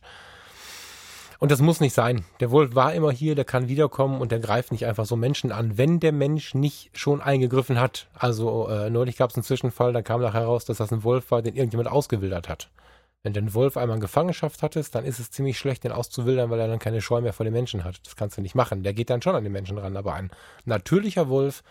Und 1.39 1.51
das 1.51 1.61
muss 1.61 1.79
nicht 1.79 1.93
sein. 1.93 2.25
Der 2.39 2.51
Wolf 2.51 2.75
war 2.75 2.93
immer 2.93 3.11
hier, 3.11 3.35
der 3.35 3.45
kann 3.45 3.67
wiederkommen 3.67 4.21
und 4.21 4.31
der 4.31 4.39
greift 4.39 4.71
nicht 4.71 4.85
einfach 4.85 5.05
so 5.05 5.15
Menschen 5.15 5.51
an, 5.51 5.77
wenn 5.77 5.99
der 5.99 6.11
Mensch 6.11 6.53
nicht 6.53 6.89
schon 6.97 7.21
eingegriffen 7.21 7.79
hat. 7.79 8.07
Also 8.13 8.67
äh, 8.69 8.89
neulich 8.89 9.17
gab 9.17 9.29
es 9.29 9.35
einen 9.35 9.43
Zwischenfall, 9.43 9.93
da 9.93 10.01
kam 10.01 10.21
nachher 10.21 10.41
heraus, 10.41 10.65
dass 10.65 10.77
das 10.77 10.91
ein 10.91 11.03
Wolf 11.03 11.31
war, 11.31 11.41
den 11.41 11.55
irgendjemand 11.55 11.89
ausgewildert 11.89 12.49
hat. 12.49 12.69
Wenn 13.25 13.33
du 13.33 13.39
einen 13.39 13.55
Wolf 13.55 13.75
einmal 13.75 13.97
in 13.97 14.01
Gefangenschaft 14.01 14.61
hattest, 14.61 14.93
dann 14.93 15.03
ist 15.03 15.17
es 15.17 15.31
ziemlich 15.31 15.57
schlecht, 15.57 15.83
den 15.83 15.91
auszuwildern, 15.91 16.51
weil 16.51 16.59
er 16.59 16.67
dann 16.67 16.77
keine 16.77 17.01
Scheu 17.01 17.21
mehr 17.21 17.33
vor 17.33 17.43
den 17.43 17.53
Menschen 17.53 17.83
hat. 17.83 17.99
Das 18.05 18.15
kannst 18.15 18.37
du 18.37 18.41
nicht 18.43 18.53
machen. 18.53 18.83
Der 18.83 18.93
geht 18.93 19.09
dann 19.09 19.23
schon 19.23 19.33
an 19.33 19.43
den 19.43 19.51
Menschen 19.51 19.79
ran. 19.79 19.97
Aber 19.97 20.13
ein 20.13 20.29
natürlicher 20.65 21.27
Wolf 21.27 21.63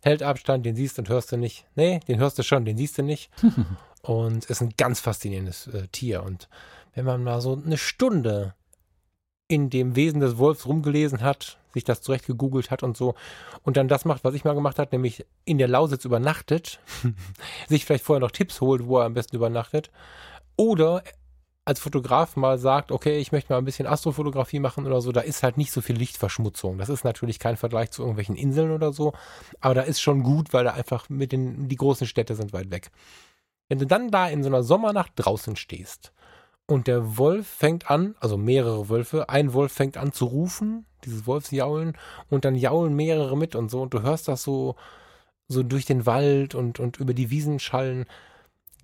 hält 0.00 0.22
Abstand, 0.22 0.64
den 0.64 0.76
siehst 0.76 0.98
und 0.98 1.10
hörst 1.10 1.30
du 1.30 1.36
nicht. 1.36 1.66
Nee, 1.74 2.00
den 2.08 2.20
hörst 2.20 2.38
du 2.38 2.42
schon, 2.42 2.64
den 2.64 2.78
siehst 2.78 2.96
du 2.96 3.02
nicht. 3.02 3.30
und 4.00 4.46
ist 4.46 4.62
ein 4.62 4.72
ganz 4.78 5.00
faszinierendes 5.00 5.66
äh, 5.66 5.88
Tier. 5.88 6.22
Und 6.22 6.48
wenn 6.94 7.04
man 7.04 7.22
mal 7.22 7.42
so 7.42 7.60
eine 7.62 7.76
Stunde 7.76 8.54
in 9.48 9.70
dem 9.70 9.96
Wesen 9.96 10.20
des 10.20 10.38
Wolfs 10.38 10.66
rumgelesen 10.66 11.20
hat, 11.20 11.58
sich 11.72 11.84
das 11.84 12.00
zurecht 12.00 12.26
gegoogelt 12.26 12.70
hat 12.70 12.82
und 12.82 12.96
so 12.96 13.14
und 13.62 13.76
dann 13.76 13.88
das 13.88 14.04
macht, 14.04 14.24
was 14.24 14.34
ich 14.34 14.44
mal 14.44 14.54
gemacht 14.54 14.78
habe, 14.78 14.90
nämlich 14.92 15.26
in 15.44 15.58
der 15.58 15.68
Lausitz 15.68 16.04
übernachtet, 16.04 16.80
sich 17.68 17.84
vielleicht 17.84 18.04
vorher 18.04 18.20
noch 18.20 18.30
Tipps 18.30 18.60
holt, 18.60 18.86
wo 18.86 18.98
er 18.98 19.06
am 19.06 19.14
besten 19.14 19.36
übernachtet 19.36 19.90
oder 20.56 21.02
als 21.66 21.80
Fotograf 21.80 22.36
mal 22.36 22.58
sagt, 22.58 22.92
okay, 22.92 23.18
ich 23.18 23.32
möchte 23.32 23.52
mal 23.52 23.58
ein 23.58 23.64
bisschen 23.64 23.86
Astrofotografie 23.86 24.60
machen 24.60 24.86
oder 24.86 25.00
so, 25.00 25.12
da 25.12 25.22
ist 25.22 25.42
halt 25.42 25.56
nicht 25.56 25.72
so 25.72 25.80
viel 25.80 25.96
Lichtverschmutzung. 25.96 26.76
Das 26.76 26.90
ist 26.90 27.04
natürlich 27.04 27.38
kein 27.38 27.56
Vergleich 27.56 27.90
zu 27.90 28.02
irgendwelchen 28.02 28.36
Inseln 28.36 28.70
oder 28.70 28.92
so, 28.92 29.14
aber 29.60 29.74
da 29.74 29.82
ist 29.82 30.00
schon 30.00 30.22
gut, 30.22 30.52
weil 30.52 30.64
da 30.64 30.72
einfach 30.72 31.08
mit 31.08 31.32
den, 31.32 31.68
die 31.68 31.76
großen 31.76 32.06
Städte 32.06 32.34
sind 32.34 32.52
weit 32.52 32.70
weg. 32.70 32.90
Wenn 33.68 33.78
du 33.78 33.86
dann 33.86 34.10
da 34.10 34.28
in 34.28 34.42
so 34.42 34.50
einer 34.50 34.62
Sommernacht 34.62 35.12
draußen 35.16 35.56
stehst 35.56 36.12
und 36.66 36.86
der 36.86 37.18
Wolf 37.18 37.46
fängt 37.46 37.90
an, 37.90 38.14
also 38.20 38.36
mehrere 38.36 38.88
Wölfe, 38.88 39.28
ein 39.28 39.52
Wolf 39.52 39.72
fängt 39.72 39.96
an 39.96 40.12
zu 40.12 40.26
rufen, 40.26 40.86
dieses 41.04 41.26
Wolfsjaulen, 41.26 41.96
und 42.30 42.44
dann 42.44 42.54
jaulen 42.54 42.94
mehrere 42.94 43.36
mit 43.36 43.54
und 43.54 43.70
so, 43.70 43.82
und 43.82 43.92
du 43.92 44.02
hörst 44.02 44.28
das 44.28 44.42
so, 44.42 44.76
so 45.46 45.62
durch 45.62 45.84
den 45.84 46.06
Wald 46.06 46.54
und, 46.54 46.80
und 46.80 46.96
über 46.98 47.12
die 47.12 47.30
Wiesen 47.30 47.58
schallen. 47.58 48.06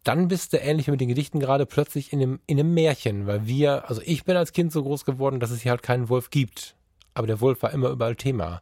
Dann 0.05 0.28
bist 0.28 0.53
du 0.53 0.59
ähnlich 0.59 0.87
wie 0.87 0.93
mit 0.93 1.01
den 1.01 1.09
Gedichten 1.09 1.41
gerade 1.41 1.66
plötzlich 1.66 2.12
in 2.12 2.20
einem, 2.20 2.41
in 2.47 2.59
einem 2.59 2.74
Märchen, 2.74 3.26
weil 3.26 3.47
wir, 3.47 3.89
also 3.89 4.03
ich 4.05 4.24
bin 4.24 4.37
als 4.37 4.53
Kind 4.53 4.72
so 4.72 4.83
groß 4.83 5.05
geworden, 5.05 5.41
dass 5.41 5.51
es 5.51 5.62
hier 5.62 5.70
halt 5.70 5.83
keinen 5.83 6.09
Wolf 6.09 6.31
gibt. 6.31 6.74
Aber 7.14 7.26
der 7.26 7.41
Wolf 7.41 7.62
war 7.62 7.72
immer 7.72 7.91
überall 7.91 8.16
Thema. 8.16 8.61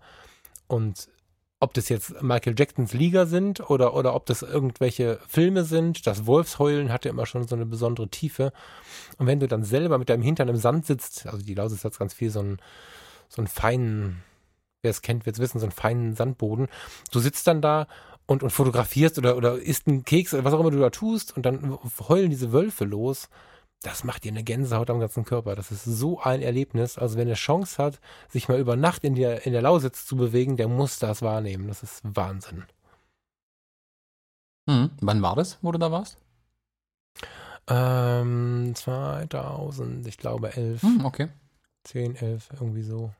Und 0.68 1.08
ob 1.60 1.74
das 1.74 1.88
jetzt 1.88 2.22
Michael 2.22 2.54
Jacksons 2.56 2.92
Liga 2.92 3.26
sind 3.26 3.68
oder, 3.68 3.94
oder 3.94 4.14
ob 4.14 4.26
das 4.26 4.42
irgendwelche 4.42 5.18
Filme 5.26 5.64
sind. 5.64 6.06
Das 6.06 6.26
Wolfsheulen 6.26 6.92
hatte 6.92 7.08
immer 7.08 7.26
schon 7.26 7.46
so 7.48 7.56
eine 7.56 7.66
besondere 7.66 8.08
Tiefe. 8.08 8.52
Und 9.18 9.26
wenn 9.26 9.40
du 9.40 9.48
dann 9.48 9.64
selber 9.64 9.98
mit 9.98 10.08
deinem 10.08 10.22
Hintern 10.22 10.48
im 10.48 10.56
Sand 10.56 10.86
sitzt, 10.86 11.26
also 11.26 11.44
die 11.44 11.54
Lausitz 11.54 11.84
hat 11.84 11.98
ganz 11.98 12.14
viel 12.14 12.30
so 12.30 12.40
einen, 12.40 12.58
so 13.28 13.40
einen 13.40 13.48
feinen, 13.48 14.22
wer 14.82 14.92
es 14.92 15.02
kennt, 15.02 15.26
wird 15.26 15.36
es 15.36 15.40
wissen, 15.40 15.58
so 15.58 15.66
einen 15.66 15.72
feinen 15.72 16.14
Sandboden. 16.14 16.68
Du 17.10 17.18
sitzt 17.18 17.46
dann 17.48 17.60
da 17.60 17.88
und, 18.26 18.44
und 18.44 18.50
fotografierst 18.50 19.18
oder, 19.18 19.36
oder 19.36 19.56
isst 19.56 19.88
einen 19.88 20.04
Keks, 20.04 20.34
was 20.34 20.52
auch 20.52 20.60
immer 20.60 20.70
du 20.70 20.78
da 20.78 20.90
tust 20.90 21.36
und 21.36 21.44
dann 21.44 21.76
heulen 22.08 22.30
diese 22.30 22.52
Wölfe 22.52 22.84
los 22.84 23.28
das 23.82 24.02
macht 24.02 24.24
dir 24.24 24.32
eine 24.32 24.42
Gänsehaut 24.42 24.90
am 24.90 25.00
ganzen 25.00 25.24
Körper. 25.24 25.54
Das 25.54 25.70
ist 25.70 25.84
so 25.84 26.20
ein 26.20 26.42
Erlebnis. 26.42 26.98
Also 26.98 27.16
wenn 27.16 27.28
er 27.28 27.34
Chance 27.34 27.82
hat, 27.82 28.00
sich 28.28 28.48
mal 28.48 28.58
über 28.58 28.76
Nacht 28.76 29.04
in 29.04 29.14
der, 29.14 29.46
in 29.46 29.52
der 29.52 29.62
Lausitz 29.62 30.04
zu 30.04 30.16
bewegen, 30.16 30.56
der 30.56 30.68
muss 30.68 30.98
das 30.98 31.22
wahrnehmen. 31.22 31.68
Das 31.68 31.82
ist 31.82 32.00
Wahnsinn. 32.02 32.64
Hm. 34.68 34.90
Wann 35.00 35.22
war 35.22 35.36
das, 35.36 35.58
wo 35.62 35.70
du 35.70 35.78
da 35.78 35.92
warst? 35.92 36.18
Ähm, 37.68 38.72
2000, 38.74 40.06
ich 40.06 40.18
glaube 40.18 40.56
11. 40.56 40.82
Hm, 40.82 41.04
okay. 41.04 41.28
10, 41.84 42.16
11, 42.16 42.48
irgendwie 42.54 42.82
so. 42.82 43.12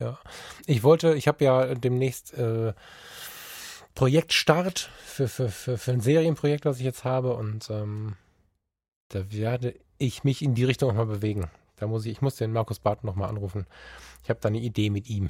Ja. 0.00 0.18
Ich 0.66 0.82
wollte, 0.82 1.14
ich 1.14 1.28
habe 1.28 1.44
ja 1.44 1.74
demnächst 1.74 2.34
äh, 2.34 2.74
Projektstart 3.94 4.90
für, 5.04 5.28
für, 5.28 5.48
für, 5.48 5.78
für 5.78 5.92
ein 5.92 6.00
Serienprojekt, 6.00 6.64
was 6.64 6.78
ich 6.78 6.84
jetzt 6.84 7.04
habe 7.04 7.34
und 7.34 7.70
ähm, 7.70 8.16
da 9.08 9.30
werde 9.30 9.74
ich 10.06 10.24
mich 10.24 10.42
in 10.42 10.54
die 10.54 10.64
Richtung 10.64 10.88
nochmal 10.88 11.06
bewegen. 11.06 11.50
Da 11.76 11.86
muss 11.86 12.06
ich, 12.06 12.12
ich 12.12 12.22
muss 12.22 12.36
den 12.36 12.52
Markus 12.52 12.78
Barton 12.78 13.06
nochmal 13.06 13.28
anrufen. 13.28 13.66
Ich 14.22 14.30
habe 14.30 14.40
da 14.40 14.48
eine 14.48 14.58
Idee 14.58 14.90
mit 14.90 15.10
ihm. 15.10 15.28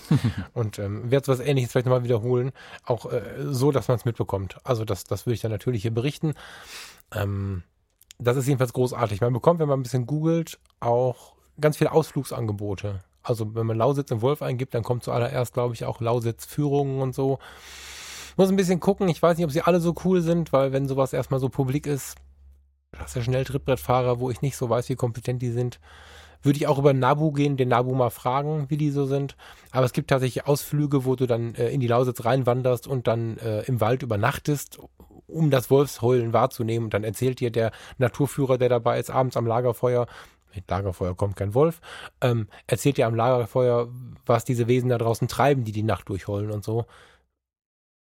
und 0.54 0.78
ähm, 0.78 1.10
werde 1.10 1.28
was 1.28 1.40
ähnliches 1.40 1.72
vielleicht 1.72 1.86
nochmal 1.86 2.04
wiederholen. 2.04 2.52
Auch 2.84 3.10
äh, 3.12 3.22
so, 3.38 3.72
dass 3.72 3.88
man 3.88 3.96
es 3.96 4.04
mitbekommt. 4.04 4.56
Also 4.64 4.84
das, 4.84 5.04
das 5.04 5.26
würde 5.26 5.34
ich 5.34 5.40
dann 5.40 5.50
natürlich 5.50 5.82
hier 5.82 5.92
berichten. 5.92 6.34
Ähm, 7.12 7.64
das 8.18 8.36
ist 8.36 8.46
jedenfalls 8.46 8.72
großartig. 8.72 9.20
Man 9.20 9.32
bekommt, 9.32 9.60
wenn 9.60 9.68
man 9.68 9.80
ein 9.80 9.82
bisschen 9.82 10.06
googelt, 10.06 10.58
auch 10.78 11.34
ganz 11.60 11.76
viele 11.76 11.92
Ausflugsangebote. 11.92 13.00
Also 13.22 13.54
wenn 13.54 13.66
man 13.66 13.76
Lausitz 13.76 14.10
im 14.10 14.22
Wolf 14.22 14.42
eingibt, 14.42 14.74
dann 14.74 14.82
kommt 14.82 15.04
zuallererst, 15.04 15.54
glaube 15.54 15.74
ich, 15.74 15.84
auch 15.84 16.00
Lausitz-Führungen 16.00 17.02
und 17.02 17.14
so. 17.14 17.38
Muss 18.36 18.48
ein 18.48 18.56
bisschen 18.56 18.80
gucken. 18.80 19.08
Ich 19.08 19.20
weiß 19.20 19.36
nicht, 19.36 19.44
ob 19.44 19.52
sie 19.52 19.62
alle 19.62 19.80
so 19.80 19.94
cool 20.04 20.22
sind, 20.22 20.52
weil 20.52 20.72
wenn 20.72 20.88
sowas 20.88 21.12
erstmal 21.12 21.40
so 21.40 21.48
publik 21.48 21.86
ist, 21.86 22.16
schnell 23.08 23.44
Trittbrettfahrer, 23.44 24.20
wo 24.20 24.30
ich 24.30 24.42
nicht 24.42 24.56
so 24.56 24.68
weiß, 24.68 24.88
wie 24.88 24.96
kompetent 24.96 25.42
die 25.42 25.50
sind. 25.50 25.80
Würde 26.42 26.56
ich 26.56 26.66
auch 26.66 26.78
über 26.78 26.94
Nabu 26.94 27.32
gehen, 27.32 27.56
den 27.56 27.68
Nabu 27.68 27.94
mal 27.94 28.10
fragen, 28.10 28.70
wie 28.70 28.78
die 28.78 28.90
so 28.90 29.04
sind. 29.04 29.36
Aber 29.72 29.84
es 29.84 29.92
gibt 29.92 30.08
tatsächlich 30.08 30.46
Ausflüge, 30.46 31.04
wo 31.04 31.14
du 31.14 31.26
dann 31.26 31.54
äh, 31.54 31.68
in 31.68 31.80
die 31.80 31.86
Lausitz 31.86 32.24
reinwanderst 32.24 32.86
und 32.86 33.06
dann 33.06 33.36
äh, 33.38 33.62
im 33.62 33.80
Wald 33.80 34.02
übernachtest, 34.02 34.78
um 35.26 35.50
das 35.50 35.70
Wolfsheulen 35.70 36.32
wahrzunehmen. 36.32 36.86
Und 36.86 36.94
dann 36.94 37.04
erzählt 37.04 37.40
dir 37.40 37.50
der 37.50 37.72
Naturführer, 37.98 38.56
der 38.56 38.70
dabei 38.70 38.98
ist, 38.98 39.10
abends 39.10 39.36
am 39.36 39.46
Lagerfeuer, 39.46 40.06
mit 40.54 40.68
Lagerfeuer 40.68 41.14
kommt 41.14 41.36
kein 41.36 41.54
Wolf, 41.54 41.80
ähm, 42.20 42.48
erzählt 42.66 42.96
dir 42.96 43.06
am 43.06 43.14
Lagerfeuer, 43.14 43.88
was 44.26 44.44
diese 44.44 44.66
Wesen 44.66 44.88
da 44.88 44.98
draußen 44.98 45.28
treiben, 45.28 45.64
die 45.64 45.72
die 45.72 45.82
Nacht 45.82 46.08
durchheulen 46.08 46.50
und 46.50 46.64
so. 46.64 46.86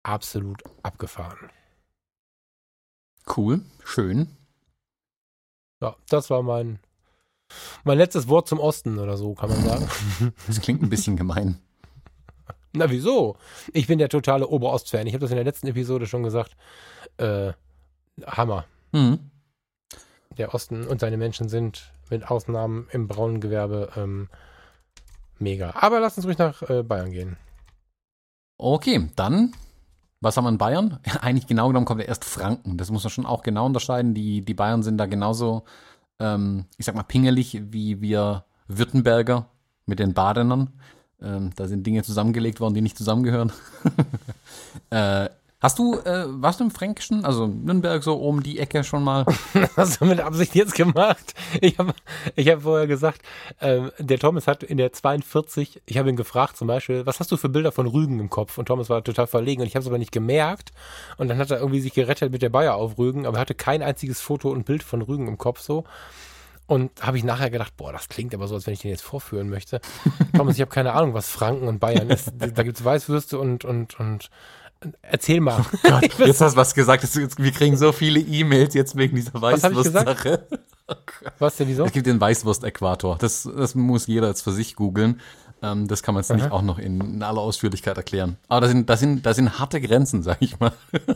Absolut 0.02 0.62
abgefahren. 0.82 1.50
Cool, 3.36 3.60
schön. 3.84 4.37
Ja, 5.80 5.96
das 6.08 6.30
war 6.30 6.42
mein, 6.42 6.78
mein 7.84 7.98
letztes 7.98 8.28
Wort 8.28 8.48
zum 8.48 8.60
Osten 8.60 8.98
oder 8.98 9.16
so, 9.16 9.34
kann 9.34 9.50
man 9.50 9.62
sagen. 9.62 9.88
Das 10.46 10.60
klingt 10.60 10.82
ein 10.82 10.90
bisschen 10.90 11.16
gemein. 11.16 11.58
Na, 12.72 12.90
wieso? 12.90 13.36
Ich 13.72 13.86
bin 13.86 13.98
der 13.98 14.08
totale 14.08 14.46
Oberost-Fan. 14.46 15.06
Ich 15.06 15.14
habe 15.14 15.22
das 15.22 15.30
in 15.30 15.36
der 15.36 15.44
letzten 15.44 15.68
Episode 15.68 16.06
schon 16.06 16.22
gesagt. 16.22 16.56
Äh, 17.16 17.52
Hammer. 18.26 18.66
Mhm. 18.92 19.30
Der 20.36 20.54
Osten 20.54 20.86
und 20.86 21.00
seine 21.00 21.16
Menschen 21.16 21.48
sind 21.48 21.90
mit 22.10 22.30
Ausnahmen 22.30 22.86
im 22.92 23.08
braunen 23.08 23.40
Gewerbe 23.40 23.90
ähm, 23.96 24.28
mega. 25.38 25.72
Aber 25.74 26.00
lass 26.00 26.16
uns 26.16 26.26
ruhig 26.26 26.38
nach 26.38 26.62
äh, 26.62 26.82
Bayern 26.82 27.10
gehen. 27.10 27.36
Okay, 28.58 29.08
dann 29.16 29.54
was 30.20 30.36
haben 30.36 30.44
wir 30.44 30.50
in 30.50 30.58
Bayern? 30.58 30.98
Eigentlich 31.20 31.46
genau 31.46 31.68
genommen 31.68 31.86
kommt 31.86 32.00
ja 32.00 32.06
erst 32.06 32.24
Franken. 32.24 32.76
Das 32.76 32.90
muss 32.90 33.04
man 33.04 33.10
schon 33.10 33.26
auch 33.26 33.42
genau 33.42 33.66
unterscheiden. 33.66 34.14
Die, 34.14 34.42
die 34.42 34.54
Bayern 34.54 34.82
sind 34.82 34.98
da 34.98 35.06
genauso, 35.06 35.64
ähm, 36.18 36.66
ich 36.76 36.86
sag 36.86 36.94
mal, 36.94 37.02
pingelig 37.02 37.60
wie 37.70 38.00
wir 38.00 38.44
Württemberger 38.66 39.46
mit 39.86 39.98
den 39.98 40.14
Badenern. 40.14 40.70
Ähm, 41.20 41.50
da 41.56 41.66
sind 41.66 41.86
Dinge 41.86 42.02
zusammengelegt 42.02 42.60
worden, 42.60 42.74
die 42.74 42.82
nicht 42.82 42.98
zusammengehören. 42.98 43.52
äh, 44.90 45.28
Hast 45.60 45.80
du, 45.80 45.98
äh, 45.98 46.26
warst 46.28 46.60
du 46.60 46.64
im 46.64 46.70
Fränkischen, 46.70 47.24
also 47.24 47.48
Nürnberg 47.48 48.00
so 48.04 48.14
um 48.14 48.44
die 48.44 48.60
Ecke 48.60 48.84
schon 48.84 49.02
mal? 49.02 49.26
Hast 49.76 50.00
du 50.00 50.04
mit 50.04 50.20
Absicht 50.20 50.54
jetzt 50.54 50.76
gemacht? 50.76 51.34
Ich 51.60 51.78
habe 51.78 51.94
ich 52.36 52.48
hab 52.48 52.62
vorher 52.62 52.86
gesagt, 52.86 53.22
äh, 53.58 53.90
der 53.98 54.20
Thomas 54.20 54.46
hat 54.46 54.62
in 54.62 54.76
der 54.76 54.92
42, 54.92 55.82
ich 55.84 55.98
habe 55.98 56.10
ihn 56.10 56.14
gefragt 56.14 56.56
zum 56.56 56.68
Beispiel, 56.68 57.06
was 57.06 57.18
hast 57.18 57.32
du 57.32 57.36
für 57.36 57.48
Bilder 57.48 57.72
von 57.72 57.88
Rügen 57.88 58.20
im 58.20 58.30
Kopf? 58.30 58.56
Und 58.56 58.66
Thomas 58.66 58.88
war 58.88 59.02
total 59.02 59.26
verlegen 59.26 59.62
und 59.62 59.66
ich 59.66 59.74
habe 59.74 59.82
es 59.82 59.88
aber 59.88 59.98
nicht 59.98 60.12
gemerkt. 60.12 60.70
Und 61.16 61.26
dann 61.26 61.38
hat 61.38 61.50
er 61.50 61.58
irgendwie 61.58 61.80
sich 61.80 61.92
gerettet 61.92 62.30
mit 62.30 62.42
der 62.42 62.50
Bayer 62.50 62.76
auf 62.76 62.96
Rügen, 62.96 63.26
aber 63.26 63.40
hatte 63.40 63.56
kein 63.56 63.82
einziges 63.82 64.20
Foto 64.20 64.50
und 64.50 64.64
Bild 64.64 64.84
von 64.84 65.02
Rügen 65.02 65.26
im 65.26 65.38
Kopf 65.38 65.58
so. 65.58 65.82
Und 66.68 67.02
habe 67.02 67.16
ich 67.16 67.24
nachher 67.24 67.50
gedacht, 67.50 67.76
boah, 67.76 67.90
das 67.90 68.08
klingt 68.08 68.32
aber 68.32 68.46
so, 68.46 68.54
als 68.54 68.66
wenn 68.66 68.74
ich 68.74 68.82
den 68.82 68.92
jetzt 68.92 69.02
vorführen 69.02 69.48
möchte. 69.48 69.80
Thomas, 70.36 70.54
ich 70.54 70.60
habe 70.60 70.70
keine 70.70 70.92
Ahnung, 70.92 71.14
was 71.14 71.28
Franken 71.28 71.66
und 71.66 71.80
Bayern 71.80 72.10
ist. 72.10 72.30
Da 72.36 72.62
gibt's 72.62 72.84
Weißwürste 72.84 73.40
und, 73.40 73.64
und, 73.64 73.98
und 73.98 74.30
Erzähl 75.02 75.40
mal. 75.40 75.64
Gott, 75.82 76.18
jetzt 76.26 76.40
hast 76.40 76.52
du 76.52 76.56
was 76.56 76.74
gesagt. 76.74 77.02
das- 77.02 77.16
Wir 77.16 77.50
kriegen 77.52 77.76
so 77.76 77.92
viele 77.92 78.20
E-Mails 78.20 78.74
jetzt 78.74 78.96
wegen 78.96 79.16
dieser 79.16 79.34
Was? 79.40 79.62
Weißwurst-Sache. 79.62 80.46
Was 81.38 81.56
denn, 81.56 81.68
wieso? 81.68 81.84
Es 81.84 81.92
gibt 81.92 82.06
den 82.06 82.18
Weißwurst-Äquator. 82.20 83.18
Das, 83.18 83.42
das 83.54 83.74
muss 83.74 84.06
jeder 84.06 84.28
jetzt 84.28 84.40
für 84.42 84.52
sich 84.52 84.74
googeln. 84.74 85.20
Ähm, 85.60 85.86
das 85.86 86.02
kann 86.02 86.14
man 86.14 86.22
jetzt 86.22 86.32
nicht 86.32 86.50
auch 86.50 86.62
noch 86.62 86.78
in, 86.78 86.98
in 87.00 87.22
aller 87.22 87.40
Ausführlichkeit 87.42 87.96
erklären. 87.98 88.38
Aber 88.48 88.62
da 88.62 88.68
sind, 88.68 88.88
da 88.88 88.96
sind, 88.96 89.26
da 89.26 89.34
sind 89.34 89.58
harte 89.58 89.80
Grenzen, 89.82 90.22
sag 90.22 90.38
ich 90.40 90.58
mal. 90.60 90.72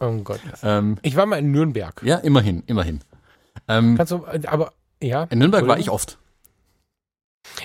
Oh 0.00 0.12
Gott. 0.22 0.40
Ähm, 0.62 0.98
Ich 1.02 1.16
war 1.16 1.26
mal 1.26 1.38
in 1.38 1.50
Nürnberg. 1.50 2.00
ja, 2.04 2.16
immerhin, 2.18 2.62
immerhin. 2.66 3.00
Ähm, 3.66 3.96
Kannst 3.96 4.12
du, 4.12 4.24
aber, 4.46 4.72
ja. 5.02 5.24
in 5.24 5.38
Nürnberg 5.40 5.66
war 5.66 5.78
ich 5.78 5.90
oft. 5.90 6.18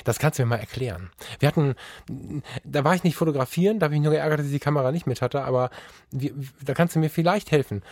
Das 0.04 0.20
kannst 0.20 0.40
du 0.40 0.44
mir 0.44 0.50
mal 0.50 0.60
erklären. 0.60 1.12
Wir 1.40 1.48
hatten, 1.48 1.76
da 2.64 2.84
war 2.84 2.96
ich 2.96 3.04
nicht 3.04 3.16
fotografieren, 3.16 3.80
da 3.80 3.86
habe 3.86 3.96
ich 3.96 4.00
mich 4.00 4.06
nur 4.06 4.14
geärgert, 4.14 4.40
dass 4.40 4.48
ich 4.48 4.54
die 4.54 4.60
Kamera 4.60 4.92
nicht 4.92 5.08
mit 5.08 5.22
hatte, 5.22 5.44
aber 5.44 5.70
wir, 6.12 6.34
da 6.64 6.74
kannst 6.74 6.96
du 6.96 7.00
mir 7.00 7.10
vielleicht 7.10 7.52
helfen. 7.52 7.84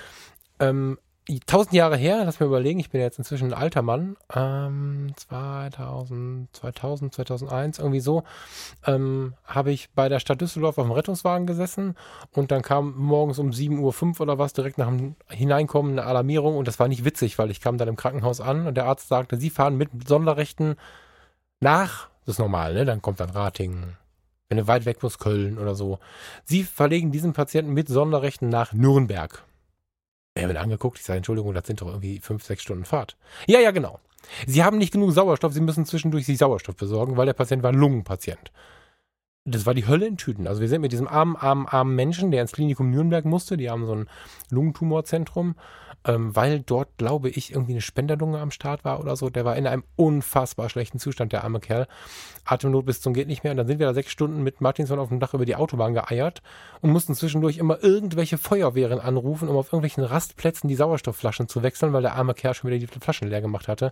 Ähm, 0.60 0.98
tausend 1.46 1.74
Jahre 1.74 1.98
her, 1.98 2.24
lass 2.26 2.40
mir 2.40 2.48
überlegen, 2.48 2.80
ich 2.80 2.90
bin 2.90 3.00
jetzt 3.00 3.20
inzwischen 3.20 3.54
ein 3.54 3.60
alter 3.60 3.82
Mann, 3.82 4.18
ähm, 4.36 5.14
2000, 5.16 6.54
2000, 6.56 7.14
2001, 7.14 7.80
irgendwie 7.80 8.00
so, 8.00 8.24
ähm, 8.86 9.34
habe 9.46 9.72
ich 9.72 9.92
bei 9.92 10.10
der 10.10 10.20
Stadt 10.20 10.42
Düsseldorf 10.42 10.78
auf 10.78 10.86
dem 10.86 10.92
Rettungswagen 10.92 11.48
gesessen 11.48 11.96
und 12.32 12.52
dann 12.52 12.64
kam 12.64 12.96
morgens 12.98 13.40
um 13.40 13.52
7.05 13.52 14.16
Uhr 14.16 14.22
oder 14.22 14.40
was 14.40 14.54
direkt 14.54 14.78
nach 14.78 14.88
dem 14.88 15.16
Hineinkommen 15.30 15.94
eine 15.94 16.08
Alarmierung 16.08 16.58
und 16.58 16.68
das 16.68 16.80
war 16.80 16.88
nicht 16.88 17.06
witzig, 17.06 17.38
weil 17.38 17.52
ich 17.52 17.62
kam 17.62 17.78
dann 17.78 17.88
im 17.88 17.96
Krankenhaus 17.96 18.42
an 18.42 18.68
und 18.68 18.76
der 18.76 18.86
Arzt 18.86 19.08
sagte, 19.08 19.38
Sie 19.38 19.52
fahren 19.52 19.78
mit 19.78 19.90
Sonderrechten 20.08 20.76
nach, 21.62 22.10
das 22.26 22.36
ist 22.36 22.40
normal, 22.40 22.74
ne? 22.74 22.86
Dann 22.86 23.02
kommt 23.02 23.20
dann 23.20 23.30
Ratingen. 23.30 23.98
Wenn 24.50 24.58
du 24.58 24.68
weit 24.68 24.86
weg 24.86 25.02
musst, 25.02 25.20
Köln 25.20 25.58
oder 25.58 25.76
so. 25.76 26.00
Sie 26.44 26.64
verlegen 26.64 27.12
diesen 27.12 27.32
Patienten 27.32 27.74
mit 27.74 27.88
Sonderrechten 27.88 28.50
nach 28.50 28.74
Nürnberg. 28.74 29.44
Er 30.34 30.48
wird 30.48 30.58
angeguckt, 30.58 31.00
ich 31.00 31.06
sage, 31.06 31.18
Entschuldigung, 31.18 31.54
das 31.54 31.68
sind 31.68 31.82
doch 31.82 31.88
irgendwie 31.88 32.20
fünf, 32.20 32.44
sechs 32.44 32.62
Stunden 32.62 32.86
Fahrt. 32.86 33.18
Ja, 33.48 33.60
ja, 33.60 33.72
genau. 33.72 34.00
Sie 34.48 34.64
haben 34.64 34.78
nicht 34.78 34.94
genug 34.94 35.12
Sauerstoff, 35.14 35.54
Sie 35.54 35.62
müssen 35.62 35.86
zwischendurch 35.86 36.26
sich 36.26 36.38
Sauerstoff 36.38 36.76
besorgen, 36.76 37.18
weil 37.18 37.26
der 37.26 37.34
Patient 37.34 37.64
war 37.64 37.72
ein 37.72 37.80
Lungenpatient. 37.80 38.52
Das 39.44 39.66
war 39.66 39.74
die 39.74 39.88
Hölle 39.88 40.06
in 40.06 40.18
Tüten. 40.18 40.48
Also 40.48 40.62
wir 40.62 40.70
sind 40.70 40.82
mit 40.82 40.92
diesem 40.92 41.08
armen, 41.08 41.36
armen, 41.36 41.68
armen 41.68 41.96
Menschen, 41.96 42.30
der 42.30 42.44
ins 42.44 42.52
Klinikum 42.52 42.92
Nürnberg 42.92 43.26
musste, 43.26 43.58
die 43.58 43.72
haben 43.72 43.88
so 43.88 43.96
ein 43.96 44.08
Lungentumorzentrum, 44.52 45.56
ähm, 46.06 46.36
weil 46.36 46.60
dort, 46.60 46.90
glaube 46.98 47.30
ich, 47.30 47.52
irgendwie 47.52 47.72
eine 47.72 47.82
Spenderlunge 47.82 48.40
am 48.40 48.52
Start 48.52 48.86
war 48.86 49.00
oder 49.00 49.16
so. 49.16 49.32
Der 49.32 49.44
war 49.44 49.56
in 49.56 49.66
einem 49.66 49.84
unfassbar 49.96 50.70
schlechten 50.70 51.00
Zustand, 51.00 51.34
der 51.34 51.44
arme 51.44 51.60
Kerl. 51.60 51.88
Atemnot 52.46 52.86
bis 52.86 53.02
zum 53.02 53.16
geht 53.16 53.28
nicht 53.28 53.44
mehr. 53.44 53.50
Und 53.52 53.58
dann 53.58 53.66
sind 53.66 53.80
wir 53.80 53.88
da 53.88 53.96
sechs 53.96 54.12
Stunden 54.12 54.44
mit 54.44 54.62
Martinson 54.62 55.00
auf 55.00 55.10
dem 55.10 55.20
Dach 55.20 55.34
über 55.34 55.46
die 55.46 55.56
Autobahn 55.56 55.96
geeiert 55.96 56.44
und 56.82 56.92
mussten 56.92 57.16
zwischendurch 57.16 57.58
immer 57.58 57.84
irgendwelche 57.84 58.38
Feuerwehren 58.38 59.00
anrufen, 59.00 59.50
um 59.50 59.58
auf 59.58 59.74
irgendwelchen 59.74 60.04
Rastplätzen 60.04 60.68
die 60.68 60.76
Sauerstoffflaschen 60.76 61.48
zu 61.48 61.64
wechseln, 61.64 61.94
weil 61.94 62.04
der 62.04 62.14
arme 62.14 62.36
Kerl 62.36 62.54
schon 62.54 62.70
wieder 62.70 62.80
die 62.80 63.00
Flaschen 63.00 63.28
leer 63.28 63.42
gemacht 63.42 63.68
hatte. 63.68 63.92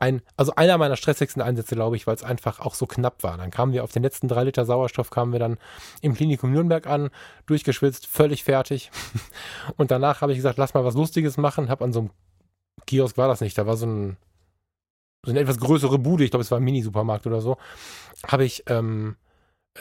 Ein, 0.00 0.22
also 0.36 0.54
einer 0.54 0.78
meiner 0.78 0.96
stressigsten 0.96 1.42
Einsätze, 1.42 1.74
glaube 1.74 1.96
ich, 1.96 2.06
weil 2.06 2.14
es 2.14 2.22
einfach 2.22 2.60
auch 2.60 2.74
so 2.74 2.86
knapp 2.86 3.22
war. 3.24 3.36
Dann 3.36 3.50
kamen 3.50 3.72
wir 3.72 3.82
auf 3.82 3.90
den 3.90 4.02
letzten 4.02 4.28
drei 4.28 4.44
Liter 4.44 4.64
Sauerstoff, 4.64 5.10
kamen 5.10 5.32
wir 5.32 5.40
dann 5.40 5.58
im 6.02 6.14
Klinikum 6.14 6.52
Nürnberg 6.52 6.86
an, 6.86 7.10
durchgeschwitzt, 7.46 8.06
völlig 8.06 8.44
fertig. 8.44 8.90
Und 9.76 9.90
danach 9.90 10.20
habe 10.20 10.32
ich 10.32 10.38
gesagt, 10.38 10.58
lass 10.58 10.74
mal 10.74 10.84
was 10.84 10.94
Lustiges 10.94 11.36
machen. 11.36 11.68
Hab 11.68 11.82
an 11.82 11.92
so 11.92 12.00
einem 12.00 12.10
Kiosk 12.86 13.18
war 13.18 13.28
das 13.28 13.40
nicht, 13.40 13.58
da 13.58 13.66
war 13.66 13.76
so 13.76 13.86
ein 13.86 14.16
so 15.24 15.32
eine 15.32 15.40
etwas 15.40 15.58
größere 15.58 15.98
Bude, 15.98 16.24
ich 16.24 16.30
glaube, 16.30 16.42
es 16.42 16.50
war 16.50 16.58
ein 16.58 16.64
Mini-Supermarkt 16.64 17.26
oder 17.26 17.40
so, 17.40 17.58
habe 18.26 18.44
ich 18.44 18.62
ähm, 18.68 19.16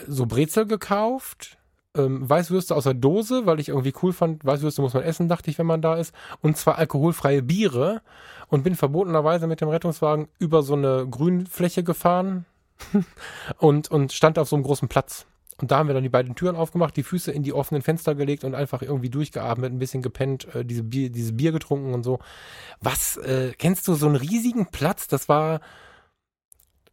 so 0.08 0.26
Brezel 0.26 0.66
gekauft, 0.66 1.58
ähm, 1.98 2.30
Weißwürste 2.30 2.76
aus 2.76 2.84
der 2.84 2.94
Dose, 2.94 3.46
weil 3.46 3.60
ich 3.60 3.70
irgendwie 3.70 3.94
cool 4.02 4.14
fand, 4.14 4.46
Weißwürste 4.46 4.82
muss 4.82 4.94
man 4.94 5.04
essen, 5.04 5.28
dachte 5.28 5.50
ich, 5.50 5.58
wenn 5.58 5.66
man 5.66 5.82
da 5.82 5.96
ist, 5.96 6.14
und 6.42 6.58
zwar 6.58 6.78
alkoholfreie 6.78 7.42
Biere 7.42 8.02
und 8.50 8.64
bin 8.64 8.76
verbotenerweise 8.76 9.48
mit 9.48 9.62
dem 9.62 9.70
Rettungswagen 9.70 10.28
über 10.40 10.64
so 10.64 10.74
eine 10.74 11.08
Grünfläche 11.10 11.84
gefahren 11.84 12.46
und, 13.58 13.90
und 13.92 14.14
stand 14.14 14.40
auf 14.40 14.48
so 14.48 14.56
einem 14.56 14.64
großen 14.64 14.88
Platz. 14.88 15.26
Und 15.60 15.72
da 15.72 15.78
haben 15.78 15.88
wir 15.88 15.96
dann 15.96 16.04
die 16.04 16.10
beiden 16.10 16.36
Türen 16.36 16.56
aufgemacht, 16.56 16.96
die 16.96 17.04
Füße 17.04 17.32
in 17.32 17.42
die 17.42 17.54
offenen 17.54 17.82
Fenster 17.82 18.14
gelegt 18.14 18.44
und 18.44 18.54
einfach 18.54 18.84
irgendwie 18.84 19.10
durchgeatmet, 19.10 19.72
ein 19.72 19.80
bisschen 19.80 20.04
gepennt, 20.04 20.54
äh, 20.54 20.64
diese 20.64 20.84
Bier, 20.84 21.10
dieses 21.10 21.36
Bier 21.36 21.52
getrunken 21.52 21.94
und 21.94 22.04
so. 22.04 22.20
Was, 22.80 23.18
äh, 23.18 23.54
kennst 23.58 23.88
du 23.88 23.96
so 23.96 24.06
einen 24.06 24.18
riesigen 24.18 24.68
Platz? 24.68 25.08
Das 25.08 25.28
war, 25.28 25.62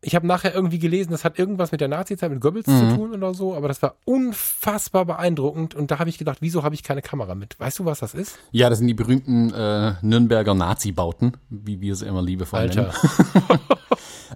ich 0.04 0.14
habe 0.14 0.26
nachher 0.26 0.54
irgendwie 0.54 0.78
gelesen, 0.78 1.10
das 1.12 1.24
hat 1.24 1.38
irgendwas 1.38 1.72
mit 1.72 1.80
der 1.80 1.88
Nazi-Zeit, 1.88 2.30
mit 2.30 2.40
Goebbels 2.40 2.66
Mhm. 2.66 2.90
zu 2.90 2.96
tun 2.96 3.12
oder 3.14 3.34
so, 3.34 3.54
aber 3.54 3.68
das 3.68 3.80
war 3.82 3.96
unfassbar 4.04 5.04
beeindruckend 5.04 5.74
und 5.74 5.90
da 5.90 5.98
habe 5.98 6.10
ich 6.10 6.18
gedacht, 6.18 6.38
wieso 6.40 6.62
habe 6.62 6.74
ich 6.74 6.82
keine 6.82 7.02
Kamera 7.02 7.34
mit? 7.34 7.58
Weißt 7.58 7.78
du, 7.78 7.84
was 7.84 8.00
das 8.00 8.14
ist? 8.14 8.38
Ja, 8.50 8.68
das 8.70 8.78
sind 8.78 8.86
die 8.88 8.94
berühmten 8.94 9.52
äh, 9.52 9.94
Nürnberger 10.02 10.54
Nazi-Bauten, 10.54 11.36
wie 11.48 11.80
wir 11.80 11.96
sie 11.96 12.06
immer 12.06 12.22
liebevoll 12.22 12.66
nennen. 12.66 12.90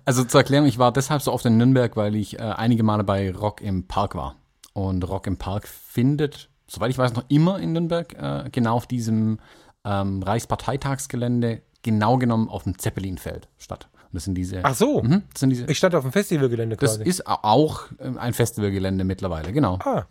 Also 0.04 0.24
zur 0.24 0.40
Erklärung, 0.40 0.66
ich 0.68 0.78
war 0.78 0.92
deshalb 0.92 1.22
so 1.22 1.32
oft 1.32 1.44
in 1.44 1.56
Nürnberg, 1.56 1.96
weil 1.96 2.14
ich 2.14 2.38
äh, 2.38 2.42
einige 2.42 2.82
Male 2.82 3.04
bei 3.04 3.30
Rock 3.34 3.60
im 3.60 3.86
Park 3.88 4.14
war. 4.14 4.36
Und 4.72 5.06
Rock 5.08 5.26
im 5.26 5.36
Park 5.38 5.66
findet, 5.66 6.48
soweit 6.66 6.90
ich 6.90 6.98
weiß, 6.98 7.14
noch 7.14 7.24
immer 7.28 7.58
in 7.58 7.72
Nürnberg, 7.72 8.14
äh, 8.14 8.48
genau 8.50 8.76
auf 8.76 8.86
diesem 8.86 9.38
ähm, 9.84 10.22
Reichsparteitagsgelände, 10.22 11.62
genau 11.82 12.16
genommen 12.16 12.48
auf 12.48 12.62
dem 12.64 12.78
Zeppelinfeld 12.78 13.48
statt. 13.58 13.88
Und 14.10 14.14
das 14.14 14.24
sind 14.24 14.34
diese. 14.34 14.60
Ach 14.64 14.74
so, 14.74 15.02
Mhm, 15.02 15.22
das 15.32 15.40
sind 15.40 15.50
diese. 15.50 15.66
ich 15.66 15.76
stand 15.78 15.94
auf 15.94 16.02
dem 16.02 16.12
Festivalgelände 16.12 16.76
Das 16.76 16.98
quasi. 16.98 17.08
ist 17.08 17.26
au- 17.26 17.38
auch 17.42 17.82
ähm, 18.00 18.16
ein 18.18 18.32
Festivalgelände 18.32 19.04
mittlerweile, 19.04 19.52
genau. 19.52 19.78
ah, 19.84 20.04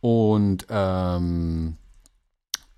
Und 0.00 0.66
ähm, 0.70 1.76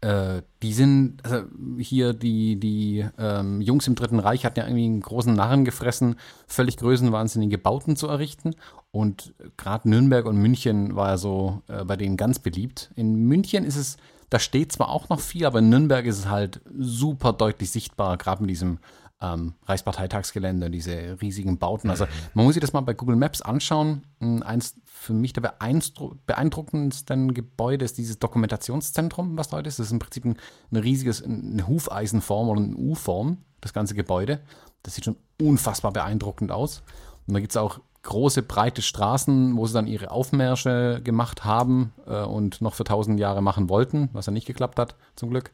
äh, 0.00 0.42
die 0.62 0.72
sind, 0.72 1.24
also 1.24 1.44
hier 1.78 2.12
die, 2.12 2.58
die 2.58 3.06
ähm, 3.18 3.60
Jungs 3.60 3.86
im 3.86 3.94
Dritten 3.94 4.18
Reich 4.18 4.44
hatten 4.44 4.58
ja 4.58 4.66
irgendwie 4.66 4.84
einen 4.86 5.00
großen 5.00 5.32
Narren 5.32 5.64
gefressen, 5.64 6.16
völlig 6.48 6.76
größenwahnsinnige 6.76 7.58
Bauten 7.58 7.94
zu 7.96 8.08
errichten. 8.08 8.54
Und 8.90 9.32
gerade 9.56 9.88
Nürnberg 9.88 10.26
und 10.26 10.36
München 10.36 10.96
war 10.96 11.10
ja 11.10 11.16
so 11.18 11.62
äh, 11.68 11.84
bei 11.84 11.96
denen 11.96 12.16
ganz 12.16 12.40
beliebt. 12.40 12.90
In 12.96 13.14
München 13.14 13.64
ist 13.64 13.76
es, 13.76 13.96
da 14.28 14.38
steht 14.40 14.72
zwar 14.72 14.88
auch 14.88 15.08
noch 15.08 15.20
viel, 15.20 15.46
aber 15.46 15.60
in 15.60 15.68
Nürnberg 15.68 16.04
ist 16.04 16.18
es 16.18 16.28
halt 16.28 16.60
super 16.76 17.32
deutlich 17.32 17.70
sichtbar, 17.70 18.16
gerade 18.18 18.42
mit 18.42 18.50
diesem 18.50 18.78
ähm, 19.22 19.54
Reichsparteitagsgelände, 19.66 20.70
diese 20.70 21.18
riesigen 21.22 21.58
Bauten. 21.58 21.88
Also 21.90 22.06
man 22.34 22.44
muss 22.44 22.54
sich 22.54 22.60
das 22.60 22.72
mal 22.72 22.80
bei 22.80 22.94
Google 22.94 23.16
Maps 23.16 23.40
anschauen. 23.40 24.02
Mm, 24.18 24.42
Eins 24.42 24.74
für 24.84 25.12
mich 25.12 25.32
der 25.32 25.42
beeindru- 25.42 26.16
beeindruckendsten 26.26 27.32
Gebäude 27.32 27.84
ist 27.84 27.98
dieses 27.98 28.18
Dokumentationszentrum, 28.18 29.36
was 29.38 29.52
heute 29.52 29.68
ist. 29.68 29.78
Das 29.78 29.86
ist 29.86 29.92
im 29.92 29.98
Prinzip 29.98 30.24
ein, 30.24 30.36
ein 30.70 30.76
riesiges, 30.76 31.22
eine 31.22 31.66
Hufeisenform 31.66 32.48
oder 32.48 32.60
eine 32.60 32.76
U-Form, 32.76 33.38
das 33.60 33.72
ganze 33.72 33.94
Gebäude. 33.94 34.40
Das 34.82 34.94
sieht 34.94 35.04
schon 35.04 35.16
unfassbar 35.40 35.92
beeindruckend 35.92 36.50
aus. 36.50 36.82
Und 37.26 37.34
da 37.34 37.40
gibt 37.40 37.52
es 37.52 37.56
auch 37.56 37.80
große, 38.02 38.42
breite 38.42 38.82
Straßen, 38.82 39.56
wo 39.56 39.66
sie 39.66 39.74
dann 39.74 39.86
ihre 39.86 40.10
Aufmärsche 40.10 41.00
gemacht 41.04 41.44
haben 41.44 41.92
äh, 42.06 42.22
und 42.22 42.60
noch 42.60 42.74
für 42.74 42.82
tausend 42.84 43.20
Jahre 43.20 43.42
machen 43.42 43.68
wollten, 43.68 44.08
was 44.12 44.26
ja 44.26 44.32
nicht 44.32 44.46
geklappt 44.46 44.78
hat, 44.80 44.96
zum 45.14 45.30
Glück. 45.30 45.52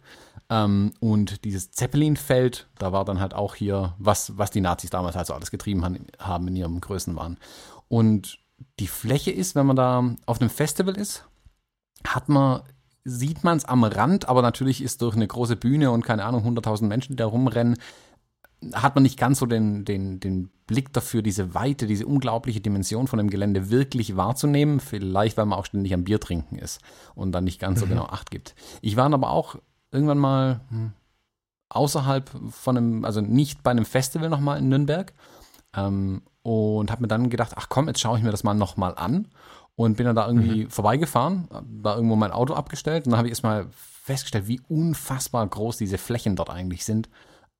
Ähm, 0.51 0.92
und 1.01 1.44
dieses 1.44 1.70
Zeppelinfeld, 1.72 2.68
da 2.78 2.92
war 2.92 3.05
dann 3.05 3.20
halt 3.20 3.34
auch 3.34 3.55
hier, 3.55 3.94
was, 3.99 4.38
was 4.38 4.51
die 4.51 4.61
Nazis 4.61 4.90
damals 4.90 5.16
halt 5.16 5.26
so 5.26 5.34
alles 5.34 5.51
getrieben 5.51 5.84
han- 5.84 6.07
haben 6.18 6.49
in 6.49 6.57
ihrem 6.57 6.80
Größenwahn. 6.80 7.36
Und 7.88 8.38
die 8.80 8.86
Fläche 8.86 9.30
ist, 9.30 9.55
wenn 9.55 9.66
man 9.66 9.76
da 9.76 10.05
auf 10.26 10.40
einem 10.40 10.51
Festival 10.51 10.96
ist, 10.96 11.24
hat 12.07 12.28
man, 12.28 12.62
sieht 13.05 13.44
man 13.44 13.56
es 13.59 13.64
am 13.64 13.85
Rand, 13.85 14.28
aber 14.28 14.43
natürlich 14.43 14.82
ist 14.82 15.02
durch 15.02 15.14
eine 15.16 15.27
große 15.27 15.56
Bühne 15.56 15.90
und 15.90 16.02
keine 16.05 16.24
Ahnung, 16.24 16.44
100.000 16.44 16.86
Menschen, 16.86 17.12
die 17.12 17.16
da 17.16 17.27
rumrennen, 17.27 17.77
hat 18.72 18.94
man 18.97 19.05
nicht 19.05 19.18
ganz 19.18 19.39
so 19.39 19.47
den, 19.47 19.85
den, 19.85 20.18
den 20.18 20.51
Blick 20.66 20.93
dafür, 20.93 21.22
diese 21.22 21.55
Weite, 21.55 21.86
diese 21.86 22.06
unglaubliche 22.06 22.60
Dimension 22.60 23.06
von 23.06 23.18
dem 23.18 23.31
Gelände 23.31 23.70
wirklich 23.70 24.16
wahrzunehmen. 24.16 24.81
Vielleicht, 24.81 25.36
weil 25.36 25.47
man 25.47 25.59
auch 25.59 25.66
ständig 25.66 25.94
am 25.94 26.02
Bier 26.05 26.18
trinken 26.18 26.59
ist 26.59 26.81
und 27.14 27.31
dann 27.32 27.44
nicht 27.44 27.60
ganz 27.60 27.78
so 27.81 27.86
genau 27.86 28.06
Acht 28.06 28.31
gibt. 28.32 28.56
Ich 28.82 28.97
war 28.97 29.05
dann 29.05 29.14
aber 29.14 29.31
auch 29.31 29.56
irgendwann 29.90 30.19
mal 30.19 30.60
hm, 30.69 30.93
außerhalb 31.70 32.31
von 32.51 32.77
einem, 32.77 33.05
also 33.05 33.20
nicht 33.20 33.62
bei 33.62 33.70
einem 33.70 33.85
Festival 33.85 34.28
nochmal 34.28 34.59
in 34.59 34.69
Nürnberg 34.69 35.12
ähm, 35.77 36.23
und 36.43 36.90
habe 36.90 37.02
mir 37.02 37.09
dann 37.09 37.31
gedacht, 37.31 37.52
ach 37.56 37.69
komm, 37.69 37.89
jetzt 37.89 38.01
schaue 38.01 38.19
ich 38.19 38.24
mir 38.24 38.31
das 38.31 38.44
mal 38.44 38.55
nochmal 38.55 38.94
an 38.97 39.28
und 39.77 39.97
bin 39.97 40.06
dann 40.06 40.16
da 40.16 40.27
irgendwie 40.27 40.66
vorbeigefahren, 40.66 41.48
hab 41.52 41.65
da 41.82 41.94
irgendwo 41.94 42.16
mein 42.16 42.32
Auto 42.32 42.55
abgestellt 42.55 43.06
und 43.06 43.12
dann 43.12 43.19
habe 43.19 43.28
ich 43.28 43.32
erstmal 43.32 43.66
festgestellt, 43.70 44.48
wie 44.48 44.60
unfassbar 44.69 45.47
groß 45.47 45.77
diese 45.77 45.98
Flächen 45.98 46.36
dort 46.36 46.51
eigentlich 46.51 46.85
sind 46.85 47.09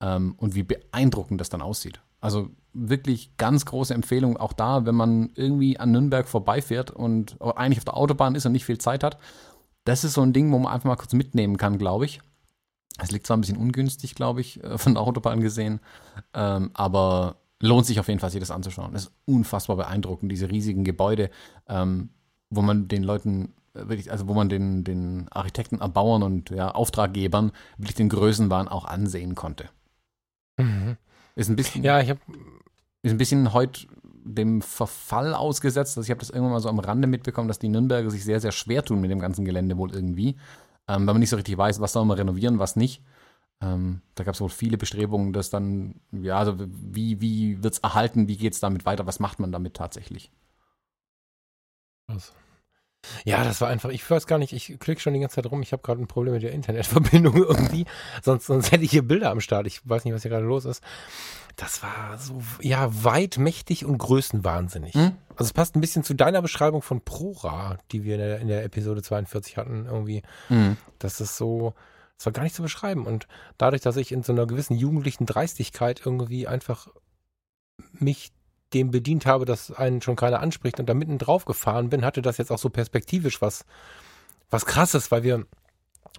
ähm, 0.01 0.33
und 0.37 0.55
wie 0.55 0.63
beeindruckend 0.63 1.39
das 1.39 1.49
dann 1.49 1.61
aussieht. 1.61 2.01
Also 2.21 2.49
wirklich 2.73 3.37
ganz 3.37 3.65
große 3.65 3.93
Empfehlung 3.93 4.37
auch 4.37 4.53
da, 4.53 4.85
wenn 4.85 4.95
man 4.95 5.31
irgendwie 5.35 5.79
an 5.79 5.91
Nürnberg 5.91 6.27
vorbeifährt 6.27 6.91
und 6.91 7.41
eigentlich 7.41 7.79
auf 7.79 7.85
der 7.85 7.97
Autobahn 7.97 8.35
ist 8.35 8.45
und 8.45 8.51
nicht 8.51 8.65
viel 8.65 8.77
Zeit 8.77 9.03
hat. 9.03 9.17
Das 9.85 10.03
ist 10.03 10.13
so 10.13 10.21
ein 10.21 10.33
Ding, 10.33 10.51
wo 10.51 10.59
man 10.59 10.71
einfach 10.71 10.89
mal 10.89 10.95
kurz 10.95 11.13
mitnehmen 11.13 11.57
kann, 11.57 11.77
glaube 11.77 12.05
ich. 12.05 12.21
Es 13.01 13.11
liegt 13.11 13.25
zwar 13.25 13.37
ein 13.37 13.41
bisschen 13.41 13.57
ungünstig, 13.57 14.15
glaube 14.15 14.41
ich, 14.41 14.63
äh, 14.63 14.77
von 14.77 14.95
der 14.95 15.03
Autobahn 15.03 15.39
gesehen, 15.39 15.79
ähm, 16.33 16.71
aber 16.73 17.37
lohnt 17.61 17.85
sich 17.85 17.99
auf 17.99 18.07
jeden 18.07 18.19
Fall, 18.19 18.29
sich 18.29 18.39
das 18.39 18.51
anzuschauen. 18.51 18.93
Das 18.93 19.03
ist 19.03 19.11
unfassbar 19.25 19.77
beeindruckend, 19.77 20.31
diese 20.31 20.49
riesigen 20.49 20.83
Gebäude, 20.83 21.29
ähm, 21.67 22.09
wo 22.49 22.61
man 22.61 22.87
den 22.87 23.03
Leuten 23.03 23.53
äh, 23.73 23.87
wirklich, 23.87 24.11
also 24.11 24.27
wo 24.27 24.33
man 24.33 24.49
den, 24.49 24.83
den 24.83 25.27
Architekten, 25.29 25.79
Erbauern 25.79 26.23
und 26.23 26.49
ja, 26.49 26.71
Auftraggebern 26.71 27.51
wirklich 27.77 27.95
den 27.95 28.09
Größenwahn 28.09 28.67
auch 28.67 28.85
ansehen 28.85 29.35
konnte. 29.35 29.69
Mhm. 30.57 30.97
Ist 31.35 31.49
ein 31.49 31.55
bisschen, 31.55 31.83
Ja, 31.83 32.01
ich 32.01 32.09
habe 32.09 32.19
ist 33.01 33.11
ein 33.11 33.17
bisschen 33.17 33.53
heute 33.53 33.87
dem 34.35 34.61
Verfall 34.61 35.33
ausgesetzt. 35.33 35.97
Also 35.97 36.05
ich 36.05 36.11
habe 36.11 36.19
das 36.19 36.29
irgendwann 36.29 36.53
mal 36.53 36.59
so 36.59 36.69
am 36.69 36.79
Rande 36.79 37.07
mitbekommen, 37.07 37.47
dass 37.47 37.59
die 37.59 37.69
Nürnberger 37.69 38.09
sich 38.09 38.23
sehr, 38.23 38.39
sehr 38.39 38.51
schwer 38.51 38.83
tun 38.83 39.01
mit 39.01 39.11
dem 39.11 39.19
ganzen 39.19 39.45
Gelände 39.45 39.77
wohl 39.77 39.93
irgendwie. 39.93 40.35
Ähm, 40.87 41.05
weil 41.05 41.13
man 41.13 41.19
nicht 41.19 41.29
so 41.29 41.35
richtig 41.35 41.57
weiß, 41.57 41.79
was 41.81 41.93
soll 41.93 42.05
man 42.05 42.17
renovieren, 42.17 42.59
was 42.59 42.75
nicht. 42.75 43.03
Ähm, 43.61 44.01
da 44.15 44.23
gab 44.23 44.35
es 44.35 44.41
wohl 44.41 44.49
viele 44.49 44.77
Bestrebungen, 44.77 45.33
dass 45.33 45.49
dann, 45.49 45.99
ja, 46.11 46.37
also 46.37 46.55
wie, 46.57 47.19
wie 47.19 47.61
wird 47.61 47.73
es 47.73 47.79
erhalten, 47.79 48.27
wie 48.27 48.37
geht 48.37 48.53
es 48.53 48.59
damit 48.59 48.85
weiter, 48.85 49.05
was 49.05 49.19
macht 49.19 49.39
man 49.39 49.51
damit 49.51 49.73
tatsächlich? 49.73 50.31
Was? 52.07 52.33
Ja, 53.23 53.43
das 53.43 53.61
war 53.61 53.69
einfach, 53.69 53.89
ich 53.89 54.09
weiß 54.09 54.27
gar 54.27 54.37
nicht, 54.37 54.53
ich 54.53 54.77
klicke 54.79 54.99
schon 54.99 55.13
die 55.13 55.19
ganze 55.19 55.35
Zeit 55.35 55.51
rum, 55.51 55.61
ich 55.61 55.71
habe 55.71 55.81
gerade 55.81 56.01
ein 56.01 56.07
Problem 56.07 56.33
mit 56.33 56.43
der 56.43 56.51
Internetverbindung 56.51 57.35
irgendwie, 57.37 57.85
sonst, 58.21 58.47
sonst 58.47 58.71
hätte 58.71 58.83
ich 58.83 58.91
hier 58.91 59.07
Bilder 59.07 59.31
am 59.31 59.41
Start, 59.41 59.67
ich 59.67 59.87
weiß 59.87 60.05
nicht, 60.05 60.13
was 60.13 60.21
hier 60.21 60.31
gerade 60.31 60.45
los 60.45 60.65
ist. 60.65 60.83
Das 61.59 61.83
war 61.83 62.17
so, 62.17 62.41
ja, 62.61 63.03
weit, 63.03 63.37
mächtig 63.37 63.83
und 63.83 63.97
größenwahnsinnig. 63.97 64.93
Hm? 64.93 65.17
Also 65.31 65.43
es 65.49 65.53
passt 65.53 65.75
ein 65.75 65.81
bisschen 65.81 66.05
zu 66.05 66.13
deiner 66.13 66.41
Beschreibung 66.41 66.81
von 66.81 67.01
Prora, 67.01 67.77
die 67.91 68.05
wir 68.05 68.15
in 68.15 68.21
der, 68.21 68.39
in 68.39 68.47
der 68.47 68.63
Episode 68.63 69.01
42 69.01 69.57
hatten, 69.57 69.85
irgendwie. 69.85 70.21
Mhm. 70.47 70.77
Das 70.99 71.19
ist 71.19 71.35
so, 71.35 71.73
das 72.15 72.25
war 72.25 72.31
gar 72.31 72.43
nicht 72.43 72.55
zu 72.55 72.61
beschreiben. 72.61 73.05
Und 73.05 73.27
dadurch, 73.57 73.81
dass 73.81 73.97
ich 73.97 74.13
in 74.13 74.23
so 74.23 74.31
einer 74.31 74.47
gewissen 74.47 74.77
jugendlichen 74.77 75.25
Dreistigkeit 75.25 76.01
irgendwie 76.05 76.47
einfach 76.47 76.87
mich 77.91 78.31
dem 78.73 78.89
bedient 78.89 79.25
habe, 79.25 79.43
dass 79.43 79.69
einen 79.69 80.01
schon 80.01 80.15
keiner 80.15 80.39
anspricht 80.39 80.79
und 80.79 80.87
da 80.87 80.93
mitten 80.93 81.17
drauf 81.17 81.43
gefahren 81.43 81.89
bin, 81.89 82.05
hatte 82.05 82.21
das 82.21 82.37
jetzt 82.37 82.53
auch 82.53 82.59
so 82.59 82.69
perspektivisch 82.69 83.41
was, 83.41 83.65
was 84.49 84.65
krasses, 84.65 85.11
weil 85.11 85.23
wir 85.23 85.45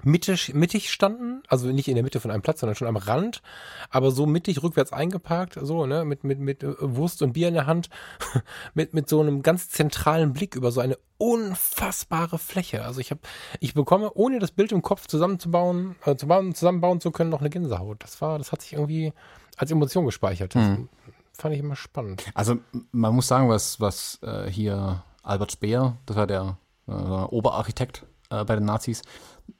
mittig, 0.02 0.54
mittig 0.54 0.90
standen, 0.90 1.42
also 1.48 1.68
nicht 1.68 1.88
in 1.88 1.94
der 1.94 2.04
Mitte 2.04 2.20
von 2.20 2.30
einem 2.30 2.42
Platz, 2.42 2.60
sondern 2.60 2.76
schon 2.76 2.88
am 2.88 2.96
Rand, 2.96 3.42
aber 3.90 4.10
so 4.10 4.26
mittig 4.26 4.62
rückwärts 4.62 4.92
eingeparkt, 4.92 5.58
so, 5.60 5.86
ne, 5.86 6.04
mit, 6.04 6.24
mit, 6.24 6.38
mit 6.38 6.62
äh, 6.62 6.74
Wurst 6.80 7.22
und 7.22 7.32
Bier 7.34 7.48
in 7.48 7.54
der 7.54 7.66
Hand, 7.66 7.90
mit, 8.74 8.94
mit 8.94 9.08
so 9.08 9.20
einem 9.20 9.42
ganz 9.42 9.68
zentralen 9.70 10.32
Blick 10.32 10.54
über 10.56 10.72
so 10.72 10.80
eine 10.80 10.96
unfassbare 11.18 12.38
Fläche. 12.38 12.84
Also 12.84 13.00
ich 13.00 13.10
habe, 13.10 13.20
ich 13.60 13.74
bekomme, 13.74 14.12
ohne 14.14 14.38
das 14.38 14.52
Bild 14.52 14.72
im 14.72 14.82
Kopf 14.82 15.06
zusammenzubauen, 15.06 15.96
äh, 16.04 16.16
zu 16.16 16.26
bauen, 16.26 16.54
zusammenbauen 16.54 17.00
zu 17.00 17.10
können, 17.10 17.30
noch 17.30 17.40
eine 17.40 17.50
Gänsehaut. 17.50 18.02
Das 18.02 18.20
war, 18.20 18.38
das 18.38 18.52
hat 18.52 18.62
sich 18.62 18.72
irgendwie 18.74 19.12
als 19.56 19.70
Emotion 19.70 20.06
gespeichert. 20.06 20.54
Das 20.54 20.62
Mhm. 20.66 20.88
fand 21.32 21.54
ich 21.54 21.60
immer 21.60 21.76
spannend. 21.76 22.24
Also 22.34 22.56
man 22.92 23.14
muss 23.14 23.28
sagen, 23.28 23.48
was, 23.48 23.80
was 23.80 24.18
äh, 24.22 24.50
hier 24.50 25.02
Albert 25.22 25.52
Speer, 25.52 25.96
das 26.06 26.16
war 26.16 26.26
der 26.26 26.56
äh, 26.88 26.92
Oberarchitekt 26.92 28.06
äh, 28.30 28.44
bei 28.44 28.54
den 28.56 28.64
Nazis, 28.64 29.02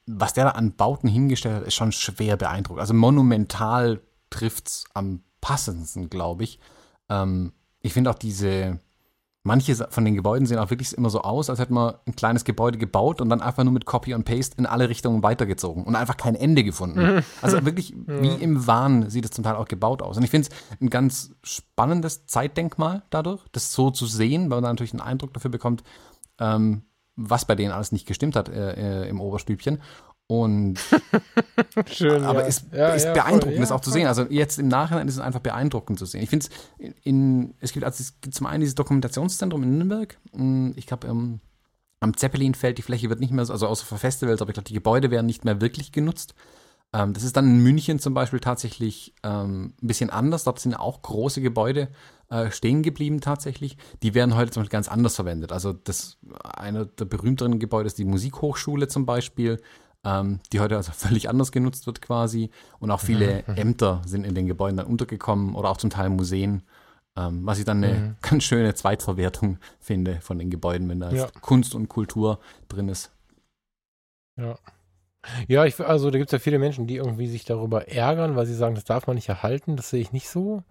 was 0.07 0.35
der 0.35 0.45
da 0.45 0.51
an 0.51 0.73
Bauten 0.73 1.09
hingestellt 1.09 1.57
hat, 1.57 1.63
ist 1.65 1.75
schon 1.75 1.93
schwer 1.93 2.37
beeindruckend. 2.37 2.81
Also 2.81 2.95
monumental 2.95 4.01
trifft's 4.31 4.85
am 4.95 5.23
passendsten, 5.41 6.11
glaube 6.11 6.45
ich. 6.45 6.59
Ähm, 7.09 7.53
ich 7.81 7.93
finde 7.93 8.11
auch 8.11 8.15
diese, 8.15 8.79
manche 9.43 9.75
von 9.75 10.05
den 10.05 10.15
Gebäuden 10.15 10.47
sehen 10.47 10.59
auch 10.59 10.71
wirklich 10.71 10.97
immer 10.97 11.11
so 11.11 11.23
aus, 11.23 11.51
als 11.51 11.59
hätte 11.59 11.73
man 11.73 11.95
ein 12.07 12.15
kleines 12.15 12.45
Gebäude 12.45 12.79
gebaut 12.79 13.21
und 13.21 13.29
dann 13.29 13.41
einfach 13.41 13.65
nur 13.65 13.73
mit 13.73 13.87
Copy 13.87 14.15
und 14.15 14.25
Paste 14.25 14.57
in 14.59 14.67
alle 14.67 14.89
Richtungen 14.89 15.23
weitergezogen 15.23 15.85
und 15.85 15.97
einfach 15.97 16.17
kein 16.17 16.35
Ende 16.35 16.65
gefunden. 16.65 17.25
Also 17.43 17.65
wirklich 17.65 17.95
wie 18.07 18.35
im 18.35 18.67
Wahn 18.67 19.09
sieht 19.09 19.25
es 19.25 19.31
zum 19.31 19.45
Teil 19.45 19.57
auch 19.57 19.67
gebaut 19.67 20.03
aus. 20.03 20.17
Und 20.17 20.25
ich 20.25 20.31
finde 20.31 20.49
es 20.49 20.81
ein 20.81 20.91
ganz 20.91 21.33
spannendes 21.43 22.27
Zeitdenkmal 22.27 23.03
dadurch, 23.11 23.43
das 23.53 23.73
so 23.73 23.91
zu 23.91 24.07
sehen, 24.07 24.43
weil 24.51 24.59
man 24.59 24.65
da 24.65 24.69
natürlich 24.71 24.93
einen 24.93 25.01
Eindruck 25.01 25.33
dafür 25.33 25.51
bekommt, 25.51 25.83
ähm, 26.39 26.83
was 27.29 27.45
bei 27.45 27.55
denen 27.55 27.73
alles 27.73 27.93
nicht 27.93 28.07
gestimmt 28.07 28.37
hat 28.37 28.49
äh, 28.49 29.05
äh, 29.05 29.09
im 29.09 29.21
Oberstübchen. 29.21 29.81
Und 30.27 30.79
Schön. 31.91 32.23
aber 32.25 32.43
ja. 32.43 32.47
es 32.47 32.65
Ja, 32.73 32.89
ist 32.91 33.05
ja, 33.05 33.13
beeindruckend, 33.13 33.55
voll. 33.55 33.61
das 33.61 33.73
auch 33.73 33.81
zu 33.81 33.91
sehen. 33.91 34.07
Also 34.07 34.23
jetzt 34.31 34.59
im 34.59 34.69
Nachhinein 34.69 35.09
ist 35.09 35.15
es 35.15 35.21
einfach 35.21 35.41
beeindruckend 35.41 35.99
zu 35.99 36.07
sehen. 36.07 36.23
Ich 36.23 36.31
finde 36.31 36.47
es 36.47 36.53
in, 36.79 36.95
in, 37.03 37.55
es 37.61 37.73
gibt 37.73 37.85
also 37.85 38.01
es 38.01 38.21
gibt 38.21 38.35
zum 38.35 38.47
einen 38.47 38.61
dieses 38.61 38.77
Dokumentationszentrum 38.77 39.63
in 39.65 39.77
Nürnberg. 39.79 40.17
Mm, 40.33 40.71
Ich 40.77 40.87
glaube, 40.87 41.09
ähm, 41.09 41.41
am 41.99 42.17
Zeppelinfeld, 42.17 42.79
die 42.79 42.83
Fläche 42.83 43.09
wird 43.11 43.21
nicht 43.21 43.33
mehr 43.33 43.45
so, 43.45 43.53
also 43.53 43.67
außer 43.67 43.85
für 43.85 43.99
Festivals, 43.99 44.41
aber 44.41 44.51
ich 44.51 44.55
glaube, 44.55 44.69
die 44.69 44.75
Gebäude 44.75 45.11
werden 45.11 45.27
nicht 45.27 45.45
mehr 45.45 45.61
wirklich 45.61 45.93
genutzt. 45.93 46.35
Ähm, 46.93 47.13
das 47.13 47.23
ist 47.23 47.37
dann 47.37 47.47
in 47.47 47.63
München 47.63 47.99
zum 47.99 48.15
Beispiel 48.15 48.41
tatsächlich 48.41 49.15
ähm, 49.23 49.75
ein 49.83 49.87
bisschen 49.87 50.11
anders. 50.11 50.45
Dort 50.45 50.59
sind 50.59 50.75
auch 50.75 51.03
große 51.03 51.41
Gebäude 51.41 51.89
äh, 52.31 52.51
stehen 52.51 52.83
geblieben 52.83 53.21
tatsächlich. 53.21 53.77
Die 54.03 54.15
werden 54.15 54.35
heute 54.37 54.51
zum 54.53 54.63
Beispiel 54.63 54.73
ganz 54.73 54.89
anders 54.89 55.17
verwendet. 55.17 55.53
Also 55.53 55.73
das 55.73 56.19
einer 56.43 56.85
der 56.85 57.05
berühmteren 57.05 57.59
Gebäude 57.59 57.87
ist 57.87 57.99
die 57.99 58.05
Musikhochschule 58.05 58.89
zum 58.89 59.05
Beispiel, 59.07 59.61
ähm, 60.05 60.41
die 60.53 60.61
heute 60.61 60.77
also 60.77 60.93
völlig 60.97 61.29
anders 61.29 61.53
genutzt 61.53 61.87
wird 61.87 62.01
quasi. 62.03 62.51
Und 62.79 62.91
auch 62.91 63.01
viele 63.01 63.45
Ämter 63.47 64.03
sind 64.07 64.25
in 64.25 64.35
den 64.35 64.47
Gebäuden 64.47 64.77
dann 64.77 64.87
untergekommen 64.87 65.55
oder 65.55 65.71
auch 65.71 65.77
zum 65.77 65.91
Teil 65.91 66.09
Museen. 66.11 66.63
Ähm, 67.17 67.45
was 67.45 67.59
ich 67.59 67.65
dann 67.65 67.83
eine 67.83 67.95
Mhm. 67.95 68.17
ganz 68.23 68.45
schöne 68.45 68.73
Zweitverwertung 68.75 69.59
finde 69.81 70.21
von 70.21 70.39
den 70.39 70.51
Gebäuden, 70.51 70.89
wenn 70.89 71.01
da 71.01 71.11
Ja. 71.11 71.29
Kunst 71.41 71.75
und 71.75 71.89
Kultur 71.89 72.39
drin 72.69 72.89
ist. 72.89 73.11
Ja. 74.37 74.57
Ja, 75.49 75.65
ich, 75.65 75.79
also 75.81 76.11
da 76.11 76.19
gibt 76.19 76.31
es 76.31 76.33
ja 76.33 76.39
viele 76.39 76.59
Menschen, 76.59 76.87
die 76.87 76.97
irgendwie 76.97 77.27
sich 77.27 77.45
darüber 77.45 77.89
ärgern, 77.89 78.37
weil 78.37 78.47
sie 78.47 78.55
sagen, 78.55 78.75
das 78.75 78.85
darf 78.85 79.07
man 79.07 79.17
nicht 79.17 79.29
erhalten. 79.29 79.77
Das 79.77 79.91
sehe 79.91 80.01
ich 80.01 80.13
nicht 80.13 80.29
so. 80.29 80.63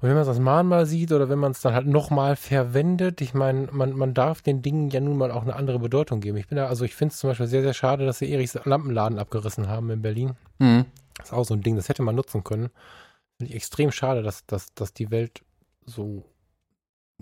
Und 0.00 0.08
wenn 0.08 0.14
man 0.14 0.22
es 0.22 0.28
als 0.28 0.38
Mahnmal 0.38 0.86
sieht 0.86 1.10
oder 1.10 1.28
wenn 1.28 1.40
man 1.40 1.52
es 1.52 1.60
dann 1.60 1.74
halt 1.74 1.86
nochmal 1.86 2.36
verwendet, 2.36 3.20
ich 3.20 3.34
meine, 3.34 3.68
man, 3.72 3.92
man 3.94 4.14
darf 4.14 4.42
den 4.42 4.62
Dingen 4.62 4.90
ja 4.90 5.00
nun 5.00 5.16
mal 5.16 5.32
auch 5.32 5.42
eine 5.42 5.56
andere 5.56 5.80
Bedeutung 5.80 6.20
geben. 6.20 6.36
Ich 6.36 6.46
bin 6.46 6.56
da, 6.56 6.66
also 6.66 6.84
ich 6.84 6.94
finde 6.94 7.12
es 7.12 7.18
zum 7.18 7.30
Beispiel 7.30 7.48
sehr, 7.48 7.62
sehr 7.62 7.74
schade, 7.74 8.06
dass 8.06 8.18
sie 8.18 8.30
Erichs 8.30 8.56
Lampenladen 8.64 9.18
abgerissen 9.18 9.68
haben 9.68 9.90
in 9.90 10.02
Berlin. 10.02 10.36
Mhm. 10.58 10.84
Das 11.16 11.28
ist 11.28 11.32
auch 11.32 11.44
so 11.44 11.54
ein 11.54 11.62
Ding, 11.62 11.74
das 11.74 11.88
hätte 11.88 12.02
man 12.02 12.14
nutzen 12.14 12.44
können. 12.44 12.70
Finde 13.38 13.50
ich 13.50 13.56
extrem 13.56 13.90
schade, 13.90 14.22
dass, 14.22 14.46
dass, 14.46 14.72
dass 14.74 14.92
die 14.92 15.10
Welt 15.10 15.42
so, 15.84 16.24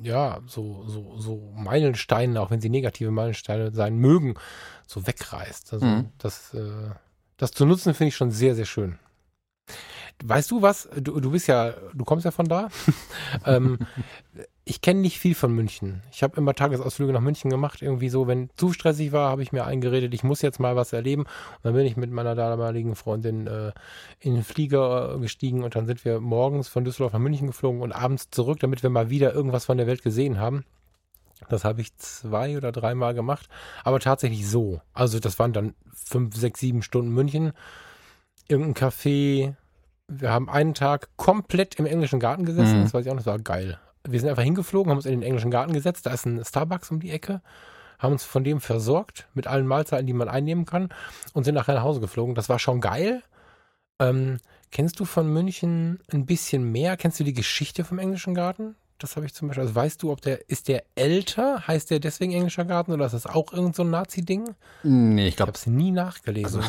ja, 0.01 0.41
so, 0.47 0.85
so, 0.87 1.19
so 1.19 1.53
Meilensteine, 1.55 2.41
auch 2.41 2.51
wenn 2.51 2.61
sie 2.61 2.69
negative 2.69 3.11
Meilensteine 3.11 3.73
sein 3.73 3.97
mögen, 3.97 4.35
so 4.87 5.07
wegreißt. 5.07 5.73
Also 5.73 5.87
Mhm. 5.87 6.11
das, 6.19 6.55
äh, 6.55 6.91
das 7.37 7.53
zu 7.53 7.67
nutzen, 7.67 7.95
finde 7.95 8.09
ich 8.09 8.17
schon 8.17 8.31
sehr, 8.31 8.55
sehr 8.55 8.67
schön. 8.67 8.99
Weißt 10.23 10.51
du 10.51 10.63
was? 10.63 10.89
Du, 10.97 11.21
du 11.21 11.31
bist 11.31 11.47
ja, 11.47 11.75
du 11.93 12.05
kommst 12.05 12.25
ja 12.25 12.31
von 12.31 12.47
da. 12.47 12.69
ähm, 13.47 13.79
ich 14.69 14.81
kenne 14.81 15.01
nicht 15.01 15.21
viel 15.21 15.37
von 15.37 15.53
München. 15.53 16.03
Ich 16.11 16.25
habe 16.25 16.37
immer 16.37 16.53
Tagesausflüge 16.53 17.13
nach 17.13 17.21
München 17.21 17.51
gemacht. 17.51 17.83
Irgendwie 17.83 18.09
so, 18.09 18.27
wenn 18.27 18.51
zu 18.57 18.73
stressig 18.73 19.13
war, 19.13 19.31
habe 19.31 19.41
ich 19.41 19.53
mir 19.53 19.65
eingeredet, 19.65 20.13
ich 20.13 20.25
muss 20.25 20.43
jetzt 20.43 20.59
mal 20.59 20.75
was 20.75 20.93
erleben. 20.93 21.23
Und 21.23 21.61
dann 21.63 21.75
bin 21.75 21.87
ich 21.87 21.97
mit 21.97 22.11
meiner 22.11 22.35
damaligen 22.35 22.97
Freundin 22.97 23.47
äh, 23.47 23.71
in 24.19 24.35
den 24.35 24.43
Flieger 24.43 25.15
äh, 25.15 25.21
gestiegen 25.21 25.63
und 25.63 25.77
dann 25.77 25.87
sind 25.87 26.05
wir 26.05 26.19
morgens 26.19 26.67
von 26.67 26.85
Düsseldorf 26.85 27.13
nach 27.13 27.21
München 27.21 27.47
geflogen 27.47 27.81
und 27.81 27.93
abends 27.93 28.31
zurück, 28.31 28.59
damit 28.59 28.83
wir 28.83 28.91
mal 28.91 29.09
wieder 29.09 29.33
irgendwas 29.33 29.67
von 29.67 29.79
der 29.79 29.87
Welt 29.87 30.03
gesehen 30.03 30.41
haben. 30.41 30.65
Das 31.49 31.65
habe 31.65 31.81
ich 31.81 31.97
zwei 31.99 32.57
oder 32.57 32.73
dreimal 32.73 33.15
gemacht, 33.15 33.49
aber 33.85 34.01
tatsächlich 34.01 34.49
so. 34.49 34.81
Also 34.93 35.21
das 35.21 35.39
waren 35.39 35.53
dann 35.53 35.75
fünf, 35.95 36.35
sechs, 36.35 36.59
sieben 36.59 36.83
Stunden 36.83 37.13
München, 37.13 37.53
irgendein 38.49 38.75
Café. 38.75 39.55
Wir 40.09 40.33
haben 40.33 40.49
einen 40.49 40.75
Tag 40.75 41.11
komplett 41.17 41.77
im 41.77 41.87
englischen 41.87 42.19
Garten 42.19 42.45
gesessen. 42.45 42.81
Mhm. 42.81 42.83
Das 42.83 42.95
weiß 42.95 43.07
ich 43.07 43.13
auch, 43.13 43.15
noch, 43.15 43.23
das 43.23 43.33
war 43.33 43.39
geil. 43.39 43.79
Wir 44.09 44.21
sind 44.21 44.29
einfach 44.29 44.43
hingeflogen, 44.43 44.91
haben 44.91 44.99
uns 44.99 45.07
in 45.07 45.13
den 45.13 45.23
englischen 45.23 45.51
Garten 45.51 45.73
gesetzt. 45.73 46.07
Da 46.07 46.13
ist 46.13 46.27
ein 46.27 46.45
Starbucks 46.45 46.91
um 46.91 47.01
die 47.01 47.11
Ecke, 47.11 47.43
haben 47.99 48.13
uns 48.13 48.25
von 48.25 48.45
dem 48.45 48.61
versorgt 48.61 49.27
mit 49.35 49.47
allen 49.47 49.67
Mahlzeiten, 49.67 50.07
die 50.07 50.13
man 50.13 50.29
einnehmen 50.29 50.67
kann 50.67 50.89
und 51.33 51.45
sind 51.45 51.55
nachher 51.55 51.75
nach 51.75 51.83
Hause 51.83 52.01
geflogen. 52.01 52.35
Das 52.35 52.49
war 52.49 52.59
schon 52.59 52.81
geil. 52.81 53.23
Ähm, 53.99 54.39
kennst 54.71 55.01
du 55.01 55.05
von 55.05 55.33
München 55.33 56.01
ein 56.13 56.27
bisschen 56.27 56.71
mehr? 56.71 56.97
Kennst 56.97 57.19
du 57.21 57.25
die 57.25 57.33
Geschichte 57.33 57.85
vom 57.85 57.99
englischen 57.99 58.35
Garten? 58.35 58.77
Das 58.99 59.17
habe 59.17 59.27
ich 59.27 59.35
zum 59.35 59.49
Beispiel. 59.49 59.63
Also 59.63 59.75
weißt 59.75 60.03
du, 60.03 60.11
ob 60.11 60.21
der, 60.23 60.49
ist 60.49 60.69
der 60.69 60.85
älter? 60.95 61.67
Heißt 61.67 61.91
der 61.91 62.01
deswegen 62.01 62.33
englischer 62.33 62.65
Garten 62.65 62.93
oder 62.93 63.05
ist 63.07 63.13
das 63.13 63.27
auch 63.27 63.53
irgend 63.53 63.77
so 63.77 63.83
ein 63.83 63.91
Nazi-Ding? 63.91 64.55
Nee, 64.85 65.23
ich 65.23 65.29
Ich 65.31 65.37
glaube, 65.37 65.51
habe 65.51 65.59
es 65.59 65.67
nie 65.67 65.91
nachgelesen. 65.91 66.63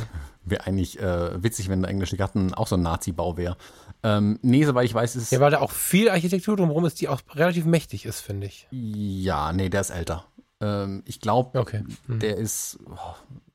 wäre 0.44 0.66
eigentlich 0.68 0.99
äh, 0.99 1.41
witzig, 1.41 1.70
wenn 1.70 1.82
der 1.82 1.90
englische 1.91 2.18
Garten 2.18 2.54
auch 2.54 2.68
so 2.68 2.76
ein 2.76 2.82
Nazi-Bau 2.82 3.38
wäre. 3.38 3.56
Ähm, 4.04 4.40
nee, 4.41 4.64
soweit 4.66 4.86
ich 4.86 4.94
weiß, 4.94 5.16
ist 5.16 5.32
ja, 5.32 5.40
weil 5.40 5.52
da 5.52 5.60
auch 5.60 5.72
viel 5.72 6.10
Architektur 6.10 6.56
drumherum 6.58 6.86
ist, 6.86 6.99
die 7.02 7.08
auch 7.08 7.22
relativ 7.34 7.66
mächtig 7.66 8.06
ist, 8.06 8.20
finde 8.22 8.48
ich. 8.48 8.68
Ja, 8.72 9.54
nee, 9.54 9.70
der 9.70 9.82
ist 9.82 9.90
älter. 9.90 10.26
Ähm, 10.59 11.03
ich 11.05 11.19
glaube, 11.19 11.59
Okay. 11.59 11.84
Hm. 12.07 12.19
der 12.19 12.38
ist, 12.38 12.79
oh, 12.89 12.97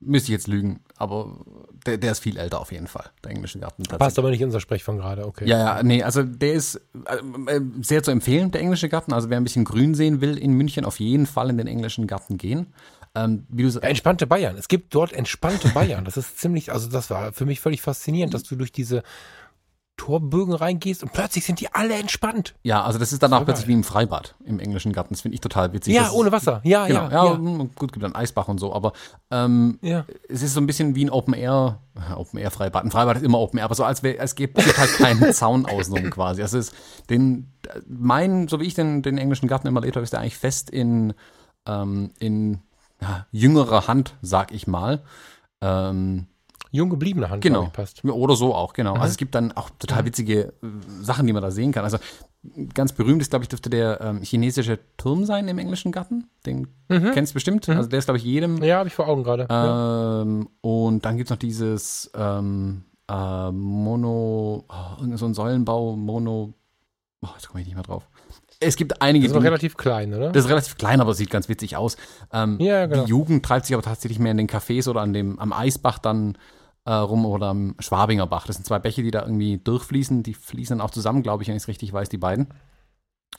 müsste 0.01 0.27
ich 0.27 0.33
jetzt 0.33 0.47
lügen, 0.47 0.81
aber 0.97 1.37
der, 1.85 1.99
der 1.99 2.13
ist 2.13 2.21
viel 2.21 2.37
älter 2.37 2.61
auf 2.61 2.71
jeden 2.71 2.87
Fall, 2.87 3.11
der 3.25 3.33
englische 3.33 3.59
Garten. 3.59 3.83
Passt 3.83 4.19
aber 4.19 4.31
nicht 4.31 4.41
in 4.41 4.47
unser 4.47 4.61
Sprech 4.61 4.85
von 4.85 4.99
gerade, 4.99 5.27
okay. 5.27 5.49
Ja, 5.49 5.77
ja, 5.79 5.83
nee, 5.83 6.03
also 6.03 6.23
der 6.23 6.53
ist 6.53 6.77
äh, 6.77 7.57
äh, 7.57 7.61
sehr 7.83 8.03
zu 8.05 8.13
empfehlen, 8.13 8.53
der 8.53 8.61
englische 8.61 8.89
Garten. 8.89 9.13
Also 9.13 9.31
wer 9.31 9.37
ein 9.37 9.45
bisschen 9.45 9.65
grün 9.65 9.95
sehen 9.95 10.21
will 10.21 10.39
in 10.39 10.53
München, 10.53 10.85
auf 10.85 11.01
jeden 11.01 11.27
Fall 11.27 11.51
in 11.51 11.59
den 11.59 11.67
englischen 11.67 12.07
Garten 12.07 12.39
gehen. 12.39 12.73
Ähm, 13.15 13.47
Ja, 13.55 13.81
entspannte 13.81 14.27
Bayern. 14.27 14.57
Es 14.57 14.69
gibt 14.69 14.95
dort 14.95 15.13
entspannte 15.13 15.69
Bayern. 15.71 16.05
Das 16.05 16.17
ist 16.17 16.39
ziemlich, 16.39 16.73
also 16.73 16.89
das 16.89 17.11
war 17.11 17.33
für 17.33 17.45
mich 17.45 17.61
völlig 17.61 17.83
faszinierend, 17.83 18.33
dass 18.33 18.45
du 18.45 18.57
durch 18.57 18.73
diese 18.73 19.03
Torbögen 20.03 20.53
reingehst 20.53 21.05
und 21.05 21.13
plötzlich 21.13 21.45
sind 21.45 21.61
die 21.61 21.73
alle 21.73 21.95
entspannt. 21.95 22.57
Ja, 22.65 22.83
also 22.83 22.99
das 22.99 23.13
ist 23.13 23.25
Voll 23.25 23.45
plötzlich 23.45 23.69
wie 23.69 23.73
im 23.73 23.85
Freibad 23.85 24.35
im 24.45 24.59
englischen 24.59 24.93
Garten. 24.93 25.15
Das 25.15 25.21
finde 25.21 25.37
ich 25.37 25.41
total 25.41 25.73
witzig. 25.73 25.95
Ja, 25.95 26.03
Das 26.03 26.13
ohne 26.13 26.33
Wasser. 26.33 26.61
Ja, 26.65 26.89
Genau, 26.89 27.03
ja, 27.03 27.25
ja, 27.25 27.33
ja. 27.35 27.67
gut, 27.77 27.93
gibt 27.93 28.03
dann 28.03 28.13
Eisbach 28.13 28.49
und 28.49 28.59
so, 28.59 28.75
aber 28.75 28.95
ähm, 29.31 29.79
ja. 29.81 30.05
es 30.29 30.43
ist 30.43 30.55
so 30.55 30.61
ein 30.61 30.67
bisschen 30.67 30.97
wie 30.97 31.05
ein 31.05 31.11
Open 31.11 31.35
Air, 31.35 31.79
äh, 31.95 32.15
Open 32.15 32.41
Air 32.41 32.51
Freibad. 32.51 32.83
Ein 32.83 32.91
Freibad 32.91 33.17
ist 33.19 33.23
immer 33.23 33.39
Open 33.39 33.61
Air, 33.61 33.67
aber 33.67 33.77
so 33.77 33.85
als 33.85 34.03
wäre, 34.03 34.19
es 34.19 34.35
gibt, 34.35 34.57
gibt 34.57 34.77
halt 34.77 34.91
keinen 34.95 35.33
Zaun 35.33 35.67
außenrum 35.67 36.11
quasi. 36.11 36.43
Also 36.43 36.59
es 36.59 36.71
ist 36.71 36.77
den, 37.09 37.53
mein, 37.87 38.49
so 38.49 38.59
wie 38.59 38.65
ich 38.65 38.75
den, 38.75 39.03
den 39.03 39.19
englischen 39.19 39.47
Garten 39.47 39.69
immer 39.69 39.79
erlebt 39.79 39.95
habe, 39.95 40.03
ist 40.03 40.13
der 40.13 40.19
eigentlich 40.19 40.37
fest 40.37 40.69
in, 40.69 41.15
ähm, 41.69 42.11
in 42.19 42.59
ja, 43.01 43.27
jüngerer 43.31 43.87
Hand, 43.87 44.17
sag 44.21 44.51
ich 44.51 44.67
mal. 44.67 45.05
Ähm, 45.61 46.27
Jung 46.73 46.91
gebliebene 46.91 47.31
Hand, 47.31 47.43
Genau. 47.43 47.69
passt. 47.73 48.01
ja, 48.03 48.11
Oder 48.13 48.35
so 48.35 48.55
auch, 48.55 48.73
genau. 48.73 48.95
Mhm. 48.97 49.01
Also 49.03 49.13
es 49.13 49.17
gibt 49.19 49.35
dann 49.35 49.53
auch 49.53 49.71
total 49.79 50.05
witzige 50.05 50.47
äh, 50.47 50.53
Sachen, 51.03 51.27
die 51.27 51.33
man 51.33 51.43
da 51.43 51.51
sehen 51.51 51.71
kann. 51.71 51.85
Also 51.85 51.99
ganz 52.75 52.93
berühmt 52.93 53.23
ist, 53.23 53.31
glaube 53.31 53.45
ich, 53.45 53.49
dürfte 53.49 53.71
der 53.71 54.01
ähm, 54.01 54.23
chinesische 54.23 54.79
Turm 54.97 55.25
sein 55.27 55.47
im 55.49 55.59
englischen 55.59 55.93
Garten. 55.93 56.29
Den 56.45 56.67
kennst 56.89 57.33
du 57.33 57.35
bestimmt. 57.35 57.69
Also 57.69 57.89
der 57.89 57.99
ist, 58.01 58.07
glaube 58.07 58.19
ich, 58.19 58.25
jedem. 58.25 58.55
Mhm. 58.57 58.65
Ja, 58.65 58.79
habe 58.79 58.89
ich 58.89 58.95
vor 58.95 59.07
Augen 59.07 59.23
gerade. 59.23 59.47
ja. 59.49 60.23
Ähm, 60.23 60.49
und 60.61 61.05
dann 61.05 61.17
gibt 61.17 61.29
es 61.29 61.31
noch 61.31 61.39
dieses 61.39 62.11
ähm, 62.17 62.85
äh, 63.09 63.51
Mono, 63.53 64.65
oh, 64.69 65.17
so 65.17 65.27
ein 65.27 65.35
Säulenbau, 65.35 65.95
Mono, 65.97 66.53
oh, 67.23 67.29
jetzt 67.35 67.49
komme 67.49 67.61
ich 67.61 67.67
nicht 67.67 67.75
mehr 67.77 67.85
drauf. 67.85 68.09
Es 68.61 68.77
gibt 68.77 69.03
einige, 69.03 69.27
Das 69.27 69.37
ist 69.37 69.43
relativ 69.43 69.77
klein, 69.77 70.15
oder? 70.15 70.31
das 70.31 70.45
ist 70.45 70.51
relativ 70.51 70.77
klein, 70.77 71.01
aber 71.01 71.15
sieht 71.15 71.31
ganz 71.31 71.49
witzig 71.49 71.77
aus. 71.77 71.97
Ähm, 72.33 72.59
Ja, 72.61 72.81
ja, 72.81 72.87
genau. 72.87 73.05
Die 73.05 73.11
Jugend 73.11 73.45
treibt 73.45 73.67
sich 73.67 73.75
aber 73.75 73.83
tatsächlich 73.83 74.21
mehr 74.21 74.31
in 74.31 74.37
den 74.37 74.47
Cafés 74.49 74.89
oder 74.89 75.01
an 75.01 75.13
dem, 75.13 75.39
am 75.41 75.53
Eisbach 75.53 75.99
dann 75.99 76.39
äh, 76.85 76.93
rum 76.93 77.25
oder 77.27 77.49
am 77.49 77.75
Schwabinger 77.79 78.27
Bach. 78.27 78.47
Das 78.47 78.57
sind 78.57 78.65
zwei 78.67 78.79
Bäche, 78.79 79.03
die 79.03 79.11
da 79.11 79.23
irgendwie 79.23 79.59
durchfließen. 79.59 80.23
Die 80.23 80.35
fließen 80.35 80.79
dann 80.79 80.87
auch 80.87 80.91
zusammen, 80.91 81.23
glaube 81.23 81.43
ich, 81.43 81.49
wenn 81.49 81.57
ich 81.57 81.63
es 81.63 81.69
richtig 81.69 81.93
weiß, 81.93 82.09
die 82.09 82.19
beiden. 82.19 82.49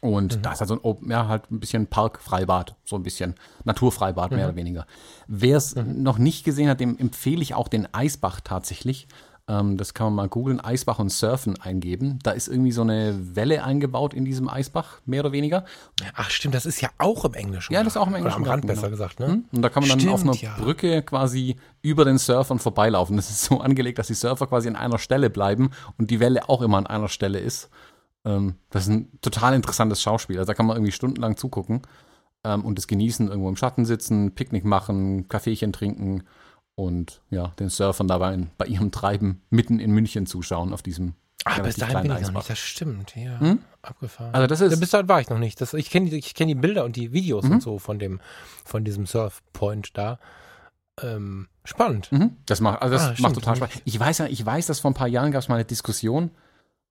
Und 0.02 0.38
Mhm. 0.38 0.42
da 0.42 0.54
ist 0.54 0.60
halt 0.60 0.70
so 0.70 0.74
ein, 0.76 0.82
Open- 0.82 1.12
ja, 1.12 1.28
halt 1.28 1.52
ein 1.52 1.60
bisschen 1.60 1.88
Parkfreibad, 1.88 2.76
so 2.84 2.96
ein 2.96 3.04
bisschen 3.04 3.36
Naturfreibad, 3.64 4.32
mehr 4.32 4.40
Mhm. 4.40 4.46
oder 4.46 4.56
weniger. 4.56 4.88
Wer 5.28 5.58
es 5.58 5.76
noch 5.76 6.18
nicht 6.18 6.44
gesehen 6.46 6.68
hat, 6.70 6.80
dem 6.80 6.98
empfehle 6.98 7.42
ich 7.42 7.54
auch 7.54 7.68
den 7.68 7.94
Eisbach 7.94 8.42
tatsächlich. 8.42 9.08
Ähm, 9.46 9.76
das 9.76 9.94
kann 9.94 10.08
man 10.08 10.16
mal 10.16 10.30
googeln, 10.30 10.62
Eisbach 10.62 11.00
und 11.00 11.10
Surfen 11.10 11.60
eingeben. 11.60 12.20
Da 12.24 12.32
ist 12.32 12.48
irgendwie 12.48 12.72
so 12.72 12.82
eine 12.82 13.36
Welle 13.36 13.64
eingebaut 13.64 14.14
in 14.14 14.24
diesem 14.24 14.48
Eisbach, 14.48 15.02
mehr 15.06 15.20
oder 15.20 15.34
weniger. 15.34 15.66
Ach, 16.16 16.30
stimmt, 16.30 16.56
das 16.56 16.66
ist 16.66 16.80
ja 16.80 16.90
auch 16.98 17.26
im 17.26 17.34
Englischen. 17.34 17.74
Ja, 17.74 17.84
das 17.84 17.94
ist 17.94 17.98
auch 17.98 18.08
im 18.08 18.14
Oder 18.14 18.20
Englischen 18.20 18.44
am 18.44 18.50
Rand 18.50 18.68
besser 18.68 18.84
genau. 18.84 18.92
gesagt, 18.92 19.20
ne? 19.20 19.28
Hm? 19.28 19.46
Und 19.52 19.62
da 19.62 19.68
kann 19.68 19.86
man 19.86 20.00
dann 20.00 20.10
auf 20.10 20.22
einer 20.22 20.34
Stimmt, 20.34 20.58
ja. 20.58 20.64
Brücke 20.64 21.02
quasi 21.02 21.58
über 21.82 22.06
den 22.06 22.18
Surfern 22.18 22.60
vorbeilaufen. 22.60 23.18
Das 23.18 23.30
ist 23.30 23.44
so 23.44 23.60
angelegt, 23.60 24.00
dass 24.00 24.08
die 24.08 24.14
Surfer 24.14 24.48
quasi 24.48 24.70
an 24.70 24.78
einer 24.78 24.98
Stelle 24.98 25.30
bleiben 25.30 25.72
und 25.98 26.10
die 26.10 26.22
Welle 26.22 26.48
auch 26.48 26.62
immer 26.62 26.78
an 26.78 26.88
einer 26.88 27.10
Stelle 27.10 27.40
ist. 27.40 27.70
Ähm, 28.24 28.56
das 28.70 28.84
ist 28.84 28.90
ein 28.90 29.20
total 29.22 29.56
interessantes 29.56 30.02
Schauspiel. 30.02 30.38
Also 30.38 30.48
da 30.48 30.54
kann 30.54 30.68
man 30.68 30.78
irgendwie 30.78 30.94
stundenlang 30.94 31.36
zugucken 31.36 31.82
ähm, 32.46 32.64
und 32.64 32.78
das 32.78 32.88
genießen, 32.88 33.28
irgendwo 33.28 33.50
im 33.50 33.58
Schatten 33.58 33.84
sitzen, 33.84 34.36
Picknick 34.36 34.64
machen, 34.64 35.28
Kaffeechen 35.28 35.74
trinken 35.74 36.24
und 36.76 37.22
ja, 37.30 37.50
den 37.60 37.70
Surfern 37.70 38.08
dabei 38.08 38.38
bei 38.58 38.66
ihrem 38.66 38.92
Treiben 38.92 39.42
mitten 39.50 39.80
in 39.80 39.92
München 39.92 40.26
zuschauen 40.26 40.74
auf 40.74 40.82
diesem 40.82 41.14
Ah, 41.46 41.60
bis 41.60 41.76
dahin 41.76 41.96
bin 42.04 42.04
ich 42.06 42.10
noch 42.10 42.18
Eisbach. 42.20 42.34
nicht, 42.36 42.50
das 42.52 42.60
stimmt, 42.60 43.16
ja. 43.18 43.38
Hm? 43.40 43.60
Abgefahren. 43.82 44.34
Also 44.34 44.48
das 44.48 44.62
Ja, 44.62 44.68
ist 44.68 44.80
bis 44.80 44.92
dahin 44.92 45.10
war 45.10 45.20
ich 45.20 45.30
noch 45.30 45.40
nicht. 45.40 45.60
Das, 45.60 45.74
ich 45.74 45.90
kenne 45.90 46.10
die, 46.10 46.16
ich 46.18 46.36
kenn 46.36 46.48
die 46.48 46.56
Bilder 46.56 46.86
und 46.86 46.96
die 46.96 47.12
Videos 47.12 47.44
Mhm. 47.44 47.52
und 47.52 47.62
so 47.64 47.80
von 47.80 48.00
dem, 48.00 48.22
von 48.64 48.86
diesem 48.86 49.06
Surfpoint 49.06 49.98
da. 49.98 50.20
Ähm, 51.02 51.48
spannend. 51.66 52.10
Mhm. 52.14 52.38
Das 52.46 52.62
macht, 52.62 52.82
also 52.82 52.96
das 52.96 53.10
Ah, 53.10 53.16
macht 53.20 53.34
total 53.36 53.58
Spaß. 53.58 53.70
Ich 53.84 54.00
weiß 54.00 54.20
ja, 54.20 54.28
ich 54.28 54.46
weiß, 54.46 54.68
dass 54.68 54.80
vor 54.80 54.92
ein 54.92 54.94
paar 54.94 55.08
Jahren 55.10 55.32
gab 55.34 55.42
es 55.42 55.50
mal 55.50 55.56
eine 55.56 55.66
Diskussion, 55.66 56.32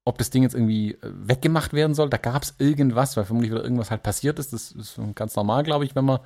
ob 0.05 0.19
das 0.19 0.29
Ding 0.29 0.43
jetzt 0.43 0.55
irgendwie 0.55 0.93
äh, 0.95 0.99
weggemacht 1.03 1.73
werden 1.73 1.95
soll. 1.95 2.11
Da 2.11 2.19
gab 2.19 2.43
es 2.43 2.55
irgendwas, 2.59 3.17
weil 3.17 3.25
vermutlich 3.25 3.53
wieder 3.53 3.63
irgendwas 3.65 3.91
halt 3.91 4.03
passiert 4.03 4.39
ist. 4.39 4.53
Das 4.53 4.73
ist 4.73 5.01
ganz 5.15 5.35
normal, 5.35 5.63
glaube 5.63 5.87
ich, 5.87 5.95
wenn 5.95 6.05
man 6.05 6.19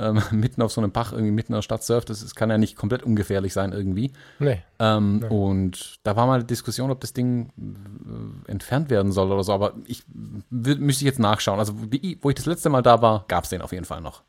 ähm, 0.00 0.20
mitten 0.32 0.62
auf 0.62 0.72
so 0.72 0.80
einem 0.80 0.90
Bach 0.90 1.12
irgendwie 1.12 1.30
mitten 1.32 1.52
in 1.52 1.56
der 1.56 1.62
Stadt 1.62 1.84
surft. 1.84 2.10
Das 2.10 2.22
ist, 2.22 2.34
kann 2.34 2.50
ja 2.50 2.58
nicht 2.58 2.76
komplett 2.76 3.02
ungefährlich 3.02 3.52
sein 3.52 3.72
irgendwie. 3.72 4.12
Nee. 4.38 4.62
Ähm, 4.78 5.20
Ja. 5.22 5.28
Und 5.28 6.00
da 6.02 6.16
war 6.16 6.26
mal 6.26 6.36
eine 6.36 6.44
Diskussion, 6.44 6.90
ob 6.90 7.00
das 7.00 7.12
Ding 7.12 7.50
äh, 7.58 8.50
entfernt 8.50 8.90
werden 8.90 9.12
soll 9.12 9.30
oder 9.30 9.44
so. 9.44 9.52
Aber 9.52 9.74
ich 9.84 10.04
müsste 10.50 11.04
ich 11.04 11.06
jetzt 11.06 11.18
nachschauen. 11.18 11.58
Also 11.58 11.74
die, 11.74 12.18
wo 12.22 12.30
ich 12.30 12.36
das 12.36 12.46
letzte 12.46 12.70
Mal 12.70 12.82
da 12.82 13.02
war, 13.02 13.24
gab 13.28 13.44
es 13.44 13.50
den 13.50 13.62
auf 13.62 13.72
jeden 13.72 13.84
Fall 13.84 14.00
noch. 14.00 14.22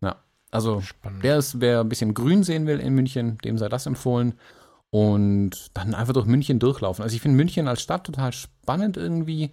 Ja, 0.00 0.16
also. 0.50 0.82
Wer, 1.20 1.36
es, 1.36 1.60
wer 1.60 1.80
ein 1.80 1.88
bisschen 1.88 2.14
grün 2.14 2.44
sehen 2.44 2.66
will 2.66 2.78
in 2.80 2.94
München, 2.94 3.38
dem 3.38 3.58
sei 3.58 3.68
das 3.68 3.86
empfohlen. 3.86 4.34
Und 4.90 5.76
dann 5.76 5.94
einfach 5.94 6.14
durch 6.14 6.26
München 6.26 6.58
durchlaufen. 6.58 7.02
Also 7.02 7.14
ich 7.16 7.20
finde 7.20 7.36
München 7.36 7.68
als 7.68 7.82
Stadt 7.82 8.04
total 8.04 8.32
spannend 8.32 8.96
irgendwie. 8.96 9.50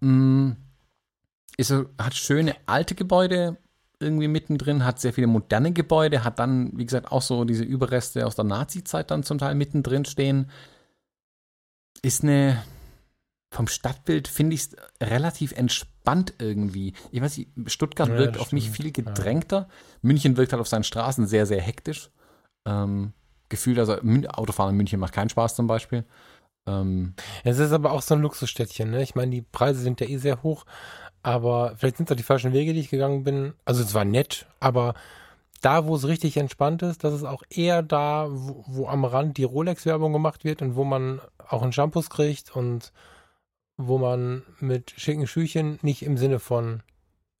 Mhm. 0.00 0.56
Ist, 1.56 1.72
hat 1.98 2.14
schöne 2.14 2.54
alte 2.66 2.94
Gebäude 2.94 3.56
irgendwie 3.98 4.28
mittendrin, 4.28 4.84
hat 4.84 5.00
sehr 5.00 5.12
viele 5.12 5.26
moderne 5.26 5.72
Gebäude, 5.72 6.22
hat 6.22 6.38
dann, 6.38 6.76
wie 6.76 6.84
gesagt, 6.84 7.10
auch 7.10 7.22
so 7.22 7.44
diese 7.44 7.64
Überreste 7.64 8.26
aus 8.26 8.36
der 8.36 8.44
Nazi-Zeit 8.44 9.10
dann 9.10 9.22
zum 9.22 9.38
Teil 9.38 9.54
mittendrin 9.54 10.04
stehen. 10.04 10.50
Ist 12.02 12.22
eine, 12.22 12.62
vom 13.50 13.68
Stadtbild 13.68 14.28
finde 14.28 14.54
ich 14.54 14.60
es 14.62 14.76
relativ 15.02 15.52
entspannt 15.52 16.34
irgendwie. 16.38 16.92
Ich 17.10 17.22
weiß 17.22 17.38
nicht, 17.38 17.50
Stuttgart 17.66 18.10
Ja, 18.10 18.18
wirkt 18.18 18.38
auf 18.38 18.52
mich 18.52 18.70
viel 18.70 18.92
gedrängter. 18.92 19.68
München 20.02 20.36
wirkt 20.36 20.52
halt 20.52 20.60
auf 20.60 20.68
seinen 20.68 20.84
Straßen 20.84 21.26
sehr, 21.26 21.46
sehr 21.46 21.62
hektisch. 21.62 22.10
Ähm, 22.66 23.14
gefühlt, 23.48 23.78
also 23.78 23.94
Autofahren 24.28 24.70
in 24.70 24.76
München 24.76 25.00
macht 25.00 25.14
keinen 25.14 25.30
Spaß 25.30 25.56
zum 25.56 25.66
Beispiel. 25.66 26.04
Ähm, 26.66 27.14
Es 27.44 27.58
ist 27.58 27.72
aber 27.72 27.92
auch 27.92 28.02
so 28.02 28.14
ein 28.14 28.20
Luxusstädtchen, 28.20 28.90
ne? 28.90 29.02
Ich 29.02 29.14
meine, 29.14 29.30
die 29.30 29.42
Preise 29.42 29.80
sind 29.80 30.00
ja 30.00 30.08
eh 30.08 30.18
sehr 30.18 30.42
hoch, 30.42 30.66
aber 31.26 31.74
vielleicht 31.76 31.96
sind 31.96 32.08
es 32.08 32.12
auch 32.12 32.16
die 32.16 32.22
falschen 32.22 32.52
Wege, 32.52 32.72
die 32.72 32.78
ich 32.78 32.88
gegangen 32.88 33.24
bin. 33.24 33.54
Also 33.64 33.82
es 33.82 33.94
war 33.94 34.04
nett, 34.04 34.46
aber 34.60 34.94
da, 35.60 35.84
wo 35.84 35.96
es 35.96 36.06
richtig 36.06 36.36
entspannt 36.36 36.82
ist, 36.82 37.02
das 37.02 37.14
ist 37.14 37.24
auch 37.24 37.42
eher 37.50 37.82
da, 37.82 38.28
wo, 38.30 38.62
wo 38.68 38.86
am 38.86 39.04
Rand 39.04 39.36
die 39.36 39.42
Rolex-Werbung 39.42 40.12
gemacht 40.12 40.44
wird 40.44 40.62
und 40.62 40.76
wo 40.76 40.84
man 40.84 41.20
auch 41.48 41.62
einen 41.62 41.72
Shampoos 41.72 42.10
kriegt 42.10 42.54
und 42.54 42.92
wo 43.76 43.98
man 43.98 44.44
mit 44.60 44.92
schicken 44.96 45.26
Schüchen 45.26 45.80
nicht 45.82 46.04
im 46.04 46.16
Sinne 46.16 46.38
von 46.38 46.84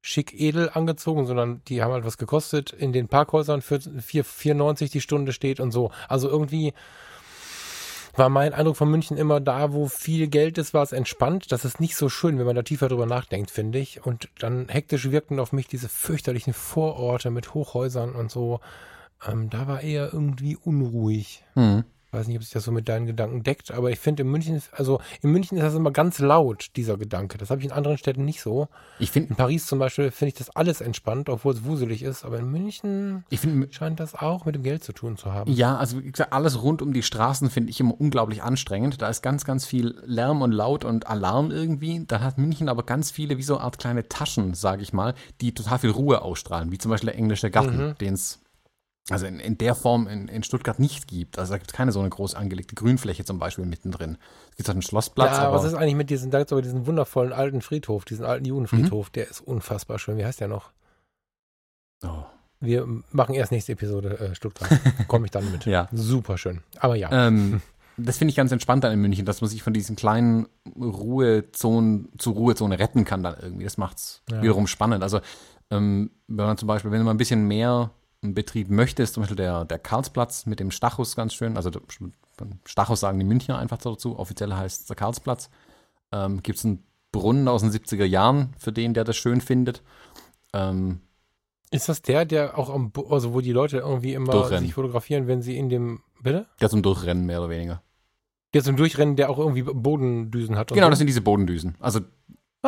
schick 0.00 0.34
edel 0.34 0.68
angezogen, 0.74 1.24
sondern 1.24 1.62
die 1.68 1.80
haben 1.80 1.92
halt 1.92 2.04
was 2.04 2.18
gekostet, 2.18 2.72
in 2.72 2.92
den 2.92 3.06
Parkhäusern 3.06 3.62
für 3.62 3.80
4 3.80 4.24
4,90 4.24 4.90
die 4.90 5.00
Stunde 5.00 5.32
steht 5.32 5.60
und 5.60 5.70
so. 5.70 5.92
Also 6.08 6.28
irgendwie 6.28 6.74
war 8.16 8.28
mein 8.28 8.54
Eindruck 8.54 8.76
von 8.76 8.90
München 8.90 9.16
immer 9.16 9.40
da, 9.40 9.72
wo 9.72 9.86
viel 9.86 10.28
Geld 10.28 10.58
ist, 10.58 10.74
war 10.74 10.82
es 10.82 10.92
entspannt. 10.92 11.52
Das 11.52 11.64
ist 11.64 11.80
nicht 11.80 11.96
so 11.96 12.08
schön, 12.08 12.38
wenn 12.38 12.46
man 12.46 12.56
da 12.56 12.62
tiefer 12.62 12.88
drüber 12.88 13.06
nachdenkt, 13.06 13.50
finde 13.50 13.78
ich. 13.78 14.04
Und 14.04 14.28
dann 14.38 14.68
hektisch 14.68 15.10
wirkten 15.10 15.38
auf 15.38 15.52
mich 15.52 15.68
diese 15.68 15.88
fürchterlichen 15.88 16.52
Vororte 16.52 17.30
mit 17.30 17.54
Hochhäusern 17.54 18.14
und 18.14 18.30
so. 18.30 18.60
Ähm, 19.26 19.50
da 19.50 19.66
war 19.66 19.82
eher 19.82 20.12
irgendwie 20.12 20.56
unruhig. 20.56 21.44
hm. 21.54 21.84
Weiß 22.16 22.26
nicht, 22.28 22.36
ob 22.36 22.42
sich 22.42 22.52
das 22.52 22.64
so 22.64 22.72
mit 22.72 22.88
deinen 22.88 23.04
Gedanken 23.06 23.42
deckt, 23.42 23.70
aber 23.70 23.90
ich 23.90 23.98
finde 23.98 24.22
in 24.22 24.30
München, 24.30 24.56
ist- 24.56 24.72
also 24.72 25.00
in 25.20 25.30
München 25.32 25.58
ist 25.58 25.64
das 25.64 25.74
immer 25.74 25.90
ganz 25.90 26.18
laut, 26.18 26.68
dieser 26.76 26.96
Gedanke. 26.96 27.36
Das 27.36 27.50
habe 27.50 27.60
ich 27.60 27.66
in 27.66 27.72
anderen 27.72 27.98
Städten 27.98 28.24
nicht 28.24 28.40
so. 28.40 28.68
Ich 28.98 29.10
finde, 29.10 29.30
In 29.30 29.36
Paris 29.36 29.66
zum 29.66 29.78
Beispiel 29.78 30.10
finde 30.10 30.28
ich 30.28 30.34
das 30.34 30.48
alles 30.56 30.80
entspannt, 30.80 31.28
obwohl 31.28 31.52
es 31.52 31.64
wuselig 31.64 32.02
ist, 32.02 32.24
aber 32.24 32.38
in 32.38 32.50
München 32.50 33.24
ich 33.28 33.40
finde, 33.40 33.70
scheint 33.72 34.00
das 34.00 34.14
auch 34.14 34.46
mit 34.46 34.54
dem 34.54 34.62
Geld 34.62 34.82
zu 34.82 34.92
tun 34.92 35.16
zu 35.16 35.32
haben. 35.32 35.52
Ja, 35.52 35.76
also 35.76 36.02
wie 36.02 36.10
gesagt, 36.10 36.32
alles 36.32 36.62
rund 36.62 36.80
um 36.80 36.92
die 36.92 37.02
Straßen 37.02 37.50
finde 37.50 37.70
ich 37.70 37.80
immer 37.80 38.00
unglaublich 38.00 38.42
anstrengend. 38.42 39.02
Da 39.02 39.08
ist 39.08 39.20
ganz, 39.22 39.44
ganz 39.44 39.66
viel 39.66 39.94
Lärm 40.06 40.40
und 40.42 40.52
Laut 40.52 40.84
und 40.86 41.06
Alarm 41.08 41.50
irgendwie. 41.50 42.04
Da 42.06 42.20
hat 42.20 42.38
München 42.38 42.68
aber 42.68 42.84
ganz 42.84 43.10
viele, 43.10 43.36
wie 43.36 43.42
so 43.42 43.56
eine 43.56 43.64
Art 43.64 43.78
kleine 43.78 44.08
Taschen, 44.08 44.54
sage 44.54 44.82
ich 44.82 44.92
mal, 44.92 45.14
die 45.42 45.52
total 45.52 45.78
viel 45.80 45.90
Ruhe 45.90 46.22
ausstrahlen, 46.22 46.72
wie 46.72 46.78
zum 46.78 46.90
Beispiel 46.90 47.10
der 47.10 47.18
englische 47.18 47.50
Garten, 47.50 47.88
Mhm. 47.88 47.98
den 47.98 48.14
es 48.14 48.40
also 49.10 49.24
in, 49.26 49.38
in 49.38 49.56
der 49.58 49.74
Form 49.74 50.08
in, 50.08 50.26
in 50.28 50.42
Stuttgart 50.42 50.78
nicht 50.80 51.06
gibt. 51.06 51.38
Also 51.38 51.52
da 51.52 51.58
gibt 51.58 51.70
es 51.70 51.76
keine 51.76 51.92
so 51.92 52.00
eine 52.00 52.10
groß 52.10 52.34
angelegte 52.34 52.74
Grünfläche 52.74 53.24
zum 53.24 53.38
Beispiel 53.38 53.64
mittendrin. 53.64 54.18
Es 54.50 54.56
gibt 54.56 54.68
halt 54.68 54.74
einen 54.76 54.82
Schlossplatz, 54.82 55.36
ja, 55.36 55.44
aber 55.48 55.56
was 55.56 55.64
ist 55.64 55.74
eigentlich 55.74 55.94
mit 55.94 56.10
diesem, 56.10 56.30
da 56.30 56.38
gibt's 56.38 56.52
aber 56.52 56.62
diesen 56.62 56.86
wundervollen 56.86 57.32
alten 57.32 57.60
Friedhof, 57.62 58.04
diesen 58.04 58.24
alten 58.24 58.42
Mhm. 58.44 58.48
Judenfriedhof, 58.48 59.10
der 59.10 59.28
ist 59.30 59.40
unfassbar 59.42 59.98
schön. 60.00 60.16
Wie 60.18 60.24
heißt 60.24 60.40
der 60.40 60.48
noch? 60.48 60.70
oh, 62.04 62.24
Wir 62.60 62.86
machen 63.12 63.34
erst 63.36 63.52
nächste 63.52 63.72
Episode 63.72 64.18
äh, 64.18 64.34
Stuttgart. 64.34 64.70
Komme 65.08 65.26
ich 65.26 65.30
dann 65.30 65.50
mit. 65.52 65.66
ja. 65.66 65.88
Super 65.92 66.36
schön. 66.36 66.62
Aber 66.80 66.96
ja. 66.96 67.10
Ähm, 67.28 67.62
das 67.96 68.18
finde 68.18 68.30
ich 68.30 68.36
ganz 68.36 68.50
entspannt 68.50 68.82
dann 68.82 68.92
in 68.92 69.00
München, 69.00 69.24
dass 69.24 69.40
man 69.40 69.48
sich 69.50 69.62
von 69.62 69.72
diesen 69.72 69.94
kleinen 69.94 70.48
Ruhezonen 70.76 72.08
zu 72.18 72.32
Ruhezone 72.32 72.78
retten 72.78 73.04
kann 73.04 73.22
dann 73.22 73.36
irgendwie. 73.40 73.64
Das 73.64 73.78
macht 73.78 73.98
es 73.98 74.22
Ja. 74.30 74.42
wiederum 74.42 74.66
spannend. 74.66 75.02
Also 75.02 75.20
ähm, 75.70 76.10
wenn 76.26 76.46
man 76.46 76.58
zum 76.58 76.66
Beispiel, 76.68 76.90
wenn 76.90 77.02
man 77.02 77.14
ein 77.14 77.18
bisschen 77.18 77.46
mehr 77.46 77.90
Betrieb 78.34 78.70
möchte, 78.70 79.02
ist 79.02 79.14
zum 79.14 79.22
Beispiel 79.22 79.36
der, 79.36 79.64
der 79.64 79.78
Karlsplatz 79.78 80.46
mit 80.46 80.60
dem 80.60 80.70
Stachus 80.70 81.16
ganz 81.16 81.34
schön. 81.34 81.56
Also 81.56 81.70
der, 81.70 81.82
Stachus 82.64 83.00
sagen 83.00 83.18
die 83.18 83.24
Münchner 83.24 83.58
einfach 83.58 83.78
dazu. 83.78 84.18
Offiziell 84.18 84.52
heißt 84.52 84.82
es 84.82 84.86
der 84.86 84.96
Karlsplatz. 84.96 85.50
Ähm, 86.12 86.42
Gibt 86.42 86.58
es 86.58 86.64
einen 86.64 86.84
Brunnen 87.12 87.48
aus 87.48 87.62
den 87.62 87.70
70er 87.70 88.04
Jahren 88.04 88.54
für 88.58 88.72
den, 88.72 88.94
der 88.94 89.04
das 89.04 89.16
schön 89.16 89.40
findet. 89.40 89.82
Ähm, 90.52 91.00
ist 91.70 91.88
das 91.88 92.02
der, 92.02 92.24
der 92.24 92.58
auch 92.58 92.70
am, 92.70 92.92
also 93.10 93.34
wo 93.34 93.40
die 93.40 93.52
Leute 93.52 93.78
irgendwie 93.78 94.14
immer 94.14 94.32
Durchrennen. 94.32 94.64
sich 94.64 94.74
fotografieren, 94.74 95.26
wenn 95.26 95.42
sie 95.42 95.56
in 95.56 95.68
dem, 95.68 96.02
bitte? 96.22 96.46
der 96.60 96.70
zum 96.70 96.82
Durchrennen 96.82 97.26
mehr 97.26 97.40
oder 97.40 97.50
weniger. 97.50 97.82
Jetzt 98.54 98.68
im 98.68 98.76
Durchrennen, 98.76 99.16
der 99.16 99.28
auch 99.28 99.38
irgendwie 99.38 99.62
Bodendüsen 99.62 100.56
hat. 100.56 100.68
Genau, 100.68 100.86
so. 100.86 100.90
das 100.90 100.98
sind 100.98 101.08
diese 101.08 101.20
Bodendüsen. 101.20 101.74
Also 101.80 102.00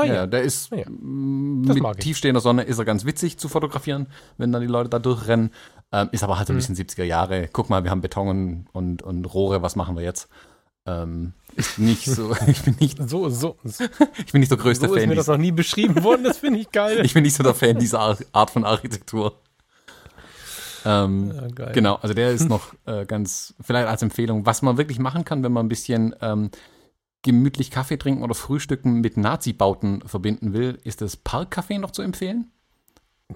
ah, 0.01 0.05
ja, 0.05 0.15
ja. 0.15 0.27
der 0.27 0.43
ist 0.43 0.71
Ja, 0.71 0.79
ja. 0.79 0.85
mit 0.89 1.99
tiefstehender 2.01 2.41
Sonne 2.41 2.63
ist 2.63 2.79
er 2.79 2.85
ganz 2.85 3.05
witzig 3.05 3.39
zu 3.39 3.49
fotografieren, 3.49 4.07
wenn 4.37 4.53
dann 4.53 4.63
die 4.63 4.69
Leute 4.69 4.89
da 4.91 4.99
durchrennen. 4.99 5.51
Ähm, 5.93 6.09
ist 6.13 6.23
aber 6.23 6.37
halt 6.39 6.47
so 6.49 6.53
ein 6.53 6.57
Mhm. 6.57 6.59
bisschen 6.59 6.77
70er 6.77 7.05
Jahre. 7.05 7.49
Guck 7.53 7.71
mal, 7.71 7.83
wir 7.85 7.91
haben 7.91 8.01
Beton 8.03 8.29
und, 8.29 8.67
und, 8.73 9.03
und 9.03 9.25
Rohre, 9.27 9.63
was 9.63 9.75
machen 9.77 9.97
wir 9.97 10.03
jetzt? 10.03 10.29
Ähm, 10.87 11.33
ist 11.57 11.79
nicht 11.79 12.05
so, 12.07 12.35
ich 12.47 12.63
bin 12.63 12.77
nicht, 12.81 12.99
So, 13.09 13.29
so, 13.31 13.57
so 13.65 13.85
ich 14.25 14.33
bin 14.33 14.41
nicht 14.41 14.51
der 14.51 14.59
größte 14.59 14.87
ist 14.87 14.95
Fan. 14.95 15.09
mir 15.09 15.15
das 15.17 15.27
noch 15.27 15.37
nie 15.39 15.53
beschrieben 15.53 16.03
worden. 16.05 16.25
Das 16.25 16.39
finde 16.39 16.61
ich 16.61 16.71
geil. 16.73 17.05
ich 17.05 17.15
bin 17.15 17.23
nicht 17.25 17.35
so 17.37 17.43
der 17.43 17.55
Fan 17.55 17.79
dieser 17.79 18.01
Ar- 18.01 18.19
Art 18.33 18.51
von 18.51 18.65
Architektur. 18.65 19.35
Ähm, 20.85 21.33
Ja. 21.59 21.73
Genau, 21.73 21.97
also 21.97 22.15
der 22.15 22.31
ist 22.33 22.49
noch 22.49 22.73
äh, 22.87 23.05
ganz, 23.05 23.55
vielleicht 23.61 23.89
als 23.89 24.03
Empfehlung, 24.03 24.47
was 24.47 24.63
man 24.63 24.79
wirklich 24.79 24.99
machen 24.99 25.25
kann, 25.25 25.43
wenn 25.43 25.53
man 25.53 25.67
ein 25.67 25.69
bisschen 25.69 26.15
ähm, 26.21 26.51
gemütlich 27.23 27.71
Kaffee 27.71 27.97
trinken 27.99 28.23
oder 28.23 28.35
Frühstücken 28.35 29.01
mit 29.01 29.17
Nazi-Bauten 29.17 30.03
verbinden 30.07 30.53
will, 30.53 30.79
ist 30.85 31.01
das 31.01 31.17
Parkcafé 31.25 31.79
noch 31.79 31.91
zu 31.91 32.03
empfehlen. 32.03 32.51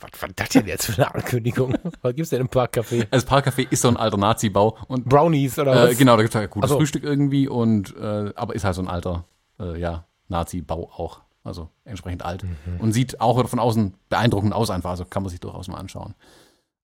Was 0.00 0.22
war 0.22 0.28
das 0.34 0.48
denn 0.50 0.66
jetzt 0.66 0.86
für 0.86 0.94
eine 0.94 1.14
Ankündigung? 1.14 1.76
Was 2.02 2.14
gibt's 2.14 2.30
denn 2.30 2.40
im 2.40 2.48
Parkcafé? 2.48 3.06
Also 3.10 3.26
das 3.26 3.26
Parkcafé 3.26 3.66
ist 3.70 3.82
so 3.82 3.88
ein 3.88 3.96
alter 3.96 4.16
Nazi-Bau 4.16 4.78
und 4.88 5.06
Brownies 5.06 5.58
oder 5.58 5.72
äh, 5.72 5.90
was? 5.90 5.98
genau, 5.98 6.16
da 6.16 6.22
gibt 6.22 6.34
es 6.34 6.38
halt 6.38 6.50
gutes 6.50 6.70
so. 6.70 6.76
Frühstück 6.76 7.02
irgendwie 7.04 7.48
und 7.48 7.94
äh, 7.96 8.32
aber 8.34 8.54
ist 8.54 8.64
halt 8.64 8.74
so 8.74 8.82
ein 8.82 8.88
alter, 8.88 9.24
äh, 9.58 9.78
ja, 9.78 10.06
Nazi-Bau 10.28 10.90
auch. 10.96 11.20
Also 11.44 11.70
entsprechend 11.84 12.24
alt. 12.24 12.42
Mhm. 12.42 12.80
Und 12.80 12.92
sieht 12.92 13.20
auch 13.20 13.46
von 13.48 13.58
außen 13.58 13.94
beeindruckend 14.08 14.52
aus 14.52 14.70
einfach. 14.70 14.90
Also 14.90 15.04
kann 15.04 15.22
man 15.22 15.30
sich 15.30 15.40
durchaus 15.40 15.68
mal 15.68 15.78
anschauen. 15.78 16.14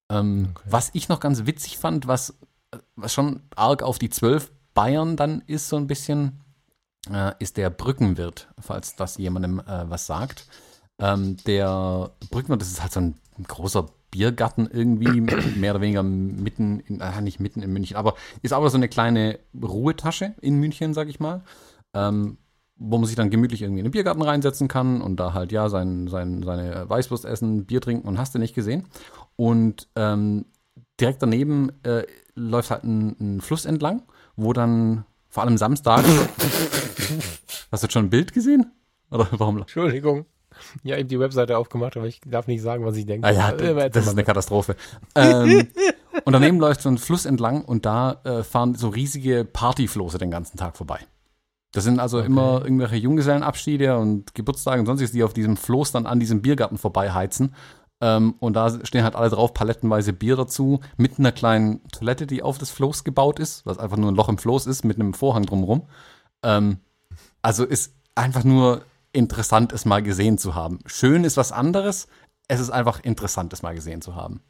Ähm, 0.09 0.49
Okay. 0.51 0.69
Was 0.71 0.91
ich 0.93 1.09
noch 1.09 1.21
ganz 1.21 1.47
witzig 1.47 1.79
fand, 1.79 2.07
was, 2.07 2.35
was 2.97 3.13
schon 3.13 3.43
arg 3.57 3.83
auf 3.83 3.99
die 3.99 4.11
12 4.11 4.53
Bayern 4.75 5.17
dann 5.17 5.43
ist, 5.47 5.69
so 5.69 5.77
ein 5.77 5.87
bisschen, 5.87 6.41
äh, 7.11 7.33
ist 7.39 7.57
der 7.57 7.71
Brückenwirt, 7.71 8.49
falls 8.61 8.97
das 8.97 9.17
jemandem 9.19 9.61
äh, 9.61 9.91
was 9.91 10.07
sagt. 10.07 10.47
Ähm, 10.99 11.37
der 11.47 12.11
Brückenwirt, 12.31 12.61
das 12.61 12.71
ist 12.71 12.83
halt 12.83 12.93
so 12.93 13.01
ein 13.01 13.15
großer 13.47 13.87
Biergarten 14.11 14.69
irgendwie, 14.71 15.21
mehr 15.59 15.73
oder 15.73 15.81
weniger 15.81 16.03
mitten, 16.03 16.81
in, 16.81 17.01
äh, 17.01 17.21
nicht 17.23 17.41
mitten 17.41 17.63
in 17.63 17.73
München, 17.73 17.97
aber 17.97 18.15
ist 18.43 18.53
aber 18.53 18.71
so 18.71 18.77
eine 18.77 18.89
kleine 18.89 19.39
Ruhetasche 19.61 20.35
in 20.41 20.61
München, 20.61 20.95
sag 20.95 21.09
ich 21.09 21.19
mal. 21.19 21.43
Ähm, 21.95 22.39
wo 22.85 22.99
man 22.99 23.07
sich 23.07 23.17
dann 23.17 23.31
gemütlich 23.31 23.63
irgendwie 23.63 23.81
in 23.81 23.85
den 23.85 23.93
Biergarten 23.93 24.23
reinsetzen 24.23 24.67
kann 24.67 25.03
und 25.03 25.21
da 25.21 25.35
halt 25.35 25.53
ja 25.53 25.69
sein, 25.69 26.09
sein, 26.09 26.43
seine 26.43 26.89
Weißwurst 26.89 27.25
essen, 27.25 27.65
Bier 27.65 27.81
trinken 27.81 28.09
und 28.09 28.19
hast 28.19 28.35
du 28.35 28.39
nicht 28.39 28.55
gesehen. 28.55 28.87
Und 29.37 29.89
ähm, 29.95 30.47
direkt 30.99 31.23
daneben 31.23 31.71
äh, 31.85 32.05
läuft 32.35 32.71
halt 32.71 32.85
ein, 32.85 33.17
ein 33.21 33.41
Fluss 33.41 33.67
entlang, 33.67 34.03
wo 34.37 34.53
dann 34.53 35.05
vor 35.29 35.43
allem 35.45 35.57
Samstag. 35.59 36.05
Hast 37.71 37.83
du 37.83 37.87
jetzt 37.87 37.93
schon 37.93 38.07
ein 38.07 38.11
Bild 38.11 38.33
gesehen? 38.33 38.71
Oder 39.11 39.29
warum? 39.33 39.59
Entschuldigung. 39.59 40.27
Ja, 40.83 40.97
eben 40.99 41.09
die 41.09 41.19
Webseite 41.19 41.57
aufgemacht, 41.57 41.97
aber 41.97 42.07
ich 42.07 42.21
darf 42.27 42.47
nicht 42.47 42.63
sagen, 42.63 42.85
was 42.85 42.97
ich 42.97 43.07
denke. 43.07 43.27
Ah 43.27 43.31
ja, 43.31 43.51
Äh, 43.53 43.91
das 43.91 44.07
ist 44.07 44.13
eine 44.13 44.25
Katastrophe. 44.25 44.77
ähm, 45.15 45.67
und 46.25 46.33
daneben 46.35 46.59
läuft 46.61 46.83
so 46.83 46.91
ein 46.91 46.99
Fluss 46.99 47.25
entlang 47.25 47.65
und 47.65 47.87
da 47.87 48.21
äh, 48.25 48.43
fahren 48.43 48.75
so 48.75 48.89
riesige 48.89 49.45
Partyflosse 49.45 50.19
den 50.19 50.31
ganzen 50.31 50.59
Tag 50.59 50.77
vorbei. 50.77 50.99
Das 51.73 51.85
sind 51.85 51.99
also 52.01 52.19
Okay. 52.19 52.27
immer 52.27 52.61
irgendwelche 52.63 52.97
Junggesellenabschiede 52.97 53.97
und 53.97 54.35
Geburtstage 54.35 54.81
und 54.81 54.87
sonstiges, 54.87 55.13
die 55.13 55.25
auf 55.25 55.33
diesem 55.33 55.57
Floß 55.57 55.93
dann 55.93 56.05
an 56.07 56.21
diesem 56.21 56.43
Biergarten 56.43 56.77
vorbeiheizen. 56.77 57.55
Ähm, 58.03 58.35
und 58.41 58.55
da 58.55 58.85
stehen 58.85 59.05
halt 59.05 59.15
alle 59.15 59.31
drauf, 59.31 59.55
palettenweise 59.55 60.13
Bier 60.13 60.35
dazu, 60.35 60.81
mit 60.97 61.21
einer 61.21 61.31
kleinen 61.31 61.87
Toilette, 61.93 62.27
die 62.27 62.43
auf 62.43 62.59
das 62.59 62.71
Floß 62.71 63.05
gebaut 63.05 63.39
ist, 63.39 63.65
was 63.65 63.79
einfach 63.79 63.97
nur 63.97 64.11
ein 64.11 64.17
Loch 64.17 64.29
im 64.29 64.39
Floß 64.39 64.67
ist, 64.67 64.85
mit 64.85 64.99
einem 64.99 65.15
Vorhang 65.15 65.47
drumherum. 65.47 65.89
Ähm, 66.43 66.79
also 67.43 67.65
ist 67.65 67.95
einfach 68.17 68.43
nur 68.43 68.85
interessant, 69.13 69.73
es 69.73 69.85
mal 69.85 70.03
gesehen 70.03 70.37
zu 70.37 70.57
haben. 70.57 70.81
Schön 70.85 71.23
ist 71.23 71.37
was 71.37 71.53
anderes. 71.53 72.09
Es 72.49 72.59
ist 72.59 72.71
einfach 72.71 72.99
interessant, 73.05 73.53
es 73.53 73.63
mal 73.63 73.75
gesehen 73.75 74.03
zu 74.03 74.17
haben. 74.17 74.43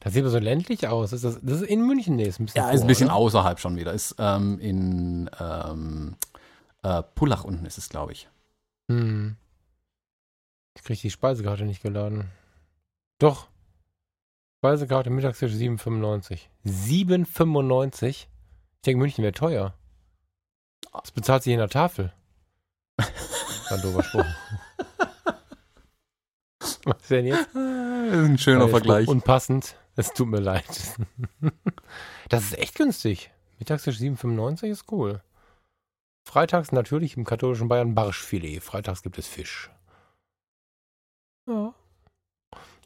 Das 0.00 0.14
sieht 0.14 0.22
aber 0.22 0.30
so 0.30 0.38
ländlich 0.38 0.88
aus. 0.88 1.12
Ist 1.12 1.24
das, 1.24 1.38
das 1.42 1.60
ist 1.60 1.68
in 1.68 1.86
München, 1.86 2.16
nee, 2.16 2.24
ist 2.24 2.40
ein 2.40 2.46
bisschen 2.46 2.62
Ja, 2.62 2.70
ist 2.70 2.76
ein 2.76 2.80
vor, 2.80 2.88
bisschen 2.88 3.08
oder? 3.08 3.16
außerhalb 3.16 3.60
schon 3.60 3.76
wieder. 3.76 3.92
Ist 3.92 4.14
ähm, 4.18 4.58
in 4.60 5.28
ähm, 5.38 6.16
äh, 6.82 7.02
Pullach 7.14 7.44
unten 7.44 7.66
ist 7.66 7.76
es, 7.76 7.90
glaube 7.90 8.12
ich. 8.12 8.30
Hm. 8.90 9.36
Ich 10.76 10.84
kriege 10.84 11.00
die 11.00 11.10
Speisekarte 11.10 11.64
nicht 11.64 11.82
geladen. 11.82 12.30
Doch. 13.18 13.48
Speisekarte 14.58 15.10
Mittagstisch 15.10 15.52
7,95. 15.52 16.40
7,95? 16.64 18.06
Ich 18.08 18.28
denke, 18.86 18.98
München 18.98 19.22
wäre 19.22 19.32
teuer. 19.32 19.74
Das 20.92 21.10
bezahlt 21.10 21.42
sich 21.42 21.52
in 21.52 21.58
der 21.58 21.68
Tafel. 21.68 22.12
Ein 22.98 23.82
doofer 23.82 24.02
Spruch. 24.02 24.24
Was 26.84 27.00
ist 27.00 27.10
denn 27.10 27.26
jetzt? 27.26 27.48
Das 27.54 28.12
ist 28.12 28.28
ein 28.28 28.38
schöner 28.38 28.68
Vergleich. 28.68 29.08
Unpassend. 29.08 29.76
Es 29.96 30.12
tut 30.12 30.28
mir 30.28 30.40
leid. 30.40 30.64
Das 32.30 32.44
ist 32.44 32.58
echt 32.58 32.74
günstig. 32.76 33.30
Mittagstisch 33.58 33.98
7,95 33.98 34.66
ist 34.68 34.90
cool. 34.90 35.22
Freitags 36.26 36.72
natürlich 36.72 37.16
im 37.16 37.24
katholischen 37.24 37.68
Bayern 37.68 37.94
Barschfilet. 37.94 38.62
Freitags 38.62 39.02
gibt 39.02 39.18
es 39.18 39.28
Fisch. 39.28 39.70
Ja. 41.46 41.74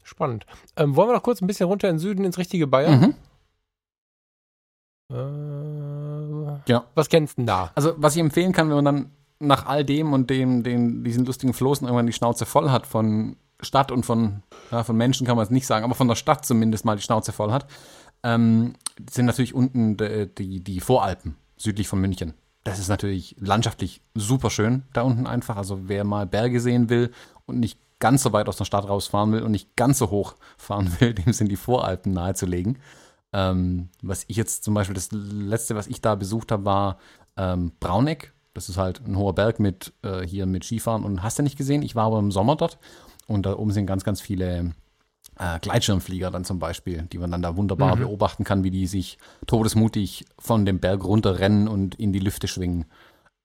Spannend. 0.09 0.47
Ähm, 0.77 0.97
wollen 0.97 1.11
wir 1.11 1.15
noch 1.15 1.23
kurz 1.23 1.43
ein 1.43 1.47
bisschen 1.47 1.67
runter 1.67 1.89
in 1.89 1.97
den 1.97 2.01
Süden 2.01 2.25
ins 2.25 2.39
richtige 2.39 2.67
Bayern? 2.67 3.01
Mhm. 3.01 3.15
Äh, 5.11 6.71
Ja. 6.71 6.85
Was 6.95 7.09
kennst 7.11 7.35
du 7.37 7.43
denn 7.43 7.47
da? 7.47 7.73
Also, 7.75 7.95
was 7.99 8.15
ich 8.17 8.21
empfehlen 8.21 8.53
kann, 8.53 8.69
wenn 8.69 8.77
man 8.77 8.85
dann 8.85 9.11
nach 9.39 9.67
all 9.67 9.85
dem 9.85 10.13
und 10.15 10.31
dem, 10.31 10.63
den, 10.63 11.05
diesen 11.05 11.27
lustigen 11.27 11.53
Floßen 11.53 11.87
irgendwann 11.87 12.07
die 12.07 12.13
Schnauze 12.15 12.47
voll 12.47 12.71
hat 12.71 12.87
von 12.87 13.37
Stadt 13.61 13.93
und 13.93 14.07
von, 14.07 14.43
ja, 14.71 14.83
von 14.83 14.97
Menschen 14.97 15.27
kann 15.27 15.37
man 15.37 15.45
es 15.45 15.51
nicht 15.51 15.67
sagen, 15.67 15.85
aber 15.85 15.95
von 15.95 16.09
der 16.09 16.15
Stadt 16.15 16.45
zumindest 16.47 16.85
mal 16.85 16.97
die 16.97 17.03
Schnauze 17.03 17.33
voll 17.33 17.53
hat, 17.53 17.67
ähm, 18.23 18.75
sind 19.11 19.27
natürlich 19.27 19.55
unten 19.55 19.97
de, 19.97 20.27
die, 20.27 20.61
die 20.61 20.81
Voralpen, 20.81 21.37
südlich 21.57 21.87
von 21.87 22.01
München. 22.01 22.35
Das 22.65 22.79
ist 22.79 22.89
natürlich 22.89 23.37
landschaftlich 23.39 24.01
super 24.15 24.51
schön 24.51 24.85
da 24.93 25.03
unten 25.03 25.27
einfach. 25.27 25.57
Also 25.57 25.81
wer 25.89 26.05
mal 26.05 26.27
Berge 26.27 26.61
sehen 26.61 26.89
will 26.89 27.13
und 27.47 27.61
nicht 27.61 27.79
ganz 28.01 28.23
so 28.23 28.33
weit 28.33 28.49
aus 28.49 28.57
der 28.57 28.65
Stadt 28.65 28.89
rausfahren 28.89 29.33
will 29.33 29.43
und 29.43 29.51
nicht 29.53 29.75
ganz 29.77 29.99
so 29.99 30.11
hoch 30.11 30.35
fahren 30.57 30.91
will, 31.01 31.15
dem 31.15 31.33
sind 31.33 31.51
die 31.51 31.57
Voralpen 31.57 32.13
nahezulegen. 32.13 32.79
Ähm, 33.33 33.89
was 34.03 34.25
ich 34.29 34.37
jetzt 34.37 34.65
zum 34.65 34.75
Beispiel, 34.75 34.95
das 34.95 35.11
letzte, 35.13 35.77
was 35.77 35.87
ich 35.87 36.01
da 36.01 36.15
besucht 36.15 36.51
habe, 36.53 36.65
war 36.65 36.99
ähm, 37.37 37.73
Brauneck. 37.81 38.33
Das 38.55 38.69
ist 38.69 38.77
halt 38.79 39.07
ein 39.07 39.17
hoher 39.17 39.35
Berg 39.35 39.61
mit 39.61 39.93
äh, 40.03 40.27
hier 40.27 40.47
mit 40.47 40.65
Skifahren 40.65 41.05
und 41.05 41.23
hast 41.23 41.39
du 41.39 41.43
nicht 41.43 41.57
gesehen. 41.59 41.83
Ich 41.83 41.95
war 41.95 42.07
aber 42.07 42.19
im 42.19 42.33
Sommer 42.33 42.57
dort 42.57 42.79
und 43.27 43.45
da 43.47 43.57
oben 43.57 43.71
sind 43.73 43.87
ganz, 43.87 44.03
ganz 44.03 44.21
viele 44.21 44.73
äh, 45.39 45.59
Gleitschirmflieger 45.61 46.31
dann 46.31 46.45
zum 46.45 46.59
Beispiel, 46.59 47.03
die 47.13 47.19
man 47.19 47.31
dann 47.31 47.43
da 47.43 47.57
wunderbar 47.57 47.95
Mhm. 47.97 48.01
beobachten 48.01 48.43
kann, 48.45 48.65
wie 48.65 48.71
die 48.71 48.87
sich 48.87 49.19
todesmutig 49.47 50.25
von 50.39 50.65
dem 50.65 50.81
Berg 50.81 51.05
runterrennen 51.05 51.69
und 51.69 51.95
in 51.97 52.13
die 52.13 52.19
Lüfte 52.19 52.49
schwingen. 52.49 52.87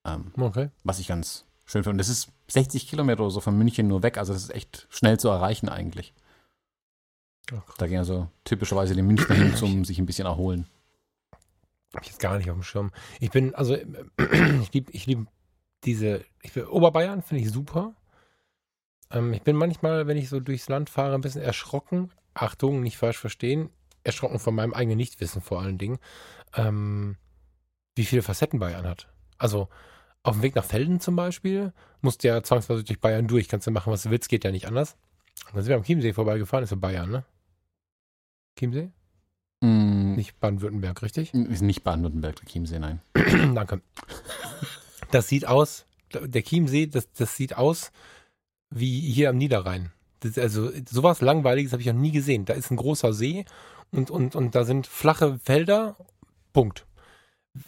Ähm, 0.07 0.31
Okay. 0.39 0.69
was 0.83 0.99
ich 0.99 1.07
ganz 1.07 1.45
schön 1.65 1.83
finde. 1.83 1.91
Und 1.91 1.97
das 1.99 2.09
ist 2.09 2.29
60 2.47 2.87
Kilometer 2.87 3.21
oder 3.21 3.31
so 3.31 3.41
von 3.41 3.57
München 3.57 3.87
nur 3.87 4.03
weg, 4.03 4.17
also 4.17 4.33
das 4.33 4.43
ist 4.43 4.55
echt 4.55 4.87
schnell 4.89 5.19
zu 5.19 5.29
erreichen 5.29 5.69
eigentlich. 5.69 6.13
Ach, 7.51 7.77
Da 7.77 7.87
gehen 7.87 7.99
also 7.99 8.29
typischerweise 8.43 8.95
die 8.95 9.01
Münchner 9.01 9.35
hin, 9.35 9.55
zum 9.55 9.85
sich 9.85 9.99
ein 9.99 10.05
bisschen 10.05 10.25
erholen. 10.25 10.67
Hab 11.93 12.03
ich 12.03 12.09
jetzt 12.09 12.19
gar 12.19 12.37
nicht 12.37 12.49
auf 12.49 12.55
dem 12.55 12.63
Schirm. 12.63 12.91
Ich 13.19 13.31
bin, 13.31 13.53
also, 13.53 13.75
ich 14.61 14.73
liebe 14.73 14.91
ich 14.91 15.05
lieb 15.05 15.27
diese, 15.83 16.23
ich 16.41 16.53
bin, 16.53 16.65
Oberbayern 16.65 17.21
finde 17.21 17.43
ich 17.43 17.51
super. 17.51 17.93
Ähm, 19.11 19.33
ich 19.33 19.43
bin 19.43 19.55
manchmal, 19.55 20.07
wenn 20.07 20.17
ich 20.17 20.29
so 20.29 20.39
durchs 20.39 20.69
Land 20.69 20.89
fahre, 20.89 21.13
ein 21.13 21.21
bisschen 21.21 21.41
erschrocken. 21.41 22.11
Achtung, 22.33 22.81
nicht 22.81 22.97
falsch 22.97 23.17
verstehen. 23.17 23.69
Erschrocken 24.03 24.39
von 24.39 24.55
meinem 24.55 24.73
eigenen 24.73 24.97
Nichtwissen 24.97 25.41
vor 25.41 25.61
allen 25.61 25.77
Dingen. 25.77 25.99
Ähm, 26.55 27.17
wie 27.95 28.05
viele 28.05 28.23
Facetten 28.23 28.59
Bayern 28.59 28.87
hat. 28.87 29.09
Also, 29.37 29.69
auf 30.23 30.35
dem 30.35 30.41
Weg 30.41 30.55
nach 30.55 30.63
Felden 30.65 30.99
zum 30.99 31.15
Beispiel, 31.15 31.73
musst 32.01 32.23
du 32.23 32.29
ja 32.29 32.41
zwangsweise 32.41 32.83
durch 32.83 32.99
Bayern 32.99 33.27
durch. 33.27 33.47
Kannst 33.49 33.67
du 33.67 33.71
machen, 33.71 33.91
was 33.91 34.03
du 34.03 34.09
willst, 34.09 34.29
geht 34.29 34.43
ja 34.43 34.51
nicht 34.51 34.67
anders. 34.67 34.95
Und 35.47 35.55
dann 35.55 35.63
sind 35.63 35.69
wir 35.69 35.75
am 35.77 35.83
Chiemsee 35.83 36.13
vorbeigefahren, 36.13 36.63
ist 36.63 36.69
ja 36.71 36.77
Bayern, 36.77 37.11
ne? 37.11 37.25
Chiemsee? 38.57 38.89
Mm, 39.61 40.13
Nicht 40.15 40.39
Baden-Württemberg, 40.39 41.01
richtig? 41.01 41.33
Ist 41.33 41.61
nicht 41.61 41.83
Baden-Württemberg, 41.83 42.37
der 42.37 42.45
Chiemsee, 42.47 42.79
nein. 42.79 43.01
Danke. 43.13 43.81
Das 45.11 45.27
sieht 45.27 45.45
aus, 45.45 45.85
der 46.13 46.43
Chiemsee, 46.43 46.87
das, 46.87 47.11
das 47.11 47.35
sieht 47.35 47.57
aus 47.57 47.91
wie 48.69 48.99
hier 48.99 49.29
am 49.29 49.37
Niederrhein. 49.37 49.91
Das, 50.21 50.37
also 50.37 50.71
sowas 50.89 51.21
Langweiliges 51.21 51.73
habe 51.73 51.81
ich 51.81 51.87
noch 51.87 51.93
nie 51.93 52.11
gesehen. 52.11 52.45
Da 52.45 52.53
ist 52.53 52.71
ein 52.71 52.77
großer 52.77 53.13
See 53.13 53.45
und, 53.91 54.09
und, 54.09 54.35
und 54.35 54.55
da 54.55 54.63
sind 54.63 54.87
flache 54.87 55.39
Felder. 55.39 55.95
Punkt. 56.53 56.85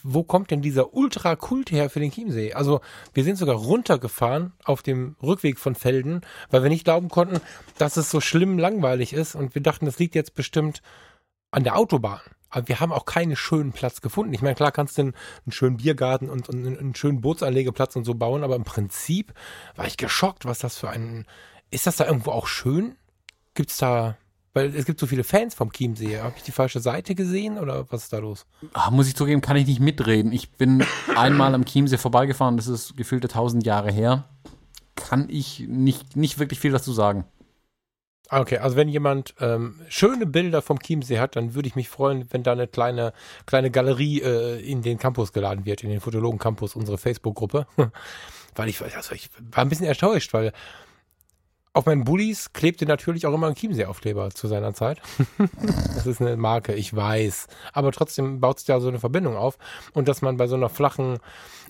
Wo 0.02 0.24
kommt 0.24 0.50
denn 0.50 0.64
dieser 0.64 0.96
Ultrakult 0.96 1.72
her 1.72 1.92
für 1.92 2.00
den 2.00 2.12
Chiemsee? 2.12 2.54
Also 2.54 2.82
wir 3.14 3.24
sind 3.24 3.38
sogar 3.38 3.56
runtergefahren 3.56 4.54
auf 4.64 4.82
dem 4.82 5.16
Rückweg 5.22 5.60
von 5.60 5.76
Felden, 5.76 6.22
weil 6.50 6.64
wir 6.64 6.70
nicht 6.70 6.86
glauben 6.86 7.10
konnten, 7.10 7.40
dass 7.78 7.96
es 7.96 8.10
so 8.10 8.20
schlimm 8.20 8.58
langweilig 8.58 9.14
ist 9.14 9.36
und 9.36 9.54
wir 9.54 9.62
dachten, 9.62 9.86
das 9.86 10.00
liegt 10.00 10.16
jetzt 10.16 10.34
bestimmt 10.34 10.82
an 11.52 11.64
der 11.64 11.78
Autobahn. 11.78 12.22
Aber 12.50 12.68
wir 12.68 12.80
haben 12.80 12.94
auch 12.94 13.06
keinen 13.06 13.36
schönen 13.36 13.74
Platz 13.74 14.02
gefunden. 14.02 14.34
Ich 14.34 14.42
meine, 14.42 14.56
klar 14.56 14.72
kannst 14.72 14.98
du 14.98 15.02
einen, 15.04 15.14
schönen 15.50 15.78
Biergarten 15.78 16.30
und, 16.30 16.50
und 16.50 16.66
einen 16.66 16.96
schönen 16.96 17.22
Bootsanlegeplatz 17.22 17.96
und 17.96 18.06
so 18.06 18.16
bauen, 18.16 18.44
aber 18.44 18.56
im 18.56 18.64
Prinzip 18.64 19.34
war 19.76 19.86
ich 19.86 19.98
geschockt, 19.98 20.46
was 20.46 20.60
das 20.60 20.78
für 20.78 20.90
ein. 20.90 21.26
Ist 21.70 21.86
das 21.86 21.98
da 21.98 22.06
irgendwo 22.06 22.32
auch 22.32 22.48
schön? 22.48 22.96
Gibt's 23.54 23.78
da. 23.78 24.18
Weil 24.56 24.74
es 24.74 24.86
gibt 24.86 25.02
so 25.02 25.06
viele 25.06 25.26
Fans 25.26 25.54
vom 25.54 25.70
Chiemsee. 25.70 26.22
Habe 26.22 26.34
ich 26.38 26.44
die 26.44 26.54
falsche 26.54 26.80
Seite 26.80 27.14
gesehen 27.14 27.60
oder 27.60 27.92
was 27.92 28.04
ist 28.04 28.14
da 28.14 28.20
los? 28.20 28.46
Ah, 28.72 28.90
muss 28.90 29.10
ich 29.10 29.16
zugeben, 29.16 29.42
kann 29.42 29.58
ich 29.58 29.68
nicht 29.68 29.82
mitreden. 29.82 30.32
Ich 30.32 30.50
bin 30.54 30.82
einmal 31.16 31.54
am 31.54 31.66
Chiemsee 31.66 31.98
vorbeigefahren, 31.98 32.56
das 32.56 32.68
ist 32.68 32.96
gefühlte 32.96 33.28
tausend 33.28 33.66
Jahre 33.66 33.92
her. 33.92 34.24
Kann 34.96 35.28
ich 35.30 35.66
nicht, 35.68 36.16
nicht 36.16 36.40
wirklich 36.40 36.62
viel 36.62 36.72
dazu 36.72 36.94
sagen. 36.94 37.26
Ah, 38.30 38.40
Okay, 38.40 38.60
also 38.60 38.78
wenn 38.78 38.88
jemand 38.88 39.36
ähm, 39.42 39.82
schöne 39.90 40.26
Bilder 40.26 40.62
vom 40.62 40.80
Chiemsee 40.80 41.20
hat, 41.20 41.36
dann 41.36 41.54
würde 41.54 41.68
ich 41.68 41.76
mich 41.76 41.90
freuen, 41.90 42.26
wenn 42.32 42.44
da 42.44 42.54
eine 42.54 42.68
kleine, 42.68 43.12
kleine 43.46 43.72
Galerie 43.72 44.22
äh, 44.22 44.62
in 44.62 44.82
den 44.82 44.98
Campus 44.98 45.34
geladen 45.34 45.66
wird, 45.66 45.84
in 45.84 45.90
den 45.90 46.00
Fotologen 46.00 46.40
Campus, 46.40 46.78
unsere 46.78 46.98
Facebook-Gruppe. 46.98 47.68
weil 48.56 48.70
ich, 48.70 48.82
also 48.82 49.14
ich 49.14 49.30
war 49.52 49.66
ein 49.66 49.70
bisschen 49.70 49.88
enttäuscht, 49.88 50.34
weil 50.34 50.54
auf 51.76 51.86
meinen 51.86 52.06
Bullies 52.06 52.54
klebte 52.54 52.86
natürlich 52.86 53.28
auch 53.28 53.34
immer 53.34 53.48
ein 53.48 53.56
Chiemsee-Aufkleber 53.56 54.30
zu 54.30 54.48
seiner 54.48 54.74
Zeit. 54.74 55.02
das 55.94 56.08
ist 56.08 56.22
eine 56.22 56.38
Marke, 56.38 56.74
ich 56.74 56.96
weiß. 56.96 57.48
Aber 57.74 57.92
trotzdem 57.92 58.40
baut 58.40 58.60
sich 58.60 58.68
da 58.68 58.80
so 58.80 58.88
eine 58.88 59.02
Verbindung 59.02 59.36
auf. 59.36 59.58
Und 59.94 60.08
dass 60.08 60.22
man 60.22 60.38
bei 60.38 60.48
so 60.48 60.56
einer 60.56 60.70
flachen, 60.70 61.20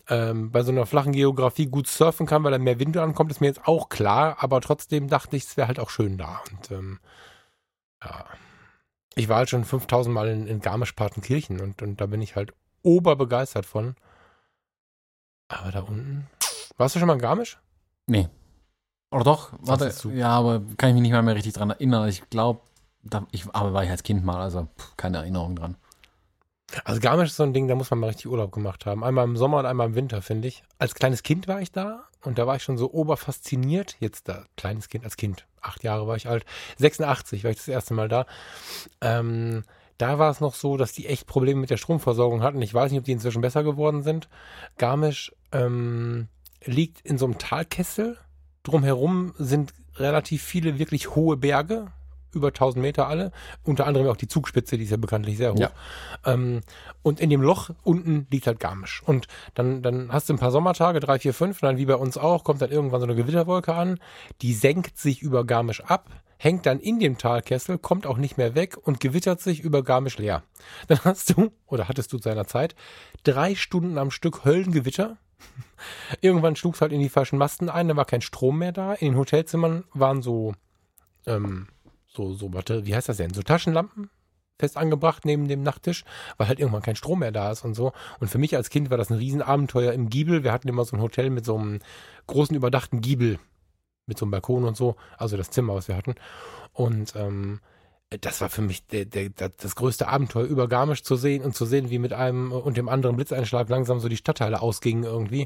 ähm, 0.07 0.51
bei 0.51 0.61
so 0.61 0.71
einer 0.71 0.85
flachen 0.85 1.11
Geografie 1.11 1.65
gut 1.65 1.87
surfen 1.87 2.27
kann, 2.27 2.43
weil 2.43 2.51
da 2.51 2.59
mehr 2.59 2.77
Wind 2.77 2.95
ankommt, 2.97 3.31
ist 3.31 3.41
mir 3.41 3.47
jetzt 3.47 3.67
auch 3.67 3.89
klar. 3.89 4.37
Aber 4.41 4.61
trotzdem 4.61 5.07
dachte 5.07 5.37
ich, 5.37 5.45
es 5.45 5.57
wäre 5.57 5.67
halt 5.67 5.79
auch 5.79 5.89
schön 5.89 6.19
da. 6.19 6.43
Und 6.51 6.69
ähm, 6.69 6.99
ja, 8.03 8.25
ich 9.15 9.27
war 9.27 9.37
halt 9.37 9.49
schon 9.49 9.65
5000 9.65 10.13
Mal 10.13 10.27
in, 10.27 10.45
in 10.45 10.59
Garmisch-Partenkirchen 10.59 11.59
und, 11.59 11.81
und 11.81 11.99
da 11.99 12.05
bin 12.05 12.21
ich 12.21 12.35
halt 12.35 12.53
oberbegeistert 12.83 13.65
von. 13.65 13.95
Aber 15.47 15.71
da 15.71 15.79
unten. 15.79 16.27
Warst 16.77 16.93
du 16.93 16.99
schon 16.99 17.07
mal 17.07 17.15
in 17.15 17.21
Garmisch? 17.21 17.57
Nee. 18.05 18.29
Oder 19.11 19.23
doch? 19.23 19.53
Warte. 19.59 19.93
Ja, 20.13 20.29
aber 20.29 20.61
kann 20.77 20.89
ich 20.89 20.95
mich 20.95 21.03
nicht 21.03 21.11
mal 21.11 21.21
mehr 21.21 21.35
richtig 21.35 21.53
dran 21.53 21.69
erinnern. 21.69 22.07
Ich 22.09 22.29
glaube, 22.29 22.61
ich, 23.31 23.45
aber 23.53 23.73
war 23.73 23.83
ich 23.83 23.89
als 23.89 24.03
Kind 24.03 24.25
mal, 24.25 24.41
also 24.41 24.67
pff, 24.77 24.97
keine 24.97 25.17
Erinnerung 25.17 25.55
dran. 25.55 25.77
Also 26.83 26.99
Garmisch 26.99 27.29
ist 27.29 27.37
so 27.37 27.43
ein 27.43 27.53
Ding, 27.53 27.67
da 27.67 27.75
muss 27.75 27.91
man 27.91 27.99
mal 27.99 28.07
richtig 28.07 28.27
Urlaub 28.27 28.51
gemacht 28.51 28.85
haben. 28.85 29.03
Einmal 29.03 29.25
im 29.25 29.37
Sommer 29.37 29.59
und 29.59 29.65
einmal 29.65 29.87
im 29.87 29.95
Winter, 29.95 30.21
finde 30.21 30.47
ich. 30.47 30.63
Als 30.79 30.95
kleines 30.95 31.23
Kind 31.23 31.47
war 31.47 31.61
ich 31.61 31.71
da 31.71 32.05
und 32.23 32.37
da 32.37 32.47
war 32.47 32.55
ich 32.55 32.63
schon 32.63 32.77
so 32.77 32.91
oberfasziniert. 32.91 33.95
Jetzt 33.99 34.27
da, 34.27 34.45
kleines 34.57 34.89
Kind, 34.89 35.05
als 35.05 35.15
Kind. 35.15 35.45
Acht 35.61 35.83
Jahre 35.83 36.07
war 36.07 36.15
ich 36.15 36.27
alt. 36.27 36.45
86 36.77 37.43
war 37.43 37.51
ich 37.51 37.57
das 37.57 37.67
erste 37.67 37.93
Mal 37.93 38.09
da. 38.09 38.25
Ähm, 39.01 39.63
da 39.97 40.19
war 40.19 40.31
es 40.31 40.41
noch 40.41 40.55
so, 40.55 40.75
dass 40.75 40.91
die 40.91 41.05
echt 41.05 41.27
Probleme 41.27 41.61
mit 41.61 41.69
der 41.69 41.77
Stromversorgung 41.77 42.43
hatten. 42.43 42.61
Ich 42.61 42.73
weiß 42.73 42.91
nicht, 42.91 42.99
ob 42.99 43.05
die 43.05 43.13
inzwischen 43.13 43.41
besser 43.41 43.63
geworden 43.63 44.03
sind. 44.03 44.27
Garmisch 44.77 45.33
ähm, 45.51 46.27
liegt 46.65 47.01
in 47.01 47.17
so 47.17 47.25
einem 47.25 47.37
Talkessel. 47.37 48.17
Drumherum 48.65 49.33
sind 49.37 49.73
relativ 49.95 50.43
viele 50.43 50.77
wirklich 50.79 51.15
hohe 51.15 51.37
Berge, 51.37 51.87
über 52.35 52.47
1000 52.49 52.81
Meter 52.81 53.07
alle. 53.07 53.31
Unter 53.63 53.87
anderem 53.87 54.07
auch 54.07 54.17
die 54.17 54.27
Zugspitze, 54.27 54.77
die 54.77 54.83
ist 54.83 54.89
ja 54.89 54.97
bekanntlich 54.97 55.37
sehr 55.37 55.53
hoch. 55.53 55.59
Ja. 55.59 55.71
Ähm, 56.25 56.61
und 57.01 57.19
in 57.19 57.29
dem 57.29 57.41
Loch 57.41 57.69
unten 57.83 58.27
liegt 58.29 58.47
halt 58.47 58.59
Garmisch. 58.59 59.01
Und 59.05 59.27
dann, 59.53 59.81
dann 59.81 60.11
hast 60.11 60.29
du 60.29 60.33
ein 60.33 60.39
paar 60.39 60.51
Sommertage, 60.51 60.99
drei, 60.99 61.17
vier, 61.17 61.33
fünf, 61.33 61.63
und 61.63 61.67
dann 61.67 61.77
wie 61.77 61.85
bei 61.85 61.95
uns 61.95 62.17
auch, 62.17 62.43
kommt 62.43 62.61
dann 62.61 62.71
irgendwann 62.71 62.99
so 62.99 63.07
eine 63.07 63.15
Gewitterwolke 63.15 63.73
an, 63.73 63.99
die 64.41 64.53
senkt 64.53 64.97
sich 64.97 65.21
über 65.21 65.45
Garmisch 65.45 65.81
ab, 65.81 66.09
hängt 66.37 66.65
dann 66.65 66.79
in 66.79 66.99
dem 66.99 67.17
Talkessel, 67.17 67.77
kommt 67.77 68.05
auch 68.05 68.17
nicht 68.17 68.37
mehr 68.37 68.55
weg 68.55 68.75
und 68.81 68.99
gewittert 68.99 69.39
sich 69.39 69.61
über 69.61 69.83
Garmisch 69.83 70.17
leer. 70.17 70.43
Dann 70.87 70.99
hast 71.03 71.29
du, 71.31 71.51
oder 71.67 71.87
hattest 71.87 72.11
du 72.11 72.17
zu 72.17 72.23
seiner 72.23 72.45
Zeit, 72.45 72.75
drei 73.23 73.55
Stunden 73.55 73.97
am 73.97 74.11
Stück 74.11 74.43
Höllengewitter. 74.43 75.17
Irgendwann 76.21 76.55
schlug 76.55 76.75
es 76.75 76.81
halt 76.81 76.91
in 76.91 76.99
die 76.99 77.09
falschen 77.09 77.37
Masten 77.37 77.69
ein, 77.69 77.87
da 77.87 77.95
war 77.95 78.05
kein 78.05 78.21
Strom 78.21 78.59
mehr 78.59 78.71
da. 78.71 78.93
In 78.93 79.11
den 79.11 79.17
Hotelzimmern 79.17 79.83
waren 79.93 80.21
so, 80.21 80.53
ähm, 81.25 81.67
so, 82.07 82.33
so, 82.33 82.53
warte, 82.53 82.85
wie 82.85 82.95
heißt 82.95 83.09
das 83.09 83.17
denn? 83.17 83.33
So 83.33 83.41
Taschenlampen 83.41 84.09
fest 84.57 84.77
angebracht 84.77 85.25
neben 85.25 85.47
dem 85.47 85.63
Nachttisch, 85.63 86.05
weil 86.37 86.47
halt 86.47 86.59
irgendwann 86.59 86.81
kein 86.81 86.95
Strom 86.95 87.19
mehr 87.19 87.31
da 87.31 87.51
ist 87.51 87.65
und 87.65 87.73
so. 87.73 87.91
Und 88.19 88.29
für 88.29 88.37
mich 88.37 88.55
als 88.55 88.69
Kind 88.69 88.89
war 88.89 88.97
das 88.97 89.09
ein 89.09 89.17
Riesenabenteuer 89.17 89.91
im 89.91 90.09
Giebel. 90.09 90.43
Wir 90.43 90.53
hatten 90.53 90.69
immer 90.69 90.85
so 90.85 90.95
ein 90.95 91.01
Hotel 91.01 91.29
mit 91.29 91.45
so 91.45 91.57
einem 91.57 91.79
großen 92.27 92.55
überdachten 92.55 93.01
Giebel 93.01 93.39
mit 94.07 94.17
so 94.17 94.25
einem 94.25 94.31
Balkon 94.31 94.65
und 94.65 94.77
so, 94.77 94.95
also 95.17 95.37
das 95.37 95.49
Zimmer, 95.49 95.75
was 95.75 95.87
wir 95.87 95.95
hatten. 95.95 96.15
Und 96.73 97.15
ähm, 97.15 97.59
das 98.21 98.41
war 98.41 98.49
für 98.49 98.61
mich 98.61 98.85
der, 98.87 99.05
der, 99.05 99.29
das 99.29 99.75
größte 99.75 100.07
Abenteuer, 100.07 100.45
über 100.45 100.67
Garmisch 100.67 101.03
zu 101.03 101.15
sehen 101.15 101.43
und 101.43 101.55
zu 101.55 101.65
sehen, 101.65 101.89
wie 101.89 101.99
mit 101.99 102.13
einem 102.13 102.51
und 102.51 102.77
dem 102.77 102.89
anderen 102.89 103.15
Blitzeinschlag 103.15 103.69
langsam 103.69 103.99
so 103.99 104.09
die 104.09 104.17
Stadtteile 104.17 104.61
ausgingen 104.61 105.03
irgendwie. 105.03 105.45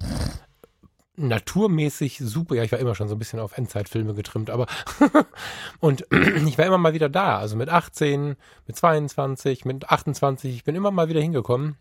Naturmäßig 1.16 2.20
super. 2.20 2.56
Ja, 2.56 2.64
ich 2.64 2.72
war 2.72 2.80
immer 2.80 2.96
schon 2.96 3.10
so 3.10 3.16
ein 3.16 3.20
bisschen 3.20 3.40
auf 3.40 3.58
Endzeitfilme 3.58 4.14
getrimmt, 4.14 4.50
aber 4.50 4.68
und 5.80 6.06
ich 6.48 6.58
war 6.58 6.66
immer 6.66 6.78
mal 6.78 6.94
wieder 6.94 7.10
da. 7.10 7.38
Also 7.40 7.56
mit 7.58 7.70
18, 7.70 8.36
mit 8.68 8.76
22, 8.76 9.66
mit 9.66 9.90
28. 9.90 10.56
Ich 10.56 10.64
bin 10.64 10.76
immer 10.76 10.92
mal 10.92 11.10
wieder 11.10 11.22
hingekommen. 11.22 11.78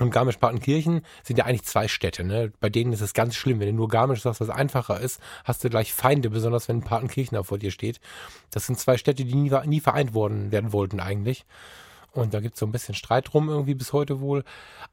Und 0.00 0.10
Garmisch-Partenkirchen 0.10 1.02
sind 1.22 1.38
ja 1.38 1.44
eigentlich 1.44 1.64
zwei 1.64 1.86
Städte, 1.86 2.24
ne? 2.24 2.50
Bei 2.58 2.70
denen 2.70 2.94
ist 2.94 3.02
es 3.02 3.12
ganz 3.12 3.34
schlimm. 3.34 3.60
Wenn 3.60 3.68
du 3.68 3.74
nur 3.74 3.88
Garmisch 3.88 4.22
sagst, 4.22 4.40
was 4.40 4.48
einfacher 4.48 4.98
ist, 4.98 5.20
hast 5.44 5.62
du 5.62 5.68
gleich 5.68 5.92
Feinde, 5.92 6.30
besonders 6.30 6.68
wenn 6.68 6.80
Partenkirchen 6.80 7.36
da 7.36 7.42
vor 7.42 7.58
dir 7.58 7.70
steht. 7.70 8.00
Das 8.50 8.66
sind 8.66 8.78
zwei 8.78 8.96
Städte, 8.96 9.26
die 9.26 9.34
nie, 9.34 9.52
nie 9.66 9.80
vereint 9.80 10.14
worden 10.14 10.52
werden 10.52 10.72
wollten 10.72 11.00
eigentlich. 11.00 11.44
Und 12.12 12.32
da 12.32 12.40
gibt 12.40 12.54
es 12.54 12.60
so 12.60 12.66
ein 12.66 12.72
bisschen 12.72 12.94
Streit 12.94 13.30
drum 13.30 13.50
irgendwie 13.50 13.74
bis 13.74 13.92
heute 13.92 14.20
wohl. 14.20 14.42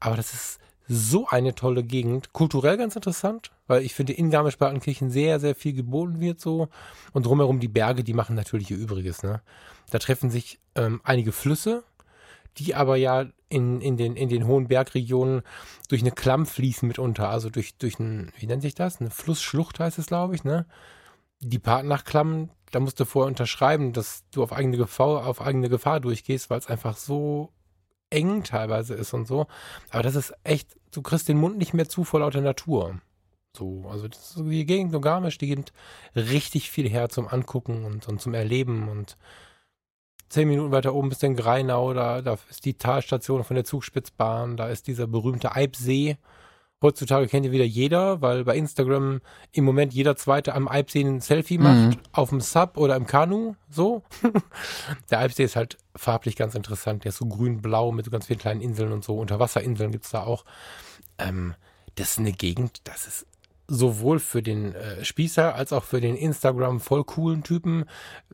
Aber 0.01 0.17
das 0.17 0.33
ist 0.33 0.59
so 0.89 1.25
eine 1.27 1.55
tolle 1.55 1.83
Gegend. 1.83 2.33
Kulturell 2.33 2.75
ganz 2.75 2.97
interessant, 2.97 3.51
weil 3.67 3.83
ich 3.83 3.93
finde, 3.93 4.11
in 4.11 4.29
Garmisch-Partenkirchen 4.29 5.09
sehr, 5.09 5.39
sehr 5.39 5.55
viel 5.55 5.71
geboten 5.71 6.19
wird 6.19 6.41
so. 6.41 6.67
Und 7.13 7.25
drumherum 7.25 7.61
die 7.61 7.69
Berge, 7.69 8.03
die 8.03 8.13
machen 8.13 8.35
natürlich 8.35 8.71
ihr 8.71 8.77
Übriges, 8.77 9.23
ne? 9.23 9.41
Da 9.89 9.99
treffen 9.99 10.29
sich 10.29 10.59
ähm, 10.75 10.99
einige 11.05 11.31
Flüsse, 11.31 11.85
die 12.57 12.75
aber 12.75 12.97
ja 12.97 13.27
in, 13.49 13.81
in, 13.81 13.97
den, 13.97 14.15
in 14.15 14.29
den 14.29 14.45
hohen 14.45 14.67
Bergregionen 14.67 15.41
durch 15.89 16.01
eine 16.01 16.11
Klamm 16.11 16.45
fließen 16.45 16.87
mitunter, 16.87 17.29
also 17.29 17.49
durch, 17.49 17.77
durch 17.77 17.99
ein, 17.99 18.31
wie 18.37 18.47
nennt 18.47 18.61
sich 18.61 18.75
das? 18.75 18.99
Eine 18.99 19.09
Flussschlucht 19.09 19.79
heißt 19.79 19.99
es, 19.99 20.07
glaube 20.07 20.35
ich, 20.35 20.43
ne? 20.43 20.65
Die 21.39 21.59
Partnachklamm, 21.59 22.49
da 22.71 22.79
musst 22.79 22.99
du 22.99 23.05
vorher 23.05 23.29
unterschreiben, 23.29 23.93
dass 23.93 24.23
du 24.31 24.43
auf 24.43 24.51
eigene 24.51 24.77
Gefahr, 24.77 25.25
auf 25.25 25.41
eigene 25.41 25.69
Gefahr 25.69 25.99
durchgehst, 25.99 26.49
weil 26.49 26.59
es 26.59 26.67
einfach 26.67 26.97
so 26.97 27.53
eng 28.09 28.43
teilweise 28.43 28.95
ist 28.95 29.13
und 29.13 29.27
so. 29.27 29.47
Aber 29.91 30.03
das 30.03 30.15
ist 30.15 30.33
echt, 30.43 30.75
du 30.91 31.01
kriegst 31.01 31.27
den 31.27 31.37
Mund 31.37 31.57
nicht 31.57 31.73
mehr 31.73 31.87
zu 31.87 32.03
vor 32.03 32.21
lauter 32.21 32.41
Natur. 32.41 32.99
So, 33.55 33.87
also 33.89 34.07
die 34.07 34.65
Gegend 34.65 34.99
Garmisch, 35.01 35.37
die 35.37 35.47
gibt 35.47 35.73
richtig 36.15 36.69
viel 36.69 36.89
her 36.89 37.09
zum 37.09 37.27
Angucken 37.27 37.85
und, 37.85 38.07
und 38.07 38.21
zum 38.21 38.33
Erleben 38.33 38.87
und 38.87 39.17
zehn 40.29 40.47
Minuten 40.47 40.71
weiter 40.71 40.93
oben 40.93 41.09
bist 41.09 41.23
du 41.23 41.27
in 41.27 41.35
Greinau, 41.35 41.93
da, 41.93 42.21
da 42.21 42.37
ist 42.49 42.65
die 42.65 42.75
Talstation 42.75 43.43
von 43.43 43.55
der 43.55 43.65
Zugspitzbahn, 43.65 44.57
da 44.57 44.67
ist 44.67 44.87
dieser 44.87 45.07
berühmte 45.07 45.55
Eibsee. 45.55 46.17
Heutzutage 46.79 47.27
kennt 47.27 47.43
ihr 47.43 47.51
wieder 47.51 47.65
jeder, 47.65 48.21
weil 48.21 48.43
bei 48.43 48.55
Instagram 48.55 49.21
im 49.51 49.63
Moment 49.63 49.93
jeder 49.93 50.15
Zweite 50.15 50.53
am 50.53 50.67
Eibsee 50.67 51.01
ein 51.01 51.21
Selfie 51.21 51.57
macht, 51.57 51.97
auf 52.11 52.29
dem 52.29 52.39
Sub 52.39 52.77
oder 52.77 52.95
im 52.95 53.07
Kanu, 53.07 53.55
so. 53.67 54.03
der 55.09 55.19
Eibsee 55.19 55.43
ist 55.43 55.55
halt 55.55 55.77
farblich 55.95 56.35
ganz 56.35 56.53
interessant, 56.53 57.03
der 57.03 57.09
ist 57.09 57.17
so 57.17 57.25
grün-blau 57.25 57.91
mit 57.91 58.05
so 58.05 58.11
ganz 58.11 58.27
vielen 58.27 58.39
kleinen 58.39 58.61
Inseln 58.61 58.91
und 58.91 59.03
so, 59.03 59.17
Unterwasserinseln 59.17 59.91
gibt's 59.91 60.11
da 60.11 60.23
auch. 60.23 60.45
Ähm, 61.17 61.55
das 61.95 62.11
ist 62.11 62.19
eine 62.19 62.31
Gegend, 62.31 62.81
das 62.83 63.07
ist 63.07 63.25
sowohl 63.67 64.19
für 64.19 64.43
den 64.43 64.75
äh, 64.75 65.03
Spießer 65.03 65.55
als 65.55 65.73
auch 65.73 65.83
für 65.83 65.99
den 65.99 66.15
Instagram 66.15 66.79
voll 66.79 67.03
coolen 67.03 67.43
Typen, 67.43 67.85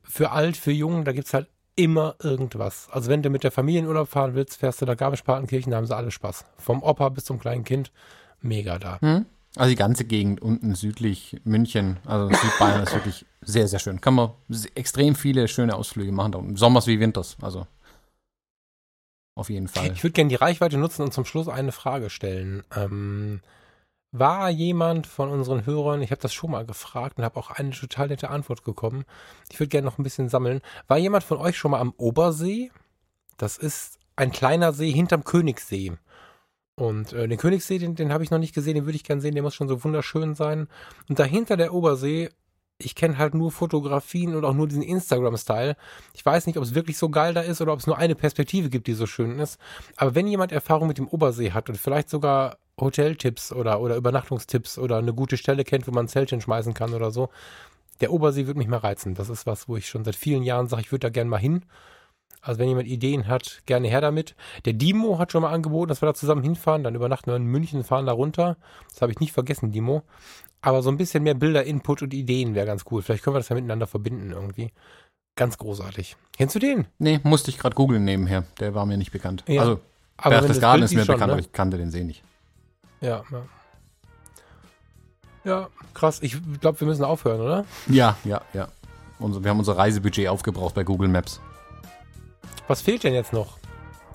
für 0.03 0.31
alt, 0.31 0.57
für 0.57 0.71
jung, 0.71 1.05
da 1.05 1.11
gibt's 1.11 1.33
halt 1.33 1.47
immer 1.75 2.15
irgendwas. 2.21 2.87
Also 2.91 3.09
wenn 3.09 3.21
du 3.21 3.29
mit 3.29 3.43
der 3.43 3.51
Familie 3.51 3.81
in 3.81 3.87
Urlaub 3.87 4.09
fahren 4.09 4.35
willst, 4.35 4.57
fährst 4.57 4.81
du 4.81 4.85
da 4.85 4.95
Garmisch-Partenkirchen, 4.95 5.71
da 5.71 5.77
haben 5.77 5.85
sie 5.85 5.95
alle 5.95 6.11
Spaß. 6.11 6.45
Vom 6.57 6.83
Opa 6.83 7.09
bis 7.09 7.25
zum 7.25 7.39
kleinen 7.39 7.63
Kind, 7.63 7.91
mega 8.41 8.77
da. 8.79 8.99
Hm? 9.01 9.25
Also 9.55 9.69
die 9.69 9.75
ganze 9.75 10.05
Gegend 10.05 10.41
unten 10.41 10.73
südlich 10.73 11.39
München, 11.43 11.97
also 12.05 12.27
Südbayern 12.33 12.83
ist 12.83 12.93
wirklich 12.93 13.25
sehr, 13.41 13.67
sehr 13.67 13.77
schön. 13.79 14.01
Kann 14.01 14.15
man 14.15 14.31
extrem 14.73 15.15
viele 15.15 15.47
schöne 15.47 15.75
Ausflüge 15.75 16.11
machen, 16.11 16.31
da 16.31 16.39
unten. 16.39 16.55
Sommers 16.55 16.87
wie 16.87 16.99
Winters, 16.99 17.37
also 17.41 17.67
auf 19.35 19.49
jeden 19.49 19.67
Fall. 19.67 19.91
Ich 19.93 20.03
würde 20.03 20.13
gerne 20.13 20.29
die 20.29 20.35
Reichweite 20.35 20.77
nutzen 20.77 21.01
und 21.01 21.13
zum 21.13 21.25
Schluss 21.25 21.47
eine 21.47 21.71
Frage 21.71 22.09
stellen. 22.09 22.63
Ähm, 22.75 23.41
war 24.13 24.49
jemand 24.51 25.07
von 25.07 25.29
unseren 25.29 25.65
Hörern, 25.65 26.03
ich 26.03 26.11
habe 26.11 26.21
das 26.21 26.33
schon 26.33 26.51
mal 26.51 26.65
gefragt 26.65 27.17
und 27.17 27.25
habe 27.25 27.37
auch 27.37 27.49
eine 27.49 27.71
total 27.71 28.07
nette 28.07 28.29
Antwort 28.29 28.63
bekommen. 28.63 29.05
Ich 29.49 29.59
würde 29.59 29.69
gerne 29.69 29.85
noch 29.85 29.97
ein 29.97 30.03
bisschen 30.03 30.29
sammeln. 30.29 30.61
War 30.87 30.99
jemand 30.99 31.23
von 31.23 31.39
euch 31.39 31.57
schon 31.57 31.71
mal 31.71 31.79
am 31.79 31.93
Obersee? 31.97 32.71
Das 33.37 33.57
ist 33.57 33.97
ein 34.15 34.31
kleiner 34.31 34.71
See 34.71 34.91
hinterm 34.91 35.23
Königssee. 35.23 35.93
Und 36.75 37.11
äh, 37.13 37.27
den 37.27 37.39
Königssee, 37.39 37.79
den, 37.79 37.95
den 37.95 38.13
habe 38.13 38.23
ich 38.23 38.29
noch 38.29 38.37
nicht 38.37 38.53
gesehen, 38.53 38.75
den 38.75 38.85
würde 38.85 38.95
ich 38.95 39.03
gerne 39.03 39.21
sehen, 39.21 39.33
der 39.33 39.43
muss 39.43 39.55
schon 39.55 39.67
so 39.67 39.83
wunderschön 39.83 40.35
sein. 40.35 40.67
Und 41.09 41.17
dahinter 41.17 41.57
der 41.57 41.73
Obersee, 41.73 42.29
ich 42.77 42.93
kenne 42.93 43.17
halt 43.17 43.33
nur 43.33 43.51
Fotografien 43.51 44.35
und 44.35 44.45
auch 44.45 44.53
nur 44.53 44.67
diesen 44.67 44.83
Instagram-Style. 44.83 45.75
Ich 46.13 46.23
weiß 46.23 46.45
nicht, 46.45 46.57
ob 46.57 46.63
es 46.63 46.75
wirklich 46.75 46.99
so 46.99 47.09
geil 47.09 47.33
da 47.33 47.41
ist 47.41 47.61
oder 47.61 47.73
ob 47.73 47.79
es 47.79 47.87
nur 47.87 47.97
eine 47.97 48.13
Perspektive 48.13 48.69
gibt, 48.69 48.85
die 48.85 48.93
so 48.93 49.07
schön 49.07 49.39
ist. 49.39 49.59
Aber 49.95 50.13
wenn 50.13 50.27
jemand 50.27 50.51
Erfahrung 50.51 50.87
mit 50.87 50.99
dem 50.99 51.07
Obersee 51.07 51.51
hat 51.51 51.69
und 51.69 51.77
vielleicht 51.79 52.09
sogar 52.09 52.57
Hoteltipps 52.83 53.51
oder, 53.51 53.79
oder 53.81 53.95
Übernachtungstipps 53.95 54.77
oder 54.77 54.97
eine 54.97 55.13
gute 55.13 55.37
Stelle 55.37 55.63
kennt, 55.63 55.87
wo 55.87 55.91
man 55.91 56.05
ein 56.05 56.09
Zeltchen 56.09 56.41
schmeißen 56.41 56.73
kann 56.73 56.93
oder 56.93 57.11
so, 57.11 57.29
der 58.01 58.11
Obersee 58.11 58.47
würde 58.47 58.57
mich 58.57 58.67
mal 58.67 58.77
reizen. 58.77 59.13
Das 59.15 59.29
ist 59.29 59.45
was, 59.45 59.67
wo 59.67 59.77
ich 59.77 59.87
schon 59.87 60.03
seit 60.03 60.15
vielen 60.15 60.43
Jahren 60.43 60.67
sage, 60.67 60.81
ich 60.81 60.91
würde 60.91 61.07
da 61.07 61.09
gerne 61.09 61.29
mal 61.29 61.37
hin. 61.37 61.65
Also 62.41 62.59
wenn 62.59 62.67
jemand 62.67 62.87
Ideen 62.87 63.27
hat, 63.27 63.61
gerne 63.65 63.87
her 63.87 64.01
damit. 64.01 64.35
Der 64.65 64.73
Dimo 64.73 65.17
hat 65.17 65.31
schon 65.31 65.43
mal 65.43 65.53
angeboten, 65.53 65.87
dass 65.87 66.01
wir 66.01 66.07
da 66.07 66.13
zusammen 66.13 66.43
hinfahren. 66.43 66.83
Dann 66.83 66.93
übernachten 66.93 67.31
wir 67.31 67.37
in 67.37 67.45
München, 67.45 67.85
fahren 67.85 68.05
da 68.05 68.11
runter. 68.11 68.57
Das 68.89 69.01
habe 69.01 69.13
ich 69.13 69.19
nicht 69.19 69.31
vergessen, 69.31 69.71
Dimo. 69.71 70.03
Aber 70.61 70.81
so 70.81 70.89
ein 70.89 70.97
bisschen 70.97 71.23
mehr 71.23 71.35
Bilder, 71.35 71.63
Input 71.63 72.01
und 72.01 72.13
Ideen 72.13 72.53
wäre 72.53 72.65
ganz 72.65 72.83
cool. 72.91 73.01
Vielleicht 73.01 73.23
können 73.23 73.35
wir 73.35 73.39
das 73.39 73.49
ja 73.49 73.55
miteinander 73.55 73.87
verbinden 73.87 74.31
irgendwie. 74.31 74.71
Ganz 75.35 75.57
großartig. 75.57 76.17
Kennst 76.37 76.55
du 76.55 76.59
den? 76.59 76.85
Nee, 76.99 77.19
musste 77.23 77.49
ich 77.49 77.57
gerade 77.57 77.75
googeln 77.75 78.03
nebenher. 78.03 78.43
Der 78.59 78.75
war 78.75 78.85
mir 78.85 78.97
nicht 78.97 79.11
bekannt. 79.11 79.43
Ja, 79.47 79.61
also, 79.61 79.79
Aber 80.17 80.37
Berchtesgaden 80.37 80.83
ist 80.83 80.93
mir 80.93 81.05
schon, 81.05 81.15
bekannt, 81.15 81.29
ne? 81.29 81.33
aber 81.33 81.41
ich 81.41 81.51
kannte 81.53 81.77
den 81.77 81.91
See 81.91 82.03
nicht. 82.03 82.23
Ja, 83.03 83.23
ja. 83.31 83.41
Ja, 85.43 85.67
krass. 85.93 86.19
Ich 86.21 86.37
glaube, 86.61 86.79
wir 86.79 86.87
müssen 86.87 87.03
aufhören, 87.03 87.41
oder? 87.41 87.65
Ja, 87.87 88.15
ja, 88.23 88.41
ja. 88.53 88.69
Wir 89.19 89.49
haben 89.49 89.59
unser 89.59 89.77
Reisebudget 89.77 90.27
aufgebraucht 90.29 90.73
bei 90.73 90.83
Google 90.83 91.09
Maps. 91.09 91.39
Was 92.67 92.81
fehlt 92.81 93.03
denn 93.03 93.13
jetzt 93.13 93.33
noch? 93.33 93.57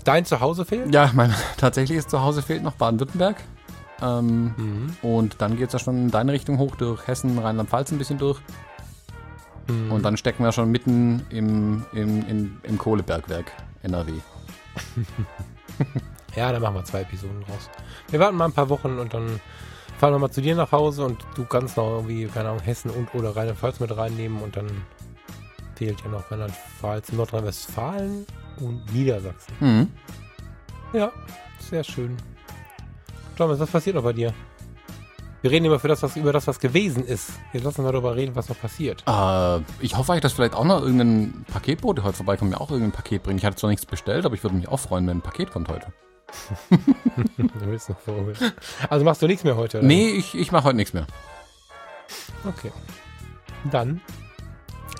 Dein 0.05 0.25
Zuhause 0.25 0.65
fehlt? 0.65 0.95
Ja, 0.95 1.11
mein 1.15 1.35
tatsächliches 1.59 2.07
Zuhause 2.07 2.41
fehlt 2.43 2.63
noch 2.63 2.75
Baden-Württemberg. 2.75 3.37
Ähm, 4.01 4.55
Mhm. 4.57 4.97
und 5.03 5.41
dann 5.43 5.57
geht 5.57 5.67
es 5.69 5.73
ja 5.75 5.79
schon 5.81 5.97
in 5.97 6.11
deine 6.11 6.33
Richtung 6.33 6.57
hoch, 6.59 6.77
durch 6.77 7.07
Hessen, 7.09 7.37
Rheinland-Pfalz 7.39 7.91
ein 7.91 7.99
bisschen 7.99 8.17
durch. 8.19 8.41
Mhm. 9.67 9.91
Und 9.93 10.03
dann 10.05 10.17
stecken 10.17 10.45
wir 10.45 10.53
schon 10.53 10.71
mitten 10.71 11.27
im, 11.31 11.85
im, 11.93 12.25
im, 12.29 12.61
im 12.63 12.79
Kohlebergwerk 12.79 13.53
NRW. 13.83 14.13
Ja, 16.37 16.53
dann 16.53 16.63
machen 16.63 16.75
wir 16.77 16.85
zwei 16.85 17.03
Episoden 17.03 17.43
raus. 17.45 17.71
Wir 18.11 18.21
warten 18.21 18.37
mal 18.37 18.47
ein 18.47 18.53
paar 18.53 18.69
Wochen 18.69 18.99
und 18.99 19.15
dann 19.15 19.41
fahren 19.99 20.13
wir 20.13 20.19
mal 20.19 20.31
zu 20.31 20.41
dir 20.41 20.55
nach 20.55 20.73
Hause 20.73 21.05
und 21.05 21.19
du 21.35 21.45
kannst 21.45 21.77
noch 21.77 21.97
irgendwie, 21.97 22.27
keine 22.27 22.51
Ahnung, 22.51 22.63
Hessen 22.63 22.91
und 22.91 23.15
oder 23.15 23.35
Rheinland-Pfalz 23.35 23.81
mit 23.81 23.97
reinnehmen 23.97 24.41
und 24.43 24.57
dann 24.57 24.71
fehlt 25.75 26.01
ja 26.03 26.09
noch 26.09 26.31
Rheinland-Pfalz, 26.31 27.13
Nordrhein-Westfalen 27.13 28.27
und 28.61 28.93
Niedersachsen. 28.93 29.55
Mhm. 29.61 29.93
Ja, 30.93 31.13
sehr 31.59 31.85
schön. 31.85 32.17
Thomas, 33.37 33.59
was 33.59 33.71
passiert 33.71 33.97
noch 33.97 34.03
bei 34.03 34.13
dir? 34.13 34.33
Wir 35.41 35.53
reden 35.53 35.67
immer 35.67 35.79
für 35.79 35.87
das, 35.87 36.03
was, 36.03 36.17
über 36.17 36.33
das, 36.33 36.49
was 36.49 36.59
gewesen 36.59 37.05
ist. 37.05 37.31
Jetzt 37.53 37.63
lassen 37.63 37.85
wir 37.85 37.93
darüber 37.93 38.17
reden, 38.17 38.35
was 38.35 38.49
noch 38.49 38.59
passiert. 38.59 39.05
Äh, 39.07 39.61
ich 39.81 39.97
hoffe 39.97 40.13
eigentlich, 40.13 40.23
dass 40.23 40.33
vielleicht 40.33 40.55
auch 40.55 40.65
noch 40.65 40.83
irgendein 40.83 41.45
Paketbote 41.53 42.03
heute 42.03 42.17
vorbeikommt, 42.17 42.51
mir 42.51 42.61
auch 42.61 42.71
irgendein 42.71 42.93
Paket 42.93 43.23
bringt. 43.23 43.39
Ich 43.39 43.47
hatte 43.47 43.57
zwar 43.57 43.71
nichts 43.71 43.87
bestellt, 43.87 44.27
aber 44.27 44.35
ich 44.35 44.43
würde 44.43 44.57
mich 44.57 44.67
auch 44.69 44.81
freuen, 44.81 45.07
wenn 45.07 45.19
ein 45.19 45.23
Paket 45.23 45.53
kommt 45.53 45.69
heute. 45.69 45.93
Du 47.37 47.67
bist 47.67 47.89
noch 47.89 47.99
Vogel. 48.01 48.35
Also 48.89 49.05
machst 49.05 49.23
du 49.23 49.27
nichts 49.27 49.45
mehr 49.45 49.57
heute? 49.57 49.79
Oder? 49.79 49.87
Nee, 49.87 50.09
ich, 50.11 50.35
ich 50.35 50.53
mache 50.53 50.65
heute 50.65 50.77
nichts 50.77 50.95
mehr. 50.95 51.07
Okay. 52.45 52.73
Dann 53.71 54.01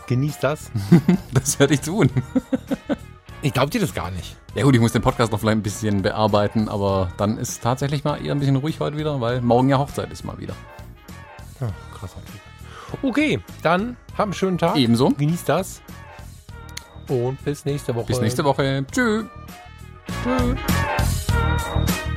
genieß 0.07 0.39
das. 0.41 0.71
Das 1.33 1.59
werde 1.61 1.75
ich 1.75 1.81
tun. 1.81 2.11
Ich 3.43 3.53
glaub 3.53 3.71
dir 3.71 3.81
das 3.81 3.95
gar 3.95 4.11
nicht. 4.11 4.37
Ja 4.55 4.65
gut, 4.65 4.75
ich 4.75 4.81
muss 4.81 4.93
den 4.93 5.03
Podcast 5.03 5.31
noch 5.31 5.39
vielleicht 5.39 5.59
ein 5.59 5.63
bisschen 5.63 6.03
bearbeiten, 6.03 6.69
aber 6.69 7.13
dann 7.17 7.39
ist 7.39 7.63
tatsächlich 7.63 8.03
mal 8.03 8.25
eher 8.25 8.33
ein 8.33 8.41
bisschen 8.41 8.57
ruhig 8.57 8.81
heute 8.81 8.97
wieder, 8.97 9.21
weil 9.21 9.41
morgen 9.41 9.69
ja 9.69 9.79
Hochzeit 9.79 10.11
ist 10.11 10.25
mal 10.25 10.39
wieder. 10.39 10.55
Ja, 11.61 11.71
krasser 11.97 12.21
Typ. 12.25 13.03
Okay, 13.03 13.41
dann 13.63 13.97
hab 14.17 14.25
einen 14.25 14.33
schönen 14.33 14.59
Tag. 14.59 14.77
Ebenso. 14.77 15.11
Genieß 15.11 15.45
das. 15.45 15.81
Und 17.09 17.43
bis 17.45 17.65
nächste 17.65 17.95
Woche. 17.95 18.07
Bis 18.07 18.21
nächste 18.21 18.45
Woche. 18.45 18.85
Tschüss. 18.91 19.25
Tschüss. 20.09 22.08